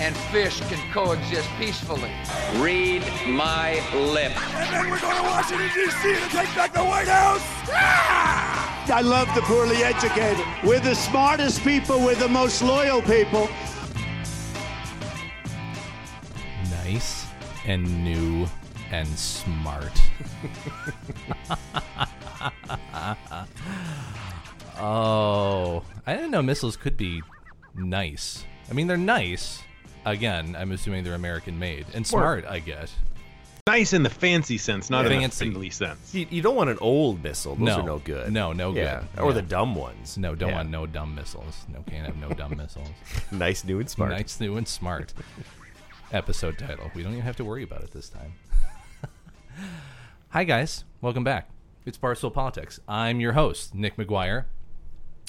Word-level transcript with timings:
and 0.00 0.16
fish 0.16 0.60
can 0.60 0.78
coexist 0.92 1.48
peacefully. 1.58 2.10
Read 2.56 3.02
my 3.26 3.74
lips. 3.94 4.36
And 4.54 4.72
then 4.72 4.90
we're 4.90 5.00
going 5.00 5.16
to 5.16 5.22
Washington, 5.22 5.70
D.C. 5.74 6.14
to 6.14 6.28
take 6.28 6.54
back 6.54 6.72
the 6.72 6.84
White 6.84 7.08
House. 7.08 7.42
Ah! 7.70 8.52
I 8.92 9.00
love 9.00 9.28
the 9.34 9.42
poorly 9.42 9.76
educated. 9.76 10.44
We're 10.64 10.80
the 10.80 10.94
smartest 10.94 11.62
people, 11.62 12.00
we're 12.00 12.16
the 12.16 12.28
most 12.28 12.62
loyal 12.62 13.00
people. 13.02 13.48
Nice 16.84 17.26
and 17.64 18.04
new 18.04 18.46
and 18.90 19.06
smart. 19.08 20.02
oh, 24.78 25.84
I 26.06 26.14
didn't 26.14 26.32
know 26.32 26.42
missiles 26.42 26.76
could 26.76 26.96
be 26.96 27.22
nice. 27.76 28.44
I 28.68 28.74
mean, 28.74 28.88
they're 28.88 28.96
nice. 28.96 29.62
Again, 30.04 30.56
I'm 30.58 30.72
assuming 30.72 31.04
they're 31.04 31.14
American 31.14 31.58
made 31.58 31.86
and 31.94 32.06
smart. 32.06 32.44
I 32.46 32.58
guess. 32.58 32.94
Nice 33.68 33.92
in 33.92 34.02
the 34.02 34.10
fancy 34.10 34.58
sense, 34.58 34.90
not 34.90 35.06
in 35.06 35.12
the 35.12 35.18
Fancy. 35.20 35.44
friendly 35.50 35.70
sense. 35.70 36.12
You, 36.12 36.26
you 36.30 36.42
don't 36.42 36.56
want 36.56 36.68
an 36.70 36.78
old 36.80 37.22
missile. 37.22 37.54
Those 37.54 37.66
no, 37.68 37.76
are 37.80 37.82
no 37.84 37.98
good. 38.00 38.32
No, 38.32 38.52
no 38.52 38.74
Yeah. 38.74 39.04
good. 39.14 39.22
Or 39.22 39.28
Yeah. 39.28 39.34
the 39.34 39.42
dumb 39.42 39.76
ones. 39.76 40.18
No, 40.18 40.34
don't 40.34 40.48
Yeah. 40.50 40.56
want 40.56 40.70
no 40.70 40.84
dumb 40.86 41.14
missiles. 41.14 41.64
No, 41.72 41.80
can't 41.88 42.04
have 42.04 42.16
no 42.16 42.30
dumb 42.30 42.56
missiles. 42.56 42.88
Nice, 43.30 43.62
new, 43.62 43.78
and 43.78 43.88
smart. 43.88 44.10
Nice, 44.10 44.40
new, 44.40 44.56
and 44.56 44.66
smart. 44.66 45.14
Episode 46.10 46.58
title. 46.58 46.90
We 46.96 47.04
don't 47.04 47.12
even 47.12 47.24
have 47.24 47.36
to 47.36 47.44
worry 47.44 47.62
about 47.62 47.82
it 47.84 47.92
this 47.92 48.08
time. 48.08 48.32
Hi, 50.30 50.42
guys. 50.42 50.82
Welcome 51.00 51.22
back. 51.22 51.48
It's 51.86 51.96
Barstool 51.96 52.32
Politics. 52.34 52.80
I'm 52.88 53.20
your 53.20 53.32
host, 53.34 53.76
Nick 53.76 53.96
McGuire. 53.96 54.46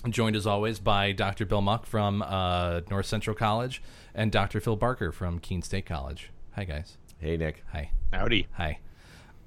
Joined 0.09 0.35
as 0.35 0.45
always 0.45 0.79
by 0.79 1.13
Dr. 1.13 1.45
Bill 1.45 1.61
Muck 1.61 1.85
from 1.85 2.21
uh, 2.21 2.81
North 2.89 3.05
Central 3.05 3.35
College 3.35 3.81
and 4.13 4.31
Dr. 4.31 4.59
Phil 4.59 4.75
Barker 4.75 5.11
from 5.13 5.39
Keene 5.39 5.61
State 5.61 5.85
College. 5.85 6.29
Hi, 6.55 6.65
guys. 6.65 6.97
Hey, 7.19 7.37
Nick. 7.37 7.63
Hi. 7.71 7.89
Howdy. 8.11 8.47
Hi. 8.57 8.79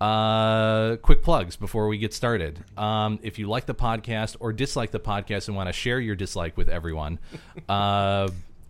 Uh, 0.01 0.97
quick 0.97 1.23
plugs 1.23 1.57
before 1.57 1.89
we 1.89 1.99
get 1.99 2.15
started. 2.15 2.65
Um, 2.77 3.19
if 3.23 3.39
you 3.39 3.49
like 3.49 3.67
the 3.67 3.75
podcast 3.75 4.37
or 4.41 4.53
dislike 4.53 4.91
the 4.93 5.01
podcast 5.01 5.49
and 5.49 5.57
want 5.57 5.69
to 5.69 5.73
share 5.75 6.01
your 6.01 6.15
dislike 6.15 6.57
with 6.57 6.69
everyone, 6.71 7.19
uh, 7.69 8.29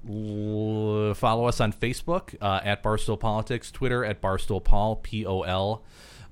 l- 0.09 1.15
follow 1.15 1.47
us 1.47 1.61
on 1.61 1.73
Facebook 1.73 2.35
uh, 2.41 2.61
at 2.65 2.83
Barstool 2.83 3.19
Politics, 3.19 3.71
Twitter 3.71 4.05
at 4.05 4.21
Barstool 4.21 4.63
Paul 4.63 4.97
P 4.97 5.25
O 5.25 5.43
L. 5.43 5.85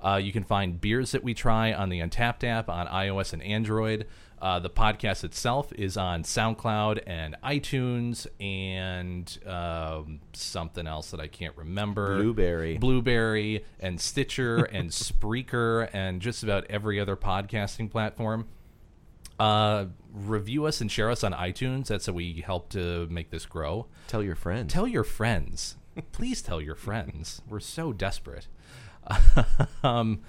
Uh, 0.04 0.16
you 0.16 0.32
can 0.32 0.44
find 0.44 0.80
beers 0.80 1.12
that 1.12 1.24
we 1.24 1.32
try 1.32 1.72
on 1.72 1.88
the 1.88 2.00
Untappd 2.00 2.44
app 2.44 2.68
on 2.68 2.86
iOS 2.88 3.32
and 3.32 3.42
Android. 3.42 4.06
Uh, 4.44 4.58
the 4.58 4.68
podcast 4.68 5.24
itself 5.24 5.72
is 5.72 5.96
on 5.96 6.22
SoundCloud 6.22 7.04
and 7.06 7.34
iTunes 7.42 8.26
and 8.38 9.38
um, 9.46 10.20
something 10.34 10.86
else 10.86 11.12
that 11.12 11.18
I 11.18 11.28
can't 11.28 11.56
remember. 11.56 12.22
Blubrry. 12.22 12.76
Blubrry 12.76 13.64
and 13.80 13.98
Stitcher 13.98 14.64
and 14.70 14.90
Spreaker 14.90 15.88
and 15.94 16.20
just 16.20 16.42
about 16.42 16.66
every 16.68 17.00
other 17.00 17.16
podcasting 17.16 17.90
platform. 17.90 18.46
Uh, 19.40 19.86
review 20.12 20.66
us 20.66 20.82
and 20.82 20.92
share 20.92 21.10
us 21.10 21.24
on 21.24 21.32
iTunes. 21.32 21.86
That's 21.86 22.04
how 22.04 22.12
we 22.12 22.42
help 22.42 22.68
to 22.72 23.06
make 23.06 23.30
this 23.30 23.46
grow. 23.46 23.86
Tell 24.08 24.22
your 24.22 24.36
friends. 24.36 24.74
Tell 24.74 24.86
your 24.86 25.04
friends. 25.04 25.76
Please 26.12 26.42
tell 26.42 26.60
your 26.60 26.74
friends. 26.74 27.40
We're 27.48 27.60
so 27.60 27.94
desperate. 27.94 28.48
um, 29.82 30.20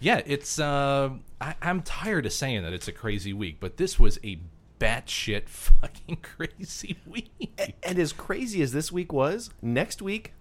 yeah, 0.00 0.22
it's. 0.26 0.58
Uh, 0.58 1.10
I, 1.40 1.54
I'm 1.62 1.82
tired 1.82 2.26
of 2.26 2.32
saying 2.32 2.62
that 2.62 2.72
it's 2.72 2.88
a 2.88 2.92
crazy 2.92 3.32
week, 3.32 3.58
but 3.60 3.76
this 3.76 3.98
was 3.98 4.18
a 4.24 4.38
batshit 4.78 5.48
fucking 5.48 6.18
crazy 6.22 6.96
week. 7.06 7.76
and 7.82 7.98
as 7.98 8.12
crazy 8.12 8.62
as 8.62 8.72
this 8.72 8.90
week 8.90 9.12
was, 9.12 9.50
next 9.62 10.00
week 10.02 10.32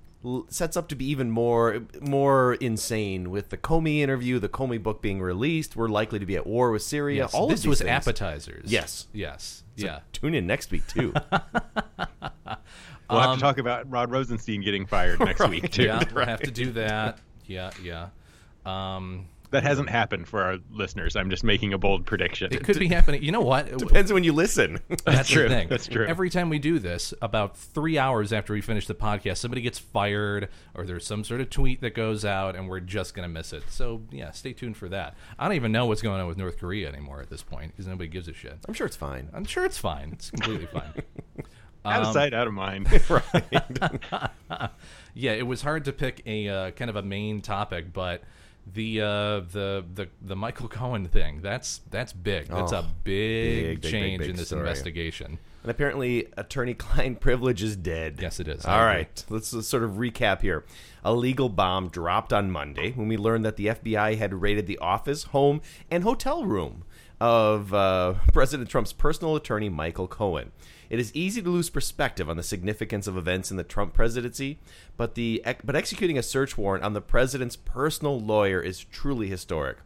sets 0.50 0.76
up 0.76 0.90
to 0.90 0.96
be 0.96 1.06
even 1.10 1.32
more 1.32 1.82
more 2.02 2.56
insane 2.56 3.30
with 3.32 3.50
the 3.50 3.58
Comey 3.58 4.00
interview, 4.00 4.38
the 4.40 4.50
Comey 4.50 4.82
book 4.82 5.02
being 5.02 5.22
released. 5.22 5.76
We're 5.78 5.88
likely 5.88 6.20
to 6.20 6.26
be 6.26 6.36
at 6.36 6.46
war 6.46 6.72
with 6.72 6.82
Syria. 6.82 7.24
Yes, 7.24 7.34
All 7.34 7.48
this 7.48 7.60
of 7.60 7.64
these 7.64 7.70
was 7.70 7.80
things. 7.80 7.90
appetizers. 7.90 8.70
Yes. 8.72 9.08
Yes. 9.14 9.64
So 9.78 9.86
yeah. 9.86 10.00
tune 10.12 10.36
in 10.36 10.46
next 10.46 10.72
week 10.72 10.86
too. 10.88 11.14
We'll 13.10 13.22
have 13.22 13.30
Um, 13.32 13.38
to 13.38 13.42
talk 13.42 13.58
about 13.58 13.90
Rod 13.90 14.12
Rosenstein 14.12 14.62
getting 14.62 14.86
fired 14.86 15.20
next 15.20 15.40
Right. 15.40 15.50
week 15.50 15.72
too. 15.72 15.82
Yeah, 15.84 16.04
we'll 16.14 16.26
have 16.28 16.42
to 16.42 16.52
do 16.52 16.72
that. 16.74 17.18
Yeah, 17.48 17.72
yeah. 17.82 18.10
Um, 18.68 19.26
That 19.52 19.64
hasn't 19.64 19.90
happened 19.90 20.28
for 20.28 20.44
our 20.44 20.58
listeners. 20.72 21.16
I'm 21.16 21.30
just 21.32 21.44
making 21.44 21.74
a 21.74 21.78
bold 21.80 22.06
prediction. 22.06 22.54
it 22.54 22.64
could 22.64 22.78
be 22.78 22.88
happening. 22.88 23.24
You 23.24 23.32
know 23.32 23.42
what? 23.42 23.76
Depends 23.78 24.14
when 24.14 24.24
you 24.24 24.32
listen. 24.32 24.80
That's 25.06 25.28
true. 25.30 25.44
the 25.44 25.50
thing. 25.50 25.68
That's 25.70 25.88
true. 25.88 26.06
Every 26.06 26.30
time 26.30 26.50
we 26.50 26.60
do 26.60 26.78
this, 26.78 27.14
about 27.22 27.58
three 27.58 27.98
hours 27.98 28.32
after 28.32 28.54
we 28.54 28.62
finish 28.62 28.86
the 28.86 28.94
podcast, 28.94 29.38
somebody 29.38 29.62
gets 29.62 29.80
fired 29.80 30.50
or 30.76 30.86
there's 30.86 31.06
some 31.06 31.24
sort 31.24 31.42
of 31.42 31.50
tweet 31.50 31.82
that 31.82 31.96
goes 31.96 32.24
out 32.26 32.56
and 32.56 32.70
we're 32.70 32.80
just 32.80 33.16
going 33.16 33.28
to 33.28 33.34
miss 33.34 33.52
it. 33.54 33.64
So, 33.70 34.02
yeah, 34.12 34.30
stay 34.32 34.54
tuned 34.54 34.78
for 34.78 34.88
that. 34.90 35.16
I 35.40 35.46
don't 35.46 35.56
even 35.56 35.72
know 35.72 35.88
what's 35.88 36.02
going 36.04 36.22
on 36.22 36.28
with 36.28 36.38
North 36.38 36.60
Korea 36.60 36.88
anymore 36.88 37.20
at 37.22 37.30
this 37.32 37.42
point 37.42 37.72
because 37.72 37.88
nobody 37.88 38.08
gives 38.08 38.28
a 38.28 38.34
shit. 38.34 38.58
I'm 38.68 38.74
sure 38.76 38.86
it's 38.86 38.96
fine. 38.98 39.30
I'm 39.34 39.46
sure 39.46 39.66
it's 39.66 39.80
fine. 39.80 40.12
It's 40.14 40.30
completely 40.30 40.68
fine. 40.68 40.94
out 41.86 42.02
Um, 42.04 42.08
of 42.08 42.14
sight, 42.14 42.34
out 42.36 42.46
of 42.46 42.54
mind. 42.54 42.88
yeah, 45.14 45.32
it 45.34 45.48
was 45.48 45.62
hard 45.62 45.86
to 45.86 45.92
pick 45.94 46.22
a 46.26 46.48
uh, 46.48 46.72
kind 46.72 46.90
of 46.90 46.96
a 46.96 47.02
main 47.04 47.42
topic, 47.42 47.92
but 47.94 48.22
the 48.74 49.02
uh, 49.02 49.06
the 49.52 49.84
the 49.94 50.08
the 50.22 50.36
Michael 50.36 50.68
Cohen 50.68 51.08
thing 51.08 51.42
that's 51.42 51.82
that's 51.90 52.14
big. 52.14 52.48
That's 52.48 52.74
Oh, 52.74 52.80
a 52.80 52.82
big, 52.84 53.04
big, 53.04 53.66
big, 53.66 53.82
big, 53.82 53.92
change 53.92 54.20
big 54.20 54.30
in 54.32 54.36
this 54.36 54.48
story. 54.48 54.62
investigation. 54.62 55.40
And 55.62 55.70
apparently, 55.70 56.28
attorney-client 56.38 57.20
privilege 57.22 57.62
is 57.62 57.76
dead. 57.76 58.20
Yes, 58.22 58.40
it 58.40 58.48
is. 58.48 58.66
I 58.66 58.74
All 58.80 58.88
agree. 58.88 58.96
right, 59.00 59.26
let's, 59.30 59.52
let's 59.52 59.68
sort 59.68 59.84
of 59.84 59.92
recap 59.96 60.40
here. 60.42 60.64
A 61.04 61.14
legal 61.14 61.50
bomb 61.50 61.90
dropped 61.90 62.32
on 62.32 62.50
Monday 62.50 62.92
when 62.94 63.10
we 63.10 63.18
learned 63.18 63.44
that 63.44 63.58
the 63.58 63.66
FBI 63.68 64.18
had 64.18 64.34
raided 64.42 64.68
the 64.68 64.78
office, 64.78 65.24
home, 65.24 65.62
and 65.92 66.04
hotel 66.04 66.46
room 66.46 66.86
of 67.20 67.74
uh, 67.74 68.14
President 68.34 68.70
Trump's 68.70 68.94
personal 68.94 69.36
attorney, 69.36 69.68
Michael 69.68 70.08
Cohen. 70.08 70.54
It 70.90 71.00
is 71.00 71.14
easy 71.16 71.42
to 71.42 71.50
lose 71.50 71.70
perspective 71.70 72.30
on 72.30 72.38
the 72.38 72.44
significance 72.44 73.06
of 73.08 73.16
events 73.18 73.52
in 73.52 73.58
the 73.58 73.64
Trump 73.64 73.94
presidency, 73.94 74.58
but 74.98 75.16
the 75.16 75.44
but 75.64 75.76
executing 75.76 76.18
a 76.18 76.24
search 76.24 76.58
warrant 76.58 76.84
on 76.84 76.94
the 76.94 77.02
president's 77.02 77.56
personal 77.56 78.20
lawyer 78.20 78.60
is 78.62 78.84
truly 78.86 79.28
historic. 79.28 79.78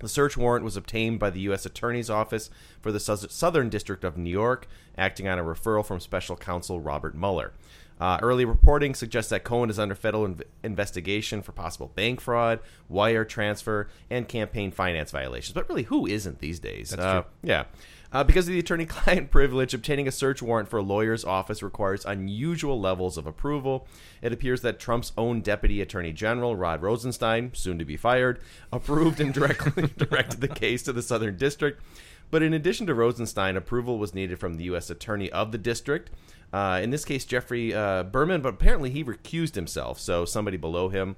The 0.00 0.08
search 0.08 0.36
warrant 0.36 0.64
was 0.64 0.76
obtained 0.76 1.18
by 1.18 1.30
the 1.30 1.40
U.S. 1.40 1.66
Attorney's 1.66 2.08
Office 2.10 2.50
for 2.80 2.92
the 2.92 3.00
Southern 3.00 3.68
District 3.68 4.04
of 4.04 4.16
New 4.16 4.30
York, 4.30 4.68
acting 4.96 5.26
on 5.26 5.38
a 5.40 5.42
referral 5.42 5.84
from 5.84 5.98
special 5.98 6.36
counsel 6.36 6.78
Robert 6.78 7.16
Mueller. 7.16 7.52
Uh, 8.00 8.16
early 8.22 8.44
reporting 8.44 8.94
suggests 8.94 9.28
that 9.30 9.42
Cohen 9.42 9.70
is 9.70 9.78
under 9.78 9.96
federal 9.96 10.28
inv- 10.28 10.42
investigation 10.62 11.42
for 11.42 11.50
possible 11.50 11.90
bank 11.96 12.20
fraud, 12.20 12.60
wire 12.88 13.24
transfer, 13.24 13.88
and 14.08 14.28
campaign 14.28 14.70
finance 14.70 15.10
violations. 15.10 15.52
But 15.52 15.68
really, 15.68 15.82
who 15.82 16.06
isn't 16.06 16.38
these 16.38 16.60
days? 16.60 16.90
That's 16.90 17.02
Uh, 17.02 17.22
true. 17.22 17.30
Yeah. 17.42 17.64
Uh, 18.10 18.24
because 18.24 18.48
of 18.48 18.52
the 18.52 18.58
attorney 18.58 18.86
client 18.86 19.30
privilege, 19.30 19.74
obtaining 19.74 20.08
a 20.08 20.12
search 20.12 20.40
warrant 20.40 20.68
for 20.68 20.78
a 20.78 20.82
lawyer's 20.82 21.24
office 21.24 21.62
requires 21.62 22.04
unusual 22.04 22.80
levels 22.80 23.18
of 23.18 23.26
approval. 23.26 23.86
It 24.22 24.32
appears 24.32 24.62
that 24.62 24.80
Trump's 24.80 25.12
own 25.18 25.42
deputy 25.42 25.80
attorney 25.80 26.12
general, 26.12 26.56
Rod 26.56 26.82
Rosenstein, 26.82 27.50
soon 27.54 27.78
to 27.78 27.84
be 27.84 27.96
fired, 27.96 28.40
approved 28.72 29.20
and 29.20 29.32
directly 29.32 29.90
directed 29.96 30.40
the 30.40 30.48
case 30.48 30.82
to 30.84 30.92
the 30.92 31.02
Southern 31.02 31.36
District. 31.36 31.82
But 32.30 32.42
in 32.42 32.52
addition 32.52 32.86
to 32.86 32.94
Rosenstein, 32.94 33.56
approval 33.56 33.98
was 33.98 34.14
needed 34.14 34.38
from 34.38 34.56
the 34.56 34.64
U.S. 34.64 34.90
attorney 34.90 35.30
of 35.32 35.50
the 35.50 35.58
district. 35.58 36.10
Uh, 36.52 36.80
in 36.82 36.90
this 36.90 37.04
case, 37.04 37.24
Geoffrey 37.24 37.74
uh, 37.74 38.02
Berman, 38.04 38.42
but 38.42 38.54
apparently 38.54 38.90
he 38.90 39.04
recused 39.04 39.54
himself, 39.54 39.98
so 39.98 40.24
somebody 40.24 40.56
below 40.56 40.88
him 40.88 41.16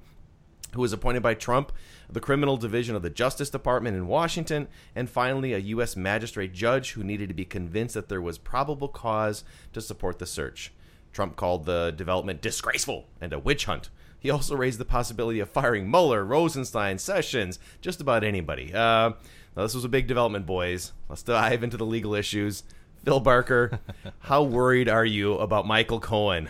who 0.73 0.81
was 0.81 0.93
appointed 0.93 1.21
by 1.21 1.33
Trump, 1.33 1.71
the 2.11 2.19
criminal 2.19 2.57
division 2.57 2.95
of 2.95 3.01
the 3.01 3.09
Justice 3.09 3.49
Department 3.49 3.95
in 3.95 4.07
Washington, 4.07 4.67
and 4.95 5.09
finally 5.09 5.53
a 5.53 5.59
U.S. 5.59 5.95
magistrate 5.95 6.53
judge 6.53 6.91
who 6.91 7.03
needed 7.03 7.29
to 7.29 7.35
be 7.35 7.45
convinced 7.45 7.93
that 7.93 8.09
there 8.09 8.21
was 8.21 8.37
probable 8.37 8.87
cause 8.87 9.43
to 9.73 9.81
support 9.81 10.19
the 10.19 10.25
search. 10.25 10.71
Trump 11.13 11.35
called 11.35 11.65
the 11.65 11.91
development 11.91 12.41
disgraceful 12.41 13.07
and 13.19 13.33
a 13.33 13.39
witch 13.39 13.65
hunt. 13.65 13.89
He 14.19 14.29
also 14.29 14.55
raised 14.55 14.79
the 14.79 14.85
possibility 14.85 15.39
of 15.39 15.49
firing 15.49 15.89
Mueller, 15.89 16.23
Rosenstein, 16.23 16.99
Sessions, 16.99 17.59
just 17.81 18.01
about 18.01 18.23
anybody. 18.23 18.71
Uh, 18.73 19.11
now 19.55 19.63
this 19.63 19.73
was 19.73 19.83
a 19.83 19.89
big 19.89 20.07
development, 20.07 20.45
boys. 20.45 20.93
Let's 21.09 21.23
dive 21.23 21.63
into 21.63 21.77
the 21.77 21.85
legal 21.85 22.13
issues. 22.13 22.63
Phil 23.03 23.19
Barker, 23.19 23.79
how 24.19 24.43
worried 24.43 24.87
are 24.87 25.05
you 25.05 25.33
about 25.35 25.65
Michael 25.65 25.99
Cohen? 25.99 26.49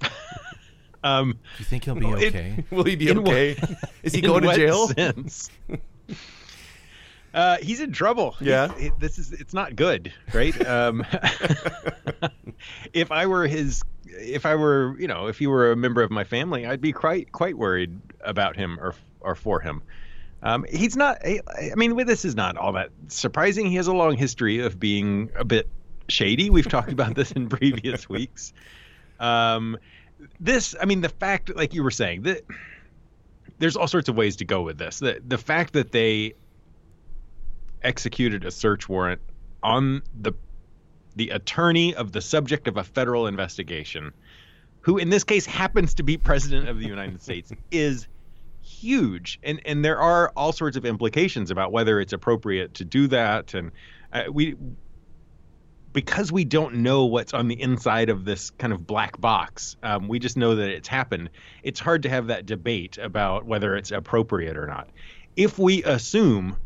Um, 1.06 1.32
Do 1.32 1.38
you 1.58 1.64
think 1.64 1.84
he'll 1.84 1.94
be 1.94 2.06
it- 2.08 2.34
okay? 2.34 2.64
Will 2.70 2.84
he 2.84 2.96
be 2.96 3.08
in 3.08 3.18
okay? 3.20 3.56
Is 4.02 4.12
he 4.14 4.20
going 4.20 4.42
to 4.42 4.48
what 4.48 4.56
jail? 4.56 4.88
sense? 4.88 5.50
Uh, 7.34 7.58
he's 7.58 7.80
in 7.80 7.92
trouble. 7.92 8.34
Yeah. 8.40 8.72
He- 8.78 8.84
he- 8.84 8.90
this 8.98 9.18
is 9.18 9.30
it's 9.30 9.52
not 9.52 9.76
good, 9.76 10.10
right? 10.32 10.58
um, 10.66 11.04
if 12.94 13.12
I 13.12 13.26
were 13.26 13.46
his, 13.46 13.82
if 14.06 14.46
I 14.46 14.54
were, 14.54 14.96
you 14.98 15.06
know, 15.06 15.26
if 15.26 15.38
he 15.38 15.46
were 15.46 15.70
a 15.70 15.76
member 15.76 16.02
of 16.02 16.10
my 16.10 16.24
family, 16.24 16.64
I'd 16.64 16.80
be 16.80 16.92
quite 16.92 17.32
quite 17.32 17.58
worried 17.58 18.00
about 18.22 18.56
him 18.56 18.78
or 18.80 18.94
or 19.20 19.34
for 19.34 19.60
him. 19.60 19.82
Um, 20.42 20.64
he's 20.70 20.96
not. 20.96 21.18
I 21.26 21.40
I 21.72 21.74
mean, 21.74 21.94
this 22.06 22.24
is 22.24 22.34
not 22.34 22.56
all 22.56 22.72
that 22.72 22.88
surprising. 23.08 23.66
He 23.66 23.76
has 23.76 23.86
a 23.86 23.92
long 23.92 24.16
history 24.16 24.60
of 24.60 24.80
being 24.80 25.30
a 25.36 25.44
bit 25.44 25.68
shady. 26.08 26.48
We've 26.48 26.68
talked 26.68 26.92
about 26.92 27.16
this 27.16 27.32
in 27.32 27.48
previous 27.50 28.08
weeks. 28.08 28.54
Um, 29.20 29.76
this, 30.40 30.74
I 30.80 30.84
mean, 30.84 31.00
the 31.00 31.08
fact, 31.08 31.54
like 31.54 31.74
you 31.74 31.82
were 31.82 31.90
saying, 31.90 32.22
that 32.22 32.42
there's 33.58 33.76
all 33.76 33.88
sorts 33.88 34.08
of 34.08 34.16
ways 34.16 34.36
to 34.36 34.44
go 34.44 34.62
with 34.62 34.78
this. 34.78 34.98
The 34.98 35.20
the 35.26 35.38
fact 35.38 35.72
that 35.74 35.92
they 35.92 36.34
executed 37.82 38.44
a 38.44 38.50
search 38.50 38.88
warrant 38.88 39.20
on 39.62 40.02
the 40.20 40.32
the 41.14 41.30
attorney 41.30 41.94
of 41.94 42.12
the 42.12 42.20
subject 42.20 42.68
of 42.68 42.76
a 42.76 42.84
federal 42.84 43.26
investigation, 43.26 44.12
who 44.80 44.98
in 44.98 45.08
this 45.08 45.24
case 45.24 45.46
happens 45.46 45.94
to 45.94 46.02
be 46.02 46.16
president 46.16 46.68
of 46.68 46.78
the 46.78 46.86
United 46.86 47.22
States, 47.22 47.52
is 47.70 48.06
huge. 48.62 49.38
And 49.42 49.60
and 49.64 49.84
there 49.84 49.98
are 49.98 50.32
all 50.36 50.52
sorts 50.52 50.76
of 50.76 50.84
implications 50.84 51.50
about 51.50 51.72
whether 51.72 52.00
it's 52.00 52.12
appropriate 52.12 52.74
to 52.74 52.84
do 52.84 53.06
that. 53.08 53.54
And 53.54 53.72
uh, 54.12 54.24
we 54.30 54.56
because 55.96 56.30
we 56.30 56.44
don't 56.44 56.74
know 56.74 57.06
what's 57.06 57.32
on 57.32 57.48
the 57.48 57.58
inside 57.58 58.10
of 58.10 58.26
this 58.26 58.50
kind 58.50 58.70
of 58.70 58.86
black 58.86 59.18
box, 59.18 59.78
um, 59.82 60.08
we 60.08 60.18
just 60.18 60.36
know 60.36 60.54
that 60.54 60.68
it's 60.68 60.88
happened. 60.88 61.30
It's 61.62 61.80
hard 61.80 62.02
to 62.02 62.10
have 62.10 62.26
that 62.26 62.44
debate 62.44 62.98
about 62.98 63.46
whether 63.46 63.74
it's 63.74 63.92
appropriate 63.92 64.58
or 64.58 64.66
not. 64.66 64.90
If 65.36 65.58
we 65.58 65.82
assume 65.84 66.58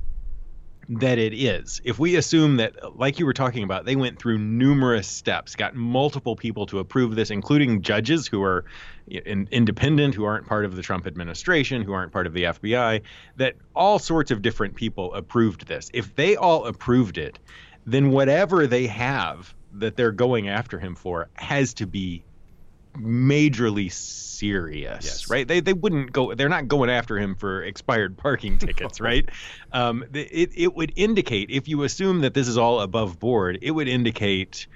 that 0.88 1.19
it 1.19 1.32
is, 1.32 1.81
if 1.85 2.00
we 2.00 2.17
assume 2.17 2.56
that, 2.56 2.99
like 2.99 3.21
you 3.21 3.27
were 3.27 3.32
talking 3.32 3.62
about, 3.62 3.85
they 3.85 3.94
went 3.94 4.19
through 4.19 4.38
numerous 4.38 5.06
steps, 5.06 5.55
got 5.55 5.77
multiple 5.77 6.35
people 6.35 6.67
to 6.67 6.81
approve 6.81 7.15
this, 7.15 7.31
including 7.31 7.82
judges 7.82 8.27
who 8.27 8.43
are 8.43 8.65
in, 9.06 9.47
independent, 9.53 10.12
who 10.12 10.25
aren't 10.25 10.49
part 10.49 10.65
of 10.65 10.75
the 10.75 10.82
Trump 10.82 11.06
administration, 11.06 11.82
who 11.82 11.93
aren't 11.93 12.11
part 12.11 12.27
of 12.27 12.32
the 12.32 12.43
FBI, 12.43 13.03
that 13.37 13.55
all 13.77 14.00
sorts 14.00 14.32
of 14.32 14.43
different 14.43 14.75
people 14.75 15.15
approved 15.15 15.69
this. 15.69 15.88
If 15.94 16.17
they 16.17 16.35
all 16.35 16.67
approved 16.67 17.17
it, 17.17 17.38
then 17.93 18.11
whatever 18.11 18.67
they 18.67 18.87
have 18.87 19.55
that 19.75 19.97
they're 19.97 20.13
going 20.13 20.49
after 20.49 20.79
him 20.79 20.95
for 20.95 21.29
has 21.35 21.75
to 21.75 21.87
be 21.87 22.25
majorly 22.97 23.91
serious, 23.93 25.05
Yes. 25.05 25.31
right? 25.31 25.47
They 25.47 25.61
they 25.61 25.73
wouldn't 25.73 26.13
go. 26.13 26.35
They're 26.35 26.49
not 26.49 26.67
going 26.69 26.91
after 26.91 27.19
him 27.19 27.35
for 27.35 27.63
expired 27.63 28.17
parking 28.17 28.59
tickets, 28.67 29.01
right? 29.01 29.29
Um, 29.73 30.05
it 30.13 30.51
it 30.55 30.75
would 30.75 30.93
indicate 30.97 31.51
if 31.51 31.69
you 31.69 31.83
assume 31.85 32.21
that 32.23 32.35
this 32.35 32.49
is 32.49 32.59
all 32.59 32.81
above 32.81 33.19
board, 33.21 33.59
it 33.63 33.71
would 33.71 33.89
indicate 33.89 34.67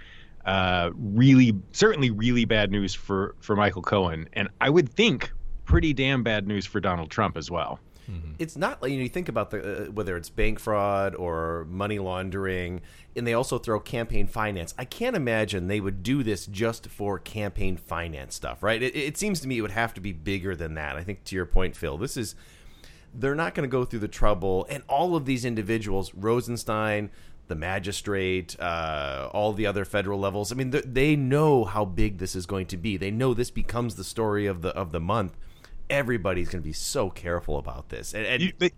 uh, 0.44 0.90
really, 0.94 1.54
certainly, 1.72 2.10
really 2.10 2.44
bad 2.44 2.70
news 2.70 2.94
for 2.94 3.34
for 3.40 3.56
Michael 3.56 3.82
Cohen, 3.82 4.28
and 4.32 4.48
I 4.60 4.70
would 4.70 4.88
think 4.90 5.32
pretty 5.64 5.92
damn 5.94 6.22
bad 6.22 6.46
news 6.46 6.66
for 6.66 6.78
Donald 6.80 7.10
Trump 7.10 7.36
as 7.36 7.50
well. 7.50 7.80
It's 8.38 8.56
not 8.56 8.82
like 8.82 8.90
you, 8.90 8.98
know, 8.98 9.02
you 9.02 9.08
think 9.08 9.28
about 9.28 9.50
the 9.50 9.86
uh, 9.86 9.90
whether 9.90 10.16
it's 10.16 10.28
bank 10.28 10.58
fraud 10.58 11.14
or 11.14 11.66
money 11.70 11.98
laundering, 11.98 12.80
and 13.16 13.26
they 13.26 13.34
also 13.34 13.58
throw 13.58 13.80
campaign 13.80 14.26
finance. 14.26 14.74
I 14.78 14.84
can't 14.84 15.16
imagine 15.16 15.68
they 15.68 15.80
would 15.80 16.02
do 16.02 16.22
this 16.22 16.46
just 16.46 16.88
for 16.88 17.18
campaign 17.18 17.76
finance 17.76 18.34
stuff, 18.34 18.62
right? 18.62 18.82
It, 18.82 18.94
it 18.96 19.16
seems 19.16 19.40
to 19.40 19.48
me 19.48 19.58
it 19.58 19.62
would 19.62 19.70
have 19.70 19.94
to 19.94 20.00
be 20.00 20.12
bigger 20.12 20.54
than 20.54 20.74
that. 20.74 20.96
I 20.96 21.04
think 21.04 21.24
to 21.24 21.36
your 21.36 21.46
point, 21.46 21.76
Phil, 21.76 21.96
this 21.96 22.16
is 22.16 22.34
they're 23.14 23.34
not 23.34 23.54
going 23.54 23.68
to 23.68 23.72
go 23.72 23.84
through 23.84 24.00
the 24.00 24.08
trouble, 24.08 24.66
and 24.68 24.82
all 24.88 25.16
of 25.16 25.24
these 25.24 25.44
individuals, 25.44 26.12
Rosenstein. 26.14 27.10
The 27.46 27.54
magistrate, 27.54 28.58
uh, 28.58 29.28
all 29.34 29.52
the 29.52 29.66
other 29.66 29.84
federal 29.84 30.18
levels. 30.18 30.50
I 30.50 30.54
mean, 30.54 30.70
they 30.70 31.14
know 31.14 31.64
how 31.64 31.84
big 31.84 32.16
this 32.16 32.34
is 32.34 32.46
going 32.46 32.64
to 32.68 32.78
be. 32.78 32.96
They 32.96 33.10
know 33.10 33.34
this 33.34 33.50
becomes 33.50 33.96
the 33.96 34.02
story 34.02 34.46
of 34.46 34.62
the 34.62 34.70
of 34.70 34.92
the 34.92 35.00
month. 35.00 35.36
Everybody's 35.90 36.48
going 36.48 36.62
to 36.62 36.66
be 36.66 36.72
so 36.72 37.10
careful 37.10 37.58
about 37.58 37.88
this. 37.88 38.14
And, 38.14 38.26
and 38.26 38.42
You- 38.42 38.52
they- 38.58 38.72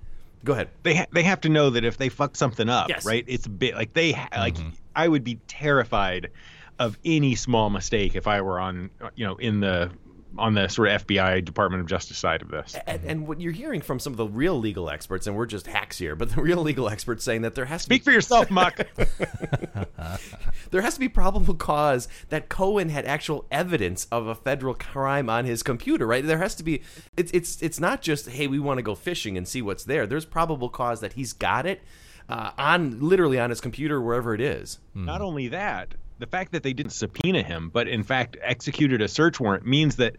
Go 0.45 0.53
ahead. 0.53 0.69
they 0.85 0.95
ha- 0.95 1.07
they 1.13 1.23
have 1.25 1.41
to 1.41 1.49
know 1.49 1.71
that 1.71 1.85
if 1.85 1.97
they 1.97 2.09
fuck 2.09 2.37
something 2.37 2.69
up, 2.69 2.89
Yes. 2.89 3.05
right? 3.05 3.25
It's 3.27 3.47
a 3.47 3.51
bit 3.51 3.75
like 3.75 3.95
they 3.95 4.13
ha- 4.13 4.29
like 4.37 4.55
Mm-hmm. 4.55 4.69
I 4.95 5.09
would 5.09 5.25
be 5.25 5.41
terrified 5.49 6.31
of 6.79 6.97
any 7.05 7.35
small 7.35 7.69
mistake 7.71 8.15
if 8.15 8.27
I 8.29 8.43
were 8.43 8.61
on 8.61 8.91
you 9.17 9.27
know 9.27 9.37
in 9.37 9.61
the 9.61 9.91
on 10.39 10.55
the 10.55 10.69
sort 10.69 10.89
of 10.89 11.07
FBI 11.07 11.45
Department 11.45 11.81
of 11.81 11.89
Justice 11.89 12.19
side 12.19 12.43
of 12.43 12.49
this. 12.49 12.77
And, 12.87 13.05
and 13.05 13.29
what 13.29 13.41
you're 13.41 13.53
hearing 13.53 13.81
from 13.81 13.99
some 13.99 14.13
of 14.13 14.17
the 14.17 14.27
real 14.27 14.59
legal 14.59 14.91
experts, 14.91 15.27
and 15.27 15.37
we're 15.37 15.47
just 15.47 15.67
hacks 15.67 15.99
here, 15.99 16.15
but 16.15 16.31
the 16.31 16.41
real 16.43 16.63
legal 16.63 16.89
experts 16.89 17.25
saying 17.25 17.43
that 17.43 17.55
there 17.55 17.65
has 17.65 17.85
to 17.85 17.89
be 17.89 17.97
Speak 17.97 18.05
be 18.05 18.11
for 18.11 18.13
yourself, 18.13 18.51
Muck. 18.51 18.77
there 20.71 20.83
has 20.83 20.95
to 20.95 21.01
be 21.01 21.09
probable 21.09 21.55
cause 21.55 22.09
that 22.29 22.49
Cohen 22.49 22.89
had 22.89 23.07
actual 23.07 23.47
evidence 23.51 24.07
of 24.13 24.27
a 24.27 24.35
federal 24.35 24.75
crime 24.75 25.31
on 25.31 25.45
his 25.45 25.63
computer, 25.63 26.07
right? 26.07 26.25
There 26.25 26.39
has 26.39 26.55
to 26.57 26.63
be. 26.63 26.83
It's 27.17 27.31
it's 27.33 27.63
it's 27.63 27.81
not 27.81 28.03
just 28.03 28.29
hey, 28.29 28.47
we 28.47 28.59
want 28.59 28.79
to 28.79 28.83
go 28.83 28.95
fishing 28.95 29.37
and 29.37 29.47
see 29.47 29.63
what's 29.63 29.85
there. 29.85 30.07
There's 30.07 30.25
probable 30.25 30.69
cause 30.69 31.01
that 31.01 31.15
he's 31.15 31.33
got 31.33 31.67
it 31.67 31.83
uh, 32.29 32.51
on 32.59 33.01
literally 33.01 33.39
on 33.39 33.51
his 33.51 33.61
computer 33.61 34.01
wherever 34.01 34.35
it 34.35 34.41
is. 34.41 34.79
Not 34.95 35.21
only 35.21 35.49
that, 35.49 35.95
the 36.19 36.27
fact 36.27 36.53
that 36.53 36.63
they 36.63 36.73
didn't 36.73 36.93
subpoena 36.93 37.43
him, 37.43 37.71
but 37.73 37.89
in 37.89 38.03
fact 38.03 38.37
executed 38.43 39.03
a 39.03 39.09
search 39.09 39.39
warrant 39.41 39.67
means 39.67 39.97
that 39.97 40.17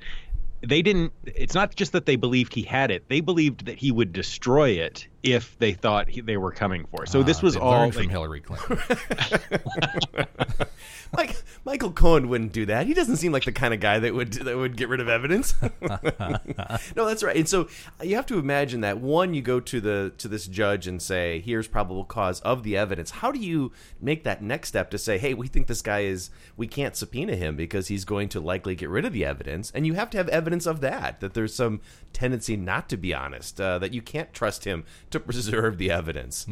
they 0.66 0.82
didn't 0.82 1.14
it's 1.26 1.54
not 1.54 1.76
just 1.76 1.92
that 1.92 2.06
they 2.08 2.16
believed 2.16 2.52
he 2.54 2.64
had 2.64 2.90
it 2.90 3.08
they 3.10 3.20
believed 3.22 3.66
that 3.68 3.78
he 3.78 3.92
would 3.92 4.12
destroy 4.12 4.72
it 4.72 5.08
if 5.24 5.58
they 5.58 5.74
thought 5.74 6.10
he, 6.10 6.22
they 6.22 6.38
were 6.38 6.52
coming 6.52 6.86
for 6.86 7.04
it. 7.04 7.10
so 7.10 7.24
this 7.24 7.40
Uh, 7.40 7.46
was 7.48 7.56
all 7.58 7.72
learned 7.72 7.94
from 7.96 8.10
Hillary 8.10 8.42
Clinton. 8.42 8.78
Like 11.16 11.42
Michael 11.64 11.92
Cohen 11.92 12.28
wouldn't 12.28 12.52
do 12.52 12.66
that. 12.66 12.86
He 12.86 12.94
doesn't 12.94 13.16
seem 13.18 13.32
like 13.32 13.46
the 13.46 13.52
kind 13.54 13.74
of 13.74 13.80
guy 13.80 14.00
that 14.00 14.14
would 14.14 14.34
that 14.34 14.58
would 14.58 14.76
get 14.76 14.90
rid 14.90 15.00
of 15.00 15.08
evidence. 15.08 15.56
no, 15.82 17.06
that's 17.06 17.24
right. 17.24 17.36
And 17.38 17.48
so 17.48 17.70
you 18.04 18.16
have 18.18 18.26
to 18.26 18.38
imagine 18.38 18.82
that 18.82 19.00
one, 19.00 19.34
you 19.34 19.42
go 19.42 19.60
to 19.62 19.80
the 19.80 20.12
to 20.18 20.28
this 20.28 20.48
judge 20.48 20.86
and 20.86 21.02
say, 21.02 21.40
"Here's 21.40 21.68
probable 21.68 22.04
cause 22.04 22.42
of 22.42 22.64
the 22.64 22.76
evidence." 22.76 23.12
How 23.12 23.32
do 23.32 23.40
you 23.40 23.72
make 24.02 24.26
that 24.26 24.42
next 24.44 24.68
step 24.68 24.90
to 24.92 24.98
say, 24.98 25.18
"Hey, 25.18 25.34
we 25.34 25.48
think 25.48 25.68
this 25.68 25.82
guy 25.82 26.02
is 26.02 26.30
we 26.58 26.68
can't 26.68 26.96
subpoena 26.96 27.36
him 27.38 27.56
because 27.56 27.88
he's 27.88 28.04
going 28.04 28.28
to 28.30 28.42
likely 28.42 28.76
get 28.76 28.90
rid 28.90 29.06
of 29.06 29.14
the 29.14 29.24
evidence," 29.24 29.72
and 29.72 29.88
you 29.88 29.94
have 29.94 30.10
to 30.10 30.18
have 30.18 30.28
evidence 30.28 30.66
of 30.66 30.82
that 30.82 31.22
that 31.22 31.34
there's 31.34 31.56
some 31.56 31.80
tendency 32.12 32.58
not 32.58 32.90
to 32.90 32.98
be 32.98 33.14
honest, 33.14 33.62
uh, 33.62 33.80
that 33.80 33.94
you 33.94 34.02
can't 34.02 34.34
trust 34.34 34.66
him 34.66 34.84
to 35.12 35.20
preserve 35.20 35.78
the 35.78 35.92
evidence. 35.92 36.46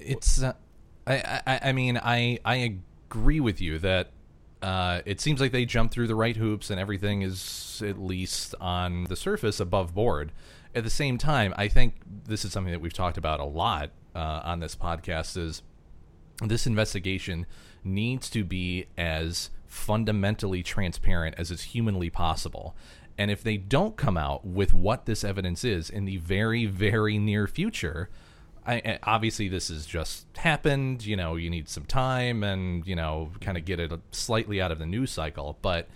it's 0.00 0.42
uh, 0.42 0.54
I, 1.06 1.40
I 1.46 1.60
I 1.64 1.72
mean 1.72 1.98
I 1.98 2.38
I 2.44 2.56
agree 2.56 3.40
with 3.40 3.60
you 3.60 3.78
that 3.80 4.10
uh, 4.62 5.02
it 5.04 5.20
seems 5.20 5.40
like 5.40 5.52
they 5.52 5.64
jump 5.66 5.92
through 5.92 6.06
the 6.06 6.14
right 6.14 6.36
hoops 6.36 6.70
and 6.70 6.80
everything 6.80 7.22
is 7.22 7.82
at 7.86 7.98
least 7.98 8.54
on 8.60 9.04
the 9.04 9.16
surface 9.16 9.60
above 9.60 9.94
board. 9.94 10.32
At 10.74 10.84
the 10.84 10.90
same 10.90 11.18
time, 11.18 11.54
I 11.56 11.68
think 11.68 11.94
this 12.26 12.44
is 12.44 12.52
something 12.52 12.72
that 12.72 12.80
we've 12.80 12.92
talked 12.92 13.18
about 13.18 13.40
a 13.40 13.44
lot 13.44 13.90
uh, 14.14 14.40
on 14.42 14.60
this 14.60 14.74
podcast. 14.74 15.36
Is 15.36 15.62
this 16.42 16.66
investigation 16.66 17.46
needs 17.84 18.30
to 18.30 18.42
be 18.42 18.86
as 18.96 19.50
fundamentally 19.66 20.62
transparent 20.62 21.34
as 21.36 21.50
is 21.50 21.62
humanly 21.62 22.08
possible. 22.08 22.74
And 23.16 23.30
if 23.30 23.42
they 23.42 23.56
don't 23.56 23.96
come 23.96 24.16
out 24.16 24.44
with 24.44 24.74
what 24.74 25.06
this 25.06 25.22
evidence 25.22 25.64
is 25.64 25.88
in 25.88 26.04
the 26.04 26.16
very, 26.16 26.66
very 26.66 27.18
near 27.18 27.46
future, 27.46 28.10
I, 28.66 28.98
obviously 29.02 29.48
this 29.48 29.68
has 29.68 29.86
just 29.86 30.26
happened. 30.36 31.04
You 31.04 31.16
know, 31.16 31.36
you 31.36 31.50
need 31.50 31.68
some 31.68 31.84
time 31.84 32.42
and 32.42 32.86
you 32.86 32.96
know, 32.96 33.30
kind 33.40 33.56
of 33.56 33.64
get 33.64 33.78
it 33.78 33.92
slightly 34.10 34.60
out 34.60 34.72
of 34.72 34.78
the 34.78 34.86
news 34.86 35.10
cycle. 35.10 35.58
But 35.62 35.88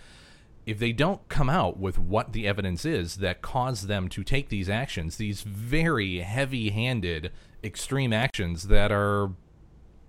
if 0.66 0.78
they 0.78 0.92
don't 0.92 1.26
come 1.28 1.48
out 1.48 1.78
with 1.78 1.98
what 1.98 2.34
the 2.34 2.46
evidence 2.46 2.84
is 2.84 3.16
that 3.16 3.40
caused 3.40 3.88
them 3.88 4.08
to 4.10 4.22
take 4.22 4.50
these 4.50 4.68
actions, 4.68 5.16
these 5.16 5.40
very 5.40 6.18
heavy-handed, 6.18 7.32
extreme 7.64 8.12
actions 8.12 8.64
that 8.68 8.92
are 8.92 9.30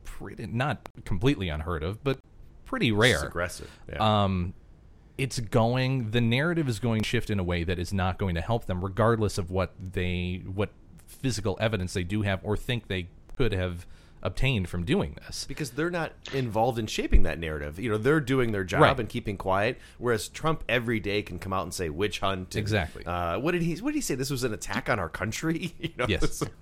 pretty 0.03 0.45
not 0.47 0.89
completely 1.05 1.47
unheard 1.47 1.81
of, 1.81 2.03
but 2.03 2.19
pretty 2.65 2.91
rare 2.91 3.15
It's 3.15 3.23
aggressive. 3.23 3.71
Yeah. 3.89 4.23
um, 4.23 4.53
it's 5.19 5.39
going 5.39 6.11
the 6.11 6.21
narrative 6.21 6.67
is 6.69 6.79
going 6.79 7.01
to 7.01 7.07
shift 7.07 7.29
in 7.29 7.39
a 7.39 7.43
way 7.43 7.63
that 7.63 7.77
is 7.77 7.93
not 7.93 8.17
going 8.17 8.35
to 8.35 8.41
help 8.41 8.65
them 8.65 8.83
regardless 8.83 9.37
of 9.37 9.51
what 9.51 9.73
they 9.79 10.41
what 10.53 10.69
physical 11.07 11.57
evidence 11.59 11.93
they 11.93 12.03
do 12.03 12.21
have 12.21 12.39
or 12.43 12.55
think 12.55 12.87
they 12.87 13.07
could 13.35 13.51
have 13.53 13.85
obtained 14.21 14.67
from 14.67 14.83
doing 14.83 15.15
this 15.25 15.45
because 15.45 15.71
they're 15.71 15.89
not 15.89 16.11
involved 16.33 16.77
in 16.77 16.85
shaping 16.87 17.23
that 17.23 17.39
narrative. 17.39 17.79
You 17.79 17.89
know, 17.91 17.97
they're 17.97 18.19
doing 18.19 18.51
their 18.51 18.65
job 18.65 18.81
Right. 18.81 18.99
and 18.99 19.07
keeping 19.07 19.37
quiet, 19.37 19.77
whereas 19.97 20.27
Trump 20.27 20.63
every 20.67 20.99
day 20.99 21.21
can 21.21 21.39
come 21.39 21.53
out 21.53 21.63
and 21.63 21.73
say 21.73 21.89
witch 21.89 22.19
hunt. 22.19 22.53
and, 22.53 22.61
Exactly. 22.61 23.05
Uh, 23.05 23.39
what 23.39 23.51
did 23.51 23.61
he? 23.61 23.75
What 23.75 23.91
did 23.91 23.95
he 23.95 24.01
say? 24.01 24.15
This 24.15 24.29
was 24.29 24.43
an 24.43 24.53
attack 24.53 24.89
on 24.89 24.99
our 24.99 25.09
country. 25.09 25.73
You 25.79 25.89
know, 25.97 26.05
Yes. 26.07 26.43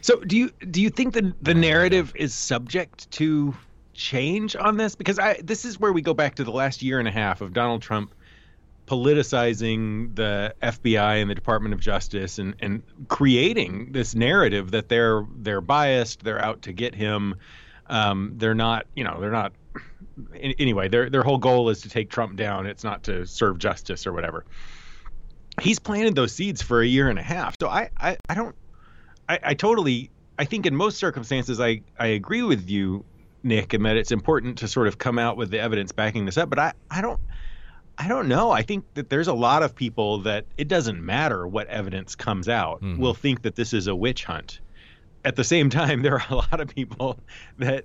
So 0.00 0.20
do 0.20 0.36
you 0.36 0.50
do 0.70 0.82
you 0.82 0.90
think 0.90 1.14
that 1.14 1.42
the 1.42 1.54
narrative 1.54 2.12
is 2.16 2.34
subject 2.34 3.08
to 3.12 3.54
change 3.98 4.56
on 4.56 4.76
this? 4.76 4.94
Because 4.94 5.18
I 5.18 5.40
this 5.42 5.64
is 5.64 5.78
where 5.78 5.92
we 5.92 6.00
go 6.00 6.14
back 6.14 6.36
to 6.36 6.44
the 6.44 6.52
last 6.52 6.82
year 6.82 6.98
and 6.98 7.08
a 7.08 7.10
half 7.10 7.40
of 7.40 7.52
Donald 7.52 7.82
Trump 7.82 8.14
politicizing 8.86 10.16
the 10.16 10.54
FBI 10.62 11.20
and 11.20 11.28
the 11.28 11.34
Department 11.34 11.74
of 11.74 11.80
Justice 11.80 12.38
and 12.38 12.54
and 12.60 12.82
creating 13.08 13.92
this 13.92 14.14
narrative 14.14 14.70
that 14.70 14.88
they're 14.88 15.26
they're 15.36 15.60
biased, 15.60 16.24
they're 16.24 16.42
out 16.42 16.62
to 16.62 16.72
get 16.72 16.94
him. 16.94 17.34
Um, 17.86 18.34
they're 18.36 18.54
not, 18.54 18.86
you 18.94 19.04
know, 19.04 19.20
they're 19.20 19.30
not. 19.30 19.52
Anyway, 20.34 20.88
their 20.88 21.10
their 21.10 21.22
whole 21.22 21.38
goal 21.38 21.68
is 21.68 21.82
to 21.82 21.88
take 21.88 22.10
Trump 22.10 22.36
down. 22.36 22.66
It's 22.66 22.84
not 22.84 23.04
to 23.04 23.26
serve 23.26 23.58
justice 23.58 24.06
or 24.06 24.12
whatever. 24.12 24.46
He's 25.60 25.78
planted 25.78 26.14
those 26.14 26.32
seeds 26.32 26.62
for 26.62 26.80
a 26.80 26.86
year 26.86 27.10
and 27.10 27.18
a 27.18 27.22
half. 27.22 27.56
So 27.60 27.68
I 27.68 27.90
I, 27.96 28.16
I 28.28 28.34
don't 28.34 28.54
I, 29.28 29.38
I 29.42 29.54
totally 29.54 30.10
I 30.38 30.44
think 30.44 30.66
in 30.66 30.74
most 30.74 30.98
circumstances 30.98 31.60
I 31.60 31.82
I 31.98 32.06
agree 32.08 32.42
with 32.42 32.70
you, 32.70 33.04
Nick, 33.42 33.72
and 33.74 33.84
that 33.86 33.96
it's 33.96 34.10
important 34.12 34.58
to 34.58 34.68
sort 34.68 34.88
of 34.88 34.98
come 34.98 35.18
out 35.18 35.36
with 35.36 35.50
the 35.50 35.60
evidence 35.60 35.92
backing 35.92 36.24
this 36.24 36.36
up. 36.36 36.50
But 36.50 36.58
I 36.58 36.72
I 36.90 37.00
don't 37.00 37.20
I 37.96 38.06
don't 38.08 38.28
know. 38.28 38.50
I 38.50 38.62
think 38.62 38.84
that 38.94 39.10
there's 39.10 39.28
a 39.28 39.32
lot 39.34 39.62
of 39.62 39.74
people 39.74 40.18
that 40.18 40.44
it 40.56 40.68
doesn't 40.68 41.04
matter 41.04 41.46
what 41.48 41.66
evidence 41.68 42.14
comes 42.14 42.48
out 42.48 42.80
Mhm. 42.82 42.98
will 42.98 43.14
think 43.14 43.42
that 43.42 43.56
this 43.56 43.72
is 43.72 43.86
a 43.88 43.94
witch 43.94 44.24
hunt. 44.24 44.60
At 45.24 45.34
the 45.36 45.44
same 45.44 45.68
time, 45.68 46.02
there 46.02 46.14
are 46.14 46.24
a 46.30 46.34
lot 46.36 46.60
of 46.60 46.68
people 46.68 47.18
that 47.58 47.84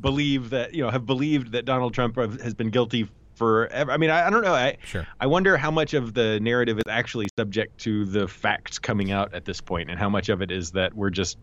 believe 0.00 0.50
that 0.50 0.74
you 0.74 0.82
know 0.82 0.90
have 0.90 1.06
believed 1.06 1.52
that 1.52 1.64
Donald 1.64 1.94
Trump 1.94 2.16
has 2.16 2.54
been 2.54 2.70
guilty 2.70 3.08
forever. 3.34 3.90
I 3.92 3.96
mean, 3.96 4.10
I, 4.10 4.26
I 4.26 4.30
don't 4.30 4.42
know. 4.42 4.54
I 4.54 4.76
Sure. 4.84 5.06
I 5.20 5.26
wonder 5.26 5.56
how 5.56 5.70
much 5.70 5.94
of 5.94 6.14
the 6.14 6.38
narrative 6.40 6.76
is 6.78 6.84
actually 6.88 7.26
subject 7.36 7.78
to 7.82 8.04
the 8.04 8.26
facts 8.28 8.78
coming 8.78 9.10
out 9.12 9.32
at 9.34 9.44
this 9.44 9.60
point, 9.60 9.90
and 9.90 9.98
how 9.98 10.08
much 10.08 10.28
of 10.28 10.42
it 10.42 10.50
is 10.50 10.72
that 10.72 10.94
we're 10.94 11.10
just 11.10 11.38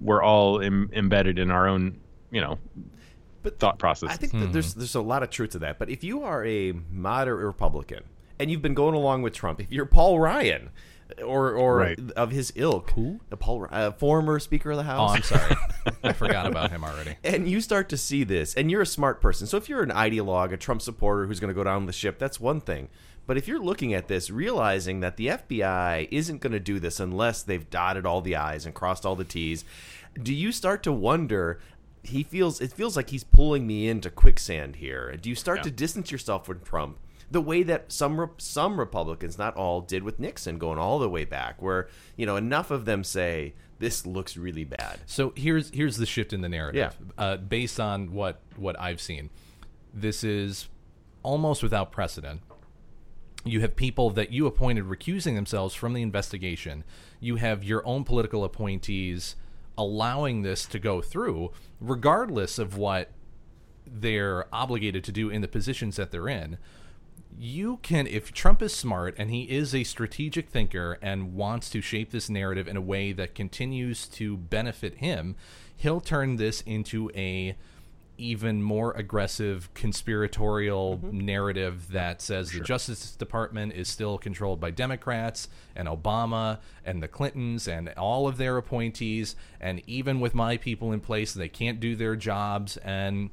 we're 0.00 0.22
all 0.22 0.60
Im- 0.60 0.90
embedded 0.92 1.38
in 1.38 1.50
our 1.50 1.66
own 1.68 1.98
you 2.30 2.40
know 2.40 2.58
thought 3.50 3.78
process. 3.78 4.10
I 4.10 4.16
think 4.16 4.32
that 4.32 4.52
there's 4.52 4.74
there's 4.74 4.94
a 4.94 5.00
lot 5.02 5.22
of 5.22 5.30
truth 5.30 5.50
to 5.50 5.58
that. 5.60 5.78
But 5.78 5.90
if 5.90 6.02
you 6.04 6.22
are 6.22 6.44
a 6.44 6.72
moderate 6.90 7.44
Republican 7.44 8.04
and 8.38 8.50
you've 8.50 8.62
been 8.62 8.74
going 8.74 8.94
along 8.94 9.22
with 9.22 9.32
Trump, 9.34 9.60
if 9.60 9.70
you're 9.72 9.86
Paul 9.86 10.18
Ryan 10.20 10.70
or 11.24 11.52
or 11.52 11.76
Right. 11.76 11.98
of 12.16 12.30
his 12.30 12.52
ilk, 12.56 12.90
who 12.92 13.20
the 13.28 13.36
Paul 13.36 13.66
uh, 13.70 13.92
former 13.92 14.38
Speaker 14.40 14.70
of 14.72 14.78
the 14.78 14.82
House. 14.84 15.10
Oh, 15.10 15.14
I'm 15.14 15.22
sorry. 15.22 15.56
I 16.02 16.12
forgot 16.12 16.46
about 16.46 16.70
him 16.70 16.82
already. 16.84 17.16
and 17.22 17.48
you 17.48 17.60
start 17.60 17.88
to 17.90 17.96
see 17.96 18.24
this, 18.24 18.54
and 18.54 18.70
you're 18.70 18.82
a 18.82 18.86
smart 18.86 19.20
person. 19.20 19.46
So 19.46 19.56
if 19.58 19.68
you're 19.68 19.82
an 19.82 19.90
ideologue, 19.90 20.52
a 20.52 20.56
Trump 20.56 20.80
supporter 20.82 21.26
who's 21.26 21.40
going 21.40 21.48
to 21.48 21.54
go 21.54 21.64
down 21.64 21.86
the 21.86 21.92
ship, 21.92 22.18
that's 22.18 22.40
one 22.40 22.60
thing. 22.60 22.88
But 23.26 23.38
if 23.38 23.48
you're 23.48 23.58
looking 23.62 23.94
at 23.94 24.08
this, 24.08 24.30
realizing 24.30 25.00
that 25.00 25.16
the 25.16 25.28
FBI 25.28 26.08
isn't 26.10 26.40
going 26.42 26.52
to 26.52 26.60
do 26.60 26.78
this 26.78 27.00
unless 27.00 27.42
they've 27.42 27.68
dotted 27.70 28.04
all 28.04 28.20
the 28.20 28.36
I's 28.36 28.66
and 28.66 28.74
crossed 28.74 29.06
all 29.06 29.16
the 29.16 29.24
T's, 29.24 29.64
do 30.22 30.32
you 30.34 30.52
start 30.52 30.82
to 30.82 30.92
wonder? 30.92 31.58
He 32.04 32.22
feels 32.22 32.60
it 32.60 32.72
feels 32.72 32.96
like 32.96 33.10
he's 33.10 33.24
pulling 33.24 33.66
me 33.66 33.88
into 33.88 34.10
quicksand 34.10 34.76
here. 34.76 35.16
Do 35.16 35.28
you 35.28 35.34
start 35.34 35.62
to 35.64 35.70
distance 35.70 36.10
yourself 36.12 36.46
from 36.46 36.60
Trump 36.60 36.98
the 37.30 37.40
way 37.40 37.62
that 37.64 37.90
some 37.90 38.30
some 38.38 38.78
Republicans, 38.78 39.38
not 39.38 39.56
all, 39.56 39.80
did 39.80 40.02
with 40.02 40.18
Nixon, 40.20 40.58
going 40.58 40.78
all 40.78 40.98
the 40.98 41.08
way 41.08 41.24
back, 41.24 41.60
where 41.60 41.88
you 42.16 42.26
know 42.26 42.36
enough 42.36 42.70
of 42.70 42.84
them 42.84 43.04
say 43.04 43.54
this 43.78 44.06
looks 44.06 44.36
really 44.36 44.64
bad. 44.64 45.00
So 45.06 45.32
here's 45.36 45.70
here's 45.70 45.96
the 45.96 46.06
shift 46.06 46.32
in 46.32 46.40
the 46.40 46.48
narrative. 46.48 46.96
Yeah. 47.00 47.22
Uh, 47.22 47.36
based 47.36 47.80
on 47.80 48.12
what 48.12 48.40
what 48.56 48.78
I've 48.80 49.00
seen, 49.00 49.30
this 49.92 50.22
is 50.24 50.68
almost 51.22 51.62
without 51.62 51.90
precedent. 51.90 52.40
You 53.44 53.60
have 53.60 53.76
people 53.76 54.10
that 54.10 54.30
you 54.32 54.46
appointed 54.46 54.84
recusing 54.84 55.34
themselves 55.34 55.74
from 55.74 55.92
the 55.92 56.02
investigation. 56.02 56.84
You 57.20 57.36
have 57.36 57.62
your 57.62 57.86
own 57.86 58.04
political 58.04 58.42
appointees 58.44 59.36
allowing 59.76 60.42
this 60.42 60.66
to 60.66 60.78
go 60.78 61.00
through, 61.02 61.50
regardless 61.80 62.58
of 62.58 62.76
what 62.76 63.10
they're 63.86 64.46
obligated 64.52 65.04
to 65.04 65.12
do 65.12 65.30
in 65.30 65.40
the 65.40 65.48
positions 65.48 65.96
that 65.96 66.10
they're 66.10 66.28
in 66.28 66.58
you 67.38 67.78
can 67.78 68.06
if 68.06 68.32
Trump 68.32 68.62
is 68.62 68.74
smart 68.74 69.14
and 69.18 69.30
he 69.30 69.42
is 69.42 69.74
a 69.74 69.84
strategic 69.84 70.48
thinker 70.48 70.98
and 71.02 71.34
wants 71.34 71.68
to 71.70 71.80
shape 71.80 72.10
this 72.10 72.30
narrative 72.30 72.68
in 72.68 72.76
a 72.76 72.80
way 72.80 73.12
that 73.12 73.34
continues 73.34 74.06
to 74.06 74.36
benefit 74.36 74.96
him, 74.96 75.36
he'll 75.76 76.00
turn 76.00 76.36
this 76.36 76.60
into 76.62 77.10
a 77.14 77.56
even 78.24 78.62
more 78.62 78.92
aggressive 78.92 79.72
conspiratorial 79.74 81.00
narrative 81.12 81.90
that 81.92 82.22
says 82.22 82.50
the 82.50 82.60
Justice 82.60 83.14
Department 83.16 83.74
is 83.74 83.88
still 83.88 84.16
controlled 84.18 84.60
by 84.60 84.70
Democrats 84.70 85.48
and 85.76 85.88
Obama 85.88 86.58
and 86.84 87.02
the 87.02 87.08
Clintons 87.08 87.68
and 87.68 87.90
all 87.90 88.26
of 88.26 88.36
their 88.38 88.56
appointees 88.56 89.36
and 89.60 89.82
even 89.86 90.20
with 90.20 90.34
my 90.34 90.56
people 90.56 90.92
in 90.92 91.00
place 91.00 91.34
they 91.34 91.48
can't 91.48 91.80
do 91.80 91.94
their 91.94 92.16
jobs 92.16 92.76
and 92.78 93.30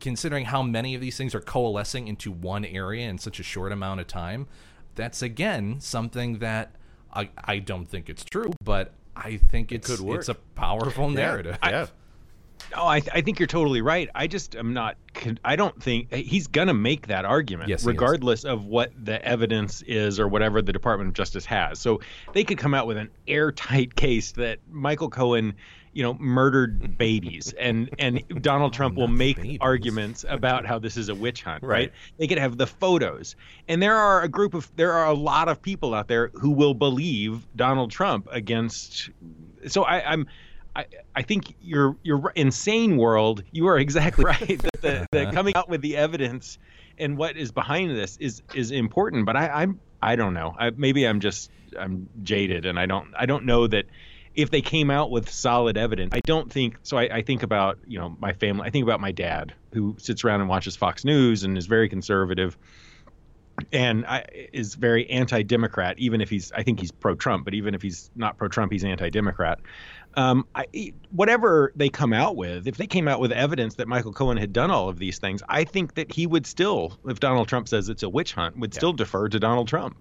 considering 0.00 0.44
how 0.44 0.62
many 0.62 0.94
of 0.94 1.00
these 1.00 1.16
things 1.16 1.34
are 1.34 1.40
coalescing 1.40 2.08
into 2.08 2.30
one 2.30 2.64
area 2.64 3.08
in 3.08 3.18
such 3.18 3.40
a 3.40 3.42
short 3.42 3.72
amount 3.72 4.00
of 4.00 4.06
time, 4.06 4.46
that's 4.94 5.22
again 5.22 5.80
something 5.80 6.38
that 6.38 6.74
I, 7.12 7.30
I 7.42 7.58
don't 7.58 7.86
think 7.86 8.10
it's 8.10 8.24
true, 8.24 8.52
but 8.62 8.92
I 9.14 9.38
think 9.38 9.72
it's 9.72 9.98
work. 10.00 10.18
it's 10.18 10.28
a 10.28 10.34
powerful 10.34 11.08
narrative. 11.08 11.58
Yeah. 11.62 11.86
Oh, 12.76 12.86
I, 12.86 12.96
I 13.12 13.20
think 13.20 13.38
you're 13.38 13.46
totally 13.46 13.80
right. 13.80 14.08
I 14.14 14.26
just 14.26 14.56
am 14.56 14.74
not. 14.74 14.96
con- 15.14 15.38
I 15.44 15.56
don't 15.56 15.80
think 15.82 16.12
he's 16.12 16.46
gonna 16.46 16.74
make 16.74 17.06
that 17.06 17.24
argument, 17.24 17.68
Yes, 17.68 17.84
regardless 17.84 18.44
of 18.44 18.64
what 18.64 18.92
the 19.02 19.24
evidence 19.24 19.82
is 19.82 20.18
or 20.18 20.26
whatever 20.28 20.60
the 20.62 20.72
Department 20.72 21.08
of 21.08 21.14
Justice 21.14 21.44
has. 21.46 21.78
So 21.78 22.00
they 22.32 22.44
could 22.44 22.58
come 22.58 22.74
out 22.74 22.86
with 22.86 22.96
an 22.96 23.10
airtight 23.28 23.94
case 23.94 24.32
that 24.32 24.58
Michael 24.68 25.08
Cohen, 25.10 25.54
you 25.92 26.02
know, 26.02 26.14
murdered 26.14 26.98
babies, 26.98 27.54
and 27.58 27.88
and 27.98 28.22
Donald 28.42 28.72
Trump 28.72 28.96
will 28.96 29.08
make 29.08 29.58
arguments 29.60 30.24
about 30.28 30.66
how 30.66 30.78
this 30.78 30.96
is 30.96 31.08
a 31.08 31.14
witch 31.14 31.42
hunt, 31.42 31.62
right? 31.62 31.70
Right. 31.70 31.92
They 32.18 32.26
could 32.26 32.38
have 32.38 32.58
the 32.58 32.66
photos, 32.66 33.36
and 33.68 33.80
there 33.80 33.96
are 33.96 34.22
a 34.22 34.28
group 34.28 34.54
of 34.54 34.70
there 34.76 34.92
are 34.92 35.06
a 35.06 35.14
lot 35.14 35.48
of 35.48 35.62
people 35.62 35.94
out 35.94 36.08
there 36.08 36.28
who 36.34 36.50
will 36.50 36.74
believe 36.74 37.46
Donald 37.54 37.90
Trump 37.92 38.28
against. 38.30 39.10
So 39.68 39.84
I, 39.84 40.12
I'm. 40.12 40.26
I, 40.76 40.84
I 41.14 41.22
think 41.22 41.54
your 41.62 41.96
your 42.02 42.32
insane 42.36 42.98
world. 42.98 43.42
You 43.50 43.66
are 43.68 43.78
exactly 43.78 44.24
right. 44.26 44.60
that 44.60 44.82
the, 44.82 45.06
the 45.10 45.22
uh-huh. 45.22 45.32
coming 45.32 45.56
out 45.56 45.68
with 45.68 45.80
the 45.80 45.96
evidence 45.96 46.58
and 46.98 47.16
what 47.16 47.36
is 47.36 47.50
behind 47.50 47.90
this 47.90 48.16
is 48.18 48.42
is 48.54 48.70
important. 48.70 49.24
But 49.24 49.36
I, 49.36 49.48
I'm 49.48 49.80
I 50.02 50.16
don't 50.16 50.34
know. 50.34 50.54
I, 50.58 50.70
maybe 50.70 51.06
I'm 51.06 51.20
just 51.20 51.50
I'm 51.78 52.08
jaded, 52.22 52.66
and 52.66 52.78
I 52.78 52.84
don't 52.86 53.08
I 53.18 53.24
don't 53.24 53.46
know 53.46 53.66
that 53.66 53.86
if 54.34 54.50
they 54.50 54.60
came 54.60 54.90
out 54.90 55.10
with 55.10 55.30
solid 55.30 55.78
evidence. 55.78 56.10
I 56.12 56.20
don't 56.20 56.52
think 56.52 56.76
so. 56.82 56.98
I, 56.98 57.04
I 57.04 57.22
think 57.22 57.42
about 57.42 57.78
you 57.86 57.98
know 57.98 58.14
my 58.20 58.34
family. 58.34 58.66
I 58.66 58.70
think 58.70 58.82
about 58.82 59.00
my 59.00 59.12
dad 59.12 59.54
who 59.72 59.96
sits 59.98 60.24
around 60.24 60.40
and 60.40 60.48
watches 60.48 60.76
Fox 60.76 61.06
News 61.06 61.42
and 61.42 61.56
is 61.56 61.66
very 61.66 61.88
conservative 61.88 62.58
and 63.72 64.04
I, 64.06 64.24
is 64.52 64.74
very 64.74 65.08
anti-democrat 65.08 65.98
even 65.98 66.20
if 66.20 66.28
he's 66.28 66.52
i 66.52 66.62
think 66.62 66.80
he's 66.80 66.92
pro-trump 66.92 67.44
but 67.44 67.54
even 67.54 67.74
if 67.74 67.82
he's 67.82 68.10
not 68.14 68.36
pro-trump 68.36 68.72
he's 68.72 68.84
anti-democrat 68.84 69.60
um, 70.16 70.46
I, 70.54 70.92
whatever 71.10 71.72
they 71.76 71.88
come 71.88 72.12
out 72.12 72.36
with 72.36 72.66
if 72.66 72.76
they 72.76 72.86
came 72.86 73.06
out 73.08 73.20
with 73.20 73.32
evidence 73.32 73.74
that 73.76 73.86
michael 73.88 74.12
cohen 74.12 74.36
had 74.36 74.52
done 74.52 74.70
all 74.70 74.88
of 74.88 74.98
these 74.98 75.18
things 75.18 75.42
i 75.48 75.64
think 75.64 75.94
that 75.94 76.12
he 76.12 76.26
would 76.26 76.46
still 76.46 76.98
if 77.06 77.20
donald 77.20 77.48
trump 77.48 77.68
says 77.68 77.88
it's 77.88 78.02
a 78.02 78.08
witch 78.08 78.32
hunt 78.32 78.58
would 78.58 78.72
still 78.74 78.92
defer 78.92 79.28
to 79.28 79.38
donald 79.38 79.68
trump 79.68 79.96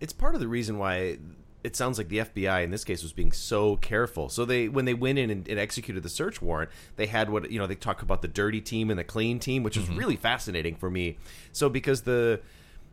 It's 0.00 0.12
part 0.12 0.34
of 0.34 0.40
the 0.40 0.48
reason 0.48 0.78
why 0.78 1.18
it 1.62 1.76
sounds 1.76 1.98
like 1.98 2.08
the 2.08 2.18
FBI 2.18 2.64
in 2.64 2.70
this 2.70 2.84
case 2.84 3.02
was 3.02 3.12
being 3.12 3.32
so 3.32 3.76
careful. 3.76 4.30
So 4.30 4.46
they 4.46 4.68
when 4.68 4.86
they 4.86 4.94
went 4.94 5.18
in 5.18 5.28
and, 5.28 5.46
and 5.46 5.58
executed 5.58 6.02
the 6.02 6.08
search 6.08 6.40
warrant, 6.40 6.70
they 6.96 7.04
had 7.04 7.28
what 7.28 7.50
you 7.50 7.58
know 7.58 7.66
they 7.66 7.74
talk 7.74 8.00
about 8.00 8.22
the 8.22 8.28
dirty 8.28 8.62
team 8.62 8.88
and 8.88 8.98
the 8.98 9.04
clean 9.04 9.38
team, 9.38 9.62
which 9.62 9.76
is 9.76 9.86
really 9.90 10.16
fascinating 10.16 10.74
for 10.74 10.90
me. 10.90 11.18
So 11.52 11.68
because 11.68 12.00
the 12.02 12.40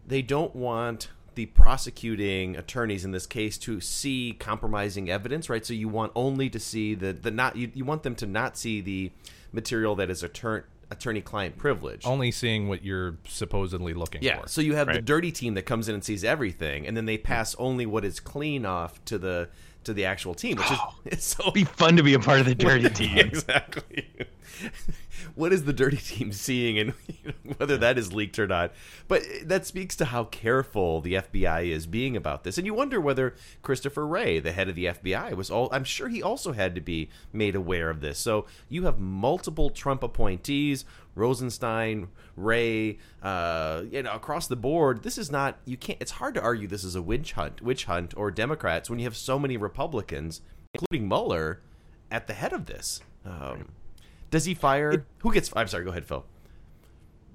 they 0.06 0.22
don't 0.22 0.54
want 0.54 1.08
the 1.38 1.46
prosecuting 1.46 2.58
attorneys 2.58 3.06
in 3.06 3.12
this 3.12 3.28
case 3.28 3.58
to 3.60 3.80
see 3.80 4.36
compromising 4.40 5.08
evidence, 5.10 5.50
right? 5.50 5.64
So 5.64 5.74
you 5.74 5.88
want 5.88 6.12
only 6.16 6.50
to 6.50 6.60
see 6.60 6.96
the 6.96 7.14
the 7.14 7.32
not 7.32 7.56
you, 7.56 7.72
you 7.74 7.86
want 7.86 8.02
them 8.04 8.16
to 8.16 8.26
not 8.26 8.58
see 8.58 8.82
the 8.82 9.12
material 9.54 9.96
that 9.96 10.10
is 10.10 10.24
attorney 10.24 10.64
attorney 10.90 11.22
client 11.22 11.58
privilege. 11.58 12.06
Only 12.06 12.32
seeing 12.32 12.68
what 12.68 12.84
you're 12.84 13.18
supposedly 13.28 13.94
looking 13.94 14.24
Yeah. 14.24 14.38
for. 14.38 14.42
Yeah. 14.42 14.46
So 14.48 14.62
you 14.62 14.76
have 14.76 14.88
the 14.88 15.02
dirty 15.02 15.32
team 15.32 15.54
that 15.54 15.64
comes 15.64 15.88
in 15.88 15.94
and 15.96 16.04
sees 16.04 16.24
everything, 16.24 16.88
and 16.88 16.98
then 16.98 17.06
they 17.06 17.18
pass 17.18 17.56
only 17.60 17.86
what 17.86 18.04
is 18.04 18.20
clean 18.20 18.66
off 18.66 19.04
to 19.06 19.18
the 19.18 19.50
to 19.88 19.94
the 19.94 20.06
actual 20.06 20.34
team, 20.34 20.58
which 20.58 20.72
is 20.72 20.80
it's 21.06 21.26
so 21.26 21.52
be 21.52 21.64
fun 21.64 21.98
to 21.98 22.04
be 22.04 22.14
a 22.14 22.20
part 22.20 22.40
of 22.40 22.46
the 22.46 22.56
dirty 22.68 22.90
team 22.90 23.18
exactly. 23.18 24.08
what 25.36 25.54
is 25.54 25.66
the 25.66 25.74
dirty 25.74 25.98
team 25.98 26.32
seeing, 26.32 26.78
and 26.78 26.94
whether 27.58 27.78
that 27.78 27.98
is 27.98 28.14
leaked 28.14 28.40
or 28.40 28.48
not? 28.48 28.74
But 29.08 29.24
that 29.44 29.66
speaks 29.66 29.96
to 29.98 30.06
how 30.06 30.26
careful 30.26 31.02
the 31.02 31.16
FBI 31.16 31.68
is 31.70 31.86
being 31.86 32.16
about 32.16 32.44
this, 32.44 32.58
and 32.58 32.66
you 32.66 32.74
wonder 32.74 33.00
whether 33.00 33.36
Christopher 33.62 34.06
Wray, 34.06 34.40
the 34.40 34.52
head 34.52 34.70
of 34.70 34.76
the 34.76 34.86
FBI, 34.86 35.34
was 35.36 35.50
all. 35.50 35.70
I'm 35.72 35.84
sure 35.84 36.08
he 36.08 36.24
also 36.24 36.54
had 36.54 36.76
to 36.76 36.82
be 36.82 37.10
made 37.32 37.56
aware 37.56 37.90
of 37.90 38.02
this. 38.02 38.20
So 38.20 38.46
you 38.70 38.86
have 38.86 39.00
multiple 39.00 39.70
Trump 39.70 40.04
appointees. 40.04 40.86
Rosenstein, 41.18 42.08
Wray, 42.36 42.98
uh, 43.22 43.84
you 43.90 44.04
know, 44.04 44.14
across 44.14 44.48
the 44.48 44.56
board, 44.56 45.04
this 45.04 45.18
is 45.18 45.32
not. 45.32 45.60
You 45.66 45.78
can't. 45.78 46.00
It's 46.02 46.12
hard 46.12 46.36
to 46.36 46.42
argue 46.42 46.68
this 46.68 46.84
is 46.84 46.96
a 46.96 47.02
witch 47.02 47.34
hunt, 47.34 47.62
witch 47.62 47.86
hunt, 47.86 48.14
or 48.16 48.32
Democrats 48.32 48.90
when 48.90 49.00
you 49.00 49.06
have 49.06 49.18
so 49.18 49.38
many 49.40 49.58
Republicans, 49.58 50.42
including 50.74 51.08
Mueller, 51.08 51.62
at 52.12 52.28
the 52.28 52.34
head 52.34 52.54
of 52.54 52.66
this. 52.66 53.02
Um, 53.26 53.70
does 54.30 54.46
he 54.46 54.54
fire? 54.54 55.06
who 55.20 55.34
gets? 55.34 55.52
I'm 55.56 55.68
sorry. 55.68 55.84
Go 55.84 55.92
ahead, 55.92 56.06
Phil. 56.06 56.26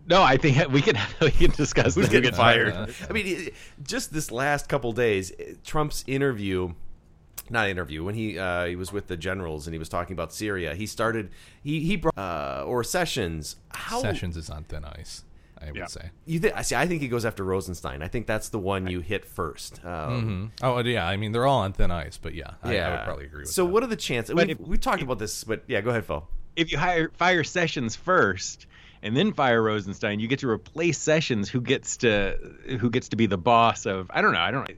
No, 0.07 0.23
I 0.23 0.37
think 0.37 0.69
we 0.73 0.83
can 0.83 0.99
we 1.21 1.31
can 1.31 1.51
discuss 1.51 1.95
who's 1.95 2.07
who 2.07 2.13
getting 2.13 2.23
gets 2.31 2.37
fired. 2.37 2.95
I 3.09 3.13
mean, 3.13 3.51
just 3.83 4.13
this 4.13 4.31
last 4.31 4.69
couple 4.69 4.93
days, 4.93 5.33
Trump's 5.65 6.05
interview. 6.07 6.75
Not 7.53 7.69
interview 7.69 8.03
when 8.03 8.15
he 8.15 8.39
uh, 8.39 8.65
he 8.65 8.77
was 8.77 8.93
with 8.93 9.07
the 9.07 9.17
generals 9.17 9.67
and 9.67 9.75
he 9.75 9.79
was 9.79 9.89
talking 9.89 10.15
about 10.15 10.33
Syria. 10.33 10.75
He 10.75 10.87
started 10.87 11.31
he 11.63 11.81
he 11.81 11.97
brought 11.97 12.17
uh, 12.19 12.65
or 12.67 12.83
Sessions. 12.83 13.57
How 13.71 14.01
Sessions 14.01 14.37
is 14.37 14.49
on 14.51 14.65
thin 14.65 14.85
ice. 14.85 15.25
I 15.61 15.71
would 15.71 15.89
say. 15.91 16.11
You 16.27 16.41
think? 16.41 16.59
See, 16.65 16.75
I 16.75 16.89
think 16.89 17.03
he 17.03 17.07
goes 17.09 17.25
after 17.25 17.45
Rosenstein. 17.45 18.03
I 18.03 18.09
think 18.09 18.27
that's 18.27 18.49
the 18.49 18.59
one 18.59 18.89
you 18.89 18.99
hit 19.01 19.25
first. 19.25 19.85
Um, 19.85 20.51
hmm 20.61 20.67
Oh 20.67 20.81
yeah, 20.81 21.07
I 21.07 21.17
mean 21.17 21.31
they're 21.31 21.47
all 21.47 21.61
on 21.61 21.73
thin 21.73 21.93
ice, 21.93 22.19
but 22.19 22.35
yeah, 22.35 22.55
I, 22.65 22.77
I 22.79 22.91
would 22.97 23.05
probably 23.05 23.27
agree 23.27 23.43
with 23.43 23.51
so 23.51 23.65
that. 23.65 23.71
what 23.71 23.85
are 23.85 23.87
the 23.87 23.95
chances? 23.95 24.35
We 24.35 24.43
if- 24.51 24.59
we 24.61 24.77
talked 24.77 25.03
about 25.03 25.21
this, 25.21 25.45
but 25.45 25.63
yeah, 25.69 25.81
go 25.81 25.91
ahead, 25.91 26.05
Phil. 26.05 26.27
if 26.57 26.73
you 26.73 26.79
hire 26.79 27.11
fire 27.15 27.45
Sessions 27.45 27.95
first 27.95 28.67
and 29.05 29.17
then 29.17 29.33
fire 29.35 29.63
Rosenstein, 29.63 30.19
you 30.19 30.27
get 30.27 30.41
to 30.41 30.49
replace 30.49 30.99
Sessions, 30.99 31.49
who 31.49 31.61
gets 31.61 31.99
to 31.99 32.37
who 32.81 32.91
gets 32.91 33.11
to 33.11 33.17
be 33.17 33.27
the 33.27 33.39
boss 33.39 33.87
of 33.87 34.11
I 34.13 34.21
don't 34.21 34.33
know, 34.33 34.41
I 34.41 34.51
don't 34.51 34.69
know. 34.69 34.75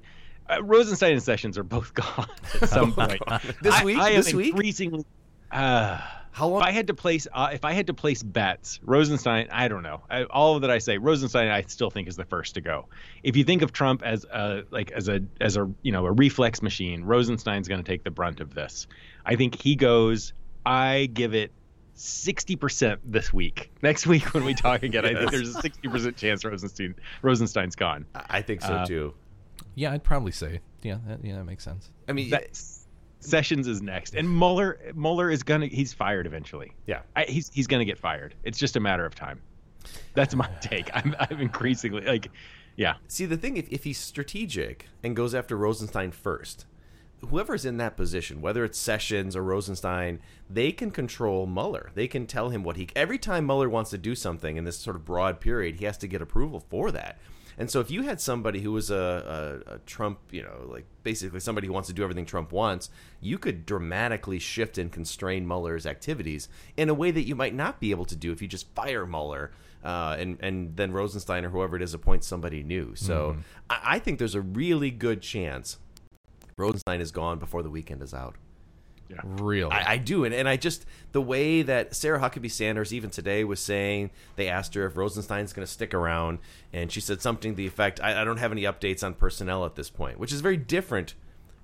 Uh, 0.48 0.62
Rosenstein 0.62 1.12
and 1.12 1.22
Sessions 1.22 1.56
are 1.58 1.62
both 1.64 1.94
gone 1.94 2.28
at 2.60 2.68
some 2.68 2.92
point. 2.92 3.20
This 3.62 3.82
week? 3.82 3.98
I 3.98 4.10
am 4.10 4.16
This 4.16 4.34
week? 4.34 4.50
increasingly. 4.50 5.04
Uh, 5.50 6.00
How 6.32 6.48
long? 6.48 6.60
If 6.62 6.66
I 6.66 6.70
had 6.72 6.88
to 6.88 6.94
place, 6.94 7.26
uh, 7.32 7.50
if 7.52 7.64
I 7.64 7.72
had 7.72 7.86
to 7.86 7.94
place 7.94 8.22
bets, 8.22 8.80
Rosenstein, 8.82 9.48
I 9.52 9.68
don't 9.68 9.82
know. 9.82 10.02
I, 10.10 10.24
all 10.24 10.58
that 10.60 10.70
I 10.70 10.78
say, 10.78 10.98
Rosenstein, 10.98 11.48
I 11.48 11.62
still 11.62 11.90
think 11.90 12.08
is 12.08 12.16
the 12.16 12.24
first 12.24 12.54
to 12.54 12.60
go. 12.60 12.88
If 13.22 13.36
you 13.36 13.44
think 13.44 13.62
of 13.62 13.72
Trump 13.72 14.02
as 14.04 14.24
a 14.24 14.64
like 14.70 14.90
as 14.90 15.08
a 15.08 15.20
as 15.40 15.56
a 15.56 15.70
you 15.82 15.92
know 15.92 16.04
a 16.06 16.12
reflex 16.12 16.60
machine, 16.60 17.04
Rosenstein's 17.04 17.68
going 17.68 17.82
to 17.82 17.88
take 17.88 18.02
the 18.04 18.10
brunt 18.10 18.40
of 18.40 18.52
this. 18.54 18.86
I 19.24 19.36
think 19.36 19.60
he 19.60 19.76
goes. 19.76 20.32
I 20.66 21.08
give 21.12 21.34
it. 21.34 21.52
60% 21.96 22.98
this 23.04 23.32
week. 23.32 23.70
Next 23.80 24.04
week 24.04 24.34
when 24.34 24.44
we 24.44 24.52
talk 24.52 24.82
again, 24.82 25.04
I 25.06 25.14
think 25.14 25.30
there's 25.30 25.54
a 25.54 25.62
60% 25.62 26.16
chance 26.16 26.44
Rosenstein 26.44 26.96
Rosenstein's 27.22 27.76
gone. 27.76 28.04
I 28.16 28.42
think 28.42 28.62
so 28.62 28.74
Uh, 28.74 28.84
too. 28.86 29.14
Yeah, 29.74 29.92
I'd 29.92 30.04
probably 30.04 30.32
say. 30.32 30.60
Yeah, 30.82 30.98
that, 31.06 31.24
yeah, 31.24 31.36
that 31.36 31.44
makes 31.44 31.64
sense. 31.64 31.90
I 32.08 32.12
mean, 32.12 32.30
That- 32.30 32.58
Sessions 33.20 33.66
is 33.68 33.80
next, 33.80 34.14
and 34.14 34.28
Mueller 34.30 34.78
Mueller 34.94 35.30
is 35.30 35.42
gonna 35.42 35.66
he's 35.66 35.94
fired 35.94 36.26
eventually. 36.26 36.72
Yeah. 36.86 37.00
I, 37.16 37.24
he's 37.24 37.50
he's 37.54 37.66
gonna 37.66 37.86
get 37.86 37.98
fired. 37.98 38.34
It's 38.44 38.58
just 38.58 38.76
a 38.76 38.80
matter 38.80 39.06
of 39.06 39.14
time. 39.14 39.40
That's 40.12 40.34
my 40.34 40.46
take. 40.60 40.90
I'm 40.94 41.16
I'm 41.18 41.40
increasingly 41.40 42.02
like, 42.02 42.30
yeah. 42.76 42.96
See, 43.08 43.24
the 43.24 43.38
thing, 43.38 43.56
if, 43.56 43.66
if 43.70 43.84
he's 43.84 43.96
strategic 43.98 44.88
and 45.02 45.16
goes 45.16 45.34
after 45.34 45.56
Rosenstein 45.56 46.10
first, 46.10 46.66
whoever's 47.30 47.64
in 47.64 47.78
that 47.78 47.96
position, 47.96 48.42
whether 48.42 48.62
it's 48.62 48.78
Sessions 48.78 49.34
or 49.34 49.42
Rosenstein, 49.42 50.20
they 50.50 50.70
can 50.70 50.90
control 50.90 51.46
Mueller. 51.46 51.92
They 51.94 52.06
can 52.08 52.26
tell 52.26 52.50
him 52.50 52.62
what 52.62 52.76
he. 52.76 52.88
Every 52.94 53.16
time 53.16 53.46
Mueller 53.46 53.70
wants 53.70 53.88
to 53.92 53.98
do 53.98 54.14
something 54.14 54.58
in 54.58 54.64
this 54.64 54.76
sort 54.78 54.96
of 54.96 55.04
broad 55.06 55.40
period, 55.40 55.76
he 55.76 55.86
has 55.86 55.96
to 55.98 56.06
get 56.06 56.20
approval 56.20 56.60
for 56.68 56.90
that. 56.90 57.18
And 57.58 57.70
so, 57.70 57.80
if 57.80 57.90
you 57.90 58.02
had 58.02 58.20
somebody 58.20 58.60
who 58.60 58.72
was 58.72 58.90
a, 58.90 59.62
a, 59.66 59.74
a 59.74 59.78
Trump, 59.80 60.18
you 60.30 60.42
know, 60.42 60.66
like 60.66 60.86
basically 61.02 61.40
somebody 61.40 61.66
who 61.66 61.72
wants 61.72 61.88
to 61.88 61.92
do 61.92 62.02
everything 62.02 62.26
Trump 62.26 62.52
wants, 62.52 62.90
you 63.20 63.38
could 63.38 63.66
dramatically 63.66 64.38
shift 64.38 64.78
and 64.78 64.90
constrain 64.90 65.46
Mueller's 65.46 65.86
activities 65.86 66.48
in 66.76 66.88
a 66.88 66.94
way 66.94 67.10
that 67.10 67.22
you 67.22 67.34
might 67.34 67.54
not 67.54 67.80
be 67.80 67.90
able 67.90 68.04
to 68.06 68.16
do 68.16 68.32
if 68.32 68.42
you 68.42 68.48
just 68.48 68.68
fire 68.74 69.06
Mueller 69.06 69.52
uh, 69.84 70.16
and 70.18 70.38
and 70.40 70.76
then 70.76 70.92
Rosenstein 70.92 71.44
or 71.44 71.50
whoever 71.50 71.76
it 71.76 71.82
is 71.82 71.94
appoints 71.94 72.26
somebody 72.26 72.62
new. 72.62 72.94
So 72.94 73.36
I, 73.70 73.80
I 73.84 73.98
think 73.98 74.18
there's 74.18 74.34
a 74.34 74.40
really 74.40 74.90
good 74.90 75.20
chance 75.20 75.78
Rosenstein 76.56 77.00
is 77.00 77.10
gone 77.10 77.38
before 77.38 77.62
the 77.62 77.70
weekend 77.70 78.02
is 78.02 78.14
out. 78.14 78.36
Really? 79.22 79.70
I, 79.70 79.92
I 79.92 79.96
do, 79.98 80.24
and, 80.24 80.34
and 80.34 80.48
I 80.48 80.56
just 80.56 80.86
the 81.12 81.20
way 81.20 81.62
that 81.62 81.94
Sarah 81.94 82.18
Huckabee 82.18 82.50
Sanders 82.50 82.92
even 82.92 83.10
today 83.10 83.44
was 83.44 83.60
saying 83.60 84.10
they 84.36 84.48
asked 84.48 84.74
her 84.74 84.86
if 84.86 84.96
Rosenstein's 84.96 85.52
going 85.52 85.66
to 85.66 85.72
stick 85.72 85.94
around, 85.94 86.38
and 86.72 86.90
she 86.90 87.00
said 87.00 87.20
something 87.20 87.52
to 87.52 87.56
the 87.56 87.66
effect, 87.66 88.00
I, 88.02 88.22
"I 88.22 88.24
don't 88.24 88.38
have 88.38 88.52
any 88.52 88.62
updates 88.62 89.04
on 89.04 89.14
personnel 89.14 89.64
at 89.64 89.74
this 89.76 89.90
point," 89.90 90.18
which 90.18 90.32
is 90.32 90.40
very 90.40 90.56
different 90.56 91.14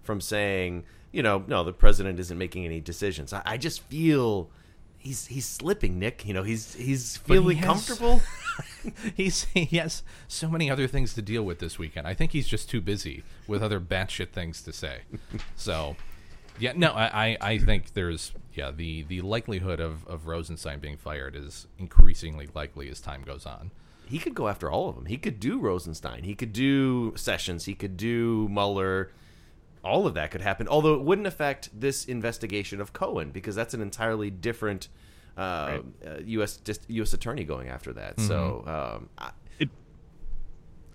from 0.02 0.20
saying, 0.20 0.85
you 1.12 1.22
know, 1.22 1.44
no, 1.46 1.64
the 1.64 1.72
president 1.72 2.20
isn't 2.20 2.38
making 2.38 2.64
any 2.64 2.81
decisions. 2.81 3.33
I, 3.33 3.42
I 3.44 3.57
just 3.57 3.83
feel 3.83 4.50
he's 4.98 5.26
he's 5.26 5.46
slipping, 5.46 5.98
Nick. 5.98 6.24
You 6.26 6.35
know, 6.35 6.42
he's 6.42 6.74
he's 6.74 7.16
he 7.16 7.22
feeling 7.35 7.57
has- 7.59 7.66
comfortable. 7.66 8.20
he's 9.16 9.44
he 9.55 9.76
has 9.79 10.03
so 10.29 10.48
many 10.48 10.70
other 10.70 10.87
things 10.87 11.14
to 11.14 11.22
deal 11.22 11.42
with 11.42 11.59
this 11.59 11.79
weekend. 11.79 12.07
I 12.07 12.14
think 12.14 12.33
he's 12.33 12.46
just 12.46 12.70
too 12.70 12.81
busy 12.81 13.24
with 13.48 13.62
other 13.62 13.81
batshit 13.81 14.31
things 14.31 14.62
to 14.62 14.72
say. 14.72 15.00
So, 15.57 15.96
yeah, 16.61 16.73
no, 16.77 16.92
I, 16.92 17.37
I, 17.40 17.59
think 17.59 17.94
there's 17.94 18.33
yeah 18.55 18.70
the 18.70 19.03
the 19.03 19.23
likelihood 19.23 19.81
of 19.81 20.07
of 20.07 20.27
Rosenstein 20.27 20.79
being 20.79 20.96
fired 20.96 21.35
is 21.35 21.66
increasingly 21.79 22.49
likely 22.55 22.88
as 22.90 23.01
time 23.01 23.23
goes 23.23 23.46
on. 23.46 23.70
he 24.07 24.18
could 24.18 24.35
go 24.35 24.49
after 24.49 24.70
all 24.70 24.88
of 24.88 24.96
them. 24.96 25.07
He 25.07 25.16
could 25.16 25.40
do 25.40 25.59
Rosenstein. 25.59 26.25
He 26.25 26.35
could 26.35 26.53
do 26.53 27.14
Sessions. 27.16 27.64
He 27.64 27.75
could 27.75 27.96
do 27.96 28.49
Mueller. 28.51 29.11
All 29.83 30.07
of 30.07 30.14
that 30.14 30.31
could 30.31 30.42
happen. 30.42 30.68
Although 30.68 30.94
it 30.94 31.01
wouldn't 31.01 31.27
affect 31.27 31.70
this 31.79 32.05
investigation 32.05 32.81
of 32.81 32.92
Cohen 32.92 33.31
because 33.31 33.55
that's 33.55 33.73
an 33.73 33.81
entirely 33.81 34.31
different 34.31 34.88
uh, 35.38 35.40
uh, 36.07 36.18
U.S. 36.25 36.61
U.S. 36.88 37.14
attorney 37.14 37.44
going 37.44 37.68
after 37.68 37.92
that. 37.94 38.20
So 38.20 38.64
um, 38.66 39.09
I, 39.16 39.31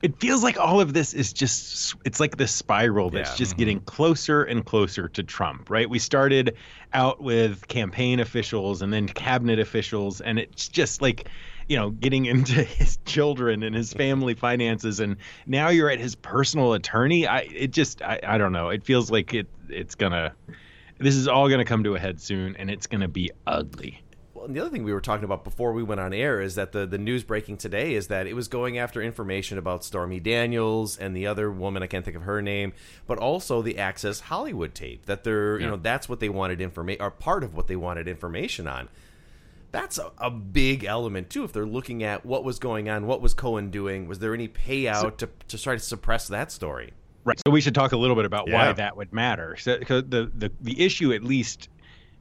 It 0.06 0.20
feels 0.20 0.44
like 0.44 0.60
all 0.60 0.80
of 0.80 0.94
this 0.94 1.16
is 1.16 1.34
just 1.34 1.96
it's 2.06 2.20
like 2.20 2.38
this 2.38 2.54
spiral 2.54 3.10
that's 3.10 3.32
Yeah. 3.32 3.36
just 3.38 3.52
mm-hmm. 3.54 3.58
getting 3.58 3.80
closer 3.82 4.44
and 4.44 4.64
closer 4.64 5.08
to 5.10 5.24
Trump, 5.24 5.72
right? 5.72 5.90
We 5.90 5.98
started 5.98 6.56
out 6.94 7.24
with 7.24 7.68
campaign 7.68 8.20
officials 8.20 8.84
and 8.84 8.94
then 8.94 9.08
cabinet 9.08 9.58
officials 9.58 10.22
and 10.22 10.38
it's 10.38 10.68
just 10.68 11.02
like 11.02 11.28
you 11.68 11.76
know, 11.76 11.90
getting 11.90 12.26
into 12.34 12.64
his 12.64 13.00
children 13.06 13.64
and 13.64 13.76
his 13.76 13.94
family 13.94 14.36
finances 14.36 15.00
and 15.00 15.18
now 15.48 15.70
you're 15.70 15.90
at 15.90 16.00
his 16.00 16.14
personal 16.14 16.74
attorney. 16.74 17.26
I 17.26 17.40
it 17.40 17.72
just 17.72 18.04
I, 18.04 18.20
I 18.22 18.38
don't 18.38 18.52
know. 18.52 18.70
It 18.70 18.84
feels 18.84 19.10
like 19.10 19.34
it 19.34 19.48
it's 19.70 19.96
gonna 19.96 20.34
this 21.00 21.16
is 21.16 21.28
all 21.28 21.50
gonna 21.50 21.66
come 21.66 21.84
to 21.84 21.96
a 21.96 22.00
head 22.00 22.22
soon 22.22 22.56
and 22.58 22.70
it's 22.70 22.86
gonna 22.86 23.08
be 23.08 23.32
ugly. 23.48 24.04
Well, 24.46 24.50
and 24.50 24.56
the 24.56 24.62
other 24.62 24.70
thing 24.70 24.84
we 24.84 24.94
were 24.94 25.02
talking 25.02 25.24
about 25.26 25.44
before 25.44 25.74
we 25.74 25.82
went 25.82 26.00
on 26.00 26.14
air 26.14 26.40
is 26.40 26.54
that 26.54 26.72
the, 26.72 26.86
the 26.86 27.00
news 27.00 27.24
breaking 27.24 27.58
today 27.58 27.96
is 27.96 28.08
that 28.08 28.28
it 28.28 28.36
was 28.36 28.48
going 28.48 28.78
after 28.78 29.02
information 29.02 29.58
about 29.58 29.84
Stormy 29.84 30.20
Daniels 30.20 30.98
and 30.98 31.16
the 31.16 31.26
other 31.26 31.52
woman 31.52 31.82
I 31.82 31.88
can't 31.88 32.06
think 32.06 32.16
of 32.16 32.22
her 32.24 32.44
name, 32.44 32.74
but 33.08 33.18
also 33.18 33.64
the 33.64 33.80
Access 33.80 34.20
Hollywood 34.20 34.76
tape. 34.76 35.08
That 35.08 35.24
they're 35.24 35.60
you 35.60 35.66
know 35.68 35.78
that's 35.78 36.08
what 36.08 36.20
they 36.20 36.30
wanted 36.30 36.62
information 36.62 37.02
or 37.02 37.10
part 37.10 37.44
of 37.44 37.56
what 37.56 37.66
they 37.66 37.76
wanted 37.76 38.08
information 38.08 38.68
on. 38.68 38.88
That's 39.72 39.98
a, 39.98 40.12
a 40.20 40.30
big 40.30 40.84
element 40.86 41.32
too. 41.32 41.44
If 41.44 41.52
they're 41.52 41.66
looking 41.66 42.04
at 42.04 42.24
what 42.24 42.44
was 42.44 42.60
going 42.60 42.88
on, 42.88 43.08
what 43.08 43.22
was 43.22 43.34
Cohen 43.34 43.72
doing, 43.72 44.08
was 44.08 44.20
there 44.20 44.36
any 44.36 44.48
payout 44.48 45.18
to 45.18 45.30
to 45.48 45.58
try 45.58 45.74
to 45.74 45.80
suppress 45.80 46.28
that 46.28 46.52
story? 46.52 46.94
Right. 47.24 47.40
So 47.48 47.52
we 47.52 47.62
should 47.62 47.74
talk 47.74 47.94
a 47.94 47.98
little 47.98 48.16
bit 48.16 48.26
about 48.26 48.48
Yeah. 48.48 48.68
why 48.68 48.74
that 48.74 48.96
would 48.96 49.12
matter. 49.12 49.58
So, 49.58 49.78
the, 49.80 50.32
the 50.36 50.52
the 50.62 50.86
issue, 50.86 51.14
at 51.14 51.24
least 51.24 51.70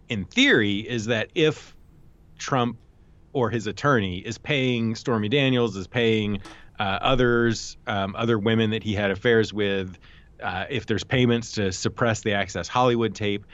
in 0.09 0.25
theory, 0.25 0.79
is 0.79 1.05
that 1.07 1.29
if 1.35 1.74
Trump 2.39 2.77
or 3.33 3.51
his 3.51 3.67
attorney 3.67 4.19
is 4.19 4.39
paying 4.39 4.95
Stormy 4.95 5.29
Daniels, 5.29 5.77
is 5.77 5.87
paying 5.87 6.41
uh, 6.79 6.99
others, 7.01 7.77
um, 7.87 8.15
other 8.17 8.39
women 8.39 8.71
that 8.71 8.83
he 8.83 8.95
had 8.95 9.11
affairs 9.11 9.53
with, 9.53 9.99
uh, 10.43 10.67
if 10.71 10.87
there's 10.87 11.05
payments 11.05 11.53
to 11.53 11.73
suppress 11.73 12.23
the 12.23 12.33
Access 12.33 12.69
Hollywood 12.69 13.15
tape, 13.15 13.45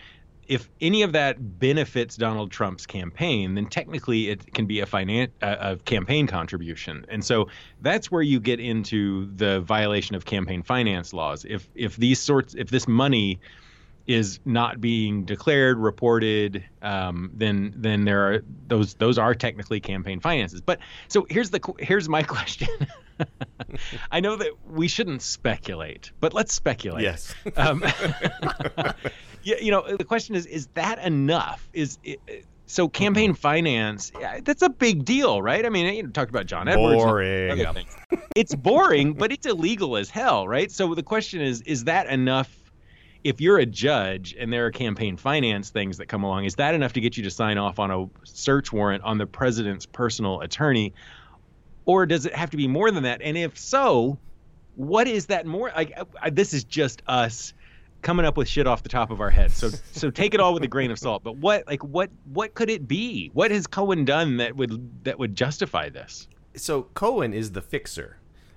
if 0.50 0.68
any 0.80 1.02
of 1.02 1.12
that 1.12 1.60
benefits 1.60 2.16
Donald 2.16 2.50
Trump's 2.50 2.84
campaign, 2.84 3.54
then 3.54 3.66
technically 3.66 4.30
it 4.30 4.52
can 4.52 4.66
be 4.66 4.80
a 4.80 4.86
finan- 4.86 5.30
a, 5.40 5.72
a 5.72 5.76
campaign 5.76 6.26
contribution, 6.26 7.06
and 7.08 7.24
so 7.24 7.46
that's 7.82 8.10
where 8.10 8.22
you 8.22 8.40
get 8.40 8.58
into 8.58 9.30
the 9.36 9.60
violation 9.60 10.16
of 10.16 10.24
campaign 10.24 10.64
finance 10.64 11.12
laws. 11.12 11.46
If 11.48 11.68
if 11.76 11.94
these 11.94 12.18
sorts, 12.18 12.54
if 12.54 12.68
this 12.68 12.88
money 12.88 13.38
is 14.06 14.40
not 14.44 14.80
being 14.80 15.24
declared, 15.24 15.78
reported, 15.78 16.64
um, 16.82 17.30
then 17.34 17.72
then 17.76 18.04
there 18.04 18.32
are 18.32 18.44
those 18.66 18.94
those 18.94 19.18
are 19.18 19.34
technically 19.34 19.80
campaign 19.80 20.20
finances. 20.20 20.60
But 20.60 20.80
so 21.08 21.26
here's 21.28 21.50
the 21.50 21.60
here's 21.78 22.08
my 22.08 22.22
question. 22.34 22.68
I 24.10 24.20
know 24.20 24.36
that 24.36 24.52
we 24.66 24.88
shouldn't 24.88 25.22
speculate, 25.22 26.12
but 26.20 26.32
let's 26.32 26.54
speculate. 26.54 27.02
Yes. 27.02 27.34
Um, 27.56 27.84
yeah, 29.42 29.56
you 29.60 29.70
know, 29.70 29.96
the 29.96 30.04
question 30.04 30.34
is: 30.34 30.46
Is 30.46 30.68
that 30.74 30.98
enough? 30.98 31.68
Is 31.72 31.98
it, 32.02 32.44
so 32.66 32.88
campaign 32.88 33.34
finance? 33.34 34.12
yeah, 34.18 34.40
That's 34.42 34.62
a 34.62 34.70
big 34.70 35.04
deal, 35.04 35.42
right? 35.42 35.66
I 35.66 35.68
mean, 35.68 35.92
you 35.92 36.02
know, 36.04 36.10
talked 36.10 36.30
about 36.30 36.46
John 36.46 36.68
Edwards. 36.68 37.02
Boring. 37.02 37.50
It's 38.36 38.54
boring, 38.54 39.14
but 39.14 39.32
it's 39.32 39.46
illegal 39.46 39.96
as 39.96 40.08
hell, 40.08 40.46
right? 40.46 40.70
So 40.70 40.94
the 40.94 41.02
question 41.02 41.40
is: 41.40 41.62
Is 41.62 41.84
that 41.84 42.06
enough? 42.06 42.56
If 43.22 43.40
you're 43.40 43.58
a 43.58 43.66
judge 43.66 44.34
and 44.38 44.52
there 44.52 44.66
are 44.66 44.70
campaign 44.70 45.16
finance 45.16 45.70
things 45.70 45.98
that 45.98 46.06
come 46.06 46.24
along, 46.24 46.44
is 46.44 46.54
that 46.56 46.74
enough 46.74 46.94
to 46.94 47.00
get 47.00 47.16
you 47.16 47.22
to 47.24 47.30
sign 47.30 47.58
off 47.58 47.78
on 47.78 47.90
a 47.90 48.06
search 48.24 48.72
warrant 48.72 49.02
on 49.04 49.18
the 49.18 49.26
president's 49.26 49.86
personal 49.86 50.40
attorney? 50.40 50.94
Or 51.84 52.06
does 52.06 52.26
it 52.26 52.34
have 52.34 52.50
to 52.50 52.56
be 52.56 52.68
more 52.68 52.90
than 52.90 53.02
that? 53.02 53.20
And 53.22 53.36
if 53.36 53.58
so, 53.58 54.18
what 54.76 55.06
is 55.06 55.26
that 55.26 55.46
more? 55.46 55.72
Like, 55.74 55.98
this 56.32 56.54
is 56.54 56.64
just 56.64 57.02
us 57.06 57.52
coming 58.02 58.24
up 58.24 58.36
with 58.36 58.48
shit 58.48 58.66
off 58.66 58.82
the 58.82 58.88
top 58.88 59.10
of 59.10 59.20
our 59.20 59.30
heads. 59.30 59.54
So, 59.54 59.70
so 59.92 60.10
take 60.10 60.32
it 60.32 60.40
all 60.40 60.54
with 60.54 60.62
a 60.62 60.68
grain 60.68 60.90
of 60.90 60.98
salt. 60.98 61.22
But 61.22 61.36
what, 61.36 61.66
like, 61.66 61.84
what, 61.84 62.10
what 62.32 62.54
could 62.54 62.70
it 62.70 62.88
be? 62.88 63.30
What 63.34 63.50
has 63.50 63.66
Cohen 63.66 64.04
done 64.04 64.38
that 64.38 64.56
would 64.56 65.04
that 65.04 65.18
would 65.18 65.34
justify 65.34 65.88
this? 65.90 66.26
so 66.56 66.82
Cohen 66.94 67.32
is 67.32 67.52
the 67.52 67.62
fixer. 67.62 68.16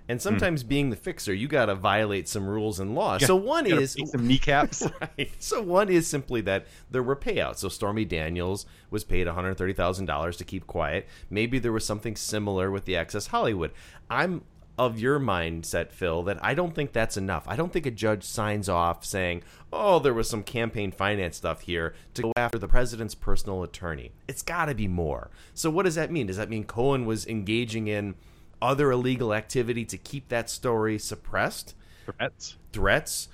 And 0.10 0.20
hmm. 0.20 0.24
sometimes 0.24 0.64
being 0.64 0.90
the 0.90 0.96
fixer, 0.96 1.34
you 1.34 1.48
got 1.48 1.68
to 1.68 1.76
violate 1.76 2.28
some 2.28 2.48
rules 2.48 2.80
and 2.80 2.96
laws. 2.96 3.26
so 3.26 3.36
one 3.36 3.66
is 3.66 3.96
some 4.06 4.28
kneecaps. 4.28 4.84
right. 5.02 5.32
So 5.40 5.62
one 5.62 5.90
is 5.90 6.08
simply 6.08 6.42
that 6.42 6.68
there 6.92 7.04
were 7.04 7.16
payouts. 7.16 7.58
So 7.58 7.70
Stormy 7.70 8.06
Daniels 8.06 8.66
was 8.90 9.04
paid 9.04 9.28
one 9.28 9.36
hundred 9.36 9.58
thirty 9.58 9.74
thousand 9.74 10.06
dollars 10.06 10.38
to 10.38 10.44
keep 10.44 10.68
quiet. 10.68 11.08
Maybe 11.30 11.60
there 11.60 11.72
was 11.72 11.86
something 11.86 12.16
similar 12.16 12.70
with 12.72 12.86
the 12.86 12.96
Access 12.96 13.28
Hollywood. 13.28 13.72
I'm 14.10 14.44
of 14.78 15.00
your 15.00 15.20
mindset, 15.20 15.92
Phil, 15.92 16.24
that 16.24 16.44
I 16.44 16.56
don't 16.56 16.74
think 16.74 16.94
that's 16.94 17.16
enough. 17.16 17.44
I 17.48 17.56
don't 17.56 17.72
think 17.72 17.86
a 17.86 17.92
judge 17.92 18.24
signs 18.24 18.68
off 18.68 19.06
saying, 19.06 19.44
"Oh, 19.72 20.00
there 20.00 20.14
was 20.14 20.30
some 20.30 20.44
campaign 20.44 20.92
finance 20.92 21.38
stuff 21.38 21.62
here" 21.62 21.94
to 22.16 22.24
go 22.24 22.32
after 22.36 22.58
the 22.58 22.68
president's 22.68 23.16
personal 23.16 23.64
attorney. 23.64 24.12
It's 24.28 24.42
got 24.42 24.66
to 24.66 24.76
be 24.76 24.88
more. 24.88 25.30
So 25.54 25.70
what 25.70 25.84
does 25.84 25.96
that 25.96 26.12
mean? 26.12 26.28
Does 26.28 26.38
that 26.38 26.50
mean 26.50 26.64
Cohen 26.64 27.06
was 27.06 27.28
engaging 27.28 27.88
in 27.88 28.16
other 28.64 28.92
illegal 28.92 29.34
activity 29.34 29.84
to 29.86 29.98
keep 29.98 30.30
that 30.30 30.50
story 30.50 30.98
suppressed? 30.98 31.76
Threats. 32.06 32.56
Threats, 32.72 33.28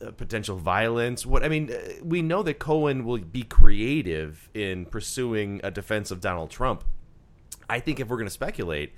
uh, 0.00 0.12
potential 0.12 0.56
violence. 0.56 1.26
What 1.26 1.42
I 1.42 1.48
mean, 1.48 1.70
uh, 1.72 2.02
we 2.02 2.22
know 2.22 2.42
that 2.44 2.58
Cohen 2.58 3.04
will 3.04 3.18
be 3.18 3.42
creative 3.42 4.48
in 4.54 4.86
pursuing 4.86 5.60
a 5.64 5.70
defense 5.70 6.10
of 6.10 6.20
Donald 6.20 6.50
Trump. 6.50 6.84
I 7.68 7.80
think 7.80 8.00
if 8.00 8.08
we're 8.08 8.16
going 8.16 8.28
to 8.28 8.32
speculate, 8.32 8.92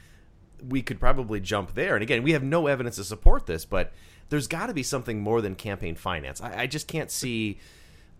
we 0.68 0.82
could 0.82 1.00
probably 1.00 1.40
jump 1.40 1.74
there. 1.74 1.94
And 1.94 2.02
again, 2.02 2.22
we 2.22 2.32
have 2.32 2.42
no 2.42 2.66
evidence 2.66 2.96
to 2.96 3.04
support 3.04 3.46
this, 3.46 3.64
but 3.64 3.92
there's 4.28 4.46
got 4.46 4.66
to 4.66 4.74
be 4.74 4.82
something 4.82 5.20
more 5.20 5.40
than 5.40 5.54
campaign 5.54 5.96
finance. 5.96 6.40
I, 6.40 6.62
I 6.62 6.66
just 6.66 6.86
can't 6.86 7.10
see. 7.10 7.58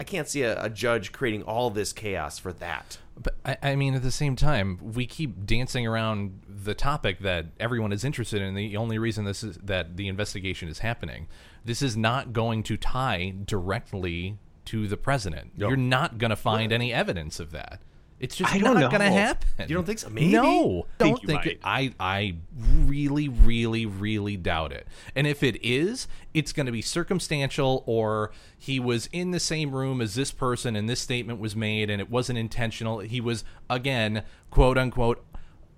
I 0.00 0.02
can't 0.02 0.26
see 0.26 0.42
a, 0.42 0.64
a 0.64 0.70
judge 0.70 1.12
creating 1.12 1.42
all 1.42 1.68
this 1.68 1.92
chaos 1.92 2.38
for 2.38 2.54
that. 2.54 2.96
But 3.22 3.36
I, 3.44 3.56
I 3.62 3.76
mean, 3.76 3.94
at 3.94 4.02
the 4.02 4.10
same 4.10 4.34
time, 4.34 4.78
we 4.94 5.04
keep 5.04 5.44
dancing 5.44 5.86
around 5.86 6.40
the 6.48 6.74
topic 6.74 7.18
that 7.20 7.48
everyone 7.60 7.92
is 7.92 8.02
interested 8.02 8.40
in. 8.40 8.54
The 8.54 8.78
only 8.78 8.98
reason 8.98 9.26
this 9.26 9.44
is 9.44 9.58
that 9.58 9.98
the 9.98 10.08
investigation 10.08 10.70
is 10.70 10.78
happening. 10.78 11.28
This 11.66 11.82
is 11.82 11.98
not 11.98 12.32
going 12.32 12.62
to 12.62 12.78
tie 12.78 13.34
directly 13.44 14.38
to 14.66 14.88
the 14.88 14.96
president. 14.96 15.52
Yep. 15.58 15.68
You're 15.68 15.76
not 15.76 16.16
going 16.16 16.30
to 16.30 16.36
find 16.36 16.72
any 16.72 16.94
evidence 16.94 17.38
of 17.38 17.50
that. 17.52 17.82
It's 18.20 18.36
just 18.36 18.54
I 18.54 18.58
don't 18.58 18.78
not 18.78 18.90
going 18.90 19.00
to 19.00 19.10
happen. 19.10 19.48
You 19.66 19.74
don't 19.74 19.86
think 19.86 19.98
so? 19.98 20.10
Maybe? 20.10 20.28
No, 20.32 20.86
Think 20.98 21.14
don't 21.14 21.22
you 21.22 21.26
think 21.26 21.44
might. 21.44 21.46
it. 21.46 21.60
I 21.64 21.94
I 21.98 22.36
really, 22.84 23.28
really, 23.28 23.86
really 23.86 24.36
doubt 24.36 24.72
it. 24.72 24.86
And 25.16 25.26
if 25.26 25.42
it 25.42 25.58
is, 25.64 26.06
it's 26.34 26.52
going 26.52 26.66
to 26.66 26.72
be 26.72 26.82
circumstantial, 26.82 27.82
or 27.86 28.30
he 28.58 28.78
was 28.78 29.08
in 29.10 29.30
the 29.30 29.40
same 29.40 29.74
room 29.74 30.02
as 30.02 30.14
this 30.16 30.32
person, 30.32 30.76
and 30.76 30.88
this 30.88 31.00
statement 31.00 31.40
was 31.40 31.56
made, 31.56 31.88
and 31.88 31.98
it 31.98 32.10
wasn't 32.10 32.38
intentional. 32.38 32.98
He 32.98 33.22
was 33.22 33.42
again, 33.70 34.22
quote 34.50 34.76
unquote, 34.76 35.24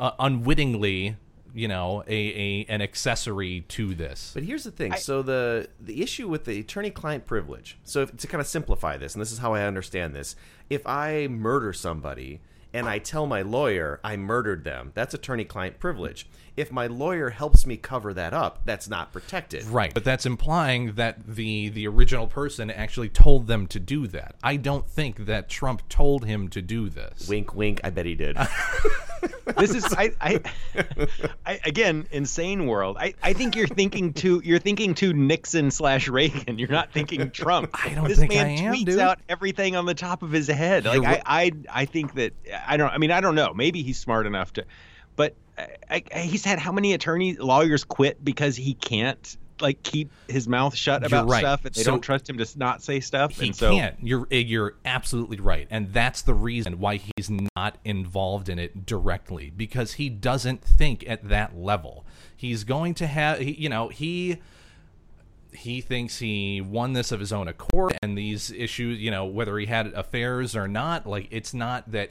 uh, 0.01 0.11
unwittingly, 0.19 1.17
you 1.55 1.69
know, 1.69 2.03
a, 2.07 2.15
a 2.15 2.67
an 2.69 2.83
accessory 2.83 3.65
to 3.69 3.95
this. 3.95 4.33
But 4.35 4.43
here's 4.45 4.65
the 4.65 4.71
thing. 4.71 4.95
so 4.97 5.23
the 5.23 5.69
the 5.81 6.03
issue 6.03 6.29
with 6.29 6.45
the 6.45 6.61
attorney-client 6.61 7.27
privilege. 7.27 7.79
So 7.85 8.03
if, 8.03 8.17
to 8.17 8.27
kind 8.27 8.41
of 8.41 8.47
simplify 8.47 8.97
this, 8.97 9.15
and 9.15 9.21
this 9.21 9.33
is 9.33 9.39
how 9.39 9.55
I 9.55 9.63
understand 9.63 10.15
this: 10.15 10.37
if 10.71 10.87
I 10.87 11.29
murder 11.29 11.73
somebody 11.73 12.41
and 12.75 12.89
I 12.89 12.99
tell 12.99 13.27
my 13.27 13.43
lawyer 13.43 14.01
I 14.03 14.17
murdered 14.17 14.65
them, 14.65 14.93
that's 14.95 15.13
attorney-client 15.13 15.79
privilege. 15.79 16.27
If 16.57 16.71
my 16.71 16.87
lawyer 16.87 17.31
helps 17.31 17.67
me 17.67 17.77
cover 17.77 18.13
that 18.15 18.35
up, 18.35 18.61
that's 18.65 18.89
not 18.89 19.13
protected. 19.13 19.65
Right, 19.65 19.93
but 19.93 20.05
that's 20.05 20.27
implying 20.27 20.95
that 20.95 21.27
the 21.27 21.69
the 21.69 21.87
original 21.87 22.27
person 22.27 22.71
actually 22.71 23.09
told 23.09 23.47
them 23.47 23.67
to 23.69 23.81
do 23.81 24.07
that. 24.09 24.37
I 24.43 24.57
don't 24.57 24.89
think 24.89 25.27
that 25.27 25.49
Trump 25.49 25.89
told 25.89 26.25
him 26.25 26.49
to 26.49 26.63
do 26.63 26.89
this. 26.89 27.29
Wink, 27.29 27.55
wink. 27.55 27.81
I 27.85 27.91
bet 27.91 28.07
he 28.07 28.15
did. 28.15 28.37
this 29.59 29.75
is 29.75 29.85
I, 29.93 30.13
I, 30.21 30.41
I 31.47 31.61
again 31.65 32.07
insane 32.11 32.67
world. 32.67 32.97
I, 32.99 33.15
I 33.23 33.33
think 33.33 33.57
you're 33.57 33.67
thinking 33.67 34.13
too 34.13 34.41
you're 34.45 34.59
thinking 34.59 34.95
too 34.95 35.13
Nixon 35.13 35.71
slash 35.71 36.09
Reagan. 36.09 36.59
You're 36.59 36.69
not 36.69 36.93
thinking 36.93 37.31
Trump. 37.31 37.71
I 37.85 37.95
don't 37.95 38.09
this 38.09 38.19
think 38.19 38.33
man 38.33 38.47
I 38.47 38.51
am, 38.51 38.75
tweets 38.75 38.87
dude. 38.87 38.99
out 38.99 39.21
everything 39.29 39.77
on 39.77 39.87
the 39.87 39.95
top 39.95 40.23
of 40.23 40.33
his 40.33 40.49
head. 40.49 40.85
Like 40.85 41.05
I, 41.05 41.23
I 41.25 41.53
I 41.71 41.85
think 41.85 42.15
that 42.15 42.33
I 42.67 42.77
don't 42.77 42.91
I 42.91 42.99
mean 42.99 43.11
I 43.11 43.21
don't 43.21 43.35
know. 43.35 43.53
Maybe 43.55 43.83
he's 43.83 43.99
smart 43.99 44.27
enough 44.27 44.53
to, 44.55 44.65
but 45.17 45.35
uh, 45.57 45.67
I, 45.91 46.03
I, 46.15 46.19
he's 46.21 46.45
had 46.45 46.59
how 46.59 46.73
many 46.73 46.93
attorney 46.93 47.37
lawyers 47.37 47.85
quit 47.85 48.25
because 48.25 48.57
he 48.57 48.75
can't 48.75 49.37
like 49.63 49.83
keep 49.83 50.11
his 50.29 50.47
mouth 50.49 50.75
shut 50.75 51.05
about 51.05 51.29
right. 51.29 51.41
stuff 51.41 51.65
and 51.65 51.75
they 51.75 51.83
So- 51.83 51.93
don't 51.93 52.01
trust 52.01 52.29
him 52.29 52.39
to 52.39 52.47
not 52.59 52.83
say 52.83 53.01
stuff. 53.01 53.39
He 53.39 53.47
and 53.47 53.57
so 53.57 53.73
can't. 53.73 53.97
You're 54.03 54.27
eh, 54.31 54.39
you're 54.39 54.75
absolutely 54.85 55.39
right, 55.39 55.67
and 55.71 55.93
that's 55.93 56.23
the 56.23 56.35
reason 56.35 56.79
why 56.79 57.01
he's 57.17 57.31
not 57.57 57.79
involved 57.85 58.49
in 58.49 58.59
it 58.59 58.85
directly 58.85 59.51
because 59.57 59.95
he 59.95 60.09
doesn't 60.09 60.63
think 60.63 61.05
at 61.09 61.29
that 61.29 61.57
level. 61.57 62.05
He's 62.37 62.65
going 62.65 62.95
to 62.95 63.07
have, 63.07 63.41
you 63.43 63.69
know, 63.69 63.89
he 63.89 64.39
he 65.55 65.81
thinks 65.81 66.19
he 66.19 66.61
won 66.61 66.95
this 66.95 67.13
of 67.13 67.21
his 67.21 67.33
own 67.33 67.47
accord, 67.49 67.97
and 68.03 68.17
these 68.17 68.51
issues, 68.51 68.99
you 68.99 69.11
know, 69.11 69.25
whether 69.25 69.59
he 69.59 69.67
had 69.67 69.87
affairs 69.89 70.57
or 70.57 70.67
not, 70.67 71.07
like 71.07 71.29
it's 71.31 71.53
not 71.55 71.91
that 71.93 72.11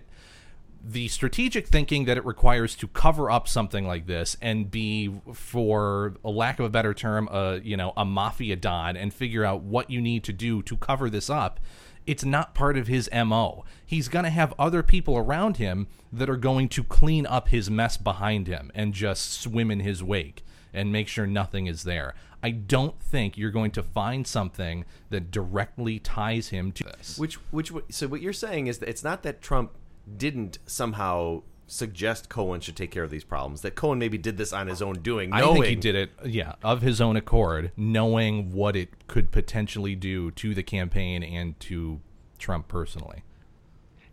the 0.84 1.08
strategic 1.08 1.67
thinking 1.67 2.06
that 2.06 2.17
it 2.17 2.26
requires 2.26 2.76
to 2.76 2.88
cover 2.88 3.30
up 3.30 3.48
something 3.48 3.86
like 3.86 4.08
this 4.08 4.36
and 4.41 4.72
be 4.72 5.13
for 5.34 6.15
a 6.24 6.30
lack 6.30 6.60
of 6.60 6.65
a 6.65 6.70
better 6.70 6.94
term 6.94 7.30
a 7.32 7.60
you 7.63 7.78
know 7.78 7.94
a 7.96 8.04
mafia 8.04 8.56
don 8.56 8.98
and 8.98 9.13
figure 9.13 9.46
out 9.46 9.62
what 9.62 9.89
you 9.91 10.02
need 10.02 10.24
to 10.24 10.34
do 10.34 10.63
to 10.63 10.76
cover 10.78 11.10
this 11.10 11.30
up 11.30 11.60
it's 12.06 12.26
not 12.26 12.56
part 12.56 12.78
of 12.78 12.88
his 12.88 13.10
MO. 13.13 13.63
He's 13.86 14.08
going 14.08 14.26
to 14.26 14.32
have 14.32 14.54
other 14.58 14.84
people 14.84 15.17
around 15.17 15.58
him 15.58 15.88
that 16.12 16.30
are 16.30 16.38
going 16.38 16.70
to 16.70 16.84
clean 16.84 17.26
up 17.26 17.50
his 17.50 17.70
mess 17.70 17.98
behind 17.98 18.48
him 18.48 18.72
and 18.74 18.94
just 18.94 19.39
swim 19.39 19.70
in 19.70 19.82
his 19.82 20.04
wake 20.04 20.44
and 20.74 20.91
make 20.91 21.08
sure 21.08 21.28
nothing 21.28 21.67
is 21.67 21.84
there. 21.84 22.15
I 22.44 22.52
don't 22.52 23.00
think 23.00 23.38
you're 23.38 23.52
going 23.52 23.72
to 23.72 23.84
find 23.84 24.26
something 24.26 24.86
that 25.10 25.30
directly 25.30 26.00
ties 26.00 26.48
him 26.48 26.72
to 26.74 26.84
this. 26.84 27.17
Which, 27.20 27.36
which, 27.52 27.72
so 27.89 28.08
what 28.08 28.22
you're 28.22 28.34
saying 28.34 28.67
is 28.67 28.80
that 28.80 28.89
it's 28.89 29.04
not 29.04 29.22
that 29.24 29.41
Trump 29.41 29.72
didn't 30.17 30.59
somehow 30.65 31.43
suggest 31.67 32.27
Cohen 32.27 32.59
should 32.59 32.75
take 32.75 32.91
care 32.91 33.03
of 33.03 33.09
these 33.09 33.23
problems. 33.23 33.61
That 33.61 33.75
Cohen 33.75 33.97
maybe 33.97 34.17
did 34.17 34.37
this 34.37 34.51
on 34.51 34.67
his 34.67 34.81
own 34.81 34.95
doing, 34.95 35.31
I 35.33 35.39
knowing 35.39 35.63
think 35.63 35.65
he 35.67 35.75
did 35.75 35.95
it, 35.95 36.11
yeah, 36.25 36.55
of 36.63 36.81
his 36.81 36.99
own 36.99 37.15
accord, 37.15 37.71
knowing 37.77 38.51
what 38.51 38.75
it 38.75 39.07
could 39.07 39.31
potentially 39.31 39.95
do 39.95 40.31
to 40.31 40.53
the 40.53 40.63
campaign 40.63 41.23
and 41.23 41.57
to 41.61 42.01
Trump 42.37 42.67
personally. 42.67 43.23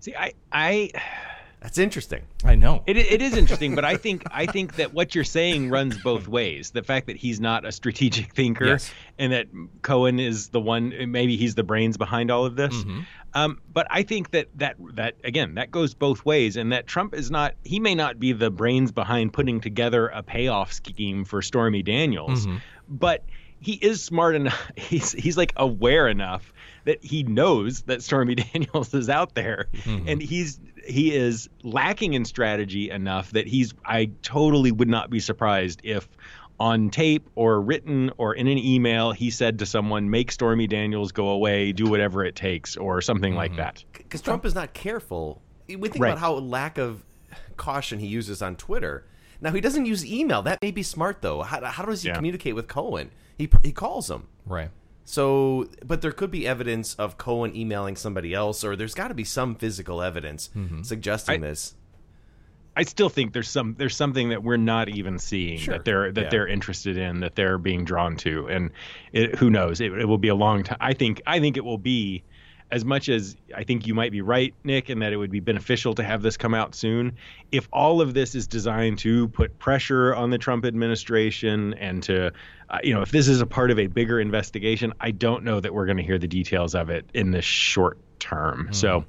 see 0.00 0.14
I 0.14 0.34
I 0.52 0.90
That's 1.60 1.78
interesting. 1.78 2.22
I 2.44 2.54
know. 2.54 2.84
It, 2.86 2.96
it 2.96 3.20
is 3.20 3.36
interesting, 3.36 3.74
but 3.74 3.84
I 3.84 3.96
think 3.96 4.22
I 4.30 4.46
think 4.46 4.76
that 4.76 4.94
what 4.94 5.14
you're 5.14 5.24
saying 5.24 5.70
runs 5.70 5.98
both 5.98 6.28
ways. 6.28 6.70
The 6.70 6.84
fact 6.84 7.06
that 7.08 7.16
he's 7.16 7.40
not 7.40 7.64
a 7.64 7.72
strategic 7.72 8.32
thinker, 8.32 8.66
Yes. 8.66 8.92
and 9.18 9.32
that 9.32 9.48
Cohen 9.82 10.20
is 10.20 10.48
the 10.50 10.60
one, 10.60 10.94
maybe 11.10 11.36
he's 11.36 11.56
the 11.56 11.64
brains 11.64 11.96
behind 11.96 12.30
all 12.30 12.44
of 12.46 12.54
this. 12.54 12.74
Mm-hmm. 12.74 13.00
Um, 13.34 13.60
but 13.72 13.88
I 13.90 14.04
think 14.04 14.30
that 14.30 14.48
that 14.58 14.76
that 14.94 15.16
again 15.24 15.56
that 15.56 15.70
goes 15.72 15.94
both 15.94 16.24
ways, 16.24 16.56
and 16.56 16.70
that 16.72 16.86
Trump 16.86 17.12
is 17.14 17.28
not. 17.30 17.54
He 17.64 17.80
may 17.80 17.94
not 17.96 18.20
be 18.20 18.32
the 18.32 18.50
brains 18.50 18.92
behind 18.92 19.32
putting 19.32 19.60
together 19.60 20.06
a 20.06 20.22
payoff 20.22 20.72
scheme 20.72 21.24
for 21.24 21.42
Stormy 21.42 21.82
Daniels, 21.82 22.46
Mm-hmm. 22.46 22.56
but 22.88 23.24
he 23.60 23.72
is 23.74 24.02
smart 24.02 24.36
enough. 24.36 24.70
He's 24.76 25.10
he's 25.12 25.36
like 25.36 25.52
aware 25.56 26.06
enough 26.06 26.52
that 26.84 27.04
he 27.04 27.24
knows 27.24 27.82
that 27.82 28.02
Stormy 28.02 28.34
Daniels 28.36 28.94
is 28.94 29.08
out 29.10 29.34
there, 29.34 29.66
Mm-hmm. 29.74 30.08
and 30.08 30.22
he's 30.22 30.58
he 30.88 31.14
is 31.14 31.48
lacking 31.62 32.14
in 32.14 32.24
strategy 32.24 32.90
enough 32.90 33.30
that 33.32 33.46
he's. 33.46 33.74
I 33.84 34.10
totally 34.22 34.72
would 34.72 34.88
not 34.88 35.10
be 35.10 35.20
surprised 35.20 35.80
if. 35.84 36.08
On 36.60 36.90
tape 36.90 37.30
or 37.36 37.60
written 37.60 38.10
or 38.18 38.34
in 38.34 38.48
an 38.48 38.58
email, 38.58 39.12
he 39.12 39.30
said 39.30 39.60
to 39.60 39.64
someone, 39.64 40.10
"Make 40.10 40.32
Stormy 40.32 40.66
Daniels 40.66 41.12
go 41.12 41.28
away. 41.28 41.70
Do 41.70 41.86
whatever 41.86 42.24
it 42.24 42.34
takes," 42.34 42.76
or 42.76 43.00
something 43.00 43.36
like 43.36 43.52
mm-hmm. 43.52 43.60
that. 43.60 43.84
because 43.92 44.20
Trump 44.20 44.44
is 44.44 44.56
not 44.56 44.74
careful. 44.74 45.40
We 45.68 45.76
think 45.76 46.00
Right. 46.02 46.08
about 46.08 46.18
how 46.18 46.32
lack 46.34 46.76
of 46.76 47.04
caution 47.56 48.00
he 48.00 48.08
uses 48.08 48.42
on 48.42 48.56
Twitter. 48.56 49.04
Now 49.40 49.52
he 49.52 49.60
doesn't 49.60 49.86
use 49.86 50.04
email. 50.04 50.42
That 50.42 50.60
may 50.60 50.72
be 50.72 50.82
smart 50.82 51.22
though. 51.22 51.42
How, 51.42 51.64
how 51.64 51.84
does 51.84 52.02
he 52.02 52.08
Yeah. 52.08 52.16
communicate 52.16 52.56
with 52.56 52.66
Cohen? 52.66 53.12
He 53.36 53.48
he 53.62 53.70
calls 53.70 54.10
him. 54.10 54.26
Right. 54.44 54.70
So, 55.10 55.70
but 55.86 56.02
there 56.02 56.12
could 56.12 56.30
be 56.30 56.46
evidence 56.46 56.94
of 56.96 57.16
Cohen 57.16 57.56
emailing 57.56 57.96
somebody 57.96 58.34
else, 58.34 58.62
or 58.62 58.76
there's 58.76 58.92
got 58.92 59.08
to 59.08 59.14
be 59.14 59.24
some 59.24 59.54
physical 59.54 60.02
evidence 60.02 60.50
mm-hmm. 60.54 60.82
suggesting 60.82 61.42
I- 61.42 61.48
this. 61.48 61.74
I 62.76 62.82
still 62.82 63.08
think 63.08 63.32
there's 63.32 63.48
some 63.48 63.74
there's 63.78 63.96
something 63.96 64.28
that 64.28 64.42
we're 64.44 64.58
not 64.58 64.90
even 64.90 65.18
seeing 65.18 65.58
Sure. 65.58 65.74
that 65.74 65.86
they're 65.86 66.12
that 66.12 66.24
Yeah. 66.24 66.28
they're 66.28 66.46
interested 66.46 66.98
in 66.98 67.20
that 67.20 67.34
they're 67.36 67.56
being 67.58 67.84
drawn 67.84 68.16
to 68.18 68.46
and 68.48 68.70
it, 69.12 69.34
who 69.36 69.50
knows 69.50 69.80
it, 69.80 69.92
it 69.94 70.04
will 70.04 70.18
be 70.18 70.28
a 70.28 70.34
long 70.36 70.62
time 70.62 70.76
I 70.78 70.92
think 70.92 71.20
I 71.26 71.40
think 71.40 71.56
it 71.56 71.64
will 71.64 71.78
be 71.78 72.22
as 72.70 72.84
much 72.84 73.08
as 73.08 73.36
I 73.54 73.64
think 73.64 73.86
you 73.86 73.94
might 73.94 74.12
be 74.12 74.20
right 74.20 74.54
Nick 74.64 74.88
and 74.88 75.00
that 75.02 75.12
it 75.12 75.16
would 75.16 75.30
be 75.30 75.40
beneficial 75.40 75.94
to 75.94 76.02
have 76.02 76.22
this 76.22 76.36
come 76.36 76.54
out 76.54 76.74
soon 76.74 77.16
if 77.50 77.68
all 77.72 78.00
of 78.00 78.14
this 78.14 78.34
is 78.34 78.46
designed 78.46 78.98
to 79.00 79.28
put 79.28 79.58
pressure 79.58 80.14
on 80.14 80.30
the 80.30 80.38
Trump 80.38 80.64
administration 80.64 81.74
and 81.74 82.02
to 82.04 82.32
uh, 82.70 82.78
you 82.82 82.94
know 82.94 83.02
if 83.02 83.10
this 83.10 83.28
is 83.28 83.40
a 83.40 83.46
part 83.46 83.70
of 83.70 83.78
a 83.78 83.86
bigger 83.86 84.20
investigation 84.20 84.92
I 85.00 85.10
don't 85.10 85.44
know 85.44 85.60
that 85.60 85.72
we're 85.72 85.86
going 85.86 85.96
to 85.98 86.02
hear 86.02 86.18
the 86.18 86.28
details 86.28 86.74
of 86.74 86.90
it 86.90 87.08
in 87.14 87.30
the 87.30 87.42
short 87.42 87.98
term 88.18 88.68
so 88.72 89.04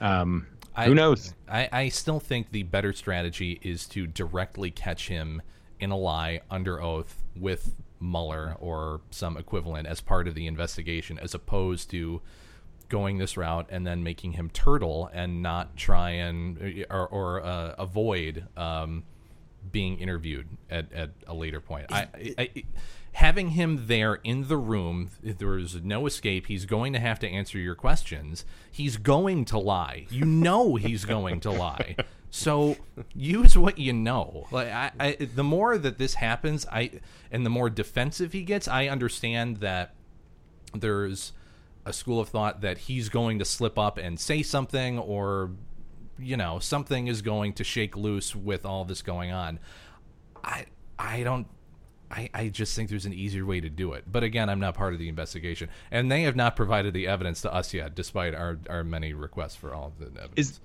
um 0.00 0.46
I, 0.76 0.86
Who 0.86 0.94
knows? 0.94 1.34
I, 1.48 1.68
I 1.70 1.88
still 1.88 2.20
think 2.20 2.52
the 2.52 2.62
better 2.62 2.92
strategy 2.92 3.58
is 3.60 3.86
to 3.88 4.06
directly 4.06 4.70
catch 4.70 5.08
him 5.08 5.42
in 5.80 5.90
a 5.90 5.96
lie 5.96 6.40
under 6.50 6.80
oath 6.80 7.22
with 7.36 7.74
Mueller 8.00 8.56
or 8.60 9.00
some 9.10 9.36
equivalent 9.36 9.86
as 9.86 10.00
part 10.00 10.28
of 10.28 10.34
the 10.34 10.46
investigation, 10.46 11.18
as 11.18 11.34
opposed 11.34 11.90
to 11.90 12.22
going 12.90 13.16
this 13.16 13.38
route 13.38 13.66
and 13.70 13.86
then 13.86 14.04
making 14.04 14.32
him 14.32 14.50
turtle 14.50 15.08
and 15.14 15.42
not 15.42 15.76
try 15.76 16.10
and 16.10 16.84
or, 16.90 17.06
or 17.08 17.42
uh, 17.42 17.74
avoid 17.78 18.46
um, 18.58 19.04
being 19.72 19.98
interviewed 19.98 20.46
at, 20.68 20.92
at 20.92 21.10
a 21.26 21.32
later 21.32 21.60
point. 21.60 21.86
I, 21.90 22.08
I, 22.36 22.64
having 23.12 23.50
him 23.50 23.86
there 23.86 24.16
in 24.16 24.48
the 24.48 24.56
room, 24.56 25.10
there's 25.22 25.76
no 25.82 26.06
escape. 26.06 26.46
He's 26.46 26.66
going 26.66 26.92
to 26.92 27.00
have 27.00 27.18
to 27.20 27.28
answer 27.28 27.58
your 27.58 27.74
questions. 27.74 28.44
He's 28.70 28.96
going 28.98 29.46
to 29.46 29.58
lie. 29.58 30.06
You 30.10 30.24
know 30.24 30.76
he's 30.76 31.04
going 31.04 31.40
to 31.40 31.50
lie. 31.50 31.96
So 32.30 32.76
use 33.12 33.58
what 33.58 33.78
you 33.78 33.92
know. 33.92 34.46
Like 34.50 34.68
I, 34.68 34.92
I, 35.00 35.12
the 35.14 35.42
more 35.42 35.76
that 35.76 35.98
this 35.98 36.14
happens, 36.14 36.64
I 36.70 37.00
and 37.30 37.44
the 37.44 37.50
more 37.50 37.68
defensive 37.68 38.32
he 38.32 38.42
gets, 38.42 38.68
I 38.68 38.86
understand 38.86 39.58
that 39.58 39.94
there's 40.72 41.32
a 41.84 41.92
school 41.92 42.20
of 42.20 42.28
thought 42.28 42.60
that 42.60 42.78
he's 42.78 43.08
going 43.08 43.38
to 43.38 43.44
slip 43.44 43.78
up 43.78 43.98
and 43.98 44.18
say 44.20 44.42
something 44.42 44.98
or 44.98 45.50
you 46.18 46.36
know 46.36 46.58
something 46.58 47.06
is 47.06 47.22
going 47.22 47.52
to 47.52 47.64
shake 47.64 47.96
loose 47.96 48.36
with 48.36 48.66
all 48.66 48.84
this 48.84 49.02
going 49.02 49.32
on 49.32 49.58
i 50.44 50.64
i 50.98 51.22
don't 51.22 51.46
I, 52.10 52.28
I 52.34 52.48
just 52.48 52.74
think 52.74 52.90
there's 52.90 53.06
an 53.06 53.12
easier 53.12 53.46
way 53.46 53.60
to 53.60 53.70
do 53.70 53.92
it. 53.92 54.04
But 54.10 54.24
again, 54.24 54.50
I'm 54.50 54.58
not 54.58 54.74
part 54.74 54.94
of 54.94 54.98
the 54.98 55.08
investigation. 55.08 55.68
And 55.90 56.10
they 56.10 56.22
have 56.22 56.34
not 56.34 56.56
provided 56.56 56.92
the 56.92 57.06
evidence 57.06 57.42
to 57.42 57.54
us 57.54 57.72
yet, 57.72 57.94
despite 57.94 58.34
our, 58.34 58.58
our 58.68 58.82
many 58.82 59.14
requests 59.14 59.54
for 59.54 59.72
all 59.72 59.92
the 59.98 60.06
evidence. 60.06 60.32
Is 60.36 60.60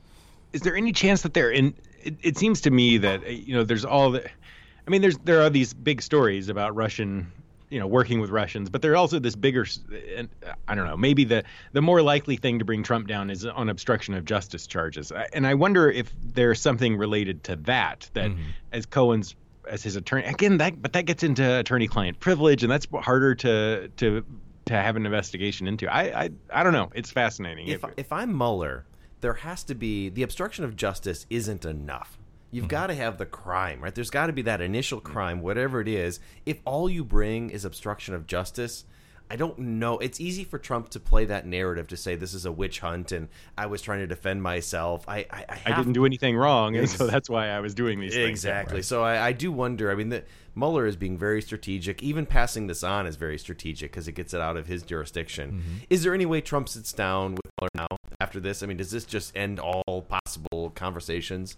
is 0.53 0.61
there 0.61 0.75
any 0.75 0.91
chance 0.91 1.21
that 1.21 1.33
they're 1.33 1.51
in 1.51 1.75
it, 2.01 2.15
it 2.21 2.37
seems 2.37 2.61
to 2.61 2.71
me 2.71 2.97
that 2.97 3.29
you 3.29 3.53
know 3.53 3.63
there's 3.63 3.85
all 3.85 4.11
the 4.11 4.25
I 4.25 4.89
mean 4.89 5.01
there's 5.01 5.17
there 5.19 5.41
are 5.41 5.49
these 5.49 5.73
big 5.73 6.01
stories 6.01 6.49
about 6.49 6.75
Russian 6.75 7.31
you 7.75 7.81
know 7.81 7.87
working 7.87 8.21
with 8.21 8.29
Russians, 8.29 8.69
but 8.69 8.81
there's 8.81 8.95
also 8.95 9.19
this 9.19 9.35
bigger. 9.35 9.65
And 10.15 10.29
I 10.69 10.75
don't 10.75 10.85
know. 10.87 10.95
Maybe 10.95 11.25
the 11.25 11.43
the 11.73 11.81
more 11.81 12.01
likely 12.01 12.37
thing 12.37 12.59
to 12.59 12.65
bring 12.65 12.83
Trump 12.83 13.07
down 13.07 13.29
is 13.29 13.45
on 13.45 13.67
obstruction 13.67 14.13
of 14.13 14.23
justice 14.23 14.65
charges, 14.65 15.11
and 15.33 15.45
I 15.45 15.53
wonder 15.55 15.91
if 15.91 16.13
there's 16.23 16.61
something 16.61 16.95
related 16.97 17.43
to 17.45 17.57
that. 17.71 18.09
That 18.13 18.31
Mm-hmm. 18.31 18.41
as 18.71 18.85
Cohen's 18.85 19.35
as 19.69 19.83
his 19.83 19.95
attorney 19.97 20.23
again, 20.23 20.57
that 20.59 20.81
but 20.81 20.93
that 20.93 21.05
gets 21.05 21.21
into 21.23 21.43
attorney-client 21.59 22.19
privilege, 22.21 22.63
and 22.63 22.71
that's 22.71 22.87
harder 23.01 23.35
to 23.35 23.89
to 23.97 24.23
to 24.67 24.73
have 24.73 24.95
an 24.95 25.05
investigation 25.05 25.67
into. 25.67 25.93
I 25.93 26.01
I, 26.23 26.29
I 26.53 26.63
don't 26.63 26.73
know. 26.73 26.89
It's 26.95 27.11
fascinating. 27.11 27.67
If, 27.67 27.83
It- 27.83 27.93
if 27.97 28.11
I'm 28.13 28.31
Mueller, 28.37 28.85
there 29.19 29.33
has 29.33 29.63
to 29.65 29.75
be 29.75 30.07
the 30.09 30.23
obstruction 30.23 30.63
of 30.63 30.75
justice 30.77 31.25
isn't 31.29 31.65
enough. 31.65 32.17
You've 32.55 32.67
got 32.67 32.87
to 32.87 32.95
have 32.95 33.17
the 33.17 33.25
crime, 33.25 33.81
right? 33.81 33.93
There's 33.93 34.09
got 34.09 34.27
to 34.27 34.33
be 34.33 34.43
that 34.43 34.61
initial 34.61 35.01
crime, 35.01 35.41
whatever 35.41 35.81
it 35.81 35.87
is. 35.87 36.19
If 36.45 36.59
all 36.65 36.89
you 36.89 37.03
bring 37.03 37.49
is 37.49 37.65
obstruction 37.65 38.13
of 38.13 38.27
justice, 38.27 38.85
I 39.29 39.35
don't 39.37 39.57
know. 39.57 39.97
It's 39.97 40.21
easy 40.21 40.43
for 40.43 40.59
Trump 40.59 40.89
to 40.89 40.99
play 40.99 41.25
that 41.25 41.47
narrative 41.47 41.87
to 41.87 41.97
say 41.97 42.15
this 42.15 42.33
is 42.33 42.45
a 42.45 42.51
witch 42.51 42.79
hunt 42.79 43.11
and 43.11 43.27
I 43.57 43.65
was 43.65 43.81
trying 43.81 43.99
to 43.99 44.07
defend 44.07 44.43
myself. 44.43 45.03
I 45.07 45.25
I, 45.31 45.45
I, 45.49 45.61
I 45.65 45.77
didn't 45.77 45.93
do 45.93 46.05
anything 46.05 46.37
wrong, 46.37 46.75
and 46.75 46.87
so 46.89 47.07
that's 47.07 47.29
why 47.29 47.49
I 47.49 47.59
was 47.59 47.73
doing 47.73 47.99
these 47.99 48.13
things. 48.13 48.29
Exactly. 48.29 48.83
So 48.83 49.03
I, 49.03 49.27
I 49.27 49.31
do 49.31 49.51
wonder. 49.51 49.91
I 49.91 49.95
mean, 49.95 50.09
the, 50.09 50.23
Mueller 50.53 50.85
is 50.85 50.95
being 50.95 51.17
very 51.17 51.41
strategic. 51.41 52.03
Even 52.03 52.25
passing 52.25 52.67
this 52.67 52.83
on 52.83 53.07
is 53.07 53.15
very 53.15 53.37
strategic 53.37 53.91
because 53.91 54.07
it 54.07 54.13
gets 54.13 54.33
it 54.33 54.41
out 54.41 54.57
of 54.57 54.67
his 54.67 54.83
jurisdiction. 54.83 55.51
Mm-hmm. 55.51 55.77
Is 55.89 56.03
there 56.03 56.13
any 56.13 56.25
way 56.25 56.39
Trump 56.39 56.69
sits 56.69 56.93
down 56.93 57.31
with 57.31 57.41
Mueller 57.59 57.69
now 57.73 57.97
after 58.21 58.39
this? 58.39 58.61
I 58.61 58.67
mean, 58.67 58.77
does 58.77 58.91
this 58.91 59.05
just 59.05 59.35
end 59.35 59.59
all 59.59 60.05
possible 60.07 60.69
conversations? 60.75 61.57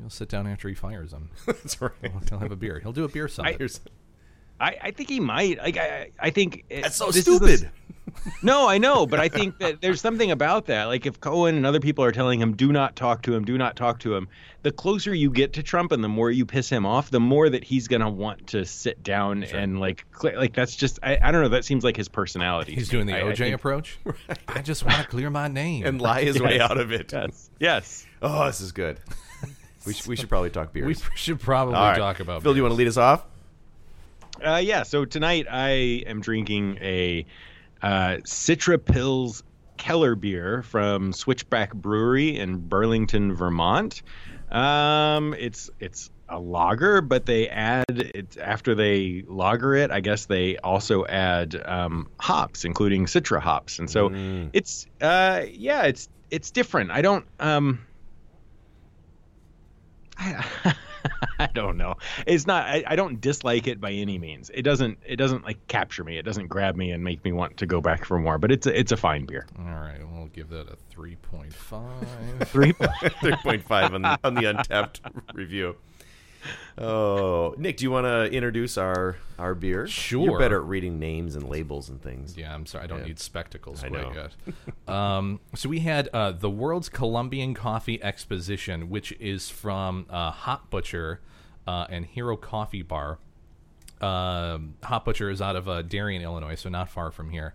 He'll 0.00 0.10
sit 0.10 0.28
down 0.28 0.46
after 0.46 0.68
he 0.68 0.74
fires 0.74 1.12
him. 1.12 1.30
That's 1.46 1.80
right. 1.80 1.92
He'll, 2.02 2.20
he'll 2.28 2.38
have 2.40 2.52
a 2.52 2.56
beer. 2.56 2.80
He'll 2.80 2.92
do 2.92 3.04
a 3.04 3.08
beer 3.08 3.28
summit. 3.28 3.80
I, 4.60 4.76
I 4.80 4.90
think 4.92 5.08
he 5.08 5.20
might. 5.20 5.58
Like 5.58 5.76
I, 5.76 6.10
I 6.18 6.30
think 6.30 6.64
it- 6.70 6.82
That's 6.82 6.96
so 6.96 7.06
this 7.06 7.16
is 7.16 7.24
the 7.40 7.56
stupid. 7.56 7.70
no, 8.42 8.68
I 8.68 8.78
know, 8.78 9.06
but 9.06 9.18
I 9.20 9.28
think 9.28 9.58
that 9.58 9.80
there's 9.80 10.00
something 10.00 10.30
about 10.30 10.66
that. 10.66 10.84
Like 10.84 11.06
if 11.06 11.20
Cohen 11.20 11.56
and 11.56 11.64
other 11.64 11.80
people 11.80 12.04
are 12.04 12.12
telling 12.12 12.40
him, 12.40 12.54
"Do 12.54 12.70
not 12.72 12.94
talk 12.96 13.22
to 13.22 13.34
him, 13.34 13.44
do 13.44 13.56
not 13.56 13.74
talk 13.76 14.00
to 14.00 14.14
him," 14.14 14.28
the 14.62 14.70
closer 14.72 15.14
you 15.14 15.30
get 15.30 15.52
to 15.54 15.62
Trump 15.62 15.92
and 15.92 16.02
the 16.04 16.08
more 16.08 16.30
you 16.30 16.44
piss 16.44 16.68
him 16.68 16.84
off, 16.84 17.10
the 17.10 17.20
more 17.20 17.48
that 17.48 17.64
he's 17.64 17.88
gonna 17.88 18.10
want 18.10 18.48
to 18.48 18.64
sit 18.66 19.02
down 19.02 19.44
and 19.44 19.80
like, 19.80 20.04
cl- 20.20 20.36
like 20.36 20.52
that's 20.52 20.76
just. 20.76 20.98
I, 21.02 21.18
I 21.22 21.30
don't 21.32 21.42
know. 21.42 21.48
That 21.48 21.64
seems 21.64 21.84
like 21.84 21.96
his 21.96 22.08
personality. 22.08 22.74
He's 22.74 22.88
doing 22.88 23.06
the 23.06 23.14
I- 23.14 23.20
I 23.20 23.32
OJ 23.32 23.36
think- 23.38 23.54
approach. 23.54 23.98
I 24.48 24.62
just 24.62 24.84
want 24.84 24.98
to 25.00 25.06
clear 25.08 25.30
my 25.30 25.48
name 25.48 25.86
and 25.86 26.00
lie 26.00 26.22
his 26.22 26.40
way 26.40 26.60
out 26.60 26.78
of 26.78 26.92
it. 26.92 27.12
Yes. 27.12 27.50
Yes. 27.58 28.06
Oh, 28.20 28.46
this 28.46 28.60
is 28.60 28.72
good. 28.72 28.98
We, 29.86 29.94
sh- 29.94 30.06
we 30.06 30.16
should 30.16 30.28
probably 30.30 30.50
talk 30.50 30.72
beers. 30.72 30.86
We 30.86 30.94
should 31.16 31.40
probably 31.40 31.74
All 31.74 31.88
right. 31.88 31.98
talk 31.98 32.20
about. 32.20 32.42
Phil, 32.42 32.52
do 32.52 32.56
you 32.56 32.62
want 32.62 32.72
to 32.72 32.76
lead 32.76 32.88
us 32.88 32.96
off? 32.96 33.24
Uh, 34.44 34.60
yeah. 34.62 34.82
So 34.82 35.04
tonight 35.04 35.46
I 35.50 35.70
am 36.06 36.20
drinking 36.20 36.78
a 36.80 37.26
uh, 37.82 38.18
Citra 38.24 38.78
Pils 38.78 39.42
Keller 39.76 40.14
beer 40.14 40.62
from 40.62 41.12
Switchback 41.12 41.74
Brewery 41.74 42.38
in 42.38 42.58
Burlington, 42.68 43.34
Vermont. 43.34 44.02
Um, 44.50 45.34
it's 45.34 45.70
it's 45.80 46.10
a 46.28 46.38
lager, 46.38 47.00
but 47.00 47.26
they 47.26 47.48
add 47.48 47.84
it 47.90 48.36
after 48.38 48.74
they 48.74 49.24
lager 49.26 49.74
it. 49.74 49.90
I 49.90 50.00
guess 50.00 50.26
they 50.26 50.56
also 50.58 51.04
add 51.06 51.60
um, 51.64 52.08
hops, 52.20 52.64
including 52.64 53.06
Citra 53.06 53.40
hops, 53.40 53.78
and 53.78 53.90
so 53.90 54.12
it's 54.52 54.86
uh, 55.00 55.42
yeah, 55.50 55.82
it's 55.82 56.08
it's 56.30 56.50
different. 56.50 56.90
I 56.90 57.02
don't 57.02 57.26
um. 57.40 57.86
I, 60.18 60.74
I 61.38 61.46
don't 61.46 61.76
know. 61.76 61.96
It's 62.26 62.46
not. 62.46 62.66
I, 62.66 62.84
I 62.86 62.96
don't 62.96 63.20
dislike 63.20 63.66
it 63.66 63.80
by 63.80 63.92
any 63.92 64.18
means. 64.18 64.50
It 64.54 64.62
doesn't. 64.62 64.98
It 65.04 65.16
doesn't 65.16 65.44
like 65.44 65.66
capture 65.66 66.04
me. 66.04 66.18
It 66.18 66.22
doesn't 66.24 66.48
grab 66.48 66.76
me 66.76 66.90
and 66.90 67.02
make 67.02 67.24
me 67.24 67.32
want 67.32 67.56
to 67.58 67.66
go 67.66 67.80
back 67.80 68.04
for 68.04 68.18
more. 68.18 68.38
But 68.38 68.52
it's 68.52 68.66
a, 68.66 68.78
it's 68.78 68.92
a 68.92 68.96
fine 68.96 69.26
beer. 69.26 69.46
All 69.58 69.64
right, 69.64 70.00
we'll 70.12 70.26
give 70.28 70.48
that 70.50 70.68
a 70.68 70.76
three 70.90 71.16
point 71.16 71.52
five. 71.52 72.08
Three. 72.48 72.72
3.5 73.22 73.92
on 73.92 74.02
the, 74.02 74.18
on 74.24 74.34
the 74.34 74.42
Untappd 74.42 75.00
review. 75.34 75.76
Oh, 76.78 77.54
Nick, 77.58 77.76
do 77.76 77.84
you 77.84 77.90
want 77.90 78.06
to 78.06 78.24
introduce 78.34 78.78
our 78.78 79.16
our 79.38 79.54
beer? 79.54 79.86
Sure. 79.86 80.24
You're 80.24 80.38
better 80.38 80.56
at 80.56 80.64
reading 80.64 80.98
names 80.98 81.36
and 81.36 81.48
labels 81.48 81.88
and 81.88 82.00
things. 82.00 82.36
Yeah, 82.36 82.54
I'm 82.54 82.66
sorry. 82.66 82.84
I 82.84 82.86
don't 82.86 83.00
Yeah. 83.00 83.06
need 83.06 83.18
spectacles 83.18 83.82
I 83.84 83.88
quite 83.88 84.14
know. 84.14 84.28
yet. 84.86 84.88
um, 84.94 85.40
so 85.54 85.68
we 85.68 85.80
had 85.80 86.08
uh, 86.12 86.32
the 86.32 86.50
World's 86.50 86.88
Colombian 86.88 87.54
Coffee 87.54 88.02
Exposition, 88.02 88.88
which 88.90 89.12
is 89.20 89.50
from 89.50 90.06
uh, 90.10 90.30
Hop 90.30 90.70
Butcher 90.70 91.20
uh, 91.66 91.86
and 91.90 92.06
Hero 92.06 92.36
Coffee 92.36 92.82
Bar. 92.82 93.18
Um, 94.00 94.74
Hop 94.82 95.04
Butcher 95.04 95.30
is 95.30 95.40
out 95.40 95.56
of 95.56 95.68
uh, 95.68 95.82
Darien, 95.82 96.22
Illinois, 96.22 96.56
so 96.56 96.68
not 96.68 96.88
far 96.88 97.10
from 97.10 97.30
here. 97.30 97.54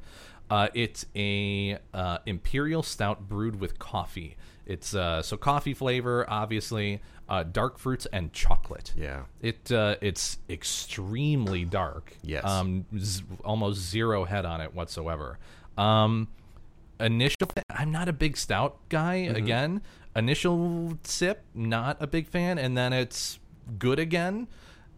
Uh, 0.50 0.70
it's 0.74 1.06
a 1.16 1.78
uh, 1.94 2.20
imperial 2.26 2.82
stout 2.84 3.28
brewed 3.28 3.60
with 3.60 3.80
coffee. 3.80 4.38
It's 4.66 4.94
uh, 4.96 5.22
so 5.22 5.36
coffee 5.36 5.74
flavor, 5.74 6.26
obviously, 6.30 7.02
uh, 7.30 7.44
dark 7.44 7.78
fruits 7.78 8.06
and 8.14 8.32
chocolate. 8.34 8.94
Yeah. 8.98 9.24
It 9.42 9.72
uh, 9.72 9.96
it's 10.02 10.38
extremely 10.50 11.66
dark. 11.66 12.14
Yes. 12.24 12.46
Um, 12.46 12.86
z- 12.98 13.24
almost 13.44 13.80
zero 13.82 14.26
head 14.26 14.46
on 14.46 14.62
it 14.62 14.74
whatsoever. 14.74 15.38
Um, 15.78 16.28
initial, 17.00 17.50
I'm 17.70 17.92
not 17.92 18.08
a 18.08 18.14
big 18.14 18.38
stout 18.38 18.78
guy. 18.90 19.26
Mm-hmm. 19.28 19.36
Again, 19.36 19.82
initial 20.16 20.98
sip, 21.04 21.44
not 21.54 21.98
a 22.00 22.08
big 22.08 22.28
fan, 22.28 22.58
and 22.58 22.78
then 22.78 22.94
it's 22.94 23.40
good 23.78 24.00
again, 24.00 24.48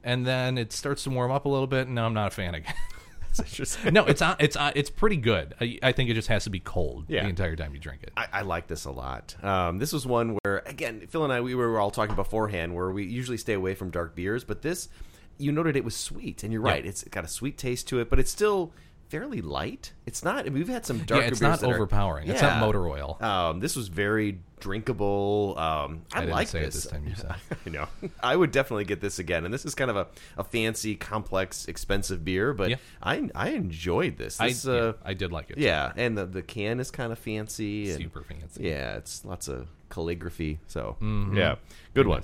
and 0.03 0.25
then 0.25 0.57
it 0.57 0.71
starts 0.71 1.03
to 1.05 1.09
warm 1.09 1.31
up 1.31 1.45
a 1.45 1.49
little 1.49 1.67
bit. 1.67 1.87
and 1.87 1.95
No, 1.95 2.05
I'm 2.05 2.13
not 2.13 2.27
a 2.31 2.35
fan 2.35 2.55
again. 2.55 2.73
no, 3.91 4.05
it's 4.05 4.21
uh, 4.21 4.35
it's 4.39 4.55
uh, 4.55 4.71
it's 4.75 4.89
pretty 4.89 5.17
good. 5.17 5.53
I, 5.61 5.79
I 5.83 5.91
think 5.91 6.09
it 6.09 6.13
just 6.15 6.27
has 6.29 6.43
to 6.45 6.49
be 6.49 6.59
cold 6.59 7.05
Yeah. 7.07 7.23
the 7.23 7.29
entire 7.29 7.55
time 7.55 7.73
you 7.73 7.79
drink 7.79 8.03
it. 8.03 8.11
I, 8.17 8.27
I 8.33 8.41
like 8.41 8.67
this 8.67 8.85
a 8.85 8.91
lot. 8.91 9.35
Um, 9.43 9.77
this 9.77 9.93
was 9.93 10.05
one 10.05 10.37
where, 10.43 10.63
again, 10.65 11.05
Phil 11.07 11.23
and 11.23 11.31
I, 11.33 11.41
we 11.41 11.55
were 11.55 11.79
all 11.79 11.91
talking 11.91 12.15
beforehand, 12.15 12.75
where 12.75 12.91
we 12.91 13.05
usually 13.05 13.37
stay 13.37 13.53
away 13.53 13.75
from 13.75 13.89
dark 13.91 14.15
beers, 14.15 14.43
but 14.43 14.61
this, 14.61 14.89
you 15.37 15.51
noted 15.51 15.75
it 15.75 15.83
was 15.85 15.95
sweet, 15.95 16.43
and 16.43 16.51
you're 16.51 16.65
Yeah. 16.65 16.71
right. 16.73 16.85
It's 16.85 17.03
got 17.05 17.23
a 17.23 17.27
sweet 17.29 17.57
taste 17.57 17.87
to 17.89 17.99
it, 17.99 18.09
but 18.09 18.19
it's 18.19 18.31
still 18.31 18.73
fairly 19.09 19.41
light. 19.41 19.93
It's 20.05 20.23
not. 20.23 20.45
I 20.45 20.49
we've 20.49 20.67
had 20.69 20.85
some 20.85 20.99
darker 20.99 21.25
it's 21.25 21.39
beers 21.39 21.41
not 21.41 21.59
that 21.61 21.69
are- 21.69 21.75
overpowering. 21.75 22.29
It's 22.29 22.41
not 22.41 22.59
motor 22.59 22.87
oil. 22.87 23.17
Um, 23.21 23.59
this 23.59 23.75
was 23.75 23.87
very 23.89 24.39
drinkable. 24.59 25.55
Um, 25.57 26.01
I, 26.13 26.21
I 26.21 26.25
like 26.25 26.47
say 26.47 26.61
it 26.61 26.65
this. 26.65 26.83
this 26.83 26.91
time, 26.91 27.05
you 27.07 27.15
said. 27.15 27.33
I 27.65 27.69
know. 27.69 27.87
I 28.21 28.35
would 28.35 28.51
definitely 28.51 28.85
get 28.85 29.01
this 29.01 29.19
again, 29.19 29.45
and 29.45 29.53
this 29.53 29.65
is 29.65 29.75
kind 29.75 29.89
of 29.91 29.97
a, 29.97 30.07
a 30.37 30.43
fancy, 30.43 30.95
complex, 30.95 31.67
expensive 31.67 32.23
beer, 32.25 32.53
but 32.53 32.69
Yeah. 32.71 32.75
I 33.01 33.29
I 33.35 33.49
enjoyed 33.49 34.17
this. 34.17 34.39
I, 34.39 34.49
this 34.49 34.65
yeah, 34.65 34.73
uh, 34.73 34.93
I 35.03 35.13
did 35.13 35.31
like 35.31 35.51
it. 35.51 35.57
yeah, 35.57 35.91
and 35.95 36.17
the 36.17 36.25
the 36.25 36.41
can 36.41 36.79
is 36.79 36.91
kind 36.91 37.11
of 37.11 37.19
fancy, 37.19 37.89
and, 37.91 37.99
Super 38.01 38.21
fancy. 38.23 38.63
Yeah, 38.65 38.95
it's 38.97 39.25
lots 39.25 39.47
of 39.47 39.67
calligraphy. 39.89 40.59
So 40.67 40.97
Mhm. 41.01 41.35
yeah, 41.35 41.55
good 41.93 42.07
one. 42.07 42.23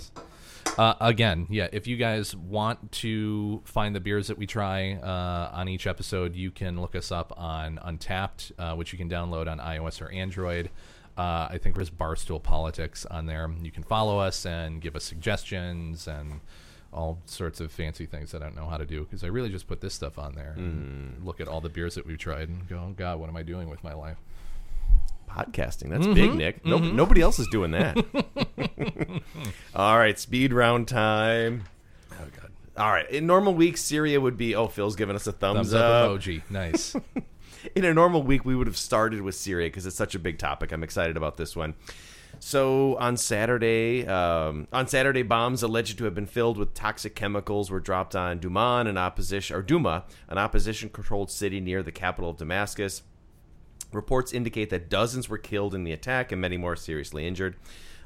Uh, 0.77 0.93
again, 0.99 1.47
yeah, 1.49 1.67
if 1.71 1.87
you 1.87 1.95
guys 1.95 2.35
want 2.35 2.91
to 2.91 3.61
find 3.63 3.95
the 3.95 3.99
beers 3.99 4.27
that 4.27 4.37
we 4.37 4.45
try 4.45 4.93
uh, 4.95 5.49
on 5.53 5.69
each 5.69 5.87
episode, 5.87 6.35
you 6.35 6.51
can 6.51 6.81
look 6.81 6.95
us 6.95 7.11
up 7.11 7.33
on 7.37 7.79
Untappd, 7.85 8.51
uh, 8.59 8.75
which 8.75 8.91
you 8.91 8.97
can 8.97 9.09
download 9.09 9.49
on 9.49 9.59
iOS 9.59 10.01
or 10.01 10.11
Android. 10.11 10.69
Uh, 11.17 11.47
I 11.49 11.59
think 11.61 11.75
there's 11.75 11.89
Barstool 11.89 12.43
Politics 12.43 13.05
on 13.05 13.25
there. 13.25 13.49
You 13.61 13.71
can 13.71 13.83
follow 13.83 14.19
us 14.19 14.45
and 14.45 14.81
give 14.81 14.97
us 14.97 15.05
suggestions 15.05 16.07
and 16.07 16.41
all 16.91 17.19
sorts 17.25 17.59
of 17.59 17.71
fancy 17.71 18.05
things 18.05 18.33
I 18.33 18.39
don't 18.39 18.55
know 18.55 18.67
how 18.67 18.77
to 18.77 18.85
do 18.85 19.01
because 19.03 19.23
I 19.23 19.27
really 19.27 19.49
just 19.49 19.67
put 19.67 19.81
this 19.81 19.93
stuff 19.93 20.17
on 20.17 20.35
there 20.35 20.53
and 20.57 21.25
look 21.25 21.41
at 21.41 21.47
all 21.47 21.59
the 21.61 21.69
beers 21.69 21.95
that 21.95 22.05
we've 22.05 22.17
tried 22.17 22.47
and 22.49 22.67
go, 22.67 22.77
oh 22.77 22.93
God, 22.95 23.19
what 23.19 23.29
am 23.29 23.35
I 23.37 23.43
doing 23.43 23.69
with 23.69 23.83
my 23.83 23.93
life? 23.93 24.17
Podcasting. 25.29 25.89
That's 25.89 26.07
big, 26.07 26.33
Nick. 26.35 26.65
No, 26.65 26.77
Nobody 26.77 27.21
else 27.21 27.39
is 27.39 27.47
doing 27.47 27.71
that. 27.71 27.97
All 29.75 29.97
right, 29.97 30.17
speed 30.17 30.53
round 30.53 30.87
time. 30.87 31.63
Oh 32.13 32.25
god. 32.39 32.51
All 32.77 32.91
right. 32.91 33.09
In 33.09 33.25
normal 33.27 33.53
weeks, 33.53 33.81
Syria 33.81 34.19
would 34.19 34.37
be. 34.37 34.55
Oh, 34.55 34.67
Phil's 34.67 34.95
giving 34.95 35.15
us 35.15 35.27
a 35.27 35.31
thumbs, 35.31 35.71
Thumbs 35.71 35.73
up 35.73 36.09
emoji. 36.09 36.41
Nice. 36.49 36.95
in 37.75 37.85
a 37.85 37.93
normal 37.93 38.23
week, 38.23 38.45
we 38.45 38.55
would 38.55 38.67
have 38.67 38.77
started 38.77 39.21
with 39.21 39.35
Syria 39.35 39.67
because 39.67 39.85
it's 39.85 39.95
such 39.95 40.15
a 40.15 40.19
big 40.19 40.37
topic. 40.37 40.71
I'm 40.71 40.83
excited 40.83 41.17
about 41.17 41.37
this 41.37 41.55
one. 41.55 41.75
So 42.39 42.97
on 42.97 43.15
Saturday, 43.15 44.05
um, 44.05 44.67
on 44.73 44.87
Saturday, 44.87 45.23
bombs 45.23 45.63
alleged 45.63 45.97
to 45.99 46.03
have 46.03 46.13
been 46.13 46.25
filled 46.25 46.57
with 46.57 46.73
toxic 46.73 47.15
chemicals 47.15 47.71
were 47.71 47.79
dropped 47.79 48.15
on 48.15 48.39
Duman, 48.39 48.89
an 48.89 48.97
opposition 48.97 49.55
or 49.55 49.61
Duma, 49.61 50.03
an 50.27 50.37
opposition-controlled 50.37 51.31
city 51.31 51.61
near 51.61 51.81
the 51.81 51.93
capital 51.93 52.29
of 52.29 52.37
Damascus. 52.37 53.03
Reports 53.91 54.33
indicate 54.33 54.69
that 54.69 54.89
dozens 54.89 55.29
were 55.29 55.37
killed 55.37 55.73
in 55.73 55.83
the 55.83 55.91
attack 55.91 56.31
and 56.31 56.41
many 56.41 56.57
more 56.57 56.75
seriously 56.75 57.27
injured. 57.27 57.55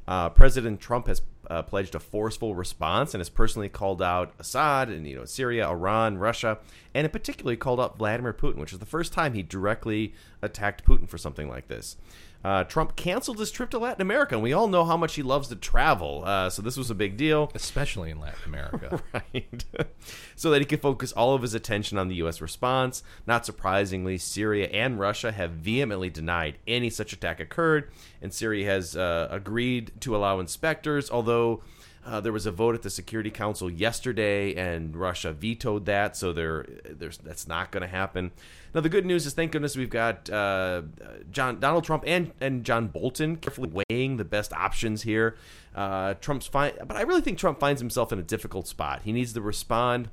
Uh, 0.08 0.30
President 0.30 0.80
Trump 0.80 1.06
has 1.06 1.22
uh, 1.50 1.62
pledged 1.62 1.94
a 1.94 2.00
forceful 2.00 2.56
response 2.56 3.14
and 3.14 3.22
has 3.22 3.30
personally 3.30 3.70
called 3.70 4.02
out 4.02 4.34
Assad 4.40 4.90
and 4.90 5.08
you 5.08 5.16
know 5.16 5.26
Syria, 5.26 5.68
Iran, 5.68 6.18
Russia, 6.18 6.58
and 6.94 7.06
in 7.06 7.12
particular 7.12 7.56
called 7.56 7.80
out 7.80 7.98
Vladimir 7.98 8.34
Putin, 8.34 8.58
which 8.58 8.74
is 8.74 8.80
the 8.80 8.86
first 8.86 9.14
time 9.14 9.34
he 9.34 9.44
directly 9.44 10.14
attacked 10.42 10.84
Putin 10.84 11.08
for 11.08 11.18
something 11.18 11.48
like 11.48 11.68
this. 11.68 11.96
Uh, 12.44 12.64
Trump 12.64 12.96
canceled 12.96 13.38
his 13.38 13.52
trip 13.52 13.70
to 13.70 13.78
Latin 13.78 14.02
America, 14.02 14.34
and 14.36 14.44
we 14.44 14.54
all 14.54 14.68
know 14.68 14.86
how 14.86 14.96
much 14.96 15.16
he 15.16 15.22
loves 15.22 15.50
to 15.50 15.56
travel. 15.56 16.24
Uh, 16.26 16.50
so 16.50 16.62
this 16.62 16.78
was 16.78 16.90
a 16.90 16.96
big 16.96 17.18
deal, 17.18 17.52
especially 17.54 18.12
in 18.12 18.20
Latin 18.20 18.40
America, 18.46 19.02
right? 19.14 19.66
so 20.36 20.50
that 20.50 20.60
he 20.60 20.66
could 20.66 20.82
focus 20.82 21.12
all 21.12 21.34
of 21.34 21.42
his 21.42 21.54
attention 21.54 21.98
on 21.98 22.08
the 22.08 22.16
U.S. 22.16 22.40
response. 22.40 23.04
Not 23.28 23.46
surprisingly, 23.46 24.18
Syria 24.18 24.68
and 24.68 24.98
Russia 25.00 25.34
have 25.34 25.52
vehemently 25.52 26.10
denied 26.10 26.58
any 26.66 26.90
such 26.90 27.12
attack 27.12 27.42
occurred, 27.42 27.92
and 28.22 28.34
Syria 28.34 28.66
has 28.68 28.96
uh, 28.96 29.28
agreed 29.30 29.92
to 30.02 30.16
allow 30.16 30.40
inspectors, 30.40 31.12
although. 31.12 31.62
Uh, 32.06 32.20
there 32.22 32.32
was 32.32 32.46
a 32.46 32.52
vote 32.52 32.76
at 32.76 32.82
the 32.82 32.90
Security 32.90 33.30
Council 33.30 33.70
yesterday, 33.70 34.56
and 34.56 34.96
Russia 34.96 35.34
vetoed 35.34 35.86
that, 35.86 36.16
so 36.16 36.32
there, 36.32 36.66
there's 36.90 37.18
that's 37.18 37.48
not 37.48 37.72
going 37.72 37.82
to 37.82 37.88
happen. 37.88 38.32
Now, 38.74 38.82
the 38.82 38.90
good 38.90 39.06
news 39.06 39.26
is, 39.26 39.34
thank 39.34 39.52
goodness, 39.52 39.76
we've 39.76 39.90
got 39.90 40.30
uh, 40.30 40.84
John 41.32 41.60
Donald 41.60 41.84
Trump 41.84 42.04
and 42.08 42.32
and 42.40 42.64
John 42.64 42.88
Bolton 42.88 43.36
carefully 43.36 43.70
weighing 43.90 44.18
the 44.18 44.26
best 44.26 44.54
options 44.54 45.02
here. 45.02 45.36
Uh, 45.76 46.14
Trump's 46.16 46.48
fine, 46.48 46.74
but 46.88 46.96
I 46.96 47.02
really 47.02 47.22
think 47.22 47.38
Trump 47.38 47.60
finds 47.60 47.82
himself 47.82 48.12
in 48.12 48.20
a 48.20 48.24
difficult 48.24 48.68
spot. 48.68 49.02
He 49.04 49.12
needs 49.12 49.34
to 49.34 49.42
respond. 49.42 50.10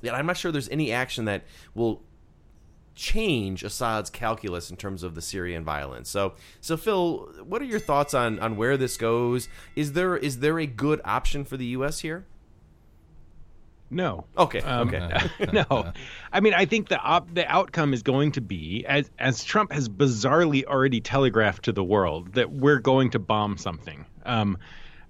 Yet 0.00 0.14
I'm 0.14 0.26
not 0.26 0.36
sure 0.36 0.50
there's 0.50 0.68
any 0.70 0.90
action 0.90 1.26
that 1.26 1.44
will 1.74 2.02
change 2.94 3.62
Assad's 3.62 4.10
calculus 4.10 4.70
in 4.70 4.76
terms 4.76 5.02
of 5.02 5.14
the 5.14 5.22
Syrian 5.22 5.64
violence. 5.64 6.10
So, 6.10 6.34
so 6.60 6.76
Phil, 6.76 7.30
what 7.44 7.62
are 7.62 7.66
your 7.66 7.80
thoughts 7.80 8.14
on 8.14 8.38
on 8.40 8.56
where 8.56 8.76
this 8.76 8.96
goes? 8.96 9.48
Is 9.76 9.92
there 9.92 10.16
is 10.16 10.40
there 10.40 10.58
a 10.58 10.66
good 10.66 11.00
option 11.04 11.44
for 11.44 11.56
the 11.56 11.66
U.S. 11.66 12.00
here? 12.00 12.26
No. 13.92 14.24
Okay. 14.38 14.60
Um, 14.60 14.88
okay. 14.88 15.28
no. 15.52 15.92
I 16.32 16.40
mean, 16.40 16.54
I 16.54 16.64
think 16.64 16.88
the 16.88 16.98
op- 16.98 17.32
the 17.32 17.46
outcome 17.46 17.92
is 17.92 18.02
going 18.02 18.32
to 18.32 18.40
be 18.40 18.86
as 18.86 19.10
as 19.18 19.44
Trump 19.44 19.70
has 19.72 19.88
bizarrely 19.88 20.64
already 20.64 21.00
telegraphed 21.00 21.64
to 21.66 21.72
the 21.72 21.84
world 21.84 22.32
that 22.34 22.50
we're 22.50 22.78
going 22.78 23.10
to 23.10 23.18
bomb 23.18 23.58
something. 23.58 24.06
Um, 24.24 24.56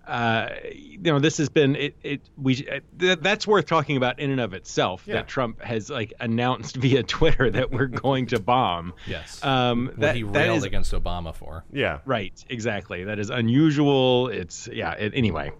uh, 0.07 0.49
you 0.73 0.99
know, 0.99 1.19
this 1.19 1.39
has 1.39 1.49
been 1.49 1.77
it. 1.77 1.97
it 2.03 2.21
we 2.37 2.67
uh, 2.69 2.81
th- 2.99 3.21
that's 3.21 3.47
worth 3.47 3.67
talking 3.67 3.97
about 3.97 4.19
in 4.19 4.31
and 4.31 4.41
of 4.41 4.53
itself. 4.53 5.05
Yeah. 5.07 5.15
That 5.15 5.29
Trump 5.29 5.63
has 5.63 5.91
like 5.91 6.13
announced 6.19 6.77
via 6.83 7.03
Twitter 7.03 7.51
that 7.51 7.71
we're 7.71 7.87
going 8.07 8.27
to 8.27 8.41
bomb. 8.41 8.95
yes. 9.07 9.43
Um, 9.45 9.87
what 9.87 10.01
that, 10.01 10.17
he 10.17 10.25
railed 10.25 10.59
is 10.59 10.65
against 10.65 10.93
Obama 10.93 11.35
for. 11.35 11.65
Yeah. 11.73 12.01
Right, 12.05 12.33
exactly. 12.49 13.05
That 13.05 13.19
is 13.19 13.31
unusual. 13.31 14.29
It's 14.29 14.69
yeah. 14.73 14.93
It, 14.93 15.13
anyway, 15.15 15.53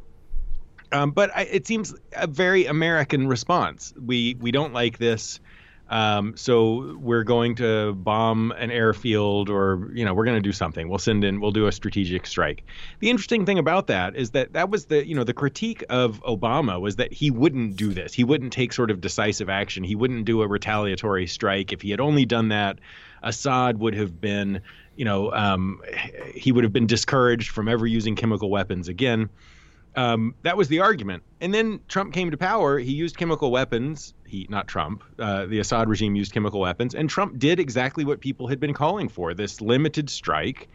um, 0.91 1.13
but 1.13 1.31
I, 1.35 1.43
it 1.43 1.67
seems 1.67 1.95
a 2.13 2.27
very 2.27 2.67
American 2.67 3.29
response. 3.29 3.95
We 4.01 4.37
we 4.39 4.51
don't 4.51 4.73
like 4.73 4.99
this, 4.99 5.41
um, 5.93 6.39
so 6.39 6.97
we're 6.99 7.23
going 7.23 7.57
to 7.57 7.93
bomb 7.93 8.51
an 8.53 8.71
airfield, 8.71 9.51
or 9.51 9.91
you 9.93 10.07
know, 10.07 10.15
we're 10.15 10.25
going 10.25 10.39
to 10.39 10.43
do 10.43 10.53
something. 10.53 10.89
We'll 10.89 10.99
send 10.99 11.23
in. 11.23 11.39
We'll 11.39 11.51
do 11.51 11.67
a 11.67 11.73
strategic 11.73 12.27
strike. 12.27 12.65
The 13.01 13.11
interesting 13.11 13.45
thing 13.45 13.59
about 13.59 13.89
that 13.89 14.17
is 14.17 14.31
that 14.31 14.55
that 14.55 14.71
was 14.71 14.87
the 14.87 15.07
you 15.07 15.15
know 15.15 15.23
the 15.23 15.35
critique 15.35 15.85
of 15.91 16.23
Obama 16.23 16.81
was 16.81 16.97
that 16.97 17.13
he 17.13 17.31
wouldn't 17.31 17.77
do 17.77 17.93
this. 17.93 18.15
He 18.15 18.25
wouldn't 18.25 18.55
take 18.55 18.73
sort 18.73 18.91
of 18.91 19.03
decisive 19.03 19.51
action. 19.51 19.85
He 19.85 19.95
wouldn't 19.95 20.25
do 20.25 20.41
a 20.41 20.49
retaliatory 20.49 21.27
strike. 21.27 21.75
If 21.75 21.83
he 21.83 21.91
had 21.91 22.01
only 22.01 22.25
done 22.25 22.49
that, 22.49 22.79
Assad 23.23 23.79
would 23.79 23.95
have 23.95 24.19
been 24.19 24.63
you 24.97 25.05
know 25.05 25.31
um, 25.33 25.83
he 26.35 26.53
would 26.53 26.65
have 26.65 26.73
been 26.73 26.87
discouraged 26.87 27.51
from 27.51 27.69
ever 27.69 27.87
using 27.87 28.17
chemical 28.17 28.49
weapons 28.49 28.89
again. 28.89 29.29
Um, 29.95 30.35
that 30.43 30.57
was 30.57 30.69
the 30.69 30.81
argument. 30.81 31.23
And 31.41 31.53
then 31.53 31.81
Trump 31.89 32.15
came 32.15 32.31
to 32.31 32.37
power. 32.37 32.79
He 32.79 32.93
used 32.93 33.17
chemical 33.17 33.51
weapons. 33.51 34.15
He, 34.27 34.47
not 34.49 34.67
Trump, 34.67 35.05
uh, 35.19 35.47
the 35.47 35.59
Assad 35.59 35.89
regime 35.89 36.17
used 36.17 36.33
chemical 36.33 36.61
weapons. 36.61 36.95
And 36.95 37.11
Trump 37.11 37.39
did 37.39 37.61
exactly 37.61 38.05
what 38.05 38.21
people 38.21 38.49
had 38.49 38.59
been 38.59 38.73
calling 38.73 39.09
for 39.09 39.35
this 39.35 39.61
limited 39.61 40.09
strike. 40.09 40.69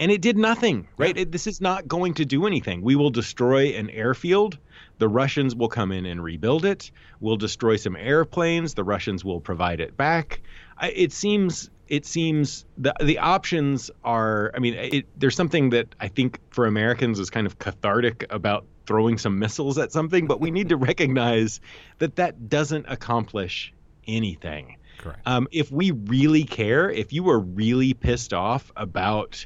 And 0.00 0.10
it 0.12 0.20
did 0.20 0.36
nothing, 0.38 0.88
right? 0.96 1.16
It, 1.16 1.32
this 1.32 1.46
is 1.46 1.60
not 1.60 1.88
going 1.88 2.14
to 2.14 2.24
do 2.24 2.46
anything. 2.46 2.82
We 2.82 2.94
will 2.96 3.10
destroy 3.10 3.68
an 3.70 3.90
airfield. 3.90 4.58
The 4.98 5.08
Russians 5.08 5.56
will 5.56 5.68
come 5.68 5.92
in 5.92 6.06
and 6.06 6.22
rebuild 6.22 6.64
it. 6.64 6.90
We'll 7.20 7.36
destroy 7.36 7.76
some 7.76 7.96
airplanes. 7.96 8.74
The 8.74 8.84
Russians 8.84 9.24
will 9.24 9.40
provide 9.40 9.80
it 9.80 9.96
back. 9.96 10.40
I, 10.76 10.90
it 10.90 11.12
seems 11.12 11.70
it 11.88 12.06
seems 12.06 12.64
the 12.76 12.94
the 13.00 13.18
options 13.18 13.90
are. 14.04 14.52
I 14.54 14.58
mean, 14.58 14.74
it, 14.74 15.06
there's 15.18 15.36
something 15.36 15.70
that 15.70 15.94
I 16.00 16.08
think 16.08 16.38
for 16.50 16.66
Americans 16.66 17.18
is 17.18 17.30
kind 17.30 17.46
of 17.46 17.58
cathartic 17.58 18.26
about 18.30 18.64
throwing 18.86 19.18
some 19.18 19.38
missiles 19.38 19.76
at 19.78 19.92
something, 19.92 20.26
but 20.26 20.40
we 20.40 20.50
need 20.50 20.70
to 20.70 20.76
recognize 20.76 21.60
that 21.98 22.16
that 22.16 22.48
doesn't 22.48 22.86
accomplish 22.88 23.72
anything. 24.06 24.76
Correct. 24.98 25.20
Um, 25.26 25.46
if 25.52 25.70
we 25.70 25.90
really 25.92 26.44
care, 26.44 26.90
if 26.90 27.12
you 27.12 27.22
were 27.22 27.38
really 27.38 27.94
pissed 27.94 28.32
off 28.32 28.72
about 28.76 29.44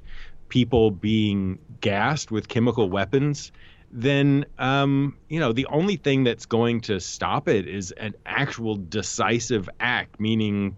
people 0.48 0.90
being 0.90 1.59
gassed 1.81 2.31
with 2.31 2.48
chemical 2.48 2.88
weapons, 2.88 3.52
then 3.90 4.46
um, 4.59 5.16
you 5.28 5.38
know 5.38 5.52
the 5.52 5.66
only 5.66 5.96
thing 5.96 6.24
that's 6.24 6.46
going 6.46 6.81
to 6.83 6.98
stop 7.00 7.48
it 7.48 7.68
is 7.68 7.90
an 7.92 8.14
actual 8.24 8.76
decisive 8.76 9.68
act, 9.81 10.18
meaning 10.18 10.76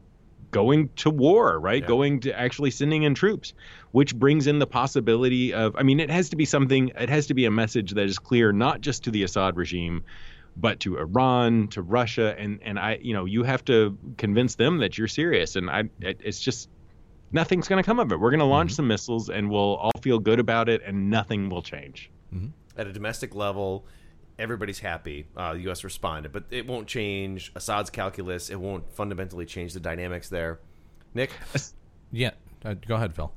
going 0.55 0.89
to 0.97 1.11
war, 1.11 1.59
right? 1.59 1.83
Yeah. 1.83 1.89
Going 1.89 2.21
to 2.21 2.39
actually 2.39 2.71
sending 2.71 3.03
in 3.03 3.15
troops, 3.15 3.53
which 3.91 4.15
brings 4.15 4.47
in 4.47 4.61
the 4.61 4.67
possibility 4.67 5.53
of. 5.53 5.77
I 5.77 5.83
mean, 5.83 6.01
it 6.01 6.11
has 6.11 6.31
to 6.31 6.37
be 6.37 6.45
something. 6.45 6.93
It 6.99 7.11
has 7.11 7.27
to 7.27 7.35
be 7.35 7.45
a 7.45 7.51
message 7.51 7.91
that 7.93 8.07
is 8.07 8.19
clear, 8.19 8.53
not 8.53 8.81
just 8.81 9.05
to 9.05 9.11
the 9.11 9.25
Assad 9.25 9.57
regime, 9.57 10.05
but 10.57 10.81
to 10.81 10.99
Iran, 10.99 11.69
to 11.69 11.83
Russia, 11.83 12.35
and 12.39 12.61
and 12.63 12.79
I, 12.79 12.99
you 13.03 13.13
know, 13.13 13.25
you 13.25 13.43
have 13.43 13.65
to 13.67 13.99
convince 14.17 14.55
them 14.55 14.79
that 14.79 14.97
you're 14.97 15.09
serious. 15.09 15.57
And 15.57 15.69
I, 15.69 15.85
it, 16.01 16.21
it's 16.23 16.41
just 16.41 16.71
nothing's 17.33 17.69
going 17.69 17.83
to 17.83 17.87
come 17.87 17.99
of 17.99 18.13
it. 18.13 18.21
We're 18.21 18.31
going 18.31 18.39
to 18.39 18.47
launch 18.47 18.71
mm-hmm. 18.71 18.77
some 18.77 18.89
missiles, 18.89 19.29
and 19.29 19.51
we'll 19.51 19.77
all 19.77 20.01
feel 20.01 20.21
good 20.21 20.39
about 20.39 20.69
it, 20.69 20.83
and 20.87 21.11
nothing 21.11 21.49
will 21.49 21.63
change. 21.63 22.11
Mm-hmm. 22.33 22.49
At 22.79 22.87
a 22.87 22.93
domestic 22.93 23.35
level, 23.35 23.85
everybody's 24.39 24.79
happy. 24.81 25.27
Uh, 25.37 25.55
the 25.55 25.61
U.S. 25.63 25.85
responded, 25.85 26.33
but 26.33 26.45
it 26.51 26.67
won't 26.67 26.87
change 26.89 27.53
Assad's 27.55 27.91
calculus. 27.91 28.51
It 28.51 28.57
won't 28.61 28.91
fundamentally 28.93 29.47
change 29.47 29.73
the 29.73 29.81
dynamics 29.81 30.29
there. 30.29 30.61
Nick, 31.15 31.31
Yeah. 32.13 32.31
Uh, 32.65 32.75
go 32.75 32.95
ahead, 32.97 33.15
Phil. 33.15 33.33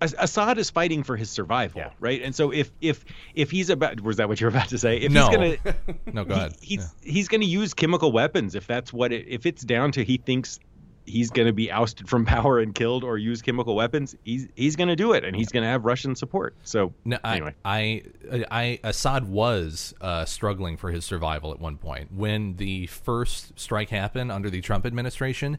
As- 0.00 0.14
Assad 0.18 0.58
is 0.58 0.70
fighting 0.70 1.02
for 1.04 1.16
his 1.16 1.30
survival, 1.30 1.80
Yeah. 1.80 1.90
right? 2.00 2.20
And 2.22 2.34
so 2.34 2.50
if 2.50 2.72
if 2.80 3.04
if 3.34 3.50
he's 3.50 3.70
about 3.70 4.00
was 4.00 4.16
that 4.16 4.28
what 4.28 4.40
you 4.40 4.46
were 4.46 4.50
about 4.50 4.68
to 4.70 4.78
say? 4.78 4.96
If 4.98 5.12
No. 5.12 5.28
he's 5.28 5.36
gonna 5.62 5.76
No, 6.12 6.24
go 6.24 6.34
ahead. 6.34 6.56
he- 6.60 6.76
he's 6.76 6.94
he's 7.02 7.28
gonna 7.28 7.44
use 7.44 7.72
chemical 7.74 8.10
weapons 8.10 8.54
if 8.56 8.66
that's 8.66 8.92
what 8.92 9.12
it 9.12 9.26
if 9.28 9.46
it's 9.46 9.62
down 9.62 9.92
to 9.92 10.04
he 10.04 10.16
thinks 10.16 10.58
he's 11.06 11.30
gonna 11.30 11.52
be 11.52 11.70
ousted 11.70 12.08
from 12.08 12.24
power 12.34 12.58
and 12.58 12.74
killed 12.74 13.04
or 13.04 13.18
use 13.18 13.42
chemical 13.42 13.74
weapons, 13.74 14.16
he's 14.24 14.48
he's 14.54 14.76
gonna 14.76 14.96
do 14.96 15.12
it 15.12 15.24
and 15.24 15.36
he's 15.36 15.50
gonna 15.50 15.66
have 15.66 15.84
Russian 15.84 16.14
support. 16.14 16.54
So 16.64 16.92
No, 17.04 17.18
I, 17.24 17.36
anyway. 17.36 17.54
I, 17.64 18.02
I, 18.50 18.80
Assad 18.82 19.28
was 19.28 19.94
uh, 20.00 20.24
struggling 20.24 20.76
for 20.76 20.90
his 20.90 21.04
survival 21.04 21.52
at 21.52 21.60
one 21.60 21.76
point 21.76 22.12
when 22.12 22.56
the 22.56 22.86
first 22.86 23.58
strike 23.58 23.90
happened 23.90 24.32
under 24.32 24.50
the 24.50 24.60
Trump 24.60 24.86
administration. 24.86 25.58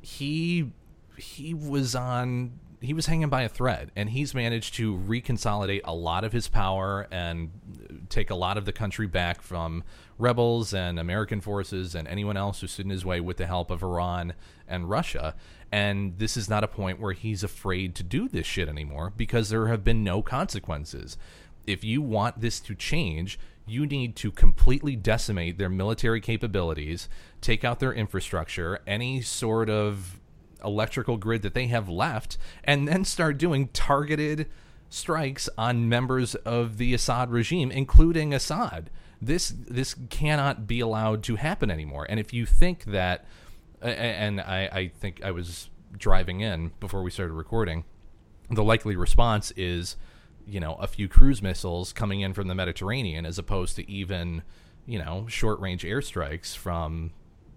He, 0.00 0.70
he 1.16 1.54
was 1.54 1.94
on. 1.94 2.52
He 2.84 2.94
was 2.94 3.06
hanging 3.06 3.28
by 3.28 3.42
a 3.42 3.48
thread, 3.48 3.90
and 3.96 4.10
he's 4.10 4.34
managed 4.34 4.74
to 4.74 4.96
reconsolidate 4.96 5.80
a 5.84 5.94
lot 5.94 6.24
of 6.24 6.32
his 6.32 6.48
power 6.48 7.06
and 7.10 7.50
take 8.08 8.30
a 8.30 8.34
lot 8.34 8.56
of 8.56 8.64
the 8.64 8.72
country 8.72 9.06
back 9.06 9.42
from 9.42 9.82
rebels 10.18 10.74
and 10.74 10.98
American 10.98 11.40
forces 11.40 11.94
and 11.94 12.06
anyone 12.06 12.36
else 12.36 12.60
who 12.60 12.66
stood 12.66 12.86
in 12.86 12.90
his 12.90 13.04
way 13.04 13.20
with 13.20 13.38
the 13.38 13.46
help 13.46 13.70
of 13.70 13.82
Iran 13.82 14.34
and 14.68 14.88
Russia. 14.88 15.34
And 15.72 16.18
this 16.18 16.36
is 16.36 16.48
not 16.48 16.62
a 16.62 16.68
point 16.68 17.00
where 17.00 17.12
he's 17.12 17.42
afraid 17.42 17.94
to 17.96 18.02
do 18.02 18.28
this 18.28 18.46
shit 18.46 18.68
anymore 18.68 19.12
because 19.16 19.48
there 19.48 19.66
have 19.66 19.82
been 19.82 20.04
no 20.04 20.22
consequences. 20.22 21.16
If 21.66 21.82
you 21.82 22.02
want 22.02 22.40
this 22.40 22.60
to 22.60 22.74
change, 22.74 23.38
you 23.66 23.86
need 23.86 24.14
to 24.16 24.30
completely 24.30 24.94
decimate 24.94 25.58
their 25.58 25.70
military 25.70 26.20
capabilities, 26.20 27.08
take 27.40 27.64
out 27.64 27.80
their 27.80 27.92
infrastructure, 27.92 28.80
any 28.86 29.22
sort 29.22 29.70
of 29.70 30.20
electrical 30.64 31.16
grid 31.16 31.42
that 31.42 31.54
they 31.54 31.66
have 31.66 31.88
left, 31.88 32.38
and 32.64 32.88
then 32.88 33.04
start 33.04 33.38
doing 33.38 33.68
targeted 33.68 34.48
strikes 34.88 35.48
on 35.58 35.88
members 35.88 36.34
of 36.36 36.78
the 36.78 36.94
Assad 36.94 37.30
regime, 37.30 37.70
including 37.70 38.32
Assad. 38.32 38.90
This 39.20 39.48
this 39.48 39.94
cannot 40.10 40.66
be 40.66 40.80
allowed 40.80 41.22
to 41.24 41.36
happen 41.36 41.70
anymore. 41.70 42.06
And 42.08 42.20
if 42.20 42.32
you 42.32 42.46
think 42.46 42.84
that, 42.84 43.24
and 43.80 44.40
I, 44.40 44.68
I 44.72 44.88
think 44.88 45.22
I 45.24 45.30
was 45.30 45.70
driving 45.96 46.40
in 46.40 46.72
before 46.80 47.02
we 47.02 47.10
started 47.10 47.32
recording, 47.32 47.84
the 48.50 48.64
likely 48.64 48.96
response 48.96 49.52
is, 49.56 49.96
you 50.46 50.60
know, 50.60 50.74
a 50.74 50.86
few 50.86 51.08
cruise 51.08 51.40
missiles 51.40 51.92
coming 51.92 52.20
in 52.20 52.34
from 52.34 52.48
the 52.48 52.54
Mediterranean, 52.54 53.24
as 53.24 53.38
opposed 53.38 53.76
to 53.76 53.90
even, 53.90 54.42
you 54.86 54.98
know, 54.98 55.26
short 55.28 55.58
range 55.60 55.84
airstrikes 55.84 56.54
from 56.56 57.12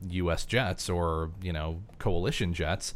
U.S. 0.09 0.45
jets 0.45 0.89
or 0.89 1.31
you 1.41 1.53
know 1.53 1.81
coalition 1.99 2.53
jets. 2.53 2.93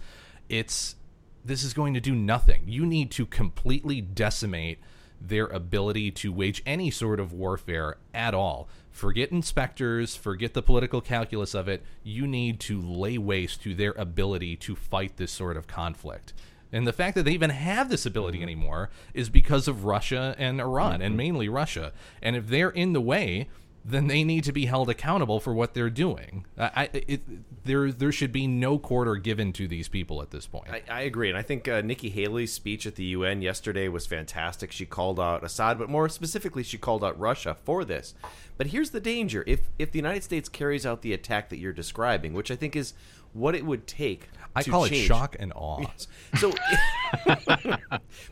It's 0.50 0.96
this 1.44 1.64
is 1.64 1.74
going 1.74 1.94
to 1.94 2.00
do 2.00 2.14
nothing. 2.14 2.64
You 2.68 2.86
need 2.86 3.12
to 3.12 3.26
completely 3.26 4.02
decimate 4.02 4.80
their 5.20 5.48
ability 5.48 6.12
to 6.12 6.34
wage 6.34 6.62
any 6.66 6.90
sort 6.90 7.20
of 7.20 7.32
warfare 7.32 7.98
at 8.14 8.34
all. 8.34 8.68
Forget 8.90 9.32
inspectors, 9.32 10.16
forget 10.16 10.54
the 10.54 10.62
political 10.62 11.00
calculus 11.00 11.54
of 11.54 11.68
it. 11.68 11.84
You 12.04 12.28
need 12.28 12.60
to 12.62 12.82
lay 12.82 13.18
waste 13.18 13.62
to 13.64 13.76
their 13.76 13.94
ability 13.94 14.56
to 14.58 14.76
fight 14.76 15.18
this 15.18 15.32
sort 15.32 15.58
of 15.58 15.68
conflict. 15.68 16.34
And 16.74 16.88
the 16.88 16.94
fact 16.94 17.16
that 17.16 17.24
they 17.24 17.34
even 17.34 17.50
have 17.50 17.90
this 17.90 18.06
ability 18.06 18.40
mm-hmm. 18.40 18.44
anymore 18.44 18.90
is 19.14 19.30
because 19.30 19.68
of 19.68 19.86
Russia 19.86 20.36
and 20.38 20.60
Iran, 20.60 21.02
and 21.02 21.12
mm-hmm. 21.12 21.18
mainly 21.18 21.50
Russia. 21.50 21.92
And 22.22 22.36
if 22.36 22.48
they're 22.48 22.70
in 22.70 22.94
the 22.94 23.02
way, 23.02 23.50
then 23.84 24.08
they 24.08 24.24
need 24.24 24.44
to 24.44 24.52
be 24.52 24.66
held 24.66 24.90
accountable 24.90 25.40
for 25.40 25.54
what 25.54 25.74
they're 25.74 25.90
doing. 25.90 26.46
I, 26.58 26.90
it, 26.94 27.22
there, 27.66 27.92
there 27.92 28.12
should 28.12 28.32
be 28.32 28.46
no 28.46 28.78
quarter 28.78 29.16
given 29.16 29.54
to 29.54 29.68
these 29.68 29.88
people 29.88 30.22
at 30.22 30.32
this 30.32 30.46
point. 30.46 30.70
I, 30.70 30.84
I 30.90 31.02
agree, 31.02 31.30
and 31.30 31.38
I 31.38 31.42
think 31.42 31.68
uh, 31.68 31.82
Nikki 31.82 32.10
Haley's 32.10 32.54
speech 32.54 32.86
at 32.86 32.96
the 32.96 33.06
UN 33.06 33.42
yesterday 33.42 33.88
was 33.88 34.06
fantastic. 34.06 34.72
She 34.72 34.86
called 34.86 35.20
out 35.20 35.44
Assad, 35.44 35.80
but 35.80 35.90
more 35.90 36.10
specifically, 36.10 36.64
she 36.64 36.78
called 36.78 37.04
out 37.04 37.20
Russia 37.20 37.58
for 37.64 37.84
this. 37.84 38.14
But 38.58 38.68
here's 38.68 38.92
the 38.92 39.00
danger: 39.00 39.44
if 39.48 39.62
if 39.80 39.92
the 39.92 40.00
United 40.00 40.24
States 40.24 40.48
carries 40.48 40.86
out 40.86 41.02
the 41.02 41.14
attack 41.14 41.50
that 41.50 41.58
you're 41.58 41.74
describing, 41.74 42.34
which 42.34 42.52
I 42.52 42.56
think 42.56 42.76
is 42.76 42.94
what 43.34 43.56
it 43.56 43.66
would 43.66 43.88
take. 43.88 44.30
I 44.56 44.64
call 44.64 44.86
change. 44.88 45.06
it 45.06 45.08
shock 45.08 45.36
and 45.40 45.54
awe. 45.56 45.80
Yes. 45.82 46.08
So, 46.40 46.54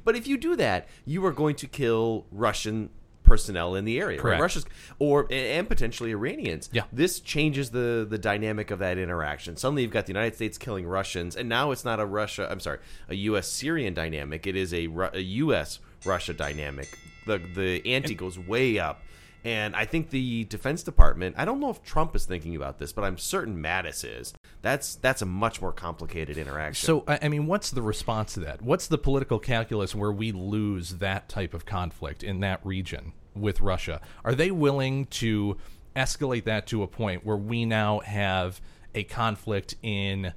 but 0.03 0.15
if 0.15 0.27
you 0.27 0.37
do 0.37 0.55
that, 0.57 0.87
you 1.05 1.25
are 1.25 1.31
going 1.31 1.55
to 1.55 1.67
kill 1.67 2.25
Russian 2.31 2.89
personnel 3.29 3.75
in 3.75 3.85
the 3.85 3.99
area, 3.99 4.21
right? 4.21 4.41
Russia's 4.41 4.65
or 4.97 5.27
and 5.31 5.67
potentially 5.67 6.11
Iranians. 6.11 6.69
Yeah, 6.73 6.83
this 6.91 7.19
changes 7.19 7.69
the 7.71 8.05
the 8.09 8.17
dynamic 8.17 8.71
of 8.71 8.79
that 8.79 8.97
interaction. 8.97 9.55
Suddenly, 9.55 9.83
you've 9.83 9.91
got 9.91 10.05
the 10.05 10.13
United 10.13 10.35
States 10.35 10.57
killing 10.57 10.85
Russians, 10.85 11.35
and 11.35 11.47
now 11.47 11.71
it's 11.71 11.85
not 11.85 11.99
a 11.99 12.05
Russia. 12.05 12.47
I'm 12.49 12.59
sorry, 12.59 12.79
a 13.07 13.15
U.S. 13.15 13.47
Syrian 13.47 13.93
dynamic. 13.93 14.47
It 14.47 14.55
is 14.55 14.73
a, 14.73 14.87
a 15.13 15.19
U.S. 15.19 15.79
Russia 16.05 16.33
dynamic. 16.33 16.97
The 17.25 17.37
the 17.37 17.93
ante 17.93 18.15
goes 18.15 18.37
way 18.37 18.79
up. 18.79 19.01
And 19.45 19.75
I 19.75 19.85
think 19.85 20.09
the 20.09 20.43
Defense 20.45 20.83
Department, 20.83 21.35
I 21.37 21.45
don't 21.45 21.59
know 21.59 21.69
if 21.69 21.81
Trump 21.81 22.15
is 22.15 22.25
thinking 22.25 22.55
about 22.55 22.77
this, 22.77 22.91
but 22.91 23.03
I'm 23.03 23.17
certain 23.17 23.61
Mattis 23.61 24.03
is. 24.03 24.33
That's 24.61 24.95
that's 24.95 25.21
a 25.21 25.25
much 25.25 25.61
more 25.61 25.71
complicated 25.71 26.37
interaction. 26.37 26.85
So 26.85 27.03
I 27.07 27.29
mean, 27.29 27.47
what's 27.47 27.71
the 27.71 27.81
response 27.81 28.33
to 28.33 28.41
that? 28.41 28.61
What's 28.61 28.87
the 28.87 28.97
political 28.97 29.39
calculus 29.39 29.95
where 29.95 30.11
we 30.11 30.31
lose 30.31 30.95
that 30.95 31.29
type 31.29 31.53
of 31.53 31.65
conflict 31.65 32.23
in 32.23 32.41
that 32.41 32.65
region? 32.65 33.13
with 33.35 33.61
Russia. 33.61 34.01
Are 34.23 34.35
they 34.35 34.51
willing 34.51 35.05
to 35.07 35.57
escalate 35.95 36.45
that 36.45 36.67
to 36.67 36.83
a 36.83 36.87
point 36.87 37.25
where 37.25 37.37
we 37.37 37.65
now 37.65 37.99
have 37.99 38.61
a 38.93 39.03
conflict 39.03 39.75
in, 39.81 40.33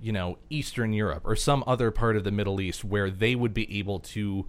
you 0.00 0.12
know, 0.12 0.38
Eastern 0.50 0.92
Europe 0.92 1.22
or 1.24 1.36
some 1.36 1.64
other 1.66 1.90
part 1.90 2.16
of 2.16 2.24
the 2.24 2.30
Middle 2.30 2.60
East 2.60 2.84
where 2.84 3.10
they 3.10 3.34
would 3.34 3.54
be 3.54 3.78
able 3.78 4.00
to 4.00 4.46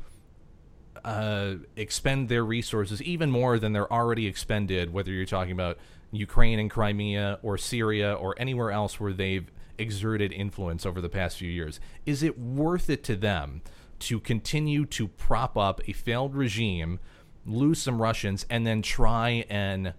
uh, 1.04 1.56
expend 1.76 2.30
their 2.30 2.44
resources 2.46 3.02
even 3.02 3.30
more 3.32 3.60
than 3.60 3.74
they're 3.74 3.92
already 3.92 4.28
expended, 4.28 4.94
whether 4.94 5.12
you're 5.12 5.26
talking 5.26 5.52
about 5.52 5.78
Ukraine 6.12 6.60
and 6.60 6.70
Crimea 6.70 7.40
or 7.42 7.58
Syria 7.58 8.14
or 8.14 8.36
anywhere 8.38 8.72
else 8.72 9.00
where 9.00 9.14
they've 9.14 9.50
exerted 9.78 10.32
influence 10.32 10.86
over 10.86 11.02
the 11.02 11.10
past 11.10 11.38
few 11.38 11.50
years. 11.50 11.80
Is 12.06 12.24
it 12.24 12.38
worth 12.38 12.90
it 12.90 13.04
to 13.06 13.16
them 13.16 13.62
to 14.00 14.20
continue 14.20 14.86
to 14.86 15.08
prop 15.08 15.58
up 15.58 15.82
a 15.88 15.94
failed 15.94 16.36
regime 16.36 17.00
lose 17.46 17.82
some 17.82 18.02
Russians, 18.02 18.46
and 18.50 18.66
then 18.66 18.82
try 18.82 19.46
and 19.50 19.94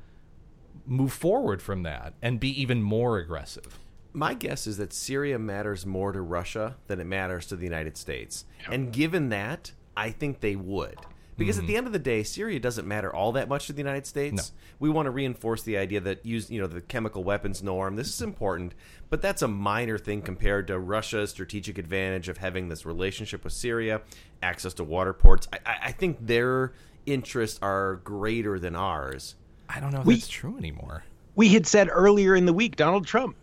move 0.86 1.12
forward 1.12 1.62
from 1.62 1.82
that 1.82 2.14
and 2.20 2.38
be 2.38 2.60
even 2.60 2.82
more 2.82 3.18
aggressive. 3.18 3.78
My 4.12 4.34
guess 4.34 4.66
is 4.66 4.76
that 4.76 4.92
Syria 4.92 5.38
matters 5.38 5.84
more 5.84 6.12
to 6.12 6.20
Russia 6.20 6.76
than 6.86 7.00
it 7.00 7.04
matters 7.04 7.46
to 7.46 7.56
the 7.56 7.64
United 7.64 7.96
States. 7.96 8.44
Yep. 8.60 8.72
And 8.72 8.92
given 8.92 9.28
that, 9.30 9.72
I 9.96 10.10
think 10.10 10.40
they 10.40 10.56
would. 10.56 10.98
Because 11.36 11.56
mm-hmm. 11.56 11.64
at 11.64 11.68
the 11.68 11.76
end 11.76 11.86
of 11.86 11.92
the 11.92 11.98
day, 11.98 12.22
Syria 12.22 12.60
doesn't 12.60 12.86
matter 12.86 13.12
all 13.14 13.32
that 13.32 13.48
much 13.48 13.66
to 13.66 13.72
the 13.72 13.80
United 13.80 14.06
States. 14.06 14.52
No. 14.52 14.58
We 14.78 14.90
want 14.90 15.06
to 15.06 15.10
reinforce 15.10 15.62
the 15.62 15.76
idea 15.76 16.00
that 16.00 16.24
use 16.24 16.50
you 16.50 16.60
know 16.60 16.66
the 16.66 16.80
chemical 16.80 17.24
weapons 17.24 17.62
norm. 17.62 17.96
This 17.96 18.08
is 18.08 18.22
important, 18.22 18.74
but 19.10 19.20
that's 19.20 19.42
a 19.42 19.48
minor 19.48 19.98
thing 19.98 20.22
compared 20.22 20.68
to 20.68 20.78
Russia's 20.78 21.30
strategic 21.30 21.76
advantage 21.78 22.28
of 22.28 22.38
having 22.38 22.68
this 22.68 22.86
relationship 22.86 23.42
with 23.42 23.52
Syria, 23.52 24.02
access 24.42 24.74
to 24.74 24.84
water 24.84 25.12
ports. 25.12 25.48
I, 25.52 25.76
I 25.84 25.92
think 25.92 26.18
they're 26.20 26.72
interests 27.06 27.58
are 27.62 27.96
greater 27.96 28.58
than 28.58 28.76
ours. 28.76 29.34
I 29.68 29.80
don't 29.80 29.92
know 29.92 30.00
if 30.00 30.06
we, 30.06 30.14
that's 30.14 30.28
true 30.28 30.56
anymore. 30.56 31.04
We 31.34 31.48
had 31.48 31.66
said 31.66 31.88
earlier 31.90 32.36
in 32.36 32.46
the 32.46 32.52
week, 32.52 32.76
Donald 32.76 33.06
Trump 33.06 33.36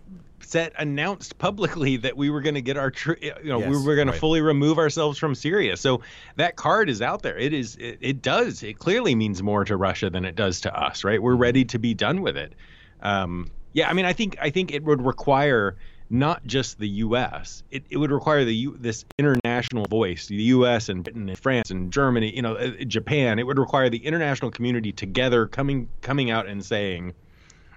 said 0.45 0.73
announced 0.77 1.37
publicly 1.37 1.97
that 1.97 2.17
we 2.17 2.29
were 2.29 2.41
going 2.41 2.55
to 2.55 2.61
get 2.61 2.77
our 2.77 2.91
tr- 2.91 3.13
you 3.21 3.33
know 3.43 3.59
yes, 3.59 3.69
we 3.69 3.85
were 3.85 3.95
going 3.95 4.07
right. 4.07 4.13
to 4.13 4.19
fully 4.19 4.41
remove 4.41 4.77
ourselves 4.77 5.17
from 5.17 5.35
Syria. 5.35 5.77
So 5.77 6.01
that 6.35 6.55
card 6.55 6.89
is 6.89 7.01
out 7.01 7.21
there. 7.21 7.37
It 7.37 7.53
is 7.53 7.75
it, 7.77 7.97
it, 8.01 8.21
does 8.21 8.63
it 8.63 8.79
clearly 8.79 9.15
means 9.15 9.41
more 9.41 9.63
to 9.65 9.77
Russia 9.77 10.09
than 10.09 10.25
it 10.25 10.35
does 10.35 10.61
to 10.61 10.75
us, 10.75 11.03
right? 11.03 11.21
We're 11.21 11.35
ready 11.35 11.65
to 11.65 11.79
be 11.79 11.93
done 11.93 12.21
with 12.21 12.37
it. 12.37 12.53
Um, 13.01 13.49
yeah, 13.73 13.89
I 13.89 13.93
mean, 13.93 14.05
I 14.05 14.13
think 14.13 14.37
I 14.41 14.49
think 14.49 14.71
it 14.71 14.83
would 14.83 15.01
require 15.01 15.77
not 16.11 16.45
just 16.45 16.77
the 16.77 16.89
U.S. 16.89 17.63
It, 17.71 17.85
it 17.89 17.95
would 17.95 18.11
require 18.11 18.43
the 18.43 18.53
U, 18.53 18.77
this 18.77 19.05
international 19.17 19.85
voice, 19.85 20.27
the 20.27 20.35
U.S. 20.35 20.89
and 20.89 21.05
Britain 21.05 21.29
and 21.29 21.39
France 21.39 21.71
and 21.71 21.91
Germany, 21.91 22.35
you 22.35 22.41
know, 22.41 22.55
uh, 22.55 22.71
Japan. 22.85 23.39
It 23.39 23.47
would 23.47 23.57
require 23.57 23.89
the 23.89 24.05
international 24.05 24.51
community 24.51 24.91
together 24.91 25.47
coming 25.47 25.87
coming 26.01 26.29
out 26.29 26.47
and 26.47 26.63
saying, 26.63 27.13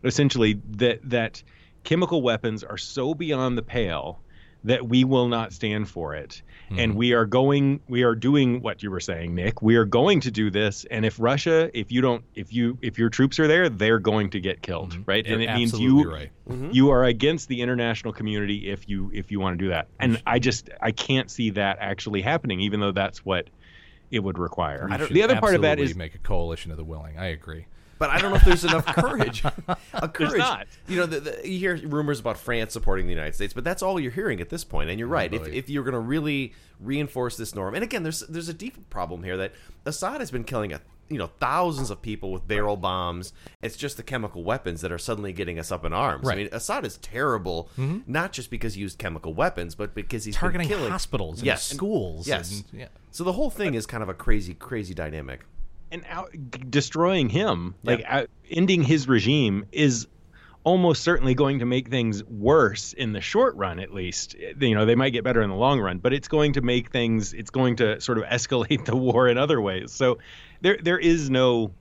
essentially 0.02 0.60
that 0.70 0.98
that 1.08 1.42
chemical 1.84 2.22
weapons 2.22 2.64
are 2.64 2.78
so 2.78 3.14
beyond 3.14 3.56
the 3.56 3.62
pale 3.62 4.20
that 4.64 4.88
we 4.88 5.04
will 5.04 5.28
not 5.28 5.52
stand 5.52 5.88
for 5.88 6.14
it. 6.14 6.40
Mm-hmm. 6.70 6.78
And 6.78 6.94
we 6.94 7.12
are 7.12 7.26
going 7.26 7.80
we 7.86 8.02
are 8.02 8.14
doing 8.14 8.62
what 8.62 8.82
you 8.82 8.90
were 8.90 9.00
saying, 9.00 9.34
Nick. 9.34 9.60
We 9.60 9.76
are 9.76 9.84
going 9.84 10.20
to 10.20 10.30
do 10.30 10.50
this 10.50 10.86
and 10.90 11.04
if 11.04 11.20
Russia, 11.20 11.70
if 11.78 11.92
you 11.92 12.00
don't 12.00 12.24
if 12.34 12.52
you 12.52 12.78
if 12.80 12.98
your 12.98 13.10
troops 13.10 13.38
are 13.38 13.46
there, 13.46 13.68
they're 13.68 13.98
going 13.98 14.30
to 14.30 14.40
get 14.40 14.62
killed, 14.62 14.92
mm-hmm. 14.92 15.02
right? 15.04 15.24
You're 15.24 15.34
and 15.34 15.42
it 15.42 15.54
means 15.54 15.78
you 15.78 16.10
right. 16.10 16.30
mm-hmm. 16.48 16.70
you 16.72 16.90
are 16.90 17.04
against 17.04 17.48
the 17.48 17.60
international 17.60 18.14
community 18.14 18.70
if 18.70 18.88
you 18.88 19.10
if 19.12 19.30
you 19.30 19.38
want 19.38 19.58
to 19.58 19.64
do 19.64 19.68
that. 19.68 19.88
And 20.00 20.20
I 20.26 20.38
just 20.38 20.70
I 20.80 20.92
can't 20.92 21.30
see 21.30 21.50
that 21.50 21.76
actually 21.80 22.22
happening 22.22 22.60
even 22.60 22.80
though 22.80 22.92
that's 22.92 23.24
what 23.24 23.50
it 24.10 24.20
would 24.20 24.38
require. 24.38 24.88
The 25.10 25.22
other 25.22 25.38
part 25.40 25.54
of 25.54 25.62
that 25.62 25.78
is 25.78 25.94
make 25.94 26.14
a 26.14 26.18
coalition 26.18 26.70
of 26.70 26.78
the 26.78 26.84
willing. 26.84 27.18
I 27.18 27.26
agree 27.26 27.66
but 28.04 28.10
I 28.10 28.18
don't 28.18 28.32
know 28.32 28.36
if 28.36 28.44
there's 28.44 28.64
enough 28.64 28.84
courage. 28.94 29.42
a 29.94 30.08
courage. 30.08 30.66
You 30.86 30.98
know, 30.98 31.06
the, 31.06 31.20
the, 31.20 31.48
you 31.48 31.58
hear 31.58 31.76
rumors 31.76 32.20
about 32.20 32.36
France 32.36 32.74
supporting 32.74 33.06
the 33.06 33.12
United 33.14 33.34
States, 33.34 33.54
but 33.54 33.64
that's 33.64 33.82
all 33.82 33.98
you're 33.98 34.12
hearing 34.12 34.42
at 34.42 34.50
this 34.50 34.62
point. 34.62 34.90
And 34.90 34.98
you're 34.98 35.08
right. 35.08 35.32
If, 35.32 35.48
if 35.48 35.70
you're 35.70 35.84
going 35.84 35.94
to 35.94 36.00
really 36.00 36.52
reinforce 36.80 37.38
this 37.38 37.54
norm, 37.54 37.74
and 37.74 37.82
again, 37.82 38.02
there's 38.02 38.20
there's 38.20 38.50
a 38.50 38.54
deep 38.54 38.90
problem 38.90 39.22
here 39.22 39.38
that 39.38 39.52
Assad 39.86 40.20
has 40.20 40.30
been 40.30 40.44
killing 40.44 40.74
a 40.74 40.82
you 41.08 41.16
know 41.16 41.28
thousands 41.40 41.90
of 41.90 42.02
people 42.02 42.30
with 42.30 42.46
barrel 42.46 42.76
bombs. 42.76 43.32
It's 43.62 43.76
just 43.76 43.96
the 43.96 44.02
chemical 44.02 44.44
weapons 44.44 44.82
that 44.82 44.92
are 44.92 44.98
suddenly 44.98 45.32
getting 45.32 45.58
us 45.58 45.72
up 45.72 45.82
in 45.86 45.94
arms. 45.94 46.26
Right. 46.26 46.34
I 46.34 46.42
mean, 46.42 46.48
Assad 46.52 46.84
is 46.84 46.98
terrible, 46.98 47.70
mm-hmm. 47.78 48.00
not 48.06 48.32
just 48.32 48.50
because 48.50 48.74
he 48.74 48.82
used 48.82 48.98
chemical 48.98 49.32
weapons, 49.32 49.74
but 49.74 49.94
because 49.94 50.26
he's 50.26 50.36
targeting 50.36 50.68
killing 50.68 50.90
hospitals, 50.90 51.38
and 51.38 51.46
yes, 51.46 51.64
schools. 51.64 52.28
Yes, 52.28 52.64
and, 52.70 52.80
yeah. 52.80 52.88
So 53.12 53.24
the 53.24 53.32
whole 53.32 53.48
thing 53.48 53.72
is 53.72 53.86
kind 53.86 54.02
of 54.02 54.10
a 54.10 54.14
crazy, 54.14 54.52
crazy 54.52 54.92
dynamic 54.92 55.46
and 55.94 56.04
out, 56.10 56.30
destroying 56.70 57.28
him, 57.28 57.74
like 57.84 58.00
yeah. 58.00 58.18
out, 58.18 58.30
ending 58.50 58.82
his 58.82 59.08
regime, 59.08 59.64
is 59.72 60.06
almost 60.64 61.02
certainly 61.02 61.34
going 61.34 61.60
to 61.60 61.66
make 61.66 61.88
things 61.88 62.24
worse 62.24 62.94
in 62.94 63.12
the 63.12 63.20
short 63.20 63.54
run 63.54 63.78
at 63.78 63.92
least. 63.92 64.34
Eh, 64.40 64.52
you 64.60 64.74
know 64.74 64.86
they 64.86 64.94
might 64.94 65.10
get 65.10 65.22
better 65.22 65.42
in 65.42 65.50
the 65.50 65.56
long 65.56 65.78
run 65.78 65.98
but 65.98 66.12
it's 66.12 66.26
going 66.26 66.54
to 66.54 66.62
make 66.62 66.90
things 66.90 67.34
it's 67.34 67.50
going 67.50 67.76
to 67.76 68.00
sort 68.00 68.16
of 68.18 68.24
escalate 68.24 68.84
the 68.86 68.96
war 68.96 69.28
in 69.28 69.38
other 69.38 69.60
ways. 69.60 69.92
So 69.92 70.18
there 70.62 70.78
there 70.82 70.98
is 70.98 71.30
no 71.30 71.72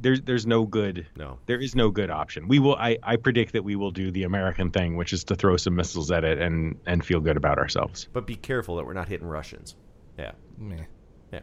there's 0.00 0.22
there's 0.22 0.46
no 0.46 0.64
good 0.64 1.06
no. 1.16 1.38
there 1.46 1.60
is 1.60 1.76
no 1.76 1.90
good 1.90 2.10
option. 2.10 2.48
We 2.48 2.58
will 2.58 2.76
i 2.76 2.98
i 3.02 3.16
predict 3.16 3.52
that 3.52 3.62
we 3.62 3.76
will 3.76 3.92
do 3.92 4.10
the 4.10 4.24
american 4.24 4.70
thing 4.70 4.96
which 4.96 5.12
is 5.12 5.24
to 5.24 5.36
throw 5.36 5.56
some 5.56 5.76
missiles 5.76 6.10
at 6.10 6.24
it 6.24 6.40
and 6.40 6.78
and 6.86 7.04
feel 7.04 7.20
good 7.20 7.36
about 7.36 7.58
ourselves. 7.58 8.08
But 8.12 8.26
be 8.26 8.36
careful 8.36 8.76
that 8.76 8.86
we're 8.86 8.94
not 8.94 9.08
hitting 9.08 9.28
russians. 9.28 9.76
Yeah. 10.18 10.32
Meh. 10.56 10.84
yeah. 11.32 11.40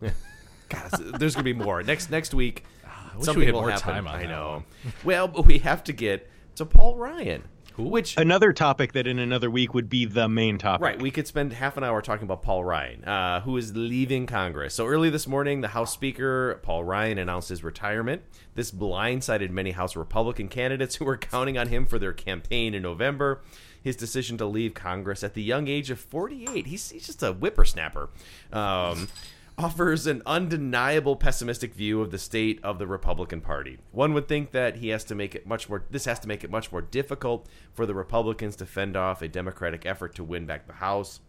Meh. 0.00 0.10
yeah 0.70 0.88
God, 0.90 1.20
there's 1.20 1.34
gonna 1.34 1.44
be 1.44 1.52
more 1.52 1.82
next 1.82 2.10
next 2.10 2.34
week. 2.34 2.64
I 2.84 3.16
wish 3.16 3.24
something 3.26 3.40
we 3.40 3.46
had 3.46 3.54
will 3.54 3.62
more 3.62 3.70
happen. 3.70 3.92
time 3.92 4.06
on 4.06 4.14
I 4.14 4.26
know. 4.26 4.64
one. 4.82 4.92
well, 5.04 5.28
but 5.28 5.46
we 5.46 5.58
have 5.58 5.82
to 5.84 5.92
get 5.92 6.28
to 6.56 6.66
Paul 6.66 6.96
Ryan, 6.96 7.44
which 7.76 8.16
another 8.16 8.52
topic 8.52 8.92
that 8.92 9.06
in 9.06 9.18
another 9.18 9.50
week 9.50 9.74
would 9.74 9.88
be 9.88 10.04
the 10.04 10.28
main 10.28 10.58
topic. 10.58 10.84
Right, 10.84 11.00
we 11.00 11.10
could 11.10 11.26
spend 11.26 11.52
half 11.52 11.76
an 11.76 11.84
hour 11.84 12.02
talking 12.02 12.24
about 12.24 12.42
Paul 12.42 12.64
Ryan, 12.64 13.04
uh, 13.04 13.40
who 13.40 13.56
is 13.56 13.74
leaving 13.76 14.26
Congress. 14.26 14.74
So 14.74 14.86
early 14.86 15.10
this 15.10 15.26
morning, 15.26 15.60
the 15.60 15.68
House 15.68 15.92
Speaker 15.92 16.60
Paul 16.62 16.84
Ryan 16.84 17.18
announced 17.18 17.48
his 17.48 17.62
retirement. 17.64 18.22
This 18.54 18.70
blindsided 18.70 19.50
many 19.50 19.70
House 19.72 19.96
Republican 19.96 20.48
candidates 20.48 20.96
who 20.96 21.04
were 21.04 21.16
counting 21.16 21.56
on 21.56 21.68
him 21.68 21.86
for 21.86 21.98
their 21.98 22.12
campaign 22.12 22.74
in 22.74 22.82
November. 22.82 23.40
His 23.80 23.94
decision 23.94 24.36
to 24.38 24.46
leave 24.46 24.74
Congress 24.74 25.22
at 25.22 25.34
the 25.34 25.42
young 25.42 25.68
age 25.68 25.90
of 25.90 26.00
48, 26.00 26.66
he's, 26.66 26.90
he's 26.90 27.06
just 27.06 27.22
a 27.22 27.32
whippersnapper. 27.32 28.10
Um, 28.52 29.08
offers 29.58 30.06
an 30.06 30.22
undeniable 30.24 31.16
pessimistic 31.16 31.74
view 31.74 32.00
of 32.00 32.12
the 32.12 32.18
state 32.18 32.60
of 32.62 32.78
the 32.78 32.86
Republican 32.86 33.40
Party. 33.40 33.78
One 33.90 34.14
would 34.14 34.28
think 34.28 34.52
that 34.52 34.76
he 34.76 34.90
has 34.90 35.02
to 35.04 35.16
make 35.16 35.34
it 35.34 35.46
much 35.46 35.68
more 35.68 35.84
this 35.90 36.04
has 36.04 36.20
to 36.20 36.28
make 36.28 36.44
it 36.44 36.50
much 36.50 36.70
more 36.70 36.80
difficult 36.80 37.48
for 37.74 37.84
the 37.84 37.94
Republicans 37.94 38.54
to 38.56 38.66
fend 38.66 38.96
off 38.96 39.20
a 39.20 39.26
Democratic 39.28 39.84
effort 39.84 40.14
to 40.14 40.24
win 40.24 40.46
back 40.46 40.68
the 40.68 40.74
House. 40.74 41.20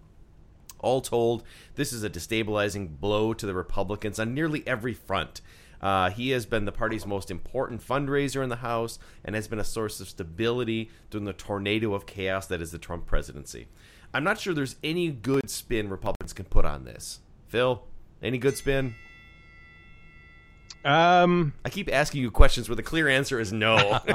All 0.78 1.02
told, 1.02 1.44
this 1.76 1.92
is 1.92 2.04
a 2.04 2.10
destabilizing 2.10 3.00
blow 3.00 3.34
to 3.34 3.46
the 3.46 3.56
Republicans 3.56 4.20
on 4.20 4.34
nearly 4.34 4.66
every 4.66 4.94
front. 4.94 5.42
Uh, 5.82 6.10
he 6.10 6.30
has 6.30 6.46
been 6.46 6.66
the 6.66 6.72
party's 6.72 7.06
most 7.06 7.32
important 7.32 7.86
fundraiser 7.86 8.44
in 8.44 8.50
the 8.50 8.58
House 8.58 9.00
and 9.26 9.34
has 9.34 9.48
been 9.48 9.60
a 9.60 9.64
source 9.64 10.00
of 10.00 10.08
stability 10.08 10.92
during 11.10 11.26
the 11.26 11.34
tornado 11.34 11.94
of 11.94 12.06
chaos 12.06 12.46
that 12.48 12.62
is 12.62 12.72
the 12.72 12.78
Trump 12.78 13.08
presidency. 13.08 13.68
I'm 14.14 14.24
not 14.24 14.40
sure 14.40 14.54
there's 14.54 14.76
any 14.84 15.10
good 15.10 15.50
spin 15.50 15.90
Republicans 15.90 16.34
can 16.34 16.46
put 16.46 16.66
on 16.66 16.86
this. 16.86 17.20
Phil, 17.48 17.84
any 18.22 18.38
good 18.38 18.58
spin? 18.58 18.96
Um, 20.86 21.54
I 21.66 21.70
keep 21.70 21.94
asking 21.94 22.22
you 22.22 22.32
questions 22.32 22.70
where 22.70 22.76
the 22.76 22.84
clear 22.84 23.10
answer 23.10 23.40
is 23.40 23.52
no. 23.52 24.00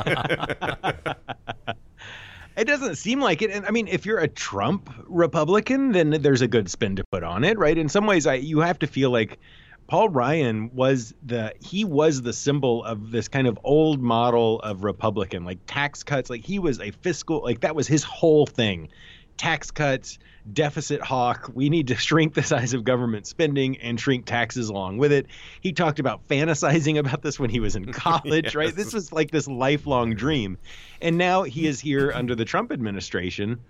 it 2.57 2.65
doesn't 2.65 2.97
seem 2.97 3.21
like 3.21 3.43
it. 3.43 3.51
And 3.51 3.67
I 3.67 3.71
mean, 3.71 3.89
if 3.89 4.07
you're 4.07 4.19
a 4.19 4.29
Trump 4.29 4.91
Republican, 5.07 5.93
then 5.93 6.11
there's 6.23 6.41
a 6.41 6.49
good 6.49 6.71
spin 6.71 6.97
to 6.97 7.05
put 7.05 7.23
on 7.23 7.45
it, 7.45 7.59
right? 7.59 7.77
In 7.77 7.89
some 7.89 8.07
ways, 8.07 8.27
I 8.27 8.35
you 8.35 8.61
have 8.61 8.79
to 8.79 8.87
feel 8.87 9.11
like 9.11 9.39
Paul 9.87 10.09
Ryan 10.09 10.71
was 10.75 11.13
the 11.23 11.53
he 11.61 11.85
was 11.85 12.23
the 12.23 12.33
symbol 12.33 12.83
of 12.85 13.11
this 13.11 13.29
kind 13.29 13.47
of 13.47 13.59
old 13.63 14.01
model 14.01 14.61
of 14.61 14.85
Republican, 14.85 15.45
like 15.45 15.59
tax 15.67 16.03
cuts. 16.03 16.31
Like 16.31 16.45
he 16.45 16.59
was 16.59 16.81
a 16.81 16.91
fiscal, 16.91 17.43
like 17.43 17.61
that 17.61 17.77
was 17.77 17.87
his 17.87 18.05
whole 18.05 18.47
thing. 18.47 18.89
Tax 19.37 19.71
cuts, 19.71 20.19
deficit 20.53 21.01
hawk. 21.03 21.51
We 21.53 21.69
need 21.71 21.89
to 21.89 21.97
shrink 21.97 22.35
the 22.35 22.43
size 22.43 22.73
of 22.75 22.85
government 22.85 23.27
spending 23.27 23.79
and 23.79 23.99
shrink 23.99 24.27
taxes 24.27 24.69
along 24.69 24.99
with 24.99 25.13
it. 25.13 25.27
He 25.61 25.73
talked 25.73 25.99
about 25.99 26.27
fantasizing 26.29 26.99
about 26.99 27.23
this 27.23 27.39
when 27.39 27.51
he 27.51 27.61
was 27.61 27.75
in 27.77 27.93
college, 27.93 28.45
Yes. 28.45 28.55
right? 28.55 28.75
This 28.75 28.93
was 28.93 29.13
like 29.13 29.31
this 29.31 29.49
lifelong 29.49 30.15
dream. 30.15 30.59
And 31.03 31.19
now 31.19 31.43
he 31.43 31.67
is 31.67 31.81
here 31.81 32.13
under 32.13 32.35
the 32.35 32.45
Trump 32.45 32.73
administration 32.73 33.61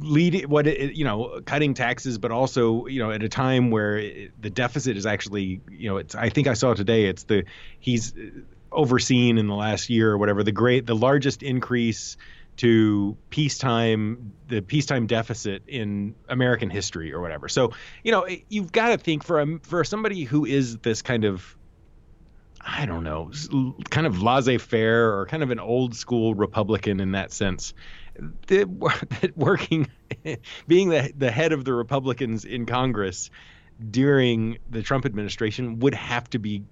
leading 0.00 0.48
what 0.48 0.66
it, 0.68 0.94
you 0.94 1.04
know 1.04 1.40
cutting 1.44 1.74
taxes 1.74 2.18
but 2.18 2.30
also 2.30 2.86
you 2.86 3.00
know 3.02 3.10
at 3.10 3.20
a 3.24 3.28
time 3.28 3.72
where 3.72 3.98
it, 3.98 4.30
the 4.40 4.48
deficit 4.48 4.96
is 4.96 5.06
actually 5.06 5.60
you 5.72 5.88
know 5.88 5.96
it's 5.96 6.14
i 6.14 6.28
think 6.28 6.46
i 6.46 6.52
saw 6.54 6.72
today 6.72 7.06
it's 7.06 7.24
the 7.24 7.42
he's 7.80 8.14
overseen 8.70 9.38
in 9.38 9.48
the 9.48 9.54
last 9.56 9.90
year 9.90 10.12
or 10.12 10.16
whatever 10.18 10.44
the 10.44 10.52
great 10.52 10.86
the 10.86 10.94
largest 10.94 11.42
increase 11.42 12.16
to 12.58 13.16
peacetime 13.30 14.32
the 14.48 14.60
peacetime 14.60 15.06
deficit 15.06 15.62
in 15.68 16.14
American 16.28 16.70
history 16.70 17.12
or 17.12 17.20
whatever. 17.20 17.48
So, 17.48 17.72
you 18.02 18.12
know, 18.12 18.26
you've 18.48 18.72
got 18.72 18.88
to 18.88 18.98
think 18.98 19.24
for 19.24 19.40
a, 19.40 19.58
for 19.62 19.84
somebody 19.84 20.24
who 20.24 20.44
is 20.44 20.78
this 20.78 21.02
kind 21.02 21.24
of 21.24 21.56
I 22.60 22.86
don't 22.86 23.04
know, 23.04 23.30
kind 23.88 24.06
of 24.06 24.20
laissez-faire 24.20 25.18
or 25.18 25.26
kind 25.26 25.42
of 25.42 25.50
an 25.50 25.60
old 25.60 25.94
school 25.94 26.34
Republican 26.34 27.00
in 27.00 27.12
that 27.12 27.32
sense. 27.32 27.72
The, 28.48 28.64
that 29.20 29.32
working, 29.36 29.88
being 30.66 30.90
the 30.90 31.12
the 31.16 31.30
head 31.30 31.52
of 31.52 31.64
the 31.64 31.72
Republicans 31.72 32.44
in 32.44 32.66
Congress 32.66 33.30
during 33.90 34.58
the 34.68 34.82
Trump 34.82 35.06
administration 35.06 35.78
would 35.78 35.94
have 35.94 36.28
to 36.30 36.40
be 36.40 36.64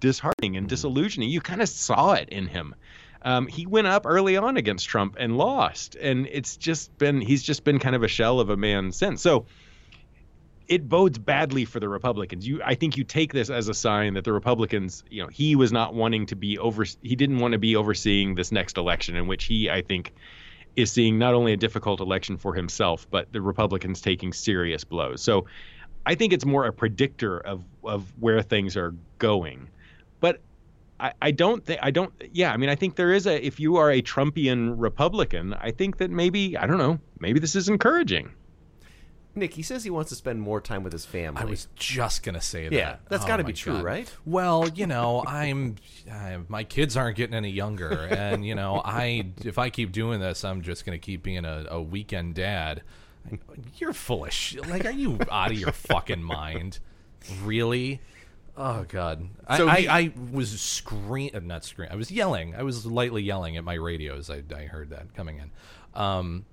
disheartening 0.00 0.56
and 0.56 0.64
mm-hmm. 0.64 0.70
disillusioning. 0.70 1.30
You 1.30 1.40
kind 1.40 1.62
of 1.62 1.68
saw 1.68 2.14
it 2.14 2.28
in 2.30 2.48
him. 2.48 2.74
Um, 3.22 3.46
he 3.46 3.66
went 3.66 3.86
up 3.86 4.06
early 4.06 4.36
on 4.36 4.56
against 4.56 4.88
Trump 4.88 5.16
and 5.18 5.36
lost, 5.36 5.94
and 5.94 6.26
it's 6.30 6.56
just 6.56 6.96
been 6.98 7.20
he's 7.20 7.42
just 7.42 7.64
been 7.64 7.78
kind 7.78 7.94
of 7.94 8.02
a 8.02 8.08
shell 8.08 8.40
of 8.40 8.50
a 8.50 8.56
man 8.56 8.92
since. 8.92 9.20
So 9.20 9.46
it 10.70 10.88
bodes 10.88 11.18
badly 11.18 11.64
for 11.64 11.80
the 11.80 11.88
Republicans. 11.88 12.46
You, 12.46 12.62
I 12.64 12.76
think 12.76 12.96
you 12.96 13.02
take 13.02 13.32
this 13.32 13.50
as 13.50 13.68
a 13.68 13.74
sign 13.74 14.14
that 14.14 14.22
the 14.22 14.32
Republicans, 14.32 15.02
you 15.10 15.20
know, 15.20 15.28
he 15.28 15.56
was 15.56 15.72
not 15.72 15.94
wanting 15.94 16.26
to 16.26 16.36
be 16.36 16.58
over. 16.58 16.84
He 17.02 17.16
didn't 17.16 17.40
want 17.40 17.52
to 17.52 17.58
be 17.58 17.74
overseeing 17.74 18.36
this 18.36 18.52
next 18.52 18.78
election, 18.78 19.16
in 19.16 19.26
which 19.26 19.44
he, 19.44 19.68
I 19.68 19.82
think, 19.82 20.12
is 20.76 20.92
seeing 20.92 21.18
not 21.18 21.34
only 21.34 21.52
a 21.52 21.56
difficult 21.56 22.00
election 22.00 22.36
for 22.36 22.54
himself, 22.54 23.06
but 23.10 23.32
the 23.32 23.42
Republicans 23.42 24.00
taking 24.00 24.32
serious 24.32 24.84
blows. 24.84 25.20
So, 25.20 25.46
I 26.06 26.14
think 26.14 26.32
it's 26.32 26.46
more 26.46 26.64
a 26.64 26.72
predictor 26.72 27.38
of 27.38 27.64
of 27.82 28.10
where 28.20 28.40
things 28.40 28.76
are 28.76 28.94
going. 29.18 29.68
But 30.20 30.40
I, 31.00 31.12
I 31.22 31.30
don't 31.30 31.64
think 31.64 31.80
I 31.82 31.90
don't. 31.90 32.12
Yeah, 32.32 32.52
I 32.52 32.56
mean, 32.56 32.68
I 32.68 32.74
think 32.74 32.96
there 32.96 33.12
is 33.12 33.26
a. 33.26 33.44
If 33.44 33.58
you 33.58 33.76
are 33.76 33.90
a 33.90 34.02
Trumpian 34.02 34.74
Republican, 34.76 35.54
I 35.54 35.70
think 35.70 35.96
that 35.98 36.10
maybe 36.10 36.56
I 36.56 36.66
don't 36.66 36.78
know. 36.78 36.98
Maybe 37.18 37.40
this 37.40 37.56
is 37.56 37.68
encouraging. 37.68 38.30
Nick, 39.34 39.54
he 39.54 39.62
says 39.62 39.84
he 39.84 39.90
wants 39.90 40.08
to 40.10 40.16
spend 40.16 40.40
more 40.40 40.60
time 40.60 40.82
with 40.82 40.92
his 40.92 41.04
family. 41.06 41.40
I 41.40 41.44
was 41.44 41.68
just 41.76 42.24
gonna 42.24 42.40
say 42.40 42.64
that. 42.68 42.74
Yeah, 42.74 42.96
that's 43.08 43.24
Oh 43.24 43.28
gotta 43.28 43.44
be 43.44 43.52
true, 43.52 43.74
God. 43.74 43.84
right? 43.84 44.12
Well, 44.26 44.68
you 44.74 44.86
know, 44.86 45.22
I'm, 45.26 45.76
I, 46.10 46.38
my 46.48 46.64
kids 46.64 46.96
aren't 46.96 47.16
getting 47.16 47.34
any 47.34 47.50
younger, 47.50 48.08
and 48.10 48.44
you 48.44 48.54
know, 48.56 48.82
I 48.84 49.26
if 49.44 49.56
I 49.56 49.70
keep 49.70 49.92
doing 49.92 50.18
this, 50.20 50.44
I'm 50.44 50.62
just 50.62 50.84
gonna 50.84 50.98
keep 50.98 51.22
being 51.22 51.44
a, 51.44 51.66
a 51.70 51.80
weekend 51.80 52.34
dad. 52.34 52.82
You're 53.76 53.92
foolish. 53.92 54.56
Like, 54.68 54.84
are 54.84 54.90
you 54.90 55.18
out 55.30 55.52
of 55.52 55.58
your 55.58 55.72
fucking 55.72 56.22
mind? 56.22 56.78
Really? 57.44 58.00
Oh 58.56 58.84
God! 58.88 59.28
I, 59.46 59.56
So 59.56 59.68
I, 59.68 59.80
he- 59.80 59.88
I 59.88 60.12
was 60.32 60.60
scream, 60.60 61.30
uh, 61.34 61.40
not 61.40 61.64
scream. 61.64 61.88
I 61.90 61.96
was 61.96 62.10
yelling. 62.10 62.54
I 62.54 62.62
was 62.62 62.84
lightly 62.86 63.22
yelling 63.22 63.56
at 63.56 63.64
my 63.64 63.74
radios. 63.74 64.28
I, 64.30 64.42
I 64.54 64.62
heard 64.64 64.90
that 64.90 65.14
coming 65.14 65.38
in. 65.38 65.50
Um, 66.00 66.44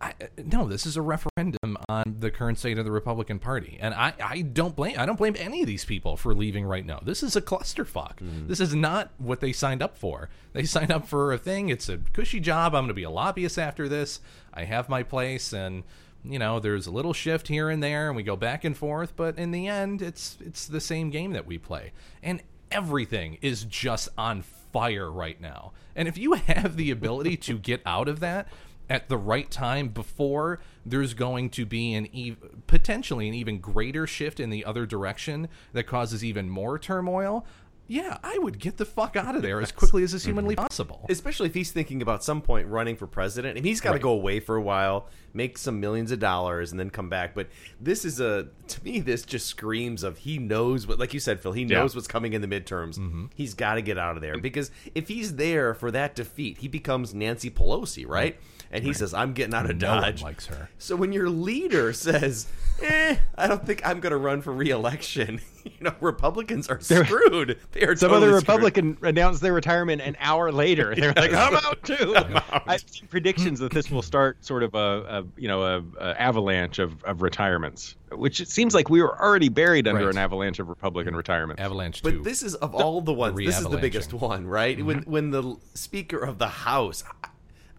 I, 0.00 0.12
no, 0.44 0.68
this 0.68 0.86
is 0.86 0.96
a 0.96 1.02
referendum 1.02 1.76
on 1.88 2.16
the 2.20 2.30
current 2.30 2.56
state 2.58 2.78
of 2.78 2.84
the 2.84 2.92
Republican 2.92 3.40
Party, 3.40 3.78
and 3.80 3.92
I, 3.94 4.12
I 4.22 4.42
don't 4.42 4.76
blame 4.76 4.94
I 4.96 5.06
don't 5.06 5.16
blame 5.18 5.34
any 5.36 5.60
of 5.62 5.66
these 5.66 5.84
people 5.84 6.16
for 6.16 6.32
leaving 6.34 6.64
right 6.64 6.86
now. 6.86 7.00
This 7.02 7.22
is 7.24 7.34
a 7.34 7.42
clusterfuck. 7.42 8.18
This 8.46 8.60
is 8.60 8.74
not 8.76 9.10
what 9.18 9.40
they 9.40 9.52
signed 9.52 9.82
up 9.82 9.98
for. 9.98 10.28
They 10.52 10.62
signed 10.64 10.92
up 10.92 11.08
for 11.08 11.32
a 11.32 11.38
thing. 11.38 11.68
It's 11.68 11.88
a 11.88 11.98
cushy 12.12 12.38
job. 12.38 12.74
I'm 12.76 12.82
going 12.82 12.88
to 12.88 12.94
be 12.94 13.02
a 13.02 13.10
lobbyist 13.10 13.58
after 13.58 13.88
this. 13.88 14.20
I 14.54 14.64
have 14.64 14.88
my 14.88 15.02
place, 15.02 15.52
and 15.52 15.82
you 16.28 16.38
know, 16.38 16.60
there's 16.60 16.86
a 16.86 16.90
little 16.90 17.14
shift 17.14 17.48
here 17.48 17.70
and 17.70 17.82
there, 17.82 18.08
and 18.08 18.16
we 18.16 18.22
go 18.22 18.36
back 18.36 18.64
and 18.64 18.76
forth. 18.76 19.14
But 19.16 19.38
in 19.38 19.50
the 19.50 19.66
end, 19.66 20.02
it's 20.02 20.36
it's 20.40 20.66
the 20.66 20.80
same 20.80 21.10
game 21.10 21.32
that 21.32 21.46
we 21.46 21.58
play, 21.58 21.92
and 22.22 22.42
everything 22.70 23.38
is 23.40 23.64
just 23.64 24.10
on 24.18 24.42
fire 24.42 25.10
right 25.10 25.40
now. 25.40 25.72
And 25.96 26.06
if 26.06 26.18
you 26.18 26.32
have 26.46 26.76
the 26.76 26.90
ability 26.90 27.36
to 27.38 27.58
get 27.58 27.80
out 27.86 28.08
of 28.08 28.20
that 28.20 28.48
at 28.90 29.08
the 29.08 29.18
right 29.18 29.50
time 29.50 29.88
before 29.88 30.60
there's 30.84 31.12
going 31.12 31.50
to 31.50 31.66
be 31.66 31.92
an 31.92 32.08
ev- 32.16 32.66
potentially 32.66 33.28
an 33.28 33.34
even 33.34 33.60
greater 33.60 34.06
shift 34.06 34.40
in 34.40 34.50
the 34.50 34.64
other 34.64 34.86
direction 34.86 35.48
that 35.72 35.86
causes 35.86 36.24
even 36.24 36.48
more 36.48 36.78
turmoil 36.78 37.44
yeah 37.88 38.18
i 38.22 38.38
would 38.38 38.58
get 38.58 38.76
the 38.76 38.84
fuck 38.84 39.16
out 39.16 39.34
of 39.34 39.42
there 39.42 39.60
as 39.60 39.72
quickly 39.72 40.02
as 40.04 40.12
is 40.14 40.24
humanly 40.24 40.54
mm-hmm. 40.54 40.64
possible 40.64 41.06
Especially 41.08 41.48
if 41.48 41.54
he's 41.54 41.72
thinking 41.72 42.02
about 42.02 42.22
some 42.22 42.40
point 42.42 42.68
running 42.68 42.94
for 42.96 43.06
president. 43.06 43.56
and 43.56 43.66
he's 43.66 43.80
got 43.80 43.90
to 43.90 43.94
Right. 43.94 44.02
go 44.02 44.10
away 44.10 44.40
for 44.40 44.56
a 44.56 44.62
while, 44.62 45.08
make 45.32 45.56
some 45.58 45.80
millions 45.80 46.12
of 46.12 46.18
dollars, 46.18 46.70
and 46.70 46.78
then 46.78 46.90
come 46.90 47.08
back. 47.08 47.34
But 47.34 47.48
this 47.80 48.04
is 48.04 48.20
a 48.20 48.48
to 48.68 48.84
me, 48.84 49.00
this 49.00 49.22
just 49.24 49.46
screams 49.46 50.02
of 50.02 50.18
he 50.18 50.38
knows 50.38 50.86
what, 50.86 50.98
like 50.98 51.14
you 51.14 51.20
said, 51.20 51.40
Phil. 51.40 51.52
He 51.52 51.62
Yeah. 51.62 51.78
knows 51.80 51.94
what's 51.94 52.06
coming 52.08 52.34
in 52.34 52.42
the 52.42 52.46
midterms. 52.48 52.98
Mm-hmm. 52.98 53.26
He's 53.34 53.54
got 53.54 53.74
to 53.74 53.82
get 53.82 53.96
out 53.98 54.16
of 54.16 54.22
there 54.22 54.34
mm-hmm. 54.34 54.42
because 54.42 54.70
if 54.94 55.08
he's 55.08 55.36
there 55.36 55.72
for 55.74 55.90
that 55.90 56.14
defeat, 56.14 56.58
he 56.58 56.68
becomes 56.68 57.14
Nancy 57.14 57.50
Pelosi, 57.50 58.06
right? 58.06 58.38
And 58.70 58.84
he 58.84 58.92
says, 58.92 59.14
"I'm 59.14 59.32
getting 59.32 59.54
out 59.54 59.68
of 59.70 59.80
No 59.80 59.94
one 59.94 60.02
Dodge." 60.02 60.22
likes 60.22 60.46
her. 60.46 60.68
So 60.78 60.94
when 60.94 61.12
your 61.14 61.30
leader 61.30 61.92
says, 62.06 62.46
"Eh, 62.82 63.16
I 63.36 63.46
don't 63.46 63.64
think 63.64 63.80
I'm 63.86 64.00
going 64.00 64.10
to 64.12 64.18
run 64.18 64.42
for 64.42 64.52
re-election," 64.52 65.40
you 65.78 65.84
know, 65.84 65.94
Republicans 66.00 66.68
are 66.68 66.80
screwed. 66.80 67.58
They 67.72 67.82
are 67.82 67.96
Some 67.96 68.10
totally 68.10 68.28
other 68.30 68.40
screwed. 68.40 68.48
Republican 68.62 68.98
announced 69.02 69.40
their 69.40 69.52
retirement 69.52 70.02
an 70.02 70.16
hour 70.20 70.50
later. 70.52 70.94
They're 70.98 71.12
like, 71.14 71.32
"I'm 71.32 71.54
out 71.56 71.82
too." 71.84 72.14
I've 72.66 72.82
seen 72.88 73.06
predictions 73.08 73.58
that 73.60 73.72
this 73.72 73.90
will 73.90 74.02
start 74.02 74.44
sort 74.44 74.62
of 74.62 74.74
a, 74.74 74.78
a 74.78 75.24
you 75.40 75.48
know 75.48 75.62
a, 75.62 75.82
a 76.00 76.20
avalanche 76.20 76.78
of, 76.78 77.02
of 77.04 77.22
retirements, 77.22 77.96
which 78.12 78.40
it 78.40 78.48
seems 78.48 78.74
like 78.74 78.88
we 78.90 79.02
were 79.02 79.20
already 79.20 79.48
buried 79.48 79.86
under 79.88 80.06
Right. 80.06 80.14
an 80.14 80.18
avalanche 80.18 80.58
of 80.58 80.68
Republican 80.68 81.14
retirements. 81.16 81.60
Avalanche 81.60 82.02
But 82.02 82.24
this 82.24 82.42
is 82.42 82.54
of 82.56 82.74
all 82.74 83.00
the 83.00 83.12
ones, 83.12 83.36
this 83.36 83.58
is 83.58 83.68
the 83.68 83.78
biggest 83.78 84.12
one, 84.12 84.46
right? 84.46 84.76
Mm-hmm. 84.78 84.86
When 84.86 84.98
when 85.02 85.30
the 85.30 85.56
Speaker 85.74 86.18
of 86.18 86.38
the 86.38 86.48
House, 86.48 87.04
I- 87.24 87.28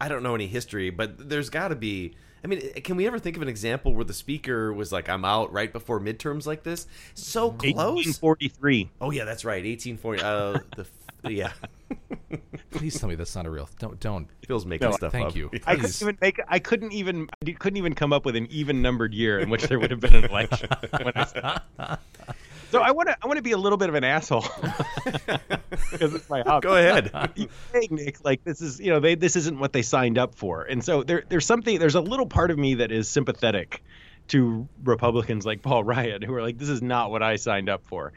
I 0.02 0.08
don't 0.08 0.24
know 0.24 0.34
any 0.34 0.48
history, 0.48 0.92
but 0.92 1.30
there's 1.30 1.50
got 1.50 1.68
to 1.70 1.76
be. 1.76 2.16
I 2.44 2.48
mean, 2.48 2.62
can 2.84 2.96
we 2.96 3.06
ever 3.08 3.20
think 3.20 3.36
of 3.36 3.42
an 3.42 3.48
example 3.50 3.94
where 3.94 4.06
the 4.06 4.14
Speaker 4.14 4.72
was 4.74 4.92
like, 4.92 5.10
"I'm 5.10 5.26
out" 5.26 5.52
right 5.52 5.72
before 5.72 6.00
midterms 6.00 6.46
like 6.46 6.64
this? 6.64 6.88
So 7.14 7.52
close. 7.52 7.74
1843. 7.76 8.90
Oh 9.02 9.12
yeah, 9.12 9.26
that's 9.26 9.44
right. 9.46 9.64
1840. 9.66 10.22
Uh, 10.22 10.60
the 10.76 10.86
yeah. 11.32 11.52
Please 12.72 12.98
tell 13.00 13.10
me 13.10 13.16
that's 13.16 13.36
not 13.36 13.46
a 13.46 13.50
real. 13.50 13.70
Don't 13.80 14.00
don't. 14.00 14.28
Phil's 14.48 14.66
making 14.66 14.90
No, 14.90 14.96
stuff 14.96 15.12
thank 15.12 15.28
up. 15.30 15.36
you. 15.36 15.50
I 15.66 15.76
couldn't 15.76 16.02
even 16.02 16.18
make. 16.22 16.40
I 16.48 16.60
couldn't 16.60 16.94
even. 16.94 17.30
I 17.42 17.46
d- 17.46 17.54
couldn't 17.54 17.78
even 17.78 17.94
come 17.94 18.14
up 18.14 18.26
with 18.26 18.36
an 18.36 18.48
even 18.50 18.82
numbered 18.82 19.14
year 19.14 19.40
in 19.40 19.50
which 19.50 19.64
there 19.64 19.80
would 19.80 19.92
have 19.92 20.00
been 20.00 20.16
an 20.16 20.26
election. 20.26 20.70
when 22.72 22.82
I 22.84 22.86
said- 22.86 22.88
so 22.88 22.88
I 22.88 22.92
want 22.92 23.10
to. 23.10 23.18
I 23.22 23.28
want 23.28 23.38
to 23.38 23.44
be 23.44 23.52
a 23.52 23.58
little 23.58 23.78
bit 23.78 23.90
of 23.90 23.96
an 23.96 24.04
asshole 24.04 24.46
because 25.92 26.14
it's 26.14 26.30
my 26.30 26.42
hobby. 26.42 26.68
Go 26.68 26.76
ahead. 26.76 27.12
Nick, 27.92 28.24
like 28.24 28.44
this 28.44 28.62
is 28.62 28.80
you 28.80 28.92
know 28.92 29.00
they 29.00 29.16
this 29.16 29.36
isn't 29.36 29.60
what 29.60 29.74
they 29.74 29.82
signed 29.82 30.18
up 30.18 30.36
for, 30.36 30.64
and 30.64 30.84
so 30.84 31.04
there 31.04 31.24
there's 31.30 31.46
something 31.46 31.80
there's 31.80 31.96
a 31.96 32.02
little 32.02 32.26
part 32.26 32.52
of 32.52 32.58
me 32.58 32.76
that 32.76 32.92
is 32.92 33.10
sympathetic 33.10 33.84
to 34.30 34.68
Republicans 34.84 35.46
like 35.46 35.62
Paul 35.62 35.84
Ryan 35.84 36.22
who 36.22 36.34
are 36.34 36.42
like 36.42 36.58
this 36.58 36.70
is 36.70 36.82
not 36.82 37.12
what 37.12 37.24
I 37.24 37.36
signed 37.36 37.70
up 37.70 37.86
for. 37.86 38.14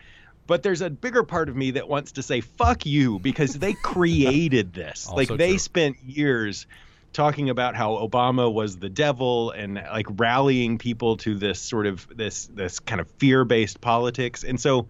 But 0.47 0.63
there's 0.65 0.81
a 0.81 0.91
bigger 0.91 1.23
part 1.23 1.49
of 1.49 1.57
me 1.57 1.73
that 1.73 1.89
wants 1.89 2.13
to 2.13 2.23
say 2.23 2.41
fuck 2.41 2.85
you 2.85 3.21
because 3.21 3.55
they 3.55 3.75
created 3.75 4.75
this. 4.75 5.09
like 5.13 5.29
they 5.29 5.51
true. 5.51 5.59
spent 5.59 5.97
years 6.05 6.67
talking 7.13 7.51
about 7.51 7.75
how 7.75 7.93
Obama 7.97 8.53
was 8.53 8.79
the 8.79 8.89
devil 8.89 9.51
and 9.51 9.75
like 9.75 10.07
rallying 10.11 10.79
people 10.79 11.17
to 11.19 11.35
this 11.35 11.61
sort 11.61 11.87
of 11.87 12.07
this 12.15 12.47
this 12.47 12.79
kind 12.81 13.01
of 13.01 13.11
fear-based 13.19 13.81
politics. 13.81 14.45
And 14.45 14.61
so 14.61 14.89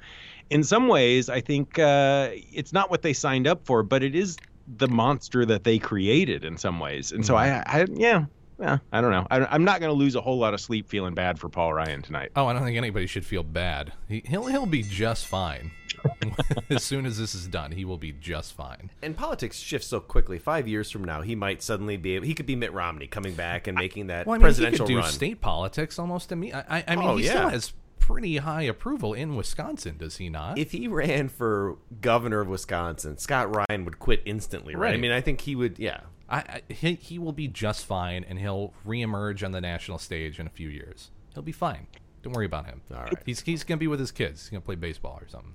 in 0.51 0.65
some 0.65 0.89
ways 0.89 1.29
I 1.29 1.41
think 1.41 1.79
uh, 1.79 2.31
it's 2.33 2.73
not 2.73 2.91
what 2.91 3.03
they 3.03 3.13
signed 3.13 3.47
up 3.47 3.67
for, 3.67 3.83
but 3.83 4.03
it 4.03 4.15
is 4.15 4.37
the 4.77 4.89
monster 4.89 5.45
that 5.45 5.65
they 5.65 5.79
created 5.79 6.45
in 6.45 6.57
some 6.57 6.79
ways. 6.79 7.13
And 7.13 7.27
so 7.27 7.37
I, 7.37 7.63
I 7.67 7.87
yeah, 7.93 8.27
yeah, 8.61 8.79
I 8.93 9.01
don't 9.01 9.11
know. 9.11 9.27
I, 9.31 9.45
I'm 9.47 9.65
not 9.65 9.81
going 9.81 9.91
to 9.91 9.99
lose 9.99 10.15
a 10.15 10.21
whole 10.21 10.39
lot 10.39 10.55
of 10.55 10.61
sleep 10.61 10.89
feeling 10.89 11.15
bad 11.15 11.39
for 11.39 11.49
Paul 11.49 11.75
Ryan 11.75 12.03
tonight. 12.03 12.31
Oh, 12.37 12.47
I 12.47 12.53
don't 12.53 12.63
think 12.63 12.77
anybody 12.77 13.07
should 13.07 13.27
feel 13.27 13.43
bad. 13.43 13.93
He, 14.09 14.23
he'll 14.25 14.47
he'll 14.47 14.67
be 14.67 14.83
just 14.83 15.27
fine. 15.27 15.73
as 16.71 16.83
soon 16.83 17.07
as 17.07 17.19
this 17.19 17.35
is 17.35 17.47
done, 17.47 17.73
he 17.73 17.85
will 17.85 17.99
be 17.99 18.13
just 18.13 18.53
fine. 18.55 18.91
And 19.03 19.17
politics 19.17 19.59
shifts 19.59 19.89
so 19.89 20.01
quickly. 20.01 20.39
Five 20.39 20.67
years 20.69 20.91
from 20.91 21.05
now, 21.05 21.23
he 21.23 21.35
might 21.35 21.63
suddenly 21.63 21.97
be. 21.97 22.17
able 22.17 22.27
He 22.27 22.35
could 22.35 22.47
be 22.47 22.57
Mitt 22.57 22.73
Romney 22.73 23.07
coming 23.07 23.35
back 23.35 23.67
and 23.67 23.77
making 23.77 24.09
that 24.09 24.27
Well, 24.27 24.35
I 24.35 24.39
mean, 24.39 24.41
he 24.43 24.45
presidential 24.47 24.87
could 24.87 24.93
do 24.93 24.99
run. 24.99 25.11
state 25.13 25.41
politics 25.41 25.99
almost 25.99 26.33
immediately. 26.33 26.65
I, 26.69 26.85
I 26.89 26.97
mean, 26.97 27.09
Oh, 27.09 27.17
he 27.17 27.25
yeah. 27.25 27.31
still 27.31 27.49
has 27.51 27.73
pretty 27.99 28.39
high 28.39 28.63
approval 28.63 29.15
in 29.15 29.37
Wisconsin, 29.37 29.97
does 29.97 30.17
he 30.17 30.29
not? 30.29 30.59
if 30.59 30.73
he 30.73 30.89
ran 30.89 31.29
for 31.29 31.77
governor 32.01 32.41
of 32.41 32.49
Wisconsin, 32.49 33.17
Scott 33.19 33.55
Ryan 33.55 33.85
would 33.85 33.99
quit 33.99 34.23
instantly, 34.25 34.75
right? 34.75 34.95
I 34.95 34.97
mean, 34.97 35.13
I 35.13 35.21
think 35.21 35.43
he 35.43 35.55
would. 35.55 35.79
Yeah. 35.79 36.01
I, 36.29 36.39
I 36.39 36.63
he, 36.73 36.95
he 36.95 37.19
will 37.19 37.33
be 37.33 37.47
just 37.47 37.85
fine, 37.85 38.25
and 38.29 38.39
he'll 38.39 38.73
reemerge 38.87 39.45
on 39.45 39.53
the 39.53 39.61
national 39.61 39.99
stage 39.99 40.41
in 40.41 40.47
a 40.47 40.51
few 40.51 40.69
years. 40.69 41.11
He'll 41.35 41.43
be 41.43 41.53
fine. 41.53 41.87
Don't 42.23 42.33
worry 42.33 42.47
about 42.47 42.67
him. 42.67 42.81
All 42.95 43.03
right. 43.03 43.15
He's 43.27 43.41
he's 43.41 43.65
gonna 43.65 43.79
be 43.79 43.87
with 43.89 44.01
his 44.01 44.11
kids. 44.13 44.43
He's 44.43 44.51
gonna 44.51 44.61
play 44.61 44.75
baseball 44.77 45.19
or 45.21 45.29
something. 45.29 45.55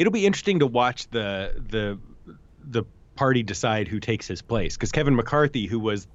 It'll 0.00 0.12
be 0.12 0.24
interesting 0.24 0.60
to 0.60 0.66
watch 0.66 1.06
the 1.10 1.52
the 1.68 1.98
the 2.64 2.84
party 3.16 3.42
decide 3.42 3.86
who 3.86 4.00
takes 4.00 4.26
his 4.26 4.40
place 4.40 4.74
because 4.74 4.90
Kevin 4.92 5.14
McCarthy, 5.14 5.66
who 5.66 5.78
was 5.78 6.08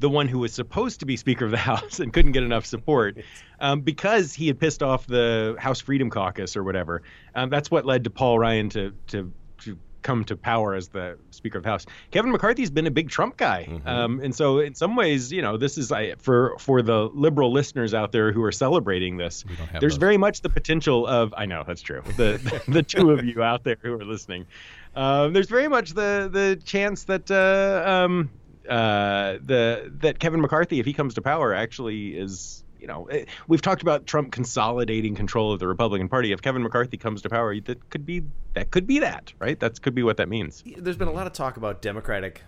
the 0.00 0.10
one 0.10 0.28
who 0.28 0.38
was 0.38 0.52
supposed 0.52 1.00
to 1.00 1.06
be 1.06 1.16
Speaker 1.16 1.46
of 1.46 1.50
the 1.50 1.56
House 1.72 1.98
and 1.98 2.12
couldn't 2.12 2.32
get 2.32 2.42
enough 2.42 2.66
support 2.66 3.16
um, 3.58 3.80
because 3.80 4.34
he 4.34 4.48
had 4.48 4.60
pissed 4.60 4.82
off 4.82 5.06
the 5.06 5.56
House 5.58 5.80
Freedom 5.80 6.10
Caucus 6.10 6.58
or 6.58 6.62
whatever. 6.62 7.02
Um, 7.34 7.48
that's 7.48 7.70
what 7.70 7.86
led 7.86 8.04
to 8.04 8.10
Paul 8.10 8.38
Ryan 8.38 8.68
to 8.70 8.92
to 9.08 9.32
to 9.60 9.78
come 10.02 10.24
to 10.24 10.36
power 10.36 10.74
as 10.74 10.88
the 10.88 11.18
Speaker 11.30 11.58
of 11.58 11.64
the 11.64 11.70
House. 11.70 11.86
Kevin 12.10 12.32
McCarthy's 12.32 12.70
been 12.70 12.86
a 12.86 12.90
big 12.90 13.08
Trump 13.08 13.36
guy, 13.36 13.80
um, 13.86 14.20
and 14.20 14.34
so 14.34 14.58
in 14.58 14.74
some 14.74 14.96
ways, 14.96 15.32
you 15.32 15.42
know, 15.42 15.56
this 15.56 15.78
is 15.78 15.92
I, 15.92 16.14
for 16.16 16.56
for 16.58 16.82
the 16.82 17.08
liberal 17.14 17.52
listeners 17.52 17.94
out 17.94 18.12
there 18.12 18.32
who 18.32 18.42
are 18.42 18.52
celebrating 18.52 19.16
this. 19.16 19.44
There's 19.80 19.94
those. 19.94 19.98
very 19.98 20.16
much 20.16 20.40
the 20.40 20.50
potential 20.50 21.06
of 21.06 21.34
I 21.36 21.46
know 21.46 21.64
that's 21.66 21.82
true. 21.82 22.02
The 22.16 22.62
the 22.68 22.82
two 22.82 23.10
of 23.10 23.24
you 23.24 23.42
out 23.42 23.64
there 23.64 23.76
who 23.80 23.94
are 23.94 24.04
listening, 24.04 24.46
um, 24.94 25.32
there's 25.32 25.48
very 25.48 25.68
much 25.68 25.90
the 25.90 26.28
the 26.30 26.60
chance 26.64 27.04
that 27.04 27.30
uh, 27.30 27.88
um, 27.88 28.30
uh, 28.68 29.38
the 29.42 29.92
that 30.00 30.18
Kevin 30.18 30.40
McCarthy, 30.40 30.80
if 30.80 30.86
he 30.86 30.92
comes 30.92 31.14
to 31.14 31.22
power, 31.22 31.54
actually 31.54 32.08
is. 32.18 32.61
You 32.82 32.88
know, 32.88 33.04
eh, 33.04 33.26
we've 33.46 33.62
talked 33.62 33.80
about 33.82 34.08
Trump 34.08 34.32
consolidating 34.32 35.14
control 35.14 35.52
of 35.52 35.60
the 35.60 35.68
Republican 35.68 36.08
Party. 36.08 36.32
If 36.32 36.42
Kevin 36.42 36.64
McCarthy 36.64 36.96
comes 36.96 37.22
to 37.22 37.30
power, 37.30 37.54
that 37.60 37.90
could 37.90 38.04
be 38.04 38.24
that 38.54 38.72
could 38.72 38.88
be 38.88 38.98
that, 38.98 39.32
right? 39.38 39.58
That 39.60 39.80
could 39.80 39.94
be 39.94 40.02
what 40.02 40.16
that 40.16 40.28
means. 40.28 40.64
There's 40.76 40.96
been 40.96 41.06
a 41.06 41.12
lot 41.12 41.28
of 41.28 41.32
talk 41.32 41.56
about 41.56 41.80
Democratic 41.80 42.42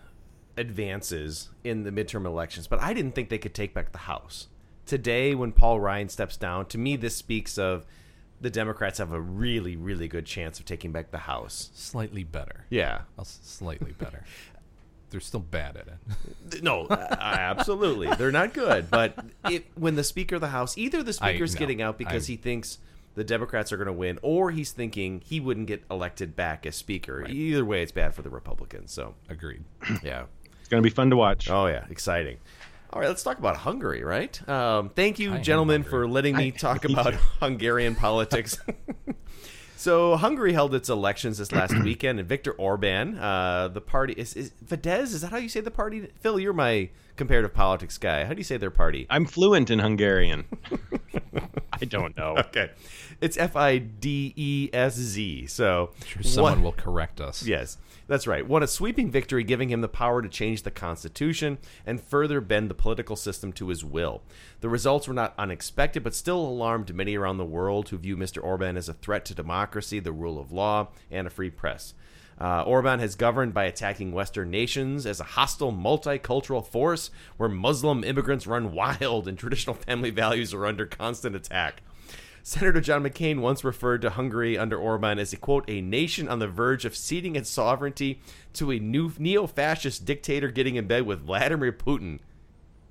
advances 0.56 1.50
in 1.62 1.84
the 1.84 1.92
midterm 1.92 2.26
elections, 2.26 2.66
but 2.66 2.80
I 2.80 2.92
didn't 2.92 3.14
think 3.14 3.28
they 3.28 3.38
could 3.38 3.54
take 3.54 3.74
back 3.74 3.92
the 3.92 3.98
House. 3.98 4.48
Today, 4.86 5.36
when 5.36 5.52
Paul 5.52 5.78
Ryan 5.78 6.08
steps 6.08 6.36
down, 6.36 6.66
to 6.66 6.78
me, 6.78 6.96
this 6.96 7.14
speaks 7.14 7.56
of 7.56 7.86
the 8.40 8.50
Democrats 8.50 8.98
have 8.98 9.12
a 9.12 9.20
really, 9.20 9.76
really 9.76 10.08
good 10.08 10.26
chance 10.26 10.58
of 10.58 10.64
taking 10.64 10.90
back 10.90 11.12
the 11.12 11.18
House. 11.18 11.70
Slightly 11.74 12.24
better. 12.24 12.66
Yeah. 12.70 13.02
I'll 13.16 13.24
Slightly 13.24 13.92
better. 13.92 14.24
They're 15.14 15.20
still 15.20 15.38
bad 15.38 15.76
at 15.76 15.86
it. 15.86 16.60
No, 16.64 16.86
uh, 16.86 17.16
absolutely. 17.20 18.08
They're 18.16 18.32
not 18.32 18.52
good. 18.52 18.90
But 18.90 19.16
it, 19.48 19.64
when 19.76 19.94
the 19.94 20.02
Speaker 20.02 20.34
of 20.34 20.40
the 20.40 20.48
House, 20.48 20.76
either 20.76 21.04
the 21.04 21.12
Speaker's 21.12 21.54
no, 21.54 21.58
getting 21.60 21.80
out 21.80 21.98
because 21.98 22.24
I- 22.28 22.32
he 22.32 22.36
thinks 22.36 22.78
the 23.14 23.22
Democrats 23.22 23.70
are 23.70 23.76
going 23.76 23.86
to 23.86 23.92
win, 23.92 24.18
or 24.22 24.50
he's 24.50 24.72
thinking 24.72 25.22
he 25.24 25.38
wouldn't 25.38 25.68
get 25.68 25.84
elected 25.88 26.34
back 26.34 26.66
as 26.66 26.74
Speaker. 26.74 27.24
Either 27.28 27.64
way, 27.64 27.80
it's 27.80 27.92
bad 27.92 28.12
for 28.12 28.22
the 28.22 28.28
Republicans. 28.28 28.92
So, 28.92 29.14
Agreed. 29.28 29.62
yeah. 30.02 30.24
It's 30.58 30.68
going 30.68 30.82
to 30.82 30.88
be 30.88 30.92
fun 30.92 31.10
to 31.10 31.16
watch. 31.16 31.48
Oh, 31.48 31.66
yeah. 31.66 31.84
Exciting. 31.90 32.38
All 32.92 33.00
right, 33.00 33.06
let's 33.06 33.22
talk 33.22 33.38
about 33.38 33.56
Hungary, 33.58 34.02
right? 34.02 34.48
Um, 34.48 34.88
thank 34.88 35.20
you, 35.20 35.34
I 35.34 35.38
gentlemen, 35.38 35.84
for 35.84 36.08
letting 36.08 36.34
me 36.36 36.48
I- 36.48 36.50
talk 36.50 36.84
about 36.84 37.12
too. 37.12 37.18
Hungarian 37.38 37.94
politics. 37.94 38.58
so, 39.76 40.16
Hungary 40.16 40.52
held 40.52 40.74
its 40.74 40.88
elections 40.88 41.38
this 41.38 41.52
last 41.52 41.76
weekend, 41.82 42.18
and 42.20 42.28
Viktor 42.28 42.52
Orban, 42.52 43.18
uh, 43.18 43.68
the 43.68 43.80
party 43.80 44.14
is, 44.14 44.34
is 44.34 44.52
Fidesz. 44.66 45.12
Is 45.14 45.20
that 45.22 45.30
how 45.30 45.36
you 45.36 45.48
say 45.48 45.60
the 45.60 45.70
party? 45.70 46.08
Phil, 46.20 46.38
you're 46.40 46.52
my 46.52 46.88
comparative 47.16 47.52
politics 47.54 47.98
guy. 47.98 48.24
How 48.24 48.32
do 48.32 48.38
you 48.38 48.44
say 48.44 48.56
their 48.56 48.70
party? 48.70 49.06
I'm 49.10 49.26
fluent 49.26 49.70
in 49.70 49.78
Hungarian. 49.80 50.44
I 51.72 51.84
don't 51.86 52.16
know. 52.16 52.36
Okay, 52.38 52.70
it's 53.20 53.36
F 53.36 53.56
I 53.56 53.78
D 53.78 54.32
E 54.36 54.70
S 54.72 54.94
Z. 54.94 55.46
So, 55.48 55.90
sure 56.06 56.22
someone 56.22 56.62
what- 56.62 56.76
will 56.76 56.82
correct 56.84 57.20
us. 57.20 57.44
Yes, 57.44 57.76
that's 58.06 58.26
right. 58.26 58.46
Won 58.46 58.62
a 58.62 58.66
sweeping 58.66 59.10
victory, 59.10 59.44
giving 59.44 59.70
him 59.70 59.80
the 59.80 59.88
power 59.88 60.20
to 60.20 60.28
change 60.28 60.62
the 60.62 60.70
Constitution 60.70 61.58
and 61.86 62.00
further 62.00 62.40
bend 62.40 62.70
the 62.70 62.74
political 62.74 63.16
system 63.16 63.52
to 63.54 63.68
his 63.68 63.84
will. 63.84 64.22
The 64.60 64.68
results 64.68 65.08
were 65.08 65.14
not 65.14 65.34
unexpected, 65.38 66.02
but 66.02 66.14
still 66.14 66.40
alarmed 66.40 66.94
many 66.94 67.16
around 67.16 67.38
the 67.38 67.44
world 67.44 67.88
who 67.88 67.98
view 67.98 68.16
Mr. 68.16 68.42
Orban 68.42 68.76
as 68.76 68.88
a 68.88 68.94
threat 68.94 69.24
to 69.26 69.34
democracy, 69.34 70.00
the 70.00 70.12
rule 70.12 70.38
of 70.38 70.52
law, 70.52 70.88
and 71.10 71.26
a 71.26 71.30
free 71.30 71.50
press. 71.50 71.94
Uh, 72.40 72.62
Orban 72.62 72.98
has 72.98 73.14
governed 73.14 73.54
by 73.54 73.64
attacking 73.64 74.12
Western 74.12 74.50
nations 74.50 75.06
as 75.06 75.20
a 75.20 75.24
hostile 75.24 75.72
multicultural 75.72 76.66
force 76.66 77.10
where 77.36 77.48
Muslim 77.48 78.02
immigrants 78.02 78.46
run 78.46 78.72
wild 78.72 79.28
and 79.28 79.38
traditional 79.38 79.76
family 79.76 80.10
values 80.10 80.52
are 80.52 80.66
under 80.66 80.84
constant 80.84 81.36
attack. 81.36 81.82
Senator 82.46 82.82
John 82.82 83.02
McCain 83.02 83.40
once 83.40 83.64
referred 83.64 84.02
to 84.02 84.10
Hungary 84.10 84.58
under 84.58 84.76
Orban 84.76 85.18
as 85.18 85.32
a 85.32 85.36
quote 85.38 85.64
a 85.66 85.80
nation 85.80 86.28
on 86.28 86.40
the 86.40 86.46
verge 86.46 86.84
of 86.84 86.94
ceding 86.94 87.36
its 87.36 87.48
sovereignty 87.48 88.20
to 88.52 88.70
a 88.70 88.78
new 88.78 89.10
neo-fascist 89.18 90.04
dictator 90.04 90.50
getting 90.50 90.76
in 90.76 90.86
bed 90.86 91.06
with 91.06 91.24
Vladimir 91.24 91.72
Putin. 91.72 92.18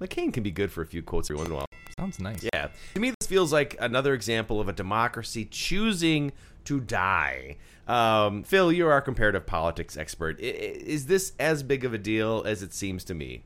McCain 0.02 0.34
can 0.34 0.42
be 0.42 0.50
good 0.50 0.72
for 0.72 0.82
a 0.82 0.88
few 0.88 1.04
quotes 1.04 1.30
every 1.30 1.38
once 1.38 1.50
in 1.50 1.54
a 1.54 1.58
while. 1.58 1.66
Sounds 2.00 2.20
nice. 2.20 2.44
Yeah. 2.52 2.70
To 2.96 3.00
me, 3.00 3.12
this 3.20 3.28
feels 3.28 3.54
like 3.54 3.78
another 3.80 4.16
example 4.16 4.60
of 4.60 4.68
a 4.68 4.74
democracy 4.74 5.46
choosing 5.46 6.32
to 6.66 6.80
die. 6.80 7.58
Um, 7.88 8.42
Phil, 8.42 8.72
you're 8.72 8.92
our 8.92 9.02
comparative 9.02 9.46
politics 9.46 9.96
expert. 9.96 10.40
I- 10.42 10.46
i- 10.46 10.48
Is 10.48 11.06
this 11.06 11.34
as 11.40 11.62
big 11.62 11.86
of 11.86 11.94
a 11.94 12.00
deal 12.00 12.42
as 12.48 12.64
it 12.64 12.74
seems 12.74 13.04
to 13.04 13.14
me? 13.14 13.44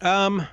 Um, 0.00 0.46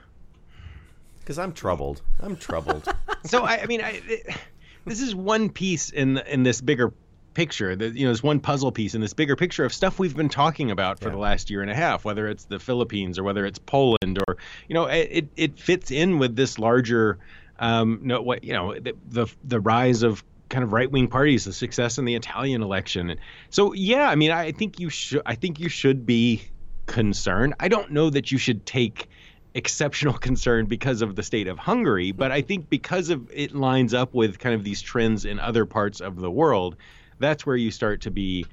Because 1.23 1.39
I'm 1.39 1.53
troubled. 1.53 2.01
I'm 2.19 2.35
troubled. 2.35 2.87
so 3.25 3.43
I, 3.43 3.61
I 3.61 3.65
mean, 3.65 3.81
I, 3.81 4.01
it- 4.05 4.37
this 4.85 4.99
is 5.01 5.15
one 5.15 5.49
piece 5.49 5.89
in 5.91 6.17
in 6.17 6.43
this 6.43 6.59
bigger 6.59 6.91
picture. 7.33 7.73
That 7.75 7.95
you 7.95 8.05
know, 8.05 8.11
this 8.11 8.21
one 8.21 8.41
puzzle 8.41 8.71
piece 8.73 8.95
in 8.95 9.01
this 9.01 9.13
bigger 9.13 9.35
picture 9.37 9.63
of 9.63 9.73
stuff 9.73 9.97
we've 9.97 10.15
been 10.15 10.27
talking 10.29 10.71
about 10.71 10.99
for 10.99 11.09
the 11.09 11.17
last 11.17 11.49
year 11.49 11.61
and 11.61 11.71
a 11.71 11.75
half. 11.75 12.03
Whether 12.03 12.27
it's 12.27 12.43
the 12.45 12.59
Philippines 12.59 13.17
or 13.17 13.23
whether 13.23 13.45
it's 13.45 13.59
Poland 13.59 14.19
or 14.27 14.37
you 14.67 14.73
know, 14.73 14.85
it 14.85 15.29
it 15.37 15.57
fits 15.57 15.89
in 15.91 16.19
with 16.19 16.35
this 16.35 16.59
larger. 16.59 17.17
Um, 17.59 17.99
no, 18.03 18.21
what 18.21 18.43
you 18.43 18.51
know, 18.51 18.73
the 18.77 18.93
the, 19.09 19.27
the 19.45 19.59
rise 19.61 20.03
of 20.03 20.21
kind 20.49 20.65
of 20.65 20.73
right 20.73 20.91
wing 20.91 21.07
parties, 21.07 21.45
the 21.45 21.53
success 21.53 21.97
in 21.97 22.03
the 22.03 22.15
Italian 22.15 22.61
election. 22.61 23.15
So 23.51 23.71
yeah, 23.73 24.09
I 24.09 24.15
mean, 24.15 24.31
I 24.31 24.51
think 24.51 24.79
you 24.81 24.89
should. 24.89 25.21
I 25.25 25.35
think 25.35 25.61
you 25.61 25.69
should 25.69 26.05
be 26.05 26.43
concerned. 26.87 27.53
I 27.59 27.69
don't 27.69 27.91
know 27.91 28.09
that 28.09 28.31
you 28.31 28.37
should 28.37 28.65
take 28.65 29.07
exceptional 29.55 30.13
concern 30.27 30.65
because 30.65 31.01
of 31.01 31.15
the 31.15 31.23
state 31.23 31.47
of 31.47 31.57
Hungary, 31.59 32.11
but 32.11 32.31
I 32.31 32.41
think 32.41 32.69
because 32.69 33.09
of 33.09 33.29
it 33.31 33.53
lines 33.53 33.93
up 33.93 34.13
with 34.13 34.39
kind 34.39 34.55
of 34.55 34.63
these 34.63 34.81
trends 34.81 35.25
in 35.25 35.39
other 35.39 35.65
parts 35.65 36.01
of 36.01 36.19
the 36.19 36.31
world, 36.31 36.75
that's 37.19 37.45
where 37.45 37.55
you 37.55 37.71
start 37.71 38.01
to 38.01 38.11
be 38.11 38.45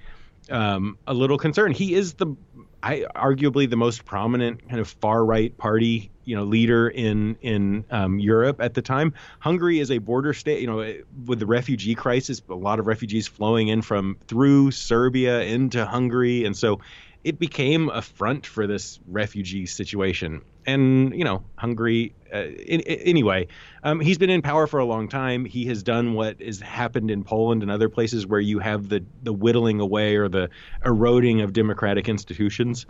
um, 0.51 0.99
a 1.07 1.15
little 1.15 1.39
concerned. 1.39 1.77
He 1.77 1.95
is 1.95 2.15
the, 2.15 2.35
I 2.83 3.07
arguably 3.15 3.69
the 3.69 3.77
most 3.77 4.05
prominent 4.05 4.69
kind 4.69 4.81
of 4.81 4.89
far 4.89 5.25
right 5.25 5.57
party, 5.57 6.11
you 6.25 6.37
know, 6.37 6.45
leader 6.45 6.89
in 6.89 7.37
in 7.43 7.85
um, 7.91 8.19
Europe 8.19 8.61
at 8.61 8.75
the 8.75 8.83
time. 8.83 9.15
Hungary 9.39 9.81
is 9.81 9.91
a 9.91 9.99
border 9.99 10.33
state, 10.33 10.61
you 10.61 10.67
know, 10.67 10.95
with 11.27 11.39
the 11.39 11.47
refugee 11.47 11.95
crisis, 11.95 12.43
a 12.49 12.55
lot 12.55 12.79
of 12.79 12.87
refugees 12.87 13.29
flowing 13.29 13.69
in 13.69 13.83
from 13.83 14.17
through 14.27 14.71
Serbia 14.71 15.43
into 15.43 15.85
Hungary, 15.85 16.45
and 16.45 16.57
so 16.57 16.81
it 17.23 17.39
became 17.39 17.91
a 17.91 18.01
front 18.01 18.47
for 18.47 18.67
this 18.67 18.99
refugee 19.07 19.67
situation. 19.67 20.43
And 20.75 21.15
you 21.15 21.25
know, 21.25 21.45
Hungary. 21.57 22.15
Uh, 22.33 22.43
in, 22.43 22.81
in, 22.81 23.01
anyway, 23.01 23.49
um, 23.83 23.99
he's 23.99 24.19
been 24.19 24.31
in 24.31 24.41
power 24.41 24.69
for 24.69 24.79
a 24.79 24.85
long 24.85 25.09
time. 25.09 25.45
He 25.45 25.67
has 25.67 25.83
done 25.83 26.15
what 26.15 26.41
has 26.41 26.61
happened 26.61 27.11
in 27.11 27.25
Poland 27.25 27.63
and 27.63 27.73
other 27.73 27.89
places 27.89 28.27
where 28.27 28.41
you 28.41 28.61
have 28.61 28.89
the 28.89 29.05
the 29.23 29.33
whittling 29.33 29.81
away 29.81 30.17
or 30.17 30.29
the 30.29 30.49
eroding 30.85 31.41
of 31.41 31.53
democratic 31.53 32.09
institutions. 32.09 32.87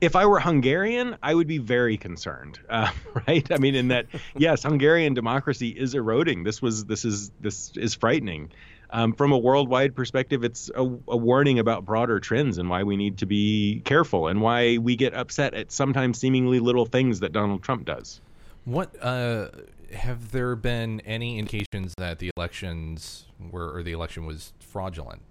If 0.00 0.16
I 0.16 0.26
were 0.26 0.40
Hungarian, 0.40 1.16
I 1.22 1.34
would 1.34 1.46
be 1.46 1.58
very 1.58 1.96
concerned, 1.96 2.58
uh, 2.68 2.90
right? 3.26 3.50
I 3.50 3.58
mean, 3.58 3.74
in 3.76 3.88
that, 3.88 4.06
yes, 4.36 4.64
Hungarian 4.64 5.14
democracy 5.14 5.68
is 5.68 5.94
eroding. 5.94 6.42
This 6.42 6.60
was 6.60 6.84
this 6.84 7.04
is 7.04 7.30
this 7.40 7.72
is 7.76 7.94
frightening 7.94 8.50
um, 8.90 9.12
from 9.12 9.32
a 9.32 9.38
worldwide 9.38 9.94
perspective, 9.94 10.44
it's 10.44 10.70
a, 10.74 10.82
a, 10.82 11.16
warning 11.16 11.58
about 11.58 11.84
broader 11.84 12.20
trends 12.20 12.58
and 12.58 12.68
why 12.68 12.82
we 12.82 12.96
need 12.96 13.18
to 13.18 13.26
be 13.26 13.82
careful 13.84 14.28
and 14.28 14.40
why 14.40 14.78
we 14.78 14.96
get 14.96 15.14
upset 15.14 15.54
at 15.54 15.72
sometimes 15.72 16.18
seemingly 16.18 16.60
little 16.60 16.86
things 16.86 17.20
that 17.20 17.32
Donald 17.32 17.62
Trump 17.62 17.84
does. 17.84 18.20
What 18.64 18.94
uh, 19.02 19.48
have 19.92 20.32
there 20.32 20.56
been 20.56 21.00
any 21.00 21.38
indications 21.38 21.94
that 21.98 22.18
the 22.18 22.30
elections 22.36 23.26
were 23.50 23.74
or 23.74 23.82
the 23.82 23.92
election 23.92 24.26
was 24.26 24.52
fraudulent? 24.60 25.22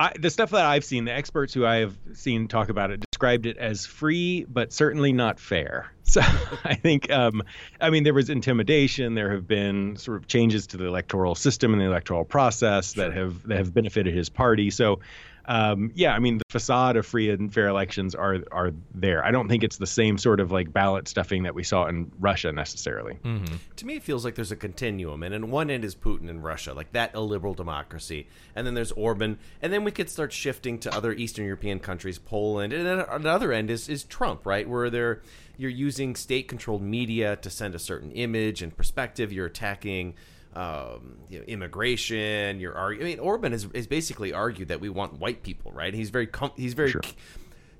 I, 0.00 0.12
the 0.18 0.30
stuff 0.30 0.50
that 0.52 0.64
I've 0.64 0.84
seen, 0.84 1.04
the 1.04 1.12
experts 1.12 1.52
who 1.52 1.66
I 1.66 1.76
have 1.76 1.94
seen 2.14 2.48
talk 2.48 2.70
about 2.70 2.90
it 2.90 3.04
described 3.12 3.44
it 3.44 3.58
as 3.58 3.84
free, 3.84 4.46
but 4.48 4.72
certainly 4.72 5.12
not 5.12 5.38
fair. 5.38 5.92
So 6.10 6.22
I 6.64 6.74
think, 6.74 7.08
um, 7.12 7.44
I 7.80 7.90
mean, 7.90 8.02
there 8.02 8.14
was 8.14 8.30
intimidation. 8.30 9.14
There 9.14 9.30
have 9.30 9.46
been 9.46 9.94
sort 9.94 10.16
of 10.16 10.26
changes 10.26 10.66
to 10.68 10.76
the 10.76 10.86
electoral 10.86 11.36
system 11.36 11.72
and 11.72 11.80
the 11.80 11.86
electoral 11.86 12.24
process 12.24 12.94
that 12.94 13.12
have 13.12 13.46
that 13.46 13.58
have 13.58 13.72
benefited 13.72 14.12
his 14.12 14.28
party. 14.28 14.70
So 14.70 14.98
um, 15.46 15.92
yeah, 15.94 16.12
I 16.12 16.18
mean 16.18 16.38
the 16.38 16.44
facade 16.50 16.96
of 16.96 17.06
free 17.06 17.30
and 17.30 17.52
fair 17.52 17.68
elections 17.68 18.14
are 18.14 18.38
are 18.52 18.72
there. 18.94 19.24
I 19.24 19.30
don't 19.30 19.48
think 19.48 19.64
it's 19.64 19.78
the 19.78 19.86
same 19.86 20.18
sort 20.18 20.40
of 20.40 20.50
like 20.50 20.72
ballot 20.72 21.08
stuffing 21.08 21.44
that 21.44 21.54
we 21.54 21.64
saw 21.64 21.86
in 21.86 22.10
Russia 22.18 22.52
necessarily. 22.52 23.14
Mm-hmm. 23.24 23.56
To 23.76 23.86
me, 23.86 23.96
it 23.96 24.02
feels 24.02 24.24
like 24.24 24.34
there's 24.34 24.52
a 24.52 24.56
continuum, 24.56 25.22
and 25.22 25.34
on 25.34 25.50
one 25.50 25.70
end 25.70 25.84
is 25.84 25.94
Putin 25.94 26.28
and 26.28 26.42
Russia, 26.44 26.74
like 26.74 26.92
that 26.92 27.14
illiberal 27.14 27.54
democracy, 27.54 28.26
and 28.54 28.66
then 28.66 28.74
there's 28.74 28.92
Orban, 28.92 29.38
and 29.62 29.72
then 29.72 29.84
we 29.84 29.90
could 29.90 30.10
start 30.10 30.32
shifting 30.32 30.78
to 30.80 30.94
other 30.94 31.12
Eastern 31.12 31.44
European 31.44 31.78
countries, 31.78 32.18
Poland, 32.18 32.72
and 32.72 32.86
then 32.86 33.00
on 33.00 33.22
the 33.22 33.30
other 33.30 33.52
end 33.52 33.70
is 33.70 33.88
is 33.88 34.04
Trump, 34.04 34.46
right, 34.46 34.68
where 34.68 34.90
they're 34.90 35.22
you're 35.56 35.70
using 35.70 36.16
state-controlled 36.16 36.80
media 36.80 37.36
to 37.36 37.50
send 37.50 37.74
a 37.74 37.78
certain 37.78 38.10
image 38.12 38.62
and 38.62 38.74
perspective. 38.74 39.30
You're 39.30 39.46
attacking 39.46 40.14
um, 40.54 41.18
you 41.28 41.38
know, 41.38 41.44
immigration. 41.46 42.60
You're. 42.60 42.76
I 42.76 42.96
mean, 42.96 43.18
Orban 43.18 43.52
has, 43.52 43.68
has 43.74 43.86
basically 43.86 44.32
argued 44.32 44.68
that 44.68 44.80
we 44.80 44.88
want 44.88 45.18
white 45.20 45.42
people, 45.42 45.72
right? 45.72 45.94
He's 45.94 46.10
very 46.10 46.26
com- 46.26 46.52
he's 46.56 46.74
very. 46.74 46.90
Sure. 46.90 47.02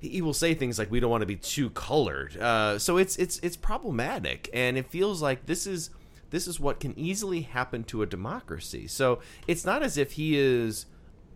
He 0.00 0.22
will 0.22 0.32
say 0.32 0.54
things 0.54 0.78
like, 0.78 0.90
"We 0.90 0.98
don't 0.98 1.10
want 1.10 1.20
to 1.22 1.26
be 1.26 1.36
too 1.36 1.68
colored," 1.70 2.36
uh, 2.36 2.78
so 2.78 2.96
it's 2.96 3.16
it's 3.16 3.38
it's 3.40 3.56
problematic, 3.56 4.48
and 4.54 4.78
it 4.78 4.86
feels 4.86 5.20
like 5.20 5.44
this 5.44 5.66
is 5.66 5.90
this 6.30 6.46
is 6.46 6.58
what 6.58 6.80
can 6.80 6.98
easily 6.98 7.42
happen 7.42 7.84
to 7.84 8.02
a 8.02 8.06
democracy. 8.06 8.86
So 8.86 9.20
it's 9.46 9.64
not 9.64 9.82
as 9.82 9.98
if 9.98 10.12
he 10.12 10.38
is, 10.38 10.86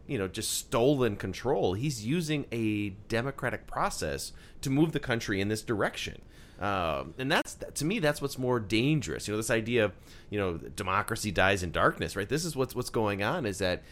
you 0.06 0.18
know, 0.18 0.28
just 0.28 0.52
stolen 0.52 1.16
control. 1.16 1.74
He's 1.74 2.06
using 2.06 2.46
a 2.52 2.90
democratic 3.08 3.66
process 3.66 4.32
to 4.62 4.70
move 4.70 4.92
the 4.92 5.00
country 5.00 5.40
in 5.40 5.48
this 5.48 5.62
direction. 5.62 6.22
Um, 6.60 7.14
and 7.18 7.30
that's 7.30 7.56
to 7.74 7.84
me 7.84 7.98
that's 7.98 8.22
what's 8.22 8.38
more 8.38 8.60
dangerous. 8.60 9.26
You 9.26 9.32
know, 9.32 9.38
this 9.38 9.50
idea 9.50 9.86
of 9.86 9.92
you 10.30 10.38
know 10.38 10.56
democracy 10.56 11.30
dies 11.30 11.62
in 11.62 11.72
darkness, 11.72 12.16
right? 12.16 12.28
This 12.28 12.44
is 12.44 12.54
what's 12.54 12.74
what's 12.74 12.90
going 12.90 13.22
on 13.22 13.44
is 13.46 13.58
that 13.58 13.82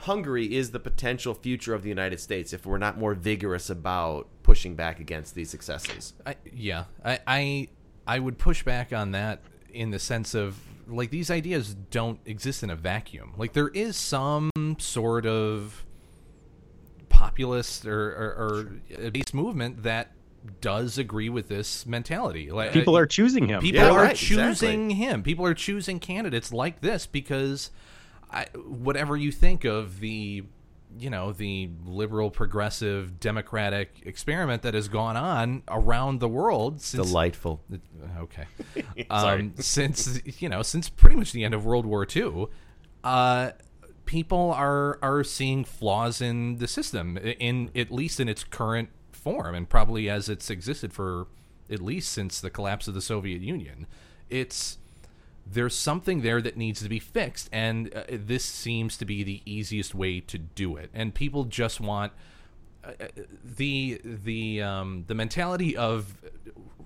Hungary 0.00 0.54
is 0.54 0.70
the 0.70 0.80
potential 0.80 1.32
future 1.32 1.72
of 1.72 1.82
the 1.82 1.88
United 1.88 2.20
States 2.20 2.52
if 2.52 2.66
we're 2.66 2.78
not 2.78 2.98
more 2.98 3.14
vigorous 3.14 3.70
about 3.70 4.28
pushing 4.42 4.74
back 4.74 5.00
against 5.00 5.34
these 5.34 5.54
excesses. 5.54 6.12
I, 6.26 6.36
yeah, 6.52 6.84
I, 7.02 7.20
I 7.26 7.68
I 8.06 8.18
would 8.18 8.36
push 8.38 8.62
back 8.62 8.92
on 8.92 9.12
that 9.12 9.40
in 9.72 9.90
the 9.90 9.98
sense 9.98 10.34
of 10.34 10.58
like 10.86 11.10
these 11.10 11.30
ideas 11.30 11.74
don't 11.90 12.20
exist 12.26 12.62
in 12.62 12.68
a 12.68 12.76
vacuum. 12.76 13.32
Like 13.36 13.54
there 13.54 13.68
is 13.68 13.96
some 13.96 14.50
sort 14.78 15.24
of 15.24 15.84
populist 17.08 17.86
or, 17.86 18.10
or, 18.10 18.80
or 19.00 19.10
base 19.10 19.32
movement 19.32 19.82
that 19.84 20.12
does 20.60 20.98
agree 20.98 21.28
with 21.28 21.48
this 21.48 21.86
mentality. 21.86 22.50
Like 22.50 22.72
people 22.72 22.96
are 22.96 23.06
choosing 23.06 23.48
him. 23.48 23.60
People 23.60 23.82
yeah, 23.82 23.90
are 23.90 24.02
right, 24.02 24.16
choosing 24.16 24.90
exactly. 24.90 24.94
him. 24.94 25.22
People 25.22 25.46
are 25.46 25.54
choosing 25.54 25.98
candidates 26.00 26.52
like 26.52 26.80
this 26.80 27.06
because 27.06 27.70
I, 28.30 28.46
whatever 28.54 29.16
you 29.16 29.32
think 29.32 29.64
of 29.64 30.00
the 30.00 30.44
you 30.98 31.10
know 31.10 31.32
the 31.32 31.70
liberal 31.84 32.30
progressive 32.30 33.18
democratic 33.18 34.02
experiment 34.04 34.62
that 34.62 34.74
has 34.74 34.88
gone 34.88 35.16
on 35.16 35.62
around 35.68 36.20
the 36.20 36.28
world 36.28 36.80
since 36.80 37.06
delightful 37.06 37.60
okay 38.18 38.44
um, 39.10 39.54
since 39.56 40.20
you 40.40 40.48
know 40.48 40.62
since 40.62 40.88
pretty 40.88 41.16
much 41.16 41.32
the 41.32 41.42
end 41.42 41.52
of 41.52 41.64
world 41.64 41.84
war 41.84 42.06
ii 42.14 42.46
uh, 43.02 43.50
people 44.04 44.52
are 44.52 44.98
are 45.02 45.24
seeing 45.24 45.64
flaws 45.64 46.20
in 46.20 46.58
the 46.58 46.68
system 46.68 47.16
in 47.18 47.70
at 47.74 47.90
least 47.90 48.20
in 48.20 48.28
its 48.28 48.44
current 48.44 48.88
form 49.24 49.54
and 49.54 49.68
probably 49.68 50.08
as 50.08 50.28
it's 50.28 50.50
existed 50.50 50.92
for 50.92 51.26
at 51.70 51.80
least 51.80 52.12
since 52.12 52.40
the 52.40 52.50
collapse 52.50 52.86
of 52.86 52.94
the 52.94 53.00
Soviet 53.00 53.40
Union. 53.40 53.86
It's 54.28 54.78
there's 55.46 55.76
something 55.76 56.22
there 56.22 56.40
that 56.40 56.56
needs 56.56 56.82
to 56.82 56.88
be 56.88 56.98
fixed 56.98 57.48
and 57.52 57.92
uh, 57.94 58.04
this 58.08 58.44
seems 58.44 58.96
to 58.98 59.04
be 59.04 59.22
the 59.22 59.42
easiest 59.44 59.94
way 59.94 60.20
to 60.20 60.38
do 60.38 60.76
it. 60.76 60.90
And 60.94 61.14
people 61.14 61.44
just 61.44 61.80
want 61.80 62.12
uh, 62.84 62.92
uh 63.00 63.06
the 63.42 64.00
the 64.04 64.62
um, 64.62 65.04
the 65.06 65.14
mentality 65.14 65.76
of 65.76 66.14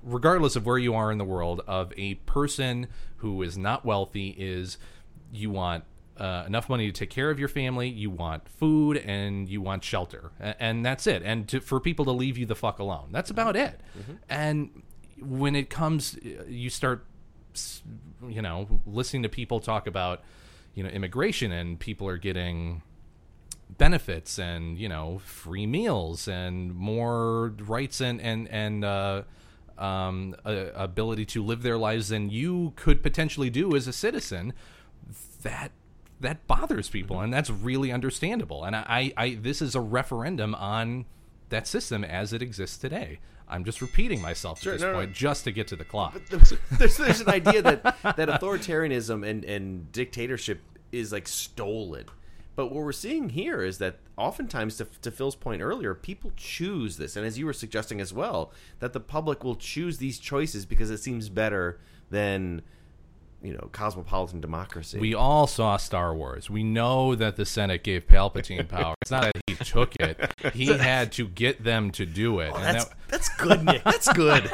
regardless 0.02 0.56
of 0.56 0.64
where 0.64 0.78
you 0.78 0.94
are 0.94 1.10
in 1.12 1.18
the 1.18 1.24
world 1.24 1.60
of 1.66 1.92
a 1.96 2.14
person 2.14 2.86
who 3.16 3.42
is 3.42 3.58
not 3.58 3.84
wealthy 3.84 4.34
is 4.38 4.78
you 5.32 5.50
want 5.50 5.84
uh, 6.18 6.44
enough 6.46 6.68
money 6.68 6.86
to 6.86 6.92
take 6.92 7.10
care 7.10 7.30
of 7.30 7.38
your 7.38 7.48
family, 7.48 7.88
you 7.88 8.10
want 8.10 8.48
food, 8.48 8.96
and 8.98 9.48
you 9.48 9.60
want 9.60 9.84
shelter, 9.84 10.30
and, 10.40 10.56
and 10.58 10.86
that's 10.86 11.06
it. 11.06 11.22
And 11.24 11.48
to, 11.48 11.60
for 11.60 11.80
people 11.80 12.04
to 12.06 12.12
leave 12.12 12.36
you 12.36 12.46
the 12.46 12.56
fuck 12.56 12.78
alone, 12.78 13.08
that's 13.10 13.30
about 13.30 13.56
it. 13.56 13.80
Mm-hmm. 13.98 14.12
And 14.28 14.82
when 15.20 15.54
it 15.56 15.70
comes, 15.70 16.18
you 16.48 16.70
start, 16.70 17.06
you 18.26 18.42
know, 18.42 18.80
listening 18.86 19.22
to 19.22 19.28
people 19.28 19.60
talk 19.60 19.86
about, 19.86 20.22
you 20.74 20.82
know, 20.82 20.90
immigration, 20.90 21.52
and 21.52 21.78
people 21.78 22.08
are 22.08 22.18
getting 22.18 22.82
benefits 23.76 24.38
and 24.38 24.78
you 24.78 24.88
know 24.88 25.20
free 25.24 25.66
meals 25.66 26.26
and 26.26 26.74
more 26.74 27.48
rights 27.60 28.00
and 28.00 28.18
and 28.20 28.48
and 28.48 28.82
uh, 28.84 29.22
um, 29.78 30.34
ability 30.44 31.24
to 31.24 31.42
live 31.42 31.62
their 31.62 31.78
lives 31.78 32.08
than 32.08 32.30
you 32.30 32.72
could 32.76 33.02
potentially 33.02 33.50
do 33.50 33.76
as 33.76 33.86
a 33.86 33.92
citizen. 33.92 34.52
That 35.42 35.70
that 36.20 36.46
bothers 36.46 36.88
people, 36.88 37.16
mm-hmm. 37.16 37.24
and 37.24 37.32
that's 37.32 37.50
really 37.50 37.92
understandable. 37.92 38.64
And 38.64 38.74
I, 38.74 39.12
I, 39.16 39.38
this 39.40 39.62
is 39.62 39.74
a 39.74 39.80
referendum 39.80 40.54
on 40.54 41.06
that 41.48 41.66
system 41.66 42.04
as 42.04 42.32
it 42.32 42.42
exists 42.42 42.76
today. 42.76 43.20
I'm 43.48 43.64
just 43.64 43.80
repeating 43.80 44.20
myself 44.20 44.60
sure, 44.60 44.74
at 44.74 44.80
this 44.80 44.86
no, 44.86 44.92
point 44.92 45.10
no. 45.10 45.14
just 45.14 45.44
to 45.44 45.52
get 45.52 45.68
to 45.68 45.76
the 45.76 45.84
clock. 45.84 46.20
There's, 46.28 46.52
there's, 46.72 46.96
there's 46.98 47.20
an 47.22 47.30
idea 47.30 47.62
that 47.62 47.82
that 48.02 48.28
authoritarianism 48.28 49.26
and, 49.26 49.44
and 49.44 49.90
dictatorship 49.90 50.60
is 50.92 51.12
like 51.12 51.26
stolen. 51.28 52.04
But 52.56 52.66
what 52.66 52.84
we're 52.84 52.92
seeing 52.92 53.28
here 53.30 53.62
is 53.62 53.78
that 53.78 54.00
oftentimes, 54.16 54.76
to, 54.78 54.86
to 55.02 55.12
Phil's 55.12 55.36
point 55.36 55.62
earlier, 55.62 55.94
people 55.94 56.32
choose 56.36 56.96
this. 56.96 57.16
And 57.16 57.24
as 57.24 57.38
you 57.38 57.46
were 57.46 57.52
suggesting 57.52 58.00
as 58.00 58.12
well, 58.12 58.52
that 58.80 58.92
the 58.92 59.00
public 59.00 59.44
will 59.44 59.54
choose 59.54 59.98
these 59.98 60.18
choices 60.18 60.66
because 60.66 60.90
it 60.90 60.98
seems 60.98 61.28
better 61.28 61.78
than 62.10 62.62
you 63.42 63.52
know 63.52 63.68
cosmopolitan 63.72 64.40
democracy. 64.40 64.98
We 64.98 65.14
all 65.14 65.46
saw 65.46 65.76
Star 65.76 66.14
Wars. 66.14 66.50
We 66.50 66.64
know 66.64 67.14
that 67.14 67.36
the 67.36 67.46
Senate 67.46 67.84
gave 67.84 68.06
Palpatine 68.06 68.68
power. 68.68 68.94
It's 69.02 69.10
not 69.10 69.22
that 69.22 69.40
he 69.46 69.54
took 69.54 69.94
it; 69.96 70.32
he 70.54 70.66
had 70.78 71.12
to 71.12 71.28
get 71.28 71.62
them 71.62 71.90
to 71.92 72.06
do 72.06 72.40
it. 72.40 72.50
Oh, 72.54 72.60
that's, 72.60 72.86
that, 72.86 72.94
that's 73.08 73.28
good, 73.36 73.64
Nick. 73.64 73.84
That's 73.84 74.12
good. 74.12 74.44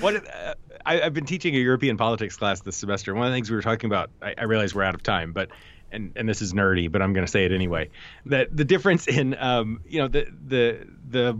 what 0.00 0.16
uh, 0.16 0.54
I, 0.86 1.02
I've 1.02 1.14
been 1.14 1.26
teaching 1.26 1.54
a 1.56 1.58
European 1.58 1.96
politics 1.96 2.36
class 2.36 2.60
this 2.60 2.76
semester. 2.76 3.14
One 3.14 3.26
of 3.26 3.32
the 3.32 3.36
things 3.36 3.50
we 3.50 3.56
were 3.56 3.62
talking 3.62 3.88
about, 3.88 4.10
I, 4.22 4.34
I 4.38 4.44
realize 4.44 4.74
we're 4.74 4.84
out 4.84 4.94
of 4.94 5.02
time, 5.02 5.32
but 5.32 5.50
and 5.92 6.12
and 6.16 6.28
this 6.28 6.40
is 6.40 6.52
nerdy, 6.52 6.90
but 6.90 7.02
I'm 7.02 7.12
going 7.12 7.26
to 7.26 7.30
say 7.30 7.44
it 7.44 7.52
anyway. 7.52 7.90
That 8.26 8.56
the 8.56 8.64
difference 8.64 9.08
in 9.08 9.36
um, 9.38 9.80
you 9.86 10.00
know 10.00 10.08
the 10.08 10.26
the 10.46 10.86
the 11.08 11.38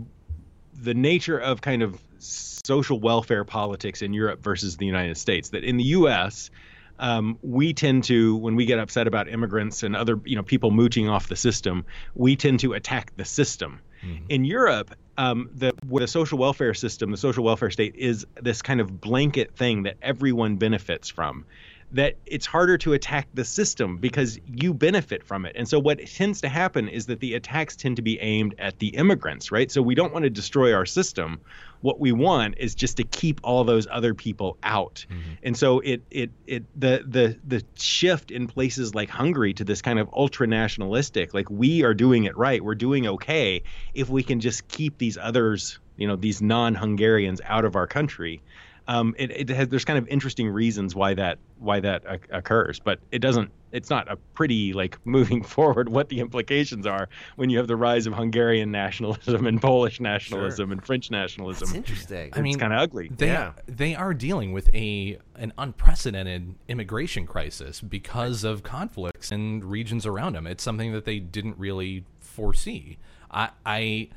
the 0.73 0.93
nature 0.93 1.37
of 1.37 1.61
kind 1.61 1.83
of 1.83 2.01
social 2.21 2.99
welfare 2.99 3.43
politics 3.43 4.01
in 4.01 4.13
Europe 4.13 4.41
versus 4.41 4.77
the 4.77 4.85
United 4.85 5.17
States. 5.17 5.49
That 5.49 5.63
in 5.63 5.77
the 5.77 5.83
U.S. 5.83 6.51
Um, 6.99 7.39
we 7.41 7.73
tend 7.73 8.03
to, 8.05 8.35
when 8.35 8.55
we 8.55 8.65
get 8.65 8.77
upset 8.79 9.07
about 9.07 9.27
immigrants 9.27 9.81
and 9.83 9.95
other, 9.95 10.19
you 10.23 10.35
know, 10.35 10.43
people 10.43 10.69
mooching 10.69 11.09
off 11.09 11.27
the 11.29 11.35
system, 11.35 11.85
we 12.13 12.35
tend 12.35 12.59
to 12.59 12.73
attack 12.73 13.13
the 13.17 13.25
system. 13.25 13.79
Mm-hmm. 14.05 14.25
In 14.29 14.45
Europe, 14.45 14.95
um, 15.17 15.49
the 15.53 15.73
the 15.83 16.07
social 16.07 16.37
welfare 16.37 16.73
system, 16.73 17.11
the 17.11 17.17
social 17.17 17.43
welfare 17.43 17.69
state, 17.69 17.95
is 17.95 18.25
this 18.41 18.61
kind 18.61 18.81
of 18.81 19.01
blanket 19.01 19.55
thing 19.55 19.83
that 19.83 19.97
everyone 20.01 20.57
benefits 20.57 21.09
from 21.09 21.45
that 21.93 22.15
it's 22.25 22.45
harder 22.45 22.77
to 22.77 22.93
attack 22.93 23.27
the 23.33 23.43
system 23.43 23.97
because 23.97 24.39
you 24.45 24.73
benefit 24.73 25.23
from 25.23 25.45
it. 25.45 25.53
And 25.55 25.67
so 25.67 25.79
what 25.79 26.05
tends 26.07 26.41
to 26.41 26.49
happen 26.49 26.87
is 26.87 27.07
that 27.07 27.19
the 27.19 27.33
attacks 27.33 27.75
tend 27.75 27.97
to 27.97 28.01
be 28.01 28.19
aimed 28.19 28.55
at 28.59 28.79
the 28.79 28.87
immigrants, 28.89 29.51
right? 29.51 29.69
So 29.69 29.81
we 29.81 29.95
don't 29.95 30.13
want 30.13 30.23
to 30.23 30.29
destroy 30.29 30.73
our 30.73 30.85
system. 30.85 31.41
What 31.81 31.99
we 31.99 32.11
want 32.11 32.55
is 32.57 32.75
just 32.75 32.97
to 32.97 33.03
keep 33.03 33.41
all 33.43 33.63
those 33.63 33.87
other 33.91 34.13
people 34.13 34.57
out. 34.63 35.05
Mm-hmm. 35.09 35.31
And 35.43 35.57
so 35.57 35.79
it 35.79 36.01
it 36.09 36.31
it 36.47 36.63
the 36.79 37.03
the 37.05 37.37
the 37.45 37.63
shift 37.75 38.31
in 38.31 38.47
places 38.47 38.95
like 38.95 39.09
Hungary 39.09 39.53
to 39.55 39.63
this 39.63 39.81
kind 39.81 39.99
of 39.99 40.09
ultra 40.13 40.47
nationalistic, 40.47 41.33
like 41.33 41.49
we 41.49 41.83
are 41.83 41.93
doing 41.93 42.25
it 42.25 42.37
right, 42.37 42.63
we're 42.63 42.75
doing 42.75 43.07
okay 43.07 43.63
if 43.93 44.09
we 44.09 44.23
can 44.23 44.39
just 44.39 44.67
keep 44.67 44.97
these 44.97 45.17
others, 45.17 45.79
you 45.97 46.07
know, 46.07 46.15
these 46.15 46.41
non-Hungarians 46.41 47.41
out 47.45 47.65
of 47.65 47.75
our 47.75 47.87
country 47.87 48.41
um, 48.87 49.15
it, 49.17 49.31
it 49.31 49.49
has 49.49 49.67
there's 49.69 49.85
kind 49.85 49.99
of 49.99 50.07
interesting 50.07 50.49
reasons 50.49 50.95
why 50.95 51.13
that 51.13 51.37
why 51.59 51.79
that 51.79 52.03
occurs, 52.31 52.79
but 52.79 52.99
it 53.11 53.19
doesn't. 53.19 53.51
It's 53.71 53.89
not 53.89 54.11
a 54.11 54.17
pretty 54.33 54.73
like 54.73 54.97
moving 55.05 55.43
forward 55.43 55.89
what 55.89 56.09
the 56.09 56.19
implications 56.19 56.85
are 56.85 57.07
when 57.35 57.49
you 57.49 57.57
have 57.59 57.67
the 57.67 57.75
rise 57.75 58.07
of 58.07 58.13
Hungarian 58.13 58.71
nationalism 58.71 59.45
and 59.45 59.61
Polish 59.61 59.99
nationalism 59.99 60.69
sure. 60.69 60.73
and 60.73 60.85
French 60.85 61.11
nationalism. 61.11 61.67
That's 61.67 61.77
interesting. 61.77 62.27
It's 62.29 62.37
I 62.37 62.41
mean, 62.41 62.57
kind 62.57 62.73
of 62.73 62.79
ugly. 62.79 63.09
They 63.15 63.27
yeah. 63.27 63.53
they 63.67 63.95
are 63.95 64.13
dealing 64.13 64.51
with 64.51 64.73
a 64.73 65.19
an 65.35 65.53
unprecedented 65.57 66.55
immigration 66.67 67.27
crisis 67.27 67.81
because 67.81 68.43
of 68.43 68.63
conflicts 68.63 69.31
in 69.31 69.61
regions 69.61 70.05
around 70.05 70.33
them. 70.33 70.47
It's 70.47 70.63
something 70.63 70.91
that 70.93 71.05
they 71.05 71.19
didn't 71.19 71.57
really 71.57 72.05
foresee. 72.19 72.97
I. 73.29 73.49
I 73.65 74.09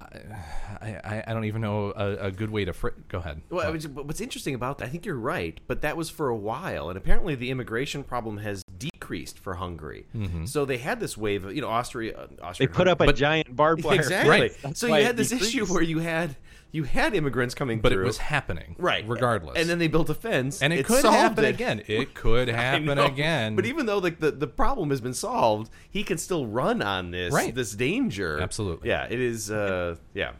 I, 0.00 1.24
I, 1.26 1.32
don't 1.32 1.46
even 1.46 1.62
know 1.62 1.92
a, 1.96 2.26
a 2.26 2.30
good 2.30 2.50
way 2.50 2.64
to 2.64 2.72
fr- 2.72 2.90
go 3.08 3.18
ahead. 3.18 3.40
Well, 3.48 3.72
was, 3.72 3.88
what's 3.88 4.20
interesting 4.20 4.54
about 4.54 4.78
that, 4.78 4.86
I 4.86 4.88
think 4.88 5.06
you're 5.06 5.14
right, 5.14 5.58
but 5.66 5.80
that 5.82 5.96
was 5.96 6.10
for 6.10 6.28
a 6.28 6.36
while, 6.36 6.88
and 6.90 6.98
apparently 6.98 7.34
the 7.34 7.50
immigration 7.50 8.04
problem 8.04 8.38
has 8.38 8.62
decreased 8.78 9.38
for 9.38 9.54
Hungary. 9.54 10.06
Mm-hmm. 10.14 10.44
So 10.44 10.64
they 10.64 10.78
had 10.78 11.00
this 11.00 11.16
wave 11.16 11.44
of 11.44 11.54
you 11.54 11.62
know 11.62 11.68
Austria. 11.68 12.16
Uh, 12.16 12.26
Austria 12.42 12.68
they 12.68 12.74
put 12.74 12.88
up 12.88 13.00
a 13.00 13.12
giant 13.12 13.54
barbed 13.54 13.84
wire. 13.84 13.96
Exactly. 13.96 14.30
Right. 14.30 14.76
So 14.76 14.86
you 14.88 15.04
had 15.04 15.16
this 15.16 15.30
decreased. 15.30 15.54
issue 15.54 15.66
where 15.66 15.82
you 15.82 15.98
had 15.98 16.36
you 16.76 16.84
had 16.84 17.14
immigrants 17.14 17.54
coming 17.54 17.80
but 17.80 17.90
through. 17.90 18.02
it 18.02 18.06
was 18.06 18.18
happening 18.18 18.76
right. 18.78 19.04
regardless. 19.08 19.56
And 19.58 19.68
then 19.68 19.78
they 19.78 19.88
built 19.88 20.10
a 20.10 20.14
fence. 20.14 20.62
And 20.62 20.72
it, 20.72 20.80
it 20.80 20.86
could 20.86 21.04
happen 21.04 21.44
it. 21.44 21.48
again. 21.48 21.82
It 21.86 22.14
could 22.14 22.48
happen 22.48 22.98
again. 22.98 23.56
But 23.56 23.64
even 23.64 23.86
though 23.86 23.98
like 23.98 24.20
the, 24.20 24.30
the 24.30 24.46
problem 24.46 24.90
has 24.90 25.00
been 25.00 25.14
solved 25.14 25.70
he 25.90 26.04
can 26.04 26.18
still 26.18 26.46
run 26.46 26.82
on 26.82 27.10
this 27.10 27.32
right. 27.32 27.54
this 27.54 27.72
danger. 27.72 28.38
Absolutely. 28.40 28.90
Yeah 28.90 29.06
it 29.08 29.18
is 29.18 29.50
uh 29.50 29.96
yeah. 30.14 30.32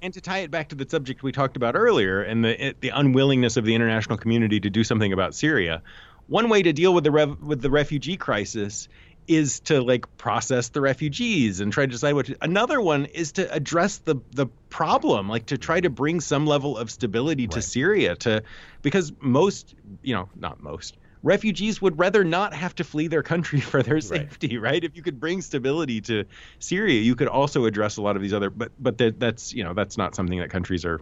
And 0.00 0.12
to 0.14 0.20
tie 0.20 0.38
it 0.38 0.50
back 0.50 0.68
to 0.70 0.74
the 0.74 0.88
subject 0.88 1.22
we 1.22 1.30
talked 1.30 1.56
about 1.56 1.76
earlier 1.76 2.22
and 2.22 2.44
the 2.44 2.74
the 2.80 2.88
unwillingness 2.88 3.58
of 3.58 3.64
the 3.64 3.74
international 3.74 4.16
community 4.16 4.58
to 4.60 4.70
do 4.70 4.82
something 4.82 5.12
about 5.12 5.34
Syria 5.34 5.82
one 6.28 6.48
way 6.48 6.62
to 6.62 6.72
deal 6.72 6.94
with 6.94 7.04
the 7.04 7.10
rev- 7.10 7.40
with 7.42 7.60
the 7.60 7.70
refugee 7.70 8.16
crisis 8.16 8.88
is 9.28 9.60
to 9.60 9.80
like 9.80 10.16
process 10.16 10.70
the 10.70 10.80
refugees 10.80 11.60
and 11.60 11.72
try 11.72 11.86
to 11.86 11.92
decide 11.92 12.14
what 12.14 12.26
to, 12.26 12.36
another 12.40 12.80
one 12.80 13.04
is 13.06 13.32
to 13.32 13.52
address 13.52 13.98
the 13.98 14.16
the 14.32 14.46
problem 14.68 15.28
like 15.28 15.46
to 15.46 15.56
try 15.56 15.80
to 15.80 15.90
bring 15.90 16.20
some 16.20 16.46
level 16.46 16.76
of 16.76 16.90
stability 16.90 17.46
to 17.46 17.56
right. 17.56 17.64
Syria 17.64 18.16
to 18.16 18.42
because 18.82 19.12
most 19.20 19.74
you 20.02 20.14
know 20.14 20.28
not 20.34 20.62
most 20.62 20.96
refugees 21.22 21.80
would 21.80 21.98
rather 21.98 22.24
not 22.24 22.52
have 22.52 22.74
to 22.74 22.84
flee 22.84 23.06
their 23.06 23.22
country 23.22 23.60
for 23.72 23.82
their 23.82 24.00
safety 24.00 24.58
right, 24.58 24.72
right? 24.72 24.84
if 24.84 24.96
you 24.96 25.02
could 25.02 25.20
bring 25.20 25.40
stability 25.40 26.00
to 26.00 26.24
Syria 26.58 27.00
you 27.00 27.14
could 27.14 27.28
also 27.28 27.64
address 27.64 27.96
a 27.96 28.02
lot 28.02 28.16
of 28.16 28.22
these 28.22 28.32
other 28.32 28.50
but 28.50 28.72
but 28.78 28.98
that, 28.98 29.20
that's 29.20 29.52
you 29.52 29.62
know 29.62 29.72
that's 29.72 29.96
not 29.96 30.14
something 30.14 30.40
that 30.40 30.50
countries 30.50 30.84
are 30.84 31.00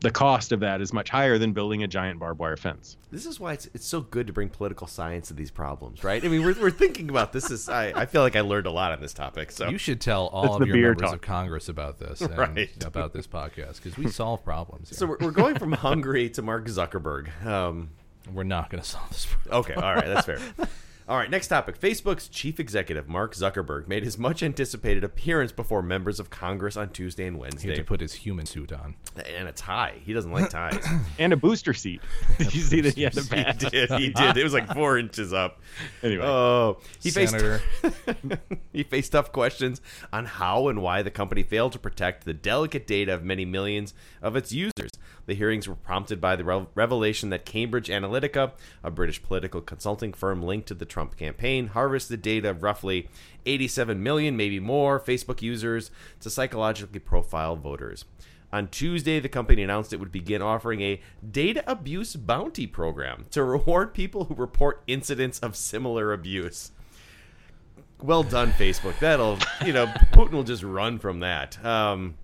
the 0.00 0.10
cost 0.10 0.52
of 0.52 0.60
that 0.60 0.80
is 0.80 0.92
much 0.92 1.10
higher 1.10 1.36
than 1.38 1.52
building 1.52 1.82
a 1.82 1.88
giant 1.88 2.18
barbed 2.18 2.40
wire 2.40 2.56
fence. 2.56 2.96
This 3.10 3.26
is 3.26 3.38
why 3.38 3.52
it's, 3.52 3.68
it's 3.74 3.84
so 3.84 4.00
good 4.00 4.26
to 4.28 4.32
bring 4.32 4.48
political 4.48 4.86
science 4.86 5.28
to 5.28 5.34
these 5.34 5.50
problems, 5.50 6.02
right? 6.02 6.24
I 6.24 6.28
mean, 6.28 6.42
we're, 6.42 6.54
we're 6.60 6.70
thinking 6.70 7.10
about 7.10 7.32
this. 7.32 7.50
Is 7.50 7.68
I, 7.68 7.92
I 7.94 8.06
feel 8.06 8.22
like 8.22 8.36
I 8.36 8.40
learned 8.40 8.66
a 8.66 8.70
lot 8.70 8.92
on 8.92 9.00
this 9.00 9.12
topic. 9.12 9.50
So 9.50 9.68
you 9.68 9.78
should 9.78 10.00
tell 10.00 10.26
all 10.28 10.60
of 10.60 10.66
your 10.66 10.76
members 10.76 11.02
talk. 11.02 11.14
of 11.14 11.20
Congress 11.20 11.68
about 11.68 11.98
this, 11.98 12.22
right? 12.36 12.84
About 12.84 13.12
this 13.12 13.26
podcast 13.26 13.76
because 13.76 13.98
we 13.98 14.08
solve 14.08 14.42
problems. 14.44 14.88
Here. 14.88 14.96
So 14.96 15.06
we're, 15.06 15.18
we're 15.20 15.30
going 15.32 15.58
from 15.58 15.72
Hungary 15.80 16.30
to 16.30 16.42
Mark 16.42 16.66
Zuckerberg. 16.66 17.44
Um, 17.44 17.90
we're 18.32 18.44
not 18.44 18.70
going 18.70 18.82
to 18.82 18.88
solve 18.88 19.10
this. 19.10 19.26
Problem. 19.26 19.60
Okay, 19.60 19.74
all 19.74 19.94
right, 19.94 20.06
that's 20.06 20.26
fair. 20.26 20.40
All 21.10 21.16
right, 21.16 21.28
next 21.28 21.48
topic. 21.48 21.76
Facebook's 21.76 22.28
chief 22.28 22.60
executive, 22.60 23.08
Mark 23.08 23.34
Zuckerberg, 23.34 23.88
made 23.88 24.04
his 24.04 24.16
much 24.16 24.44
anticipated 24.44 25.02
appearance 25.02 25.50
before 25.50 25.82
members 25.82 26.20
of 26.20 26.30
Congress 26.30 26.76
on 26.76 26.90
Tuesday 26.90 27.26
and 27.26 27.36
Wednesday. 27.36 27.62
He 27.62 27.68
had 27.70 27.78
to 27.78 27.82
put 27.82 28.00
his 28.00 28.12
human 28.12 28.46
suit 28.46 28.72
on. 28.72 28.94
And 29.36 29.48
a 29.48 29.52
tie. 29.52 29.94
He 30.04 30.12
doesn't 30.12 30.30
like 30.30 30.50
ties. 30.50 30.86
and 31.18 31.32
a 31.32 31.36
booster 31.36 31.74
seat. 31.74 32.00
did 32.38 32.54
you 32.54 32.60
see 32.60 32.80
that 32.82 32.94
he 32.94 33.02
had 33.02 33.14
the 33.14 33.22
badge? 33.28 33.60
He 33.60 33.70
did. 33.70 33.90
He 33.90 34.10
did. 34.10 34.36
It 34.36 34.44
was 34.44 34.54
like 34.54 34.72
four 34.72 34.98
inches 34.98 35.32
up. 35.32 35.60
Anyway. 36.00 36.24
Oh. 36.24 36.78
He 37.02 37.10
Senator. 37.10 37.58
faced, 37.58 38.38
he 38.72 38.84
faced 38.84 39.10
tough 39.10 39.32
questions 39.32 39.80
on 40.12 40.26
how 40.26 40.68
and 40.68 40.80
why 40.80 41.02
the 41.02 41.10
company 41.10 41.42
failed 41.42 41.72
to 41.72 41.80
protect 41.80 42.24
the 42.24 42.34
delicate 42.34 42.86
data 42.86 43.12
of 43.12 43.24
many 43.24 43.44
millions 43.44 43.94
of 44.22 44.36
its 44.36 44.52
users. 44.52 44.92
The 45.26 45.34
hearings 45.34 45.68
were 45.68 45.74
prompted 45.74 46.20
by 46.20 46.36
the 46.36 46.66
revelation 46.74 47.30
that 47.30 47.44
Cambridge 47.44 47.88
Analytica, 47.88 48.52
a 48.82 48.90
British 48.90 49.22
political 49.22 49.60
consulting 49.60 50.12
firm 50.12 50.42
linked 50.42 50.68
to 50.68 50.74
the 50.74 50.84
Trump 50.84 51.16
campaign, 51.16 51.68
harvested 51.68 52.22
data 52.22 52.50
of 52.50 52.62
roughly 52.62 53.08
87 53.46 54.02
million, 54.02 54.36
maybe 54.36 54.60
more, 54.60 54.98
Facebook 54.98 55.42
users 55.42 55.90
to 56.20 56.30
psychologically 56.30 56.98
profile 56.98 57.56
voters. 57.56 58.04
On 58.52 58.66
Tuesday, 58.66 59.20
the 59.20 59.28
company 59.28 59.62
announced 59.62 59.92
it 59.92 60.00
would 60.00 60.10
begin 60.10 60.42
offering 60.42 60.80
a 60.80 61.00
data 61.28 61.62
abuse 61.70 62.16
bounty 62.16 62.66
program 62.66 63.26
to 63.30 63.44
reward 63.44 63.94
people 63.94 64.24
who 64.24 64.34
report 64.34 64.82
incidents 64.88 65.38
of 65.38 65.54
similar 65.54 66.12
abuse. 66.12 66.72
Well 68.02 68.22
done, 68.22 68.52
Facebook. 68.52 68.98
That'll, 68.98 69.38
you 69.64 69.72
know, 69.72 69.86
Putin 70.12 70.32
will 70.32 70.42
just 70.42 70.62
run 70.62 70.98
from 70.98 71.20
that. 71.20 71.62
Um, 71.64 72.14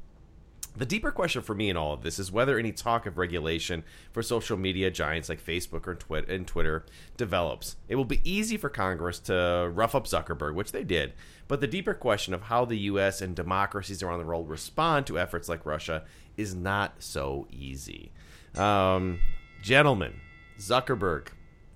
the 0.76 0.86
deeper 0.86 1.10
question 1.10 1.42
for 1.42 1.54
me 1.54 1.70
in 1.70 1.76
all 1.76 1.92
of 1.92 2.02
this 2.02 2.18
is 2.18 2.30
whether 2.30 2.58
any 2.58 2.72
talk 2.72 3.06
of 3.06 3.18
regulation 3.18 3.82
for 4.12 4.22
social 4.22 4.56
media 4.56 4.90
giants 4.90 5.28
like 5.28 5.44
Facebook 5.44 5.86
or 5.86 5.96
and 6.28 6.46
Twitter 6.46 6.84
develops. 7.16 7.76
It 7.88 7.96
will 7.96 8.04
be 8.04 8.20
easy 8.24 8.56
for 8.56 8.68
Congress 8.68 9.18
to 9.20 9.70
rough 9.72 9.94
up 9.94 10.06
Zuckerberg, 10.06 10.54
which 10.54 10.72
they 10.72 10.84
did, 10.84 11.14
but 11.48 11.60
the 11.60 11.66
deeper 11.66 11.94
question 11.94 12.34
of 12.34 12.42
how 12.42 12.64
the 12.64 12.78
U.S. 12.78 13.20
and 13.20 13.34
democracies 13.34 14.02
around 14.02 14.18
the 14.18 14.26
world 14.26 14.48
respond 14.48 15.06
to 15.06 15.18
efforts 15.18 15.48
like 15.48 15.64
Russia 15.64 16.04
is 16.36 16.54
not 16.54 16.94
so 16.98 17.46
easy. 17.50 18.12
Um, 18.54 19.20
gentlemen, 19.62 20.20
Zuckerberg, 20.58 21.28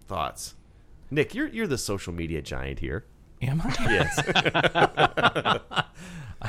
thoughts? 0.06 0.54
Nick, 1.10 1.34
you're 1.34 1.48
you're 1.48 1.66
the 1.66 1.78
social 1.78 2.12
media 2.12 2.42
giant 2.42 2.78
here. 2.78 3.04
Am 3.42 3.62
I? 3.64 3.74
Yes. 3.88 4.20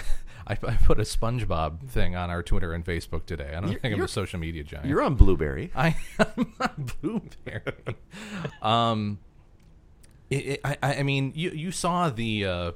I, 0.48 0.54
I, 0.54 0.56
put 0.56 1.00
a 1.00 1.04
SpongeBob 1.04 1.88
thing 1.90 2.16
on 2.16 2.30
our 2.30 2.44
Twitter 2.44 2.74
and 2.74 2.86
Facebook 2.86 3.26
today. 3.26 3.54
I 3.56 3.60
don't 3.60 3.72
you're, 3.72 3.80
think 3.80 3.96
I'm 3.96 4.02
a 4.02 4.08
social 4.08 4.40
media 4.40 4.64
giant. 4.64 4.88
You're 4.88 5.02
on 5.02 5.16
Blubrry. 5.16 5.72
I, 5.76 5.96
am 6.20 6.54
on 6.60 6.90
Blubrry. 7.02 7.96
um, 8.62 9.20
it, 10.30 10.46
it, 10.46 10.60
I, 10.64 10.78
I 10.82 11.04
mean, 11.04 11.34
you 11.36 11.52
you 11.52 11.72
saw 11.72 12.10
the 12.10 12.46
uh, 12.46 12.72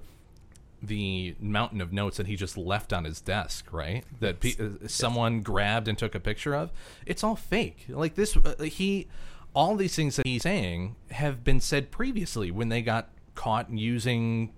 the 0.82 1.36
mountain 1.40 1.82
of 1.82 1.92
notes 1.94 2.18
that 2.18 2.28
he 2.28 2.36
just 2.36 2.58
left 2.58 2.94
on 2.94 3.06
his 3.06 3.22
desk, 3.22 3.72
right? 3.72 4.04
That 4.20 4.40
pe- 4.40 4.56
uh, 4.60 4.88
someone 4.88 5.42
grabbed 5.42 5.88
and 5.88 5.98
took 5.98 6.16
a 6.16 6.20
picture 6.20 6.56
of. 6.56 6.72
It's 7.06 7.24
all 7.24 7.36
fake. 7.36 7.86
Like 7.90 8.16
this, 8.16 8.38
uh, 8.38 8.64
he, 8.64 9.08
all 9.54 9.76
these 9.76 9.96
things 9.96 10.18
that 10.18 10.28
he's 10.28 10.44
saying 10.44 10.96
have 11.12 11.44
been 11.44 11.60
said 11.60 11.92
previously 11.92 12.52
when 12.52 12.70
they 12.70 12.82
got 12.82 13.10
caught 13.36 13.70
using 13.70 14.54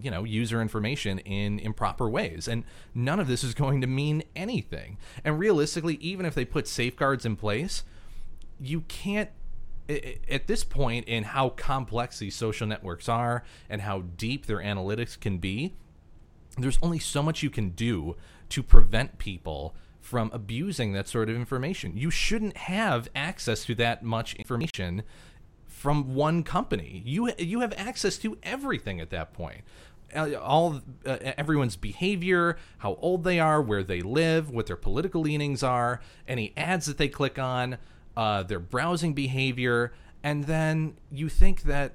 you 0.00 0.10
know 0.10 0.24
user 0.24 0.62
information 0.62 1.18
in 1.20 1.58
improper 1.58 2.08
ways 2.08 2.48
and 2.48 2.64
none 2.94 3.20
of 3.20 3.26
this 3.26 3.44
is 3.44 3.54
going 3.54 3.80
to 3.80 3.86
mean 3.86 4.22
anything 4.34 4.96
and 5.24 5.38
realistically 5.38 5.94
even 5.96 6.24
if 6.24 6.34
they 6.34 6.44
put 6.44 6.66
safeguards 6.66 7.24
in 7.24 7.36
place 7.36 7.84
you 8.60 8.82
can't 8.82 9.30
at 9.88 10.46
this 10.46 10.64
point 10.64 11.06
in 11.06 11.24
how 11.24 11.50
complex 11.50 12.18
these 12.18 12.34
social 12.34 12.66
networks 12.66 13.08
are 13.08 13.44
and 13.68 13.82
how 13.82 14.00
deep 14.16 14.46
their 14.46 14.58
analytics 14.58 15.18
can 15.18 15.38
be 15.38 15.74
there's 16.56 16.78
only 16.82 16.98
so 16.98 17.22
much 17.22 17.42
you 17.42 17.50
can 17.50 17.70
do 17.70 18.16
to 18.50 18.62
prevent 18.62 19.18
people 19.18 19.74
from 20.02 20.30
abusing 20.32 20.92
that 20.92 21.08
sort 21.08 21.30
of 21.30 21.36
information. 21.36 21.96
You 21.96 22.10
shouldn't 22.10 22.56
have 22.56 23.08
access 23.14 23.64
to 23.66 23.74
that 23.76 24.02
much 24.02 24.34
information 24.34 25.04
from 25.82 26.14
one 26.14 26.44
company. 26.44 27.02
You 27.04 27.32
you 27.38 27.60
have 27.60 27.74
access 27.76 28.16
to 28.18 28.38
everything 28.44 29.00
at 29.00 29.10
that 29.10 29.32
point. 29.32 29.62
Uh, 30.14 30.34
All 30.34 30.80
uh, 31.04 31.16
everyone's 31.36 31.74
behavior, 31.76 32.56
how 32.78 32.94
old 33.00 33.24
they 33.24 33.40
are, 33.40 33.60
where 33.60 33.82
they 33.82 34.00
live, 34.00 34.48
what 34.48 34.66
their 34.66 34.76
political 34.76 35.22
leanings 35.22 35.62
are, 35.62 36.00
any 36.28 36.52
ads 36.56 36.86
that 36.86 36.98
they 36.98 37.08
click 37.08 37.36
on, 37.36 37.78
uh, 38.16 38.44
their 38.44 38.60
browsing 38.60 39.12
behavior, 39.12 39.92
and 40.22 40.44
then 40.44 40.94
you 41.10 41.28
think 41.28 41.62
that 41.62 41.94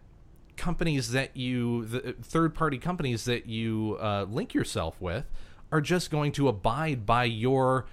companies 0.57 1.11
that 1.11 1.37
you, 1.37 1.85
the 1.85 2.15
third 2.21 2.53
party 2.53 2.77
companies 2.77 3.23
that 3.23 3.45
you 3.45 3.97
uh, 4.01 4.25
link 4.29 4.53
yourself 4.53 4.99
with, 4.99 5.25
are 5.71 5.81
just 5.81 6.11
going 6.11 6.33
to 6.33 6.49
abide 6.49 7.05
by 7.05 7.23
your 7.23 7.85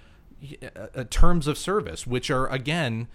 uh, 0.75 1.03
terms 1.09 1.47
of 1.47 1.57
service, 1.57 2.05
which 2.05 2.29
are 2.29 2.47
again, 2.47 3.07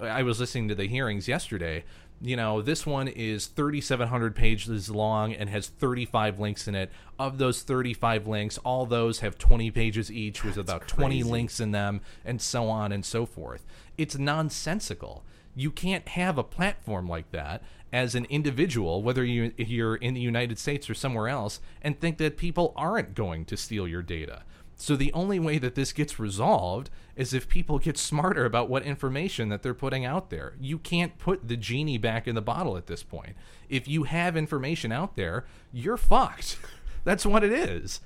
I 0.00 0.22
was 0.22 0.40
listening 0.40 0.68
to 0.68 0.74
the 0.74 0.88
hearings 0.88 1.28
yesterday. 1.28 1.84
You 2.20 2.36
know, 2.36 2.62
this 2.62 2.86
one 2.86 3.08
is 3.08 3.46
3,700 3.46 4.34
pages 4.34 4.88
long 4.88 5.34
and 5.34 5.50
has 5.50 5.68
35 5.68 6.38
links 6.38 6.66
in 6.66 6.74
it. 6.74 6.90
Of 7.18 7.38
those 7.38 7.62
35 7.62 8.26
links, 8.26 8.58
all 8.58 8.86
those 8.86 9.20
have 9.20 9.36
20 9.36 9.70
pages 9.70 10.10
each 10.10 10.42
with 10.42 10.56
about 10.56 10.88
20 10.88 11.22
links 11.22 11.60
in 11.60 11.72
them, 11.72 12.00
and 12.24 12.40
so 12.40 12.68
on 12.68 12.90
and 12.92 13.04
so 13.04 13.26
forth. 13.26 13.66
It's 13.98 14.16
nonsensical. 14.16 15.24
You 15.54 15.70
can't 15.70 16.08
have 16.08 16.38
a 16.38 16.44
platform 16.44 17.08
like 17.08 17.30
that 17.32 17.62
as 17.92 18.14
an 18.14 18.26
individual, 18.26 19.02
whether 19.02 19.24
you, 19.24 19.52
you're 19.56 19.96
in 19.96 20.14
the 20.14 20.20
United 20.20 20.58
States 20.58 20.88
or 20.88 20.94
somewhere 20.94 21.28
else, 21.28 21.60
and 21.82 21.98
think 21.98 22.18
that 22.18 22.36
people 22.36 22.72
aren't 22.76 23.14
going 23.14 23.44
to 23.46 23.56
steal 23.56 23.86
your 23.86 24.02
data. 24.02 24.42
So 24.76 24.94
the 24.94 25.12
only 25.14 25.38
way 25.38 25.56
that 25.58 25.74
this 25.74 25.92
gets 25.92 26.18
resolved 26.18 26.90
is 27.16 27.32
if 27.32 27.48
people 27.48 27.78
get 27.78 27.96
smarter 27.96 28.44
about 28.44 28.68
what 28.68 28.82
information 28.82 29.48
that 29.48 29.62
they're 29.62 29.72
putting 29.74 30.04
out 30.04 30.28
there. 30.28 30.54
You 30.60 30.78
can't 30.78 31.18
put 31.18 31.48
the 31.48 31.56
genie 31.56 31.96
back 31.96 32.28
in 32.28 32.34
the 32.34 32.42
bottle 32.42 32.76
at 32.76 32.86
this 32.86 33.02
point. 33.02 33.34
If 33.70 33.88
you 33.88 34.04
have 34.04 34.36
information 34.36 34.92
out 34.92 35.16
there, 35.16 35.46
you're 35.72 35.96
fucked. 35.96 36.58
That's 37.04 37.24
what 37.24 37.42
it 37.42 37.52
is. 37.52 38.00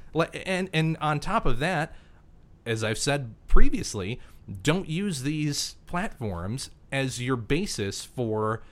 And 0.46 0.70
and 0.72 0.96
on 1.00 1.18
top 1.18 1.44
of 1.44 1.58
that, 1.58 1.94
as 2.64 2.84
I've 2.84 2.98
said 2.98 3.34
previously, 3.48 4.20
don't 4.62 4.88
use 4.88 5.22
these 5.22 5.76
platforms 5.86 6.70
as 6.92 7.20
your 7.20 7.36
basis 7.36 8.04
for 8.04 8.62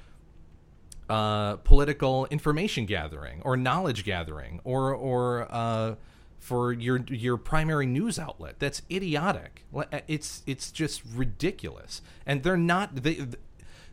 uh, 1.09 1.57
political 1.57 2.27
information 2.27 2.85
gathering 2.85 3.41
or 3.43 3.57
knowledge 3.57 4.05
gathering 4.05 4.61
or 4.65 4.95
or 4.95 5.49
uh, 5.51 5.95
for 6.39 6.72
your 6.72 6.99
your 7.09 7.36
primary 7.36 7.86
news 7.86 8.18
outlet. 8.18 8.57
That's 8.59 8.82
idiotic. 8.91 9.64
It's 10.07 10.43
it's 10.47 10.70
just 10.70 11.03
ridiculous. 11.14 12.03
And 12.26 12.43
they're 12.43 12.57
not 12.57 13.03
they 13.03 13.26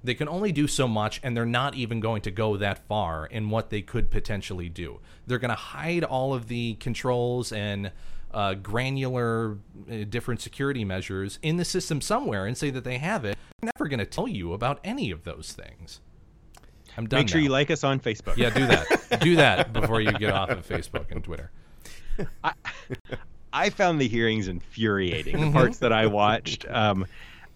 they 0.04 0.14
can 0.14 0.30
only 0.30 0.52
do 0.52 0.68
so 0.68 0.88
much 0.88 1.20
and 1.24 1.36
they're 1.36 1.46
not 1.46 1.76
even 1.76 2.00
going 2.00 2.22
to 2.22 2.32
go 2.32 2.58
that 2.58 2.88
far 2.88 3.26
in 3.26 3.50
what 3.50 3.70
they 3.70 3.82
could 3.82 4.12
potentially 4.12 4.70
do. 4.70 5.00
They're 5.26 5.40
going 5.40 5.50
to 5.50 5.56
hide 5.56 6.04
all 6.04 6.34
of 6.34 6.48
the 6.48 6.76
controls 6.76 7.52
and 7.52 7.92
uh, 8.32 8.54
granular 8.54 9.58
uh, 9.90 10.04
different 10.10 10.42
security 10.42 10.86
measures 10.86 11.40
in 11.42 11.58
the 11.58 11.66
system 11.66 12.02
somewhere 12.02 12.46
and 12.46 12.58
say 12.58 12.70
that 12.70 12.84
they 12.84 12.98
have 12.98 13.26
it. 13.26 13.38
They're 13.62 13.72
never 13.76 13.88
going 13.88 14.00
to 14.00 14.06
tell 14.06 14.28
you 14.28 14.54
about 14.54 14.80
any 14.84 15.10
of 15.10 15.24
those 15.24 15.54
things. 15.54 16.02
I'm 16.98 17.08
done. 17.08 17.22
Make 17.22 17.30
sure 17.30 17.40
now. 17.40 17.46
you 17.46 17.50
like 17.50 17.72
us 17.72 17.84
on 17.84 18.00
Facebook. 18.00 18.38
Yeah, 18.38 18.50
do 18.52 18.68
that. 18.68 19.20
do 19.22 19.36
that 19.38 19.74
before 19.74 20.02
you 20.02 20.12
get 20.14 20.32
off 20.32 20.50
of 20.50 20.68
Facebook 20.68 21.12
and 21.12 21.24
Twitter. 21.24 21.52
I, 22.44 22.54
I 23.54 23.70
found 23.70 24.02
the 24.02 24.08
hearings 24.08 24.48
infuriating. 24.48 25.36
Mm-hmm. 25.36 25.46
The 25.46 25.52
parts 25.52 25.78
that 25.80 25.94
I 25.94 26.08
watched, 26.08 26.66
um, 26.70 27.06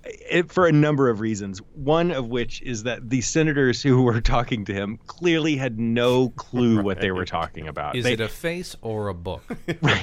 it, 0.03 0.51
for 0.51 0.65
a 0.65 0.71
number 0.71 1.09
of 1.09 1.19
reasons. 1.19 1.59
One 1.75 2.11
of 2.11 2.27
which 2.27 2.61
is 2.61 2.83
that 2.83 3.09
the 3.09 3.21
senators 3.21 3.81
who 3.81 4.01
were 4.03 4.21
talking 4.21 4.65
to 4.65 4.73
him 4.73 4.97
clearly 5.07 5.57
had 5.57 5.77
no 5.77 6.29
clue 6.29 6.81
what 6.81 7.01
they 7.01 7.11
were 7.11 7.25
talking 7.25 7.67
about. 7.67 7.95
Is 7.95 8.05
They- 8.05 8.13
it 8.13 8.21
a 8.21 8.29
face 8.29 8.75
or 8.81 9.09
a 9.09 9.13
book? 9.13 9.43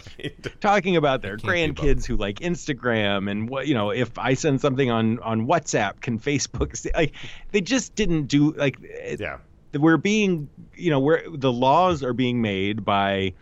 talking 0.60 0.96
about 0.96 1.22
their 1.22 1.36
grandkids 1.38 2.04
who 2.04 2.16
like 2.16 2.40
Instagram 2.40 3.30
and 3.30 3.48
what 3.48 3.66
you 3.66 3.74
know 3.74 3.90
if 3.90 4.18
I 4.18 4.34
send 4.34 4.60
something 4.60 4.90
on 4.90 5.18
on 5.20 5.46
WhatsApp 5.46 6.00
can 6.00 6.18
Facebook 6.18 6.76
see, 6.76 6.90
like 6.94 7.14
they 7.52 7.60
just 7.60 7.94
didn't 7.94 8.26
do 8.26 8.52
like 8.52 8.76
yeah 9.18 9.38
we're 9.72 9.96
being 9.96 10.48
you 10.74 10.90
know 10.90 11.00
we're 11.00 11.22
the 11.30 11.52
laws 11.52 12.02
are 12.02 12.12
being 12.12 12.42
made 12.42 12.84
by 12.84 13.32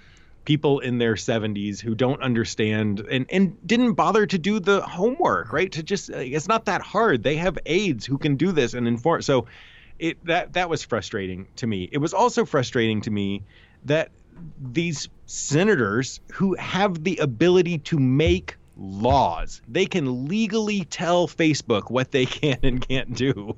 people 0.44 0.80
in 0.80 0.98
their 0.98 1.14
70s 1.14 1.80
who 1.80 1.94
don't 1.94 2.22
understand 2.22 3.00
and 3.00 3.26
and 3.30 3.56
didn't 3.66 3.94
bother 3.94 4.26
to 4.26 4.38
do 4.38 4.60
the 4.60 4.82
homework 4.82 5.52
right? 5.52 5.72
To 5.72 5.82
just 5.82 6.10
it's 6.10 6.48
not 6.48 6.66
that 6.66 6.82
hard. 6.82 7.22
They 7.22 7.36
have 7.36 7.58
aides 7.66 8.06
who 8.06 8.18
can 8.18 8.36
do 8.36 8.52
this 8.52 8.74
and 8.74 8.86
inform 8.86 9.22
so 9.22 9.46
it 9.98 10.24
that 10.26 10.54
that 10.54 10.68
was 10.68 10.84
frustrating 10.84 11.46
to 11.56 11.66
me. 11.66 11.88
It 11.90 11.98
was 11.98 12.14
also 12.14 12.44
frustrating 12.44 13.00
to 13.02 13.10
me 13.10 13.44
that 13.84 14.10
these 14.60 15.08
senators 15.26 16.20
who 16.32 16.54
have 16.54 17.04
the 17.04 17.18
ability 17.18 17.78
to 17.78 17.98
make 17.98 18.56
laws 18.76 19.62
they 19.68 19.86
can 19.86 20.26
legally 20.26 20.84
tell 20.84 21.28
facebook 21.28 21.92
what 21.92 22.10
they 22.10 22.26
can 22.40 22.58
and 22.64 22.86
can't 22.86 23.14
do 23.14 23.56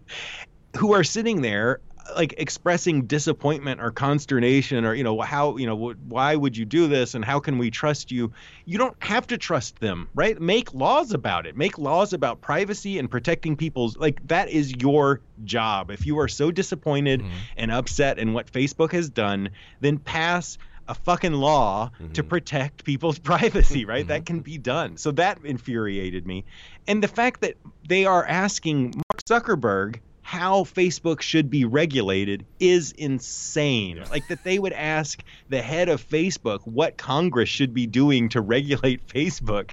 who 0.77 0.93
are 0.93 1.03
sitting 1.03 1.41
there 1.41 1.81
like 2.15 2.35
expressing 2.39 3.07
disappointment 3.07 3.81
or 3.81 3.91
consternation 3.91 4.85
or 4.85 4.95
you 4.95 5.05
know 5.05 5.21
how 5.21 5.57
you 5.57 5.67
know 5.67 5.95
why 6.09 6.35
would 6.35 6.57
you 6.57 6.65
do 6.65 6.87
this 6.87 7.15
and 7.15 7.25
how 7.25 7.41
can 7.41 7.59
we 7.59 7.71
trust 7.71 8.11
you? 8.11 8.33
You 8.65 8.79
don't 8.79 8.97
have 9.03 9.27
to 9.29 9.39
trust 9.39 9.81
them 9.81 10.09
right? 10.15 10.41
Make 10.41 10.75
laws 10.75 11.13
about 11.13 11.47
it. 11.47 11.57
Make 11.57 11.79
laws 11.79 12.13
about 12.13 12.41
privacy 12.41 12.99
and 12.99 13.11
protecting 13.11 13.57
people's 13.57 13.97
like 13.97 14.27
that 14.29 14.49
is 14.49 14.73
your 14.77 15.21
job. 15.45 15.91
If 15.91 16.07
you 16.07 16.19
are 16.21 16.29
so 16.29 16.51
disappointed 16.51 17.21
mm-hmm. 17.21 17.33
and 17.57 17.71
upset 17.71 18.19
in 18.19 18.33
what 18.33 18.51
facebook 18.51 18.93
has 18.93 19.09
done 19.09 19.51
then 19.81 19.99
pass 19.99 20.59
a 20.89 20.95
fucking 20.95 21.33
law 21.33 21.91
to 21.99 22.05
mm-hmm. 22.05 22.29
protect 22.29 22.85
people's 22.85 23.19
privacy, 23.31 23.85
right? 23.85 24.07
That 24.07 24.27
can 24.27 24.37
mm-hmm. 24.37 24.43
be 24.43 24.59
done. 24.59 24.97
So 24.97 25.11
that 25.13 25.39
infuriated 25.45 26.27
me. 26.27 26.45
And 26.87 27.03
the 27.03 27.09
fact 27.09 27.41
that 27.41 27.57
they 27.89 28.05
are 28.05 28.25
asking 28.25 28.95
Mark 28.95 29.25
Zuckerberg 29.29 30.01
how 30.27 30.65
Facebook 30.65 31.21
should 31.21 31.49
be 31.49 31.65
regulated 31.65 32.45
is 32.59 32.91
insane. 32.91 34.03
Like 34.11 34.27
that 34.27 34.43
they 34.43 34.59
would 34.59 34.73
ask 34.73 35.23
the 35.51 35.63
head 35.63 35.89
of 35.89 36.05
Facebook 36.05 36.63
what 36.65 36.97
Congress 36.97 37.49
should 37.49 37.73
be 37.73 37.87
doing 37.87 38.29
to 38.31 38.41
regulate 38.41 39.07
Facebook. 39.15 39.71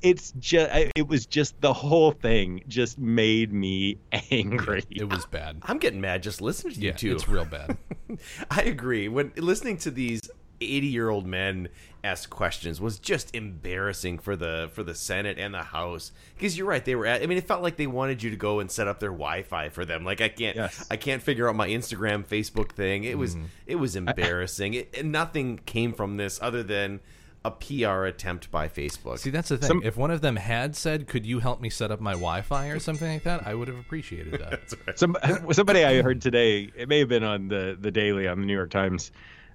It's 0.00 0.30
just 0.38 0.70
it 0.94 1.08
was 1.08 1.26
just 1.26 1.60
the 1.60 1.72
whole 1.72 2.12
thing 2.12 2.62
just 2.68 2.96
made 2.96 3.52
me 3.52 3.98
angry. 4.30 4.84
It 4.88 5.10
was 5.10 5.26
bad. 5.26 5.56
I'm 5.62 5.78
getting 5.78 6.00
mad 6.00 6.22
just 6.22 6.40
listening 6.40 6.74
to 6.74 6.80
you 6.80 6.86
Yeah, 6.90 6.92
two. 6.96 7.12
it's 7.16 7.28
real 7.28 7.44
bad. 7.44 7.76
I 8.52 8.62
agree. 8.62 9.08
When 9.08 9.32
listening 9.36 9.78
to 9.78 9.90
these 9.90 10.30
80 10.60 10.86
year 10.86 11.08
old 11.08 11.26
men 11.26 11.68
ask 12.04 12.30
questions 12.30 12.80
was 12.80 12.98
just 12.98 13.34
embarrassing 13.34 14.18
for 14.18 14.36
the 14.36 14.70
for 14.72 14.82
the 14.82 14.94
Senate 14.94 15.38
and 15.38 15.52
the 15.52 15.62
House 15.62 16.12
because 16.36 16.56
you're 16.56 16.66
right 16.66 16.84
they 16.84 16.94
were 16.94 17.06
at, 17.06 17.22
I 17.22 17.26
mean 17.26 17.38
it 17.38 17.46
felt 17.46 17.62
like 17.62 17.76
they 17.76 17.88
wanted 17.88 18.22
you 18.22 18.30
to 18.30 18.36
go 18.36 18.60
and 18.60 18.70
set 18.70 18.86
up 18.86 19.00
their 19.00 19.10
Wi-Fi 19.10 19.70
for 19.70 19.84
them 19.84 20.04
like 20.04 20.20
I 20.20 20.28
can't 20.28 20.56
Yes. 20.56 20.86
I 20.90 20.96
can't 20.96 21.22
figure 21.22 21.48
out 21.48 21.56
my 21.56 21.68
Instagram 21.68 22.24
Facebook 22.24 22.72
thing 22.72 23.04
it 23.04 23.18
was 23.18 23.34
mm-hmm. 23.34 23.46
it 23.66 23.76
was 23.76 23.96
embarrassing 23.96 24.74
it, 24.74 25.04
nothing 25.04 25.58
came 25.66 25.92
from 25.92 26.16
this 26.16 26.38
other 26.40 26.62
than 26.62 27.00
a 27.44 27.50
PR 27.50 28.04
attempt 28.04 28.50
by 28.50 28.68
Facebook 28.68 29.18
See, 29.18 29.30
that's 29.30 29.48
the 29.48 29.58
thing. 29.58 29.68
Some- 29.68 29.82
if 29.82 29.96
one 29.96 30.10
of 30.10 30.20
them 30.20 30.36
had 30.36 30.76
said, 30.76 31.06
"Could 31.06 31.24
you 31.24 31.38
help 31.38 31.60
me 31.60 31.70
set 31.70 31.90
up 31.90 32.00
my 32.00 32.12
Wi-Fi 32.12 32.68
or 32.68 32.78
something 32.78 33.10
like 33.10 33.22
that?" 33.24 33.46
I 33.46 33.54
would 33.54 33.68
have 33.68 33.78
appreciated 33.78 34.40
that. 34.40 34.74
Some 34.98 35.16
somebody 35.52 35.84
I 35.84 36.02
heard 36.02 36.20
today, 36.20 36.70
it 36.76 36.88
may 36.88 36.98
have 36.98 37.08
been 37.08 37.24
on 37.24 37.48
the 37.48 37.76
the 37.80 37.90
Daily 37.90 38.26
on 38.26 38.40
the 38.40 38.46
New 38.46 38.54
York 38.54 38.70
Times, 38.70 39.12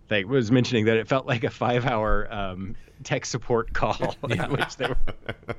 like 0.09 0.27
was 0.27 0.51
mentioning 0.51 0.85
that 0.85 0.97
it 0.97 1.07
felt 1.07 1.25
like 1.25 1.43
a 1.43 1.49
five 1.49 1.85
hour 1.85 2.31
um, 2.33 2.75
tech 3.03 3.25
support 3.25 3.73
call 3.73 4.15
in 4.29 4.39
which 4.51 4.77
they 4.77 4.87
were. 4.87 4.97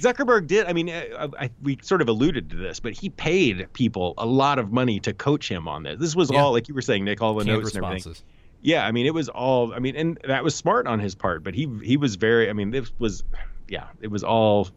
Zuckerberg 0.00 0.46
did. 0.46 0.66
I 0.66 0.72
mean, 0.72 0.90
I, 0.90 1.28
I, 1.38 1.50
we 1.62 1.78
sort 1.82 2.02
of 2.02 2.08
alluded 2.08 2.50
to 2.50 2.56
this, 2.56 2.80
but 2.80 2.92
he 2.94 3.10
paid 3.10 3.72
people 3.72 4.14
a 4.18 4.26
lot 4.26 4.58
of 4.58 4.72
money 4.72 4.98
to 5.00 5.12
coach 5.12 5.48
him 5.48 5.68
on 5.68 5.84
this. 5.84 6.00
This 6.00 6.16
was 6.16 6.30
Yeah. 6.30 6.40
all, 6.42 6.52
like 6.52 6.68
you 6.68 6.74
were 6.74 6.82
saying, 6.82 7.04
Nick, 7.04 7.22
all 7.22 7.34
the 7.34 7.44
Canned 7.44 7.62
notes 7.62 7.74
and 7.76 7.84
everything. 7.84 8.14
Yeah, 8.62 8.86
I 8.86 8.92
mean, 8.92 9.06
it 9.06 9.14
was 9.14 9.28
all. 9.28 9.72
I 9.74 9.78
mean, 9.78 9.94
and 9.94 10.18
that 10.26 10.42
was 10.42 10.54
smart 10.54 10.86
on 10.86 10.98
his 10.98 11.14
part, 11.14 11.44
but 11.44 11.54
he 11.54 11.68
he 11.82 11.96
was 11.96 12.16
very. 12.16 12.48
I 12.48 12.54
mean, 12.54 12.70
this 12.70 12.90
was, 12.98 13.22
yeah, 13.68 13.88
it 14.00 14.08
was 14.08 14.24
all, 14.24 14.68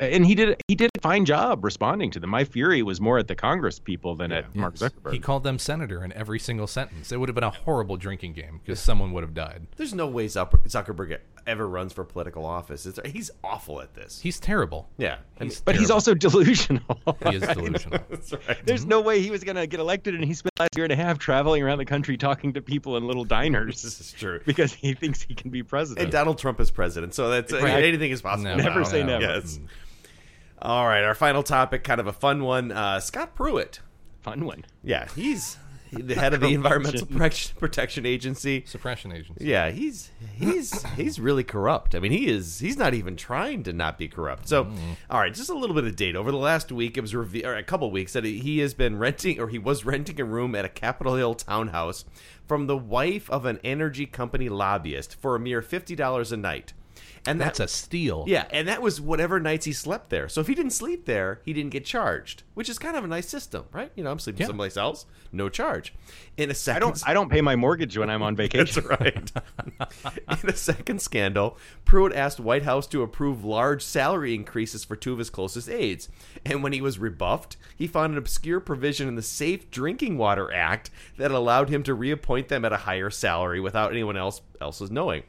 and 0.00 0.24
he 0.26 0.34
did 0.34 0.62
he 0.68 0.74
did 0.74 0.90
a 0.96 1.00
fine 1.00 1.24
job 1.24 1.64
responding 1.64 2.10
to 2.12 2.20
them. 2.20 2.30
My 2.30 2.44
fury 2.44 2.82
was 2.82 3.00
more 3.00 3.18
at 3.18 3.28
the 3.28 3.34
Congress 3.34 3.78
people 3.78 4.14
than 4.14 4.32
at 4.32 4.54
Mark 4.54 4.74
Zuckerberg. 4.74 5.12
He 5.12 5.18
called 5.18 5.42
them 5.44 5.58
senator 5.58 6.04
in 6.04 6.12
every 6.12 6.38
single 6.38 6.66
sentence. 6.66 7.12
It 7.12 7.18
would 7.20 7.28
have 7.28 7.34
been 7.34 7.44
a 7.44 7.50
horrible 7.50 7.96
drinking 7.96 8.32
game 8.34 8.60
because 8.64 8.80
someone 8.80 9.12
would 9.12 9.22
have 9.22 9.34
died. 9.34 9.66
there's 9.76 9.94
no 9.94 10.06
way 10.06 10.26
Zuckerberg 10.26 11.18
ever 11.46 11.68
runs 11.68 11.92
for 11.92 12.02
political 12.04 12.44
office 12.44 12.86
it's, 12.86 12.98
he's 13.06 13.30
awful 13.44 13.80
at 13.80 13.94
this 13.94 14.20
He's 14.20 14.40
terrible. 14.40 14.88
yeah 14.98 15.18
He's 15.40 15.60
but 15.60 15.76
he's 15.76 15.90
also 15.92 16.12
delusional. 16.26 16.82
he 17.30 17.36
is 17.36 17.42
delusional. 17.42 18.00
that's 18.10 18.32
right 18.32 18.58
There's 18.66 18.84
no 18.84 19.00
way 19.00 19.20
he 19.20 19.30
was 19.30 19.44
going 19.44 19.54
to 19.56 19.66
get 19.68 19.78
elected, 19.78 20.14
and 20.16 20.24
he 20.24 20.34
spent 20.34 20.50
last 20.58 20.70
year 20.76 20.84
and 20.84 20.92
a 20.92 20.96
half 20.96 21.18
traveling 21.18 21.62
around 21.62 21.78
the 21.78 21.84
country 21.84 22.16
talking 22.16 22.52
to 22.54 22.60
people 22.62 22.96
in 22.96 23.06
little 23.06 23.24
diners. 23.24 23.80
this 23.82 24.00
is 24.00 24.12
true 24.12 24.40
because 24.44 24.72
he 24.74 24.94
thinks 24.94 25.22
he 25.22 25.34
can 25.34 25.50
be 25.50 25.62
president. 25.62 26.02
and 26.02 26.12
Donald 26.12 26.38
Trump 26.38 26.58
is 26.60 26.70
president 26.72 27.14
so 27.14 27.30
that's 27.30 27.52
Right. 27.52 27.84
anything 27.84 28.10
is 28.10 28.20
possible. 28.22 28.56
Never. 28.56 28.62
Never 28.68 28.84
say 28.84 29.00
No. 29.04 29.18
never. 29.20 29.34
Yes. 29.34 29.58
Mm. 29.58 29.66
All 30.60 30.86
right, 30.86 31.02
our 31.04 31.14
final 31.14 31.42
topic, 31.42 31.84
kind 31.84 32.00
of 32.00 32.06
a 32.06 32.12
fun 32.12 32.42
one. 32.42 32.72
Uh, 32.72 33.00
Scott 33.00 33.34
Pruitt. 33.34 33.80
Fun 34.22 34.44
one. 34.44 34.64
Yeah, 34.82 35.06
he's 35.14 35.58
the 35.92 36.14
head 36.14 36.34
of 36.34 36.40
the 36.40 36.48
Environmental 36.54 37.06
Protection- 37.06 38.04
Agency. 38.06 38.64
Suppression 38.66 39.12
agency. 39.12 39.44
Yeah, 39.46 39.70
he's 39.70 40.10
he's 40.34 40.82
he's 40.94 41.20
really 41.20 41.44
corrupt. 41.44 41.94
I 41.94 42.00
mean, 42.00 42.10
he 42.10 42.26
is 42.26 42.58
he's 42.58 42.76
not 42.76 42.94
even 42.94 43.14
trying 43.16 43.62
to 43.64 43.72
not 43.72 43.98
be 43.98 44.08
corrupt. 44.08 44.48
So, 44.48 44.66
all 45.10 45.20
right, 45.20 45.32
just 45.32 45.50
a 45.50 45.54
little 45.54 45.76
bit 45.76 45.84
of 45.84 45.94
data. 45.94 46.18
Over 46.18 46.32
the 46.32 46.38
last 46.38 46.72
week, 46.72 46.96
it 46.96 47.02
was 47.02 47.14
reve- 47.14 47.44
or 47.44 47.54
a 47.54 47.62
couple 47.62 47.88
weeks 47.90 48.14
that 48.14 48.24
he 48.24 48.58
has 48.60 48.74
been 48.74 48.98
renting 48.98 49.38
or 49.38 49.48
he 49.48 49.58
was 49.58 49.84
renting 49.84 50.20
a 50.20 50.24
room 50.24 50.54
at 50.56 50.64
a 50.64 50.68
Capitol 50.70 51.14
Hill 51.16 51.34
townhouse 51.34 52.04
from 52.48 52.66
the 52.66 52.76
wife 52.76 53.30
of 53.30 53.44
an 53.44 53.60
energy 53.62 54.06
company 54.06 54.48
lobbyist 54.48 55.14
for 55.20 55.36
a 55.36 55.38
mere 55.38 55.62
fifty 55.62 55.94
dollars 55.94 56.32
a 56.32 56.36
night. 56.36 56.72
And 57.26 57.40
That's 57.40 57.60
a 57.60 57.68
steal. 57.68 58.24
yeah, 58.28 58.46
and 58.50 58.68
that 58.68 58.80
was 58.82 59.00
whatever 59.00 59.40
nights 59.40 59.64
he 59.66 59.72
slept 59.72 60.10
there. 60.10 60.28
So 60.28 60.40
if 60.40 60.46
he 60.46 60.54
didn't 60.54 60.72
sleep 60.72 61.06
there, 61.06 61.40
he 61.44 61.52
didn't 61.52 61.70
get 61.70 61.84
charged, 61.84 62.42
which 62.54 62.68
is 62.68 62.78
kind 62.78 62.96
of 62.96 63.04
a 63.04 63.08
nice 63.08 63.28
system, 63.28 63.64
right? 63.72 63.90
You 63.96 64.04
know, 64.04 64.10
I'm 64.10 64.18
sleeping 64.18 64.40
Yeah. 64.42 64.46
someplace 64.48 64.76
else, 64.76 65.06
no 65.32 65.48
charge. 65.48 65.92
In 66.36 66.50
a 66.50 66.54
second, 66.54 66.82
don't. 66.82 67.02
I 67.06 67.14
don't 67.14 67.28
pay 67.30 67.40
my 67.40 67.56
mortgage 67.56 67.96
when 67.98 68.10
I'm 68.10 68.22
on 68.22 68.36
vacation. 68.44 68.84
that's 68.88 69.00
right. 69.00 69.32
In 70.42 70.50
a 70.50 70.56
second 70.56 71.00
scandal, 71.02 71.56
Pruitt 71.84 72.12
asked 72.14 72.38
White 72.40 72.62
House 72.62 72.86
to 72.88 73.02
approve 73.02 73.44
large 73.44 73.82
salary 73.82 74.34
increases 74.34 74.84
for 74.84 74.96
two 74.96 75.12
of 75.12 75.18
his 75.18 75.30
closest 75.30 75.68
aides. 75.68 76.08
And 76.44 76.62
when 76.62 76.72
he 76.72 76.80
was 76.80 76.98
rebuffed, 76.98 77.56
he 77.74 77.86
found 77.86 78.12
an 78.12 78.18
obscure 78.18 78.60
provision 78.60 79.08
in 79.08 79.14
the 79.16 79.22
Safe 79.22 79.70
Drinking 79.70 80.18
Water 80.18 80.52
Act 80.52 80.90
that 81.16 81.30
allowed 81.30 81.68
him 81.70 81.82
to 81.84 81.94
reappoint 81.94 82.48
them 82.48 82.64
at 82.64 82.72
a 82.72 82.76
higher 82.78 83.10
salary 83.10 83.60
without 83.60 83.90
anyone 83.92 84.16
else 84.16 84.42
else's 84.60 84.90
knowing. 84.90 85.22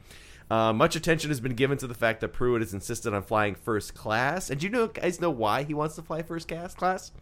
Uh, 0.50 0.72
much 0.72 0.96
attention 0.96 1.30
has 1.30 1.40
been 1.40 1.54
given 1.54 1.76
to 1.78 1.86
the 1.86 1.94
fact 1.94 2.20
that 2.20 2.28
Pruitt 2.28 2.62
has 2.62 2.72
insisted 2.72 3.12
on 3.12 3.22
flying 3.22 3.54
first 3.54 3.94
class. 3.94 4.48
And 4.50 4.60
do 4.60 4.66
you 4.66 4.72
know 4.72 4.86
guys 4.88 5.20
know 5.20 5.30
why 5.30 5.62
he 5.62 5.74
wants 5.74 5.94
to 5.96 6.02
fly 6.02 6.22
first 6.22 6.48
class? 6.48 6.74
Class? 6.74 7.12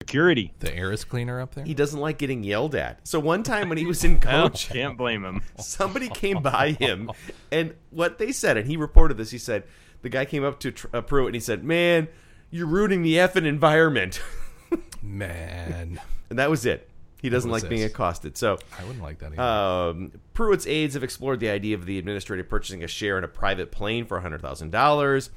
Security. 0.00 0.52
The 0.58 0.74
air 0.74 0.92
is 0.92 1.02
cleaner 1.02 1.40
up 1.40 1.54
there. 1.54 1.64
He 1.64 1.72
doesn't 1.74 1.98
like 1.98 2.18
getting 2.18 2.44
yelled 2.44 2.74
at. 2.74 3.06
So 3.08 3.18
one 3.18 3.42
time 3.42 3.68
when 3.70 3.78
he 3.78 3.86
was 3.86 4.04
in 4.04 4.20
Well, 4.20 4.50
coach, 4.50 4.68
can't 4.68 4.98
blame 4.98 5.24
him. 5.24 5.42
somebody 5.58 6.08
came 6.08 6.42
by 6.42 6.72
him 6.72 7.10
and 7.50 7.74
what 7.90 8.18
they 8.18 8.30
said 8.32 8.56
and 8.56 8.68
he 8.68 8.76
reported 8.76 9.16
this 9.16 9.30
he 9.30 9.38
said 9.38 9.64
the 10.02 10.08
guy 10.08 10.24
came 10.24 10.44
up 10.44 10.60
to 10.60 10.70
Tr- 10.70 10.86
uh, 10.92 11.00
pruitt 11.00 11.28
and 11.28 11.34
he 11.34 11.40
said 11.40 11.64
man 11.64 12.06
you're 12.50 12.66
ruining 12.66 13.02
the 13.02 13.14
effing 13.14 13.46
environment 13.46 14.20
Man, 15.02 16.00
and 16.28 16.38
that 16.38 16.50
was 16.50 16.66
it 16.66 16.88
he 17.20 17.28
doesn't 17.28 17.50
like 17.50 17.68
being 17.68 17.84
accosted 17.84 18.36
so 18.36 18.58
I 18.78 18.84
wouldn't 18.84 19.02
like 19.02 19.18
that 19.18 19.32
either. 19.32 19.42
um, 19.42 20.12
Pruitt's 20.34 20.66
aides 20.66 20.94
have 20.94 21.02
explored 21.02 21.40
the 21.40 21.48
idea 21.50 21.74
of 21.74 21.86
the 21.86 21.98
administrator 21.98 22.44
purchasing 22.44 22.84
a 22.84 22.88
share 22.88 23.18
in 23.18 23.24
a 23.24 23.28
private 23.28 23.70
plane 23.72 24.04
for 24.06 24.20
$100,000. 24.20 25.30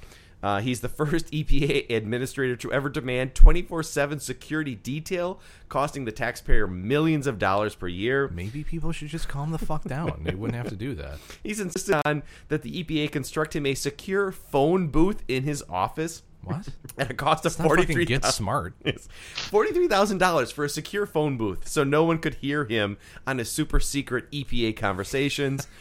Uh, 0.44 0.60
he's 0.60 0.82
the 0.82 0.90
first 1.02 1.32
EPA 1.32 1.90
administrator 1.96 2.56
to 2.56 2.72
ever 2.72 2.90
demand 2.90 3.36
24 3.36 3.84
7 3.84 4.20
security 4.20 4.76
detail, 4.76 5.40
costing 5.70 6.06
the 6.06 6.12
taxpayer 6.12 6.68
millions 6.68 7.28
of 7.28 7.38
dollars 7.38 7.76
per 7.76 7.88
year. 7.88 8.28
Maybe 8.30 8.64
people 8.64 8.92
should 8.92 9.10
just 9.10 9.28
calm 9.28 9.52
the 9.52 9.60
fuck 9.60 9.84
down. 9.84 10.22
They 10.24 10.36
wouldn't 10.36 10.58
have 10.58 10.70
to 10.70 10.76
do 10.76 10.96
that. 10.96 11.20
He's 11.44 11.60
insisted 11.60 12.02
on 12.06 12.24
that 12.48 12.64
the 12.64 12.84
EPA 12.84 13.12
construct 13.12 13.56
him 13.56 13.66
a 13.66 13.76
secure 13.76 14.32
phone 14.32 14.88
booth 14.88 15.24
in 15.28 15.44
his 15.44 15.64
office 15.70 16.24
What? 16.44 16.68
at 16.98 17.12
a 17.12 17.14
cost 17.14 17.46
of 17.46 17.52
It's 17.52 17.60
not 17.60 17.68
forty 17.68 17.84
fucking 17.84 17.96
three 17.96 18.06
get 18.06 18.26
smart. 18.26 18.74
Forty 19.36 19.72
three 19.72 19.88
thousand 19.88 20.18
dollars 20.18 20.52
for 20.52 20.66
a 20.66 20.70
secure 20.70 21.06
phone 21.06 21.38
booth, 21.38 21.68
so 21.68 21.84
no 21.84 22.04
one 22.04 22.18
could 22.18 22.36
hear 22.36 22.66
him 22.66 22.98
on 23.28 23.38
his 23.38 23.50
super 23.52 23.80
secret 23.80 24.30
EPA 24.32 24.76
conversations. 24.76 25.68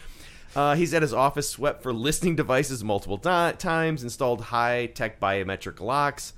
Uh, 0.56 0.74
he's 0.74 0.92
at 0.92 1.00
his 1.00 1.14
office 1.14 1.48
swept 1.48 1.80
for 1.80 1.92
listening 1.92 2.34
devices 2.34 2.82
multiple 2.82 3.16
di- 3.16 3.52
times, 3.52 4.02
installed 4.02 4.40
high 4.40 4.86
tech 4.86 5.20
biometric 5.20 5.78
locks. 5.80 6.32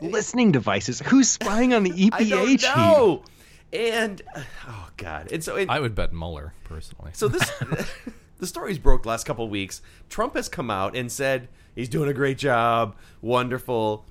Listening 0.00 0.50
devices. 0.50 1.00
Who's 1.00 1.28
spying 1.28 1.74
on 1.74 1.82
the 1.82 1.90
EPA 1.90 2.12
I 2.14 2.24
don't 2.24 2.48
chief? 2.56 2.62
know. 2.74 3.22
And 3.70 4.22
oh 4.66 4.88
god, 4.96 5.30
and 5.30 5.44
so 5.44 5.56
it, 5.56 5.68
I 5.68 5.78
would 5.78 5.94
bet 5.94 6.12
Mueller 6.12 6.54
personally. 6.64 7.10
So 7.12 7.28
this 7.28 7.50
the 8.38 8.46
stories 8.46 8.78
broke 8.78 9.02
the 9.02 9.10
last 9.10 9.24
couple 9.24 9.44
of 9.44 9.50
weeks. 9.50 9.82
Trump 10.08 10.36
has 10.36 10.48
come 10.48 10.70
out 10.70 10.96
and 10.96 11.10
said 11.12 11.48
he's 11.74 11.88
doing 11.88 12.08
a 12.08 12.14
great 12.14 12.38
job, 12.38 12.96
wonderful. 13.20 14.04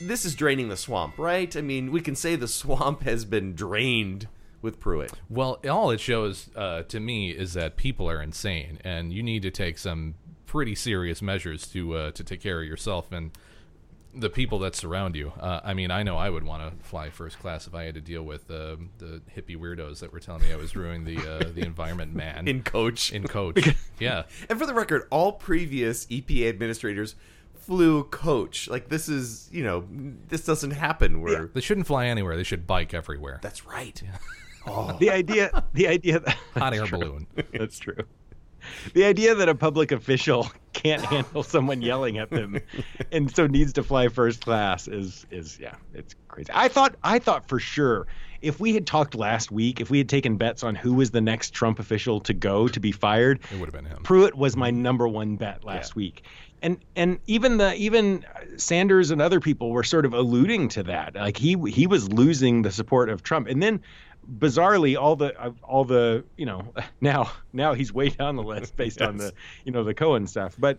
This 0.00 0.24
is 0.24 0.34
draining 0.34 0.68
the 0.68 0.76
swamp, 0.76 1.18
right? 1.18 1.54
I 1.56 1.60
mean, 1.60 1.92
we 1.92 2.00
can 2.00 2.16
say 2.16 2.36
the 2.36 2.48
swamp 2.48 3.02
has 3.02 3.24
been 3.24 3.54
drained 3.54 4.28
with 4.60 4.80
Pruitt. 4.80 5.12
Well, 5.28 5.60
all 5.70 5.90
it 5.90 6.00
shows 6.00 6.48
uh, 6.56 6.82
to 6.84 6.98
me 6.98 7.30
is 7.30 7.52
that 7.54 7.76
people 7.76 8.08
are 8.10 8.20
insane, 8.20 8.78
and 8.82 9.12
you 9.12 9.22
need 9.22 9.42
to 9.42 9.50
take 9.50 9.78
some 9.78 10.14
pretty 10.46 10.74
serious 10.74 11.20
measures 11.20 11.66
to 11.68 11.94
uh, 11.94 12.10
to 12.12 12.24
take 12.24 12.40
care 12.40 12.60
of 12.60 12.66
yourself 12.66 13.12
and 13.12 13.30
the 14.14 14.30
people 14.30 14.58
that 14.60 14.74
surround 14.74 15.16
you. 15.16 15.32
Uh, 15.38 15.60
I 15.64 15.74
mean, 15.74 15.90
I 15.90 16.02
know 16.02 16.16
I 16.16 16.30
would 16.30 16.44
want 16.44 16.62
to 16.62 16.84
fly 16.86 17.10
first 17.10 17.38
class 17.38 17.66
if 17.66 17.74
I 17.74 17.84
had 17.84 17.94
to 17.94 18.00
deal 18.00 18.22
with 18.22 18.50
uh, 18.50 18.76
the 18.98 19.20
hippie 19.36 19.56
weirdos 19.56 20.00
that 20.00 20.12
were 20.12 20.20
telling 20.20 20.42
me 20.42 20.52
I 20.52 20.56
was 20.56 20.76
ruining 20.76 21.04
the 21.04 21.18
uh, 21.18 21.52
the 21.52 21.62
environment, 21.64 22.14
man. 22.24 22.46
In 22.48 22.62
coach. 22.62 23.12
in 23.12 23.26
coach, 23.26 23.74
yeah. 23.98 24.24
And 24.48 24.58
for 24.58 24.66
the 24.66 24.74
record, 24.74 25.06
all 25.10 25.32
previous 25.32 26.06
EPA 26.06 26.48
administrators 26.48 27.16
flew 27.54 28.04
coach. 28.04 28.68
Like 28.68 28.88
this 28.88 29.08
is, 29.08 29.48
you 29.52 29.64
know, 29.64 29.84
this 30.28 30.44
doesn't 30.44 30.72
happen 30.72 31.20
where 31.22 31.46
They 31.46 31.60
shouldn't 31.60 31.86
fly 31.86 32.06
anywhere. 32.06 32.36
They 32.36 32.42
should 32.42 32.66
bike 32.66 32.94
everywhere. 32.94 33.40
That's 33.42 33.66
right. 33.66 34.02
The 34.98 35.10
idea. 35.10 35.62
The 35.74 35.88
idea 35.88 36.20
that 36.20 36.38
Hot 36.54 36.72
air 36.72 36.86
true. 36.86 36.98
balloon. 36.98 37.26
That's 37.52 37.78
true. 37.78 37.98
The 38.92 39.04
idea 39.04 39.34
that 39.34 39.48
a 39.48 39.54
public 39.54 39.92
official 39.92 40.50
can't 40.72 41.02
handle 41.02 41.42
someone 41.42 41.82
yelling 41.82 42.18
at 42.18 42.30
them, 42.30 42.60
and 43.12 43.34
so 43.34 43.46
needs 43.46 43.72
to 43.74 43.82
fly 43.82 44.08
first 44.08 44.44
class 44.44 44.88
is 44.88 45.26
is 45.30 45.58
yeah, 45.60 45.74
it's 45.92 46.14
crazy. 46.28 46.50
I 46.52 46.68
thought 46.68 46.94
I 47.02 47.18
thought 47.18 47.48
for 47.48 47.58
sure 47.58 48.06
if 48.44 48.60
we 48.60 48.74
had 48.74 48.86
talked 48.86 49.14
last 49.14 49.50
week, 49.50 49.80
if 49.80 49.90
we 49.90 49.98
had 49.98 50.08
taken 50.08 50.36
bets 50.36 50.62
on 50.62 50.74
who 50.74 50.94
was 50.94 51.10
the 51.10 51.20
next 51.20 51.50
Trump 51.54 51.78
official 51.78 52.20
to 52.20 52.34
go 52.34 52.68
to 52.68 52.78
be 52.78 52.92
fired, 52.92 53.40
It 53.50 53.58
would 53.58 53.66
have 53.66 53.72
been 53.72 53.86
him. 53.86 54.02
Pruitt 54.02 54.34
was 54.34 54.56
my 54.56 54.70
mm-hmm. 54.70 54.82
number 54.82 55.08
one 55.08 55.36
bet 55.36 55.64
last 55.64 55.96
week. 55.96 56.22
And 56.62 56.78
and 56.94 57.18
even 57.26 57.56
the 57.58 57.74
even 57.74 58.24
Sanders 58.56 59.10
and 59.10 59.20
other 59.20 59.40
people 59.40 59.70
were 59.70 59.82
sort 59.82 60.06
of 60.06 60.14
alluding 60.14 60.68
to 60.70 60.82
that. 60.84 61.14
Like 61.14 61.36
he 61.36 61.56
he 61.70 61.86
was 61.86 62.10
losing 62.10 62.62
the 62.62 62.70
support 62.70 63.08
of 63.08 63.22
Trump. 63.22 63.48
And 63.48 63.62
then 63.62 63.80
bizarrely 64.24 65.00
all 65.00 65.16
the 65.16 65.38
uh, 65.40 65.52
all 65.62 65.84
the, 65.84 66.24
you 66.36 66.46
know, 66.46 66.72
now 67.00 67.32
now 67.52 67.74
he's 67.74 67.92
way 67.92 68.08
down 68.08 68.36
the 68.36 68.42
list 68.42 68.76
based 68.76 69.00
on 69.02 69.16
the, 69.16 69.32
you 69.64 69.72
know, 69.72 69.84
the 69.84 69.94
Cohen 69.94 70.26
stuff. 70.26 70.56
But 70.58 70.78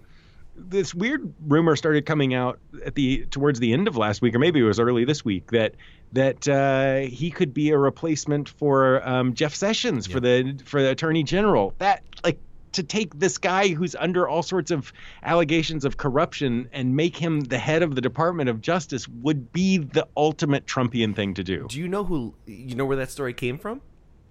this 0.56 0.94
weird 0.94 1.34
rumor 1.48 1.76
started 1.76 2.06
coming 2.06 2.34
out 2.34 2.60
at 2.86 2.96
the 2.96 3.26
towards 3.26 3.60
the 3.60 3.74
end 3.74 3.88
of 3.88 3.98
last 3.98 4.22
week, 4.22 4.36
or 4.36 4.40
maybe 4.40 4.60
it 4.60 4.64
was 4.64 4.80
early 4.80 5.06
this 5.06 5.26
week, 5.26 5.52
that 5.52 5.76
that 6.14 6.48
uh, 6.48 7.10
he 7.10 7.32
could 7.32 7.54
be 7.54 7.72
a 7.72 7.78
replacement 7.78 8.48
for 8.48 9.06
um, 9.08 9.34
Jeff 9.34 9.54
Sessions 9.54 10.08
for 10.08 10.20
the 10.20 10.60
for 10.66 10.82
the 10.82 10.92
Attorney 10.92 11.24
General. 11.24 11.74
That 11.80 12.04
like 12.24 12.40
to 12.76 12.84
take 12.84 13.18
this 13.20 13.38
guy 13.38 13.70
who's 13.70 13.96
under 13.96 14.28
all 14.28 14.44
sorts 14.44 14.72
of 14.72 14.94
allegations 15.24 15.84
of 15.86 15.98
corruption 15.98 16.70
and 16.72 16.96
make 16.96 17.18
him 17.18 17.42
the 17.42 17.58
head 17.58 17.82
of 17.84 17.96
the 17.96 18.02
Department 18.02 18.50
of 18.50 18.62
Justice 18.62 19.08
would 19.08 19.52
be 19.52 19.78
the 19.78 20.08
ultimate 20.16 20.66
Trumpian 20.66 21.16
thing 21.16 21.34
to 21.34 21.44
do. 21.44 21.66
Do 21.70 21.80
you 21.80 21.88
know 21.88 22.04
who 22.04 22.34
you 22.46 22.76
know 22.76 22.86
where 22.86 22.98
that 22.98 23.12
story 23.12 23.34
came 23.34 23.58
from? 23.58 23.82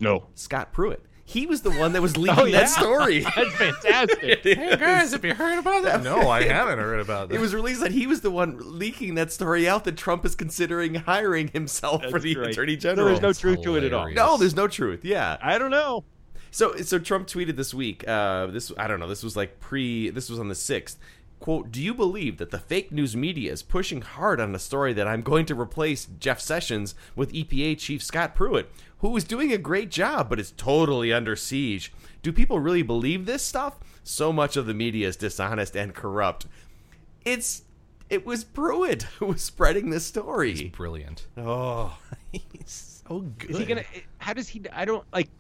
No. 0.01 0.27
Scott 0.35 0.73
Pruitt. 0.73 1.03
He 1.27 1.47
was 1.47 1.63
the 1.63 1.71
one 1.71 1.95
that 1.95 2.03
was 2.03 2.17
leaking 2.19 2.39
Oh, 2.39 2.45
yeah. 2.45 2.59
that 2.61 2.69
story. 2.69 3.21
That's 3.37 3.55
fantastic. 3.55 4.41
Hey 4.45 4.77
guys, 4.77 5.13
have 5.13 5.25
you 5.25 5.33
heard 5.35 5.59
about 5.59 5.83
that? 5.85 6.03
No, 6.03 6.29
I 6.29 6.43
haven't 6.43 6.79
heard 6.79 7.01
about 7.01 7.29
that. 7.31 7.35
It 7.35 7.41
was 7.41 7.55
released 7.55 7.81
that 7.81 7.93
he 7.93 8.07
was 8.07 8.21
the 8.21 8.31
one 8.31 8.59
leaking 8.79 9.15
that 9.15 9.33
story 9.33 9.67
out 9.67 9.85
that 9.85 9.97
Trump 9.97 10.27
is 10.27 10.35
considering 10.35 10.95
hiring 10.97 11.49
himself 11.49 12.05
for 12.11 12.19
the 12.21 12.37
right. 12.37 12.51
Attorney 12.51 12.77
General. 12.77 13.07
there's 13.07 13.23
no 13.23 13.29
That's 13.29 13.39
truth 13.39 13.63
to 13.63 13.77
it 13.77 13.85
at 13.85 13.95
all. 13.95 14.11
No, 14.13 14.37
there's 14.37 14.55
no 14.55 14.69
truth. 14.69 15.03
Yeah. 15.05 15.39
I 15.43 15.57
don't 15.57 15.71
know. 15.71 16.05
So 16.55 16.77
so 16.77 17.01
Trump 17.01 17.27
tweeted 17.27 17.57
this 17.57 17.75
week. 17.75 18.07
Uh, 18.07 18.47
this 18.47 18.71
I 18.79 18.87
don't 18.87 19.01
know. 19.01 19.09
This 19.09 19.25
was 19.25 19.37
like 19.37 19.59
pre. 19.59 20.11
This 20.11 20.31
was 20.31 20.39
on 20.39 20.49
the 20.49 20.55
sixth. 20.55 21.01
Quote: 21.41 21.73
Do 21.73 21.83
you 21.83 21.93
believe 21.93 22.39
that 22.39 22.53
the 22.53 22.61
fake 22.61 22.93
news 22.93 23.17
media 23.17 23.51
is 23.51 23.65
pushing 23.65 24.03
hard 24.03 24.39
on 24.39 24.55
a 24.55 24.61
story 24.61 24.93
that 24.93 25.09
I'm 25.09 25.23
going 25.23 25.47
to 25.47 25.61
replace 25.61 26.07
Jeff 26.21 26.39
Sessions 26.39 26.95
with 27.17 27.33
EPA 27.33 27.77
Chief 27.79 28.05
Scott 28.05 28.37
Pruitt, 28.37 28.71
who 28.99 29.17
is 29.17 29.25
doing 29.25 29.53
a 29.53 29.59
great 29.59 29.91
job 29.91 30.31
but 30.31 30.39
is 30.39 30.53
totally 30.53 31.13
under 31.13 31.35
siege? 31.35 31.93
Do 32.23 32.33
people 32.33 32.61
really 32.61 32.83
believe 32.83 33.27
this 33.27 33.43
stuff? 33.43 33.81
So 34.05 34.33
much 34.33 34.57
of 34.57 34.67
the 34.67 34.75
media 34.75 35.09
is 35.09 35.17
dishonest 35.17 35.75
and 35.75 35.93
corrupt. 35.93 36.47
It's 37.25 37.63
it 38.09 38.25
was 38.25 38.45
Pruitt 38.45 39.03
who 39.19 39.27
was 39.27 39.43
spreading 39.43 39.91
this 39.91 40.07
story. 40.07 40.55
He's 40.55 40.71
brilliant. 40.71 41.27
Oh, 41.37 41.99
He's 42.31 43.03
so 43.09 43.23
good. 43.39 43.51
Is 43.51 43.59
he 43.59 43.65
gonna? 43.65 43.85
How 44.19 44.35
does 44.35 44.47
he? 44.47 44.63
I 44.73 44.85
don't 44.85 45.05
like. 45.13 45.31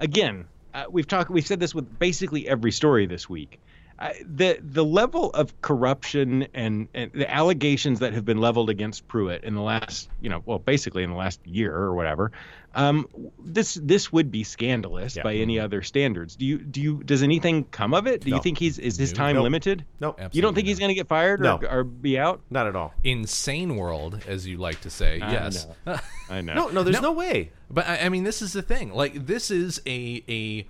Again, 0.00 0.46
uh, 0.78 0.84
we've 0.90 1.06
talked. 1.06 1.30
We've 1.30 1.46
said 1.46 1.60
this 1.60 1.74
with 1.74 1.98
basically 1.98 2.48
every 2.48 2.72
story 2.72 3.06
this 3.06 3.28
week. 3.28 3.60
I, 4.00 4.14
the 4.24 4.58
the 4.62 4.84
level 4.84 5.30
of 5.30 5.60
corruption 5.60 6.46
and, 6.54 6.86
and 6.94 7.10
the 7.12 7.28
allegations 7.28 7.98
that 7.98 8.12
have 8.12 8.24
been 8.24 8.38
leveled 8.38 8.70
against 8.70 9.08
Pruitt 9.08 9.42
in 9.42 9.54
the 9.54 9.60
last, 9.60 10.08
you 10.20 10.28
know, 10.28 10.40
well, 10.46 10.60
basically 10.60 11.02
in 11.02 11.10
the 11.10 11.16
last 11.16 11.44
year 11.44 11.74
or 11.74 11.94
whatever, 11.96 12.30
um, 12.76 13.08
this 13.44 13.74
this 13.82 14.12
would 14.12 14.30
be 14.30 14.44
scandalous 14.44 15.16
Yeah. 15.16 15.24
by 15.24 15.34
any 15.34 15.58
other 15.58 15.82
standards. 15.82 16.36
Do 16.36 16.46
you 16.46 16.58
do 16.58 16.80
you 16.80 17.02
does 17.02 17.24
anything 17.24 17.64
come 17.64 17.92
of 17.92 18.06
it? 18.06 18.20
Do 18.20 18.30
No. 18.30 18.36
you 18.36 18.42
think 18.42 18.58
he's 18.58 18.78
is 18.78 18.96
his 18.96 19.12
time 19.12 19.34
Nope. 19.34 19.42
limited? 19.42 19.84
Nope. 19.98 20.20
You 20.30 20.42
don't 20.42 20.54
think 20.54 20.68
he's 20.68 20.78
going 20.78 20.90
to 20.90 20.94
get 20.94 21.08
fired 21.08 21.40
or, 21.40 21.44
No. 21.44 21.60
or 21.68 21.82
be 21.82 22.16
out? 22.20 22.40
Not 22.50 22.68
at 22.68 22.76
all. 22.76 22.94
Insane 23.02 23.74
world, 23.74 24.22
as 24.28 24.46
you 24.46 24.58
like 24.58 24.80
to 24.82 24.90
say. 24.90 25.20
I 25.20 25.32
yes. 25.32 25.66
know. 25.84 25.98
I 26.30 26.40
know. 26.40 26.54
No, 26.54 26.68
no, 26.68 26.82
there's 26.84 26.96
No. 27.02 27.08
no, 27.08 27.12
way. 27.12 27.50
But 27.68 27.88
I, 27.88 27.98
I 28.02 28.08
mean, 28.10 28.22
this 28.22 28.42
is 28.42 28.52
the 28.52 28.62
thing. 28.62 28.92
Like, 28.92 29.26
this 29.26 29.50
is 29.50 29.80
a 29.86 30.22
a 30.28 30.66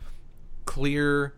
clear 0.64 1.34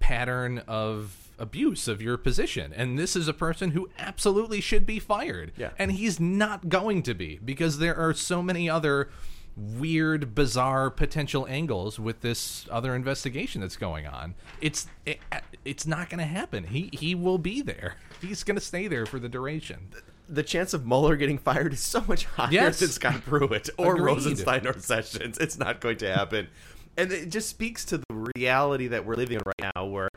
pattern 0.00 0.58
of 0.66 1.27
abuse 1.38 1.88
of 1.88 2.02
your 2.02 2.16
position, 2.16 2.72
and 2.74 2.98
this 2.98 3.14
is 3.16 3.28
a 3.28 3.32
person 3.34 3.70
who 3.72 3.88
absolutely 3.98 4.60
should 4.60 4.84
be 4.86 4.98
fired. 4.98 5.52
Yeah. 5.56 5.70
and 5.78 5.92
he's 5.92 6.18
not 6.18 6.68
going 6.68 7.02
to 7.04 7.14
be 7.14 7.38
because 7.44 7.78
there 7.78 7.96
are 7.96 8.12
so 8.14 8.42
many 8.42 8.68
other 8.68 9.08
weird, 9.56 10.34
bizarre 10.34 10.90
potential 10.90 11.46
angles 11.48 11.98
with 11.98 12.20
this 12.20 12.66
other 12.70 12.94
investigation 12.94 13.60
that's 13.60 13.76
going 13.76 14.06
on. 14.06 14.34
It's 14.60 14.86
it, 15.04 15.18
it's 15.64 15.86
not 15.86 16.08
going 16.10 16.20
to 16.20 16.24
happen. 16.26 16.64
He 16.64 16.90
he 16.92 17.14
will 17.14 17.38
be 17.38 17.60
there. 17.62 17.96
He's 18.20 18.44
going 18.44 18.54
to 18.56 18.60
stay 18.64 18.86
there 18.88 19.04
for 19.06 19.18
the 19.18 19.28
duration. 19.28 19.88
The 20.28 20.42
chance 20.42 20.74
of 20.74 20.86
Mueller 20.86 21.16
getting 21.16 21.38
fired 21.38 21.72
is 21.72 21.80
so 21.80 22.02
much 22.06 22.24
higher 22.26 22.52
Yes. 22.52 22.80
than 22.80 22.90
Scott 22.90 23.22
Pruitt 23.24 23.70
or 23.78 23.94
Agreed. 23.94 24.04
Rosenstein 24.04 24.66
or 24.66 24.78
Sessions. 24.78 25.38
It's 25.38 25.58
not 25.58 25.80
going 25.80 25.96
to 25.98 26.14
happen. 26.14 26.48
And 26.96 27.10
it 27.12 27.30
just 27.30 27.48
speaks 27.48 27.84
to 27.86 27.98
the 27.98 28.04
reality 28.36 28.88
that 28.88 29.06
we're 29.06 29.14
living 29.14 29.36
in 29.38 29.42
right 29.46 29.72
now, 29.74 29.86
where 29.86 30.08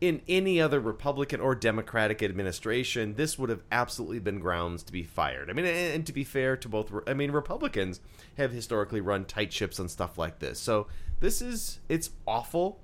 in 0.00 0.22
any 0.28 0.60
other 0.60 0.78
Republican 0.78 1.40
or 1.40 1.54
Democratic 1.54 2.22
administration, 2.22 3.14
this 3.14 3.38
would 3.38 3.50
have 3.50 3.62
absolutely 3.72 4.20
been 4.20 4.38
grounds 4.38 4.82
to 4.84 4.92
be 4.92 5.02
fired. 5.02 5.50
I 5.50 5.52
mean, 5.52 5.66
and, 5.66 6.06
to 6.06 6.12
be 6.12 6.24
fair 6.24 6.56
to 6.56 6.68
both, 6.68 6.92
I 7.06 7.14
mean, 7.14 7.32
Republicans 7.32 8.00
have 8.36 8.52
historically 8.52 9.00
run 9.00 9.24
tight 9.24 9.52
ships 9.52 9.80
on 9.80 9.88
stuff 9.88 10.16
like 10.16 10.38
this. 10.38 10.60
So 10.60 10.86
this 11.20 11.42
is, 11.42 11.80
it's 11.88 12.10
awful. 12.26 12.80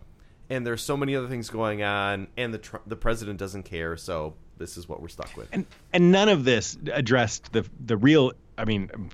And 0.51 0.67
there's 0.67 0.83
so 0.83 0.97
many 0.97 1.17
other 1.17 1.29
things 1.29 1.49
going 1.49 1.83
on, 1.83 2.27
and 2.37 2.53
the 2.53 2.81
the 2.87 2.97
president 2.97 3.39
doesn't 3.39 3.63
care. 3.63 3.97
So 3.97 4.35
this 4.59 4.77
is 4.77 4.89
what 4.89 5.01
we're 5.01 5.09
stuck 5.09 5.35
with. 5.37 5.49
and 5.53 5.65
and 5.93 6.13
none 6.13 6.29
of 6.29 6.45
this 6.45 6.77
addressed 6.93 7.53
the 7.53 7.67
the 7.85 7.97
real 7.97 8.33
i 8.59 8.65
mean 8.65 9.11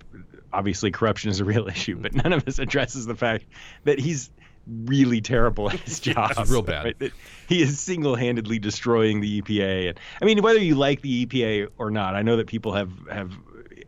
obviously 0.52 0.90
corruption 0.90 1.30
is 1.30 1.40
a 1.40 1.44
real 1.44 1.68
issue 1.68 1.96
but 1.96 2.14
none 2.14 2.32
of 2.32 2.44
this 2.44 2.58
addresses 2.58 3.06
the 3.06 3.14
fact 3.14 3.44
that 3.84 3.98
he's 3.98 4.30
really 4.66 5.20
terrible 5.20 5.70
at 5.70 5.80
his 5.80 6.00
job 6.00 6.32
real 6.48 6.62
bad. 6.62 6.94
Right? 7.00 7.12
He 7.48 7.62
is 7.62 7.80
single-handedly 7.80 8.58
destroying 8.58 9.20
the 9.20 9.42
epa 9.42 9.88
and 9.90 10.00
i 10.22 10.24
mean 10.24 10.42
whether 10.42 10.60
you 10.60 10.74
like 10.74 11.00
the 11.02 11.26
epa 11.26 11.68
or 11.78 11.90
not 11.90 12.14
i 12.14 12.22
know 12.22 12.36
that 12.36 12.46
people 12.46 12.72
have 12.72 12.90
have 13.10 13.32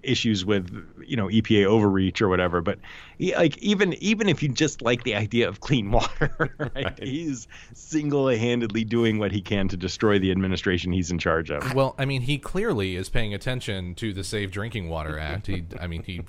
issues 0.03 0.45
with 0.45 0.69
you 1.07 1.17
know 1.17 1.29
EPA 1.29 1.67
overreach 1.67 2.21
or 2.21 2.29
whatever 2.29 2.61
but 2.61 2.79
he, 3.19 3.35
like 3.35 3.57
even 3.59 3.95
even 3.95 4.29
if 4.29 4.43
you 4.43 4.49
just 4.49 4.83
like 4.83 5.05
the 5.05 5.15
idea 5.15 5.49
of 5.49 5.61
clean 5.61 5.91
water 5.91 6.55
right? 6.75 6.99
he's 7.03 7.49
single-handedly 7.75 8.85
doing 8.85 9.19
what 9.19 9.33
he 9.33 9.41
can 9.41 9.69
to 9.69 9.77
destroy 9.77 10.19
the 10.19 10.31
administration 10.31 10.93
he's 10.93 11.11
in 11.11 11.19
charge 11.19 11.51
of 11.51 11.75
Well, 11.75 11.95
I 11.99 12.05
mean, 12.05 12.23
he 12.23 12.39
clearly 12.39 12.97
is 12.97 13.09
paying 13.09 13.35
attention 13.35 13.95
to 13.97 14.13
the 14.13 14.25
Safe 14.25 14.51
Drinking 14.51 14.89
Water 14.89 15.19
Act. 15.19 15.47
He, 15.47 15.65
I 15.81 15.87
mean, 15.87 16.03
he 16.03 16.23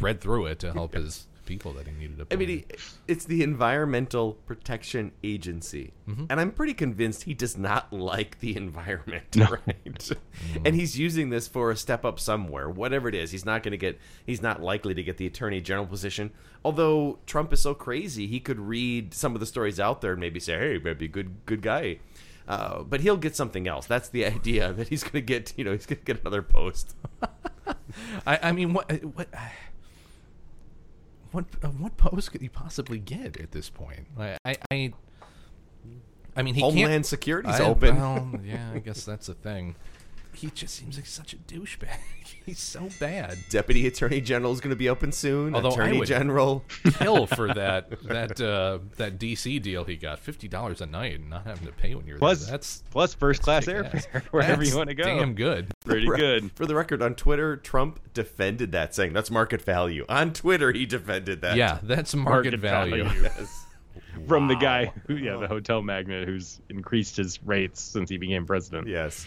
read 0.00 0.20
through 0.20 0.46
it 0.46 0.58
to 0.60 0.72
help 0.72 0.94
his 0.94 1.26
people 1.48 1.72
that 1.72 1.86
he 1.86 1.92
needed 1.94 2.18
to. 2.18 2.26
I 2.30 2.36
mean, 2.36 2.48
he, 2.48 2.64
it's 3.08 3.24
the 3.24 3.42
Environmental 3.42 4.34
Protection 4.34 5.12
Agency, 5.24 5.94
and 6.28 6.38
I'm 6.38 6.52
pretty 6.52 6.74
convinced 6.74 7.24
he 7.24 7.32
does 7.32 7.56
not 7.56 7.90
like 7.92 8.38
the 8.40 8.54
environment, 8.54 9.34
right? 9.34 10.10
And 10.64 10.76
he's 10.76 10.98
using 10.98 11.30
this 11.30 11.48
for 11.48 11.70
a 11.70 11.76
step 11.76 12.04
up 12.04 12.20
somewhere, 12.20 12.68
whatever 12.68 13.08
it 13.08 13.14
is. 13.14 13.30
He's 13.30 13.46
not 13.46 13.62
going 13.62 13.72
to 13.72 13.78
get. 13.78 13.98
He's 14.26 14.42
not 14.42 14.62
likely 14.62 14.94
to 14.94 15.02
get 15.02 15.16
the 15.16 15.26
Attorney 15.26 15.60
General 15.62 15.86
position. 15.86 16.30
Although 16.64 17.18
Trump 17.26 17.52
is 17.52 17.60
so 17.60 17.74
crazy, 17.74 18.26
he 18.26 18.40
could 18.40 18.60
read 18.60 19.14
some 19.14 19.34
of 19.34 19.40
the 19.40 19.46
stories 19.46 19.80
out 19.80 20.02
there 20.02 20.12
and 20.12 20.20
maybe 20.20 20.38
say, 20.38 20.58
"Hey, 20.58 20.80
maybe 20.82 21.08
good 21.08 21.46
good 21.46 21.62
guy." 21.62 21.98
Uh, 22.46 22.82
but 22.82 23.00
he'll 23.02 23.18
get 23.18 23.36
something 23.36 23.68
else. 23.68 23.86
That's 23.86 24.08
the 24.08 24.24
idea 24.36 24.72
that 24.74 24.88
he's 24.88 25.02
going 25.02 25.12
to 25.12 25.22
get. 25.22 25.54
You 25.56 25.64
know, 25.64 25.72
he's 25.72 25.86
going 25.86 25.98
to 25.98 26.04
get 26.04 26.20
another 26.20 26.42
post. 26.42 26.94
I, 28.26 28.38
I 28.42 28.52
mean, 28.52 28.72
what, 28.74 28.90
what, 29.14 29.28
what, 31.32 31.44
uh, 31.62 31.68
what 31.68 31.96
post 31.96 32.32
could 32.32 32.40
he 32.40 32.48
possibly 32.48 32.98
get 32.98 33.36
at 33.38 33.52
this 33.52 33.70
point? 33.70 34.06
I, 34.18 34.36
I, 34.44 34.56
I, 34.70 34.92
I 36.36 36.42
mean, 36.42 36.54
he 36.54 36.60
Homeland. 36.60 37.06
Security's 37.06 37.60
I- 37.60 37.64
open. 37.64 37.96
Well, 37.96 38.30
yeah, 38.44 38.70
I 38.74 38.78
guess 38.78 39.04
that's 39.04 39.28
a 39.28 39.34
thing. 39.34 39.76
He 40.38 40.50
just 40.54 40.74
seems 40.74 40.96
like 40.96 41.06
such 41.06 41.32
a 41.32 41.36
douchebag. 41.36 41.98
He's 42.46 42.60
so 42.60 42.88
bad. 43.00 43.38
Deputy 43.50 43.86
Attorney 43.88 44.20
General 44.20 44.52
is 44.52 44.60
going 44.60 44.70
to 44.70 44.76
be 44.76 44.88
open 44.88 45.10
soon. 45.12 45.54
Although 45.54 45.70
I 45.70 45.72
Attorney 45.72 45.98
would- 45.98 46.06
General. 46.08 46.64
Kill 46.98 47.26
for 47.26 47.48
that 47.54 47.90
that 48.04 48.40
uh, 48.40 48.78
that 48.96 49.18
DC 49.18 49.60
deal 49.60 49.84
he 49.84 49.96
got 49.96 50.18
fifty 50.20 50.46
dollars 50.46 50.80
a 50.80 50.86
night 50.86 51.18
and 51.18 51.28
not 51.28 51.44
having 51.44 51.66
to 51.66 51.72
pay 51.72 51.94
when 51.96 52.06
you're 52.06 52.18
Plus- 52.18 52.42
there. 52.44 52.52
That's 52.52 52.82
plus 52.90 53.14
first 53.14 53.42
class 53.42 53.64
kick-ass. 53.66 54.06
airfare 54.06 54.22
wherever 54.30 54.56
That's 54.58 54.70
you 54.70 54.76
want 54.76 54.88
to 54.90 54.94
go. 54.94 55.04
Damn 55.04 55.34
good. 55.34 55.72
Pretty 55.84 56.06
good. 56.06 56.52
For 56.52 56.64
the 56.66 56.74
record, 56.76 57.02
on 57.02 57.14
Twitter, 57.16 57.56
Trump 57.56 57.98
defended 58.14 58.72
that, 58.72 58.94
saying 58.94 59.12
that's 59.12 59.30
market 59.30 59.60
value. 59.62 60.04
On 60.08 60.32
Twitter, 60.32 60.70
he 60.72 60.86
defended 60.86 61.40
that. 61.42 61.56
Yeah, 61.56 61.78
that's 61.82 62.14
market, 62.14 62.52
Market 62.52 62.60
value. 62.60 63.04
value. 63.04 63.22
Yes. 63.24 63.64
From 64.26 64.48
the 64.48 64.54
guy 64.56 64.92
who, 65.06 65.16
yeah, 65.16 65.36
the 65.36 65.46
hotel 65.48 65.82
magnate 65.82 66.26
who's 66.26 66.60
increased 66.68 67.16
his 67.16 67.42
rates 67.44 67.80
since 67.80 68.08
he 68.10 68.16
became 68.16 68.46
president. 68.46 68.88
Yes. 68.88 69.26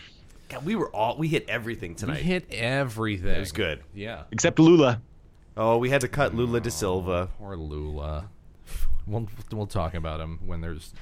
God, 0.51 0.65
we 0.65 0.75
were 0.75 0.89
all 0.89 1.17
we 1.17 1.27
hit 1.27 1.47
everything 1.47 1.95
tonight. 1.95 2.17
We 2.17 2.23
hit 2.23 2.51
everything. 2.51 3.35
It 3.35 3.39
was 3.39 3.51
good. 3.51 3.81
Yeah. 3.93 4.23
Except 4.31 4.59
Lula. 4.59 5.01
Oh, 5.55 5.77
we 5.77 5.89
had 5.89 6.01
to 6.01 6.07
cut 6.07 6.35
Lula 6.35 6.59
da 6.59 6.69
Silva. 6.69 7.29
Poor 7.37 7.55
Lula. 7.55 8.29
We'll 9.07 9.27
we'll 9.51 9.67
talk 9.67 9.93
about 9.93 10.19
him 10.19 10.39
when 10.45 10.61
there's 10.61 10.93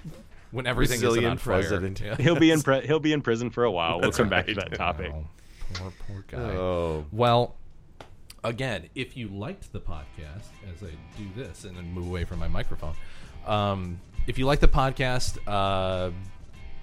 when 0.52 0.68
everything 0.68 0.96
is 0.96 1.02
Brazilian 1.02 1.32
on 1.32 1.38
fire. 1.38 1.56
president. 1.56 2.00
Yeah. 2.00 2.16
He'll 2.16 2.40
be 2.40 2.52
in 2.52 2.62
pre- 2.64 2.86
he'll 2.86 3.00
be 3.00 3.14
in 3.14 3.22
prison 3.22 3.50
for 3.50 3.64
a 3.64 3.72
while. 3.72 4.00
We'll 4.00 4.10
That's 4.10 4.18
come 4.18 4.30
back 4.30 4.46
to 4.48 4.54
that 4.56 4.76
topic. 4.76 5.12
Oh, 5.14 5.26
poor 5.74 5.94
poor 6.08 6.26
guy. 6.28 6.38
Oh. 6.38 7.06
Well, 7.12 7.56
again, 8.44 8.90
if 8.96 9.18
you 9.18 9.30
liked 9.30 9.72
the 9.74 9.80
podcast, 9.80 10.48
as 10.72 10.84
I 10.84 10.92
do 11.18 11.28
this 11.36 11.66
and 11.66 11.76
then 11.76 11.92
move 11.92 12.08
away 12.08 12.24
from 12.24 12.40
my 12.40 12.48
microphone, 12.48 12.96
um, 13.46 14.00
if 14.28 14.38
you 14.38 14.46
like 14.46 14.60
the 14.60 14.68
podcast, 14.68 15.38
uh, 15.48 16.12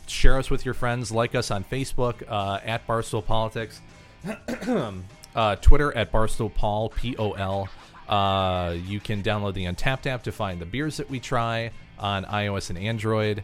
share 0.07 0.39
us 0.39 0.51
with 0.51 0.65
your 0.65 0.75
friends. 0.75 1.11
Like 1.11 1.35
us 1.35 1.51
on 1.51 1.65
Facebook 1.65 2.23
uh, 2.29 2.61
at 2.65 2.87
Barstool 2.87 3.25
Politics, 3.25 3.81
uh, 5.35 5.57
Twitter 5.57 5.97
at 5.97 6.13
Barstool 6.13 6.53
Paul 6.55 6.91
P 6.91 7.17
O 7.19 7.33
L. 7.33 7.69
Uh, 8.09 8.75
you 8.87 9.01
can 9.01 9.23
download 9.23 9.55
the 9.55 9.65
Untappd 9.65 10.07
app 10.07 10.23
to 10.25 10.33
find 10.33 10.61
the 10.61 10.67
beers 10.67 10.97
that 10.99 11.11
we 11.11 11.19
try 11.19 11.73
on 11.99 12.25
iOS 12.25 12.71
and 12.71 12.79
Android. 12.79 13.43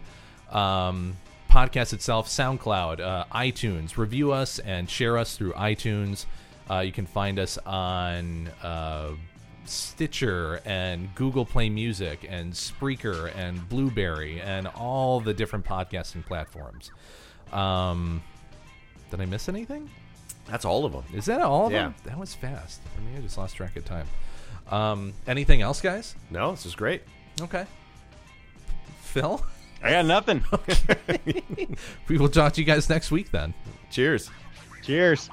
Um, 0.51 1.17
podcast 1.51 1.93
itself, 1.93 2.29
SoundCloud, 2.29 3.01
uh, 3.01 3.25
iTunes. 3.35 3.97
Review 3.97 4.33
us 4.33 4.59
and 4.59 4.89
share 4.89 5.19
us 5.19 5.37
through 5.37 5.53
iTunes. 5.53 6.27
Uh, 6.71 6.79
you 6.81 6.93
can 6.93 7.07
find 7.07 7.39
us 7.39 7.59
on 7.59 8.49
uh, 8.63 9.11
Stitcher 9.65 10.61
and 10.65 11.15
Google 11.15 11.45
Play 11.45 11.69
Music 11.71 12.27
and 12.29 12.53
Spreaker 12.53 13.35
and 13.37 13.69
Blubrry 13.69 14.41
and 14.41 14.67
all 14.69 15.21
the 15.21 15.33
different 15.35 15.65
podcasting 15.65 16.25
platforms. 16.27 16.91
Um, 17.53 18.23
did 19.11 19.21
I 19.21 19.27
miss 19.27 19.49
anything? 19.49 19.91
That's 20.49 20.65
all 20.65 20.85
of 20.85 20.93
them. 20.93 21.05
Is 21.15 21.27
that 21.27 21.41
all 21.41 21.67
of 21.67 21.73
Yeah. 21.73 21.83
them? 21.85 21.95
That 22.05 22.19
was 22.19 22.35
fast. 22.35 22.81
For 22.95 23.01
me, 23.03 23.17
I 23.17 23.21
just 23.21 23.39
lost 23.39 23.55
track 23.57 23.77
of 23.77 23.85
time. 23.85 24.07
Um, 24.71 25.13
anything 25.27 25.63
else, 25.63 25.81
guys? 25.81 26.15
No, 26.31 26.51
this 26.53 26.67
is 26.67 26.75
great. 26.75 27.03
Okay. 27.41 27.67
Phil? 29.03 29.45
I 29.83 29.91
got 29.91 30.07
nothing. 30.07 30.45
we 32.09 32.19
will 32.19 32.29
talk 32.29 32.53
to 32.55 32.61
you 32.61 32.67
guys 32.67 32.89
next 32.89 33.11
week 33.11 33.31
then. 33.31 33.53
Cheers. 33.91 34.31
Cheers. 34.83 35.29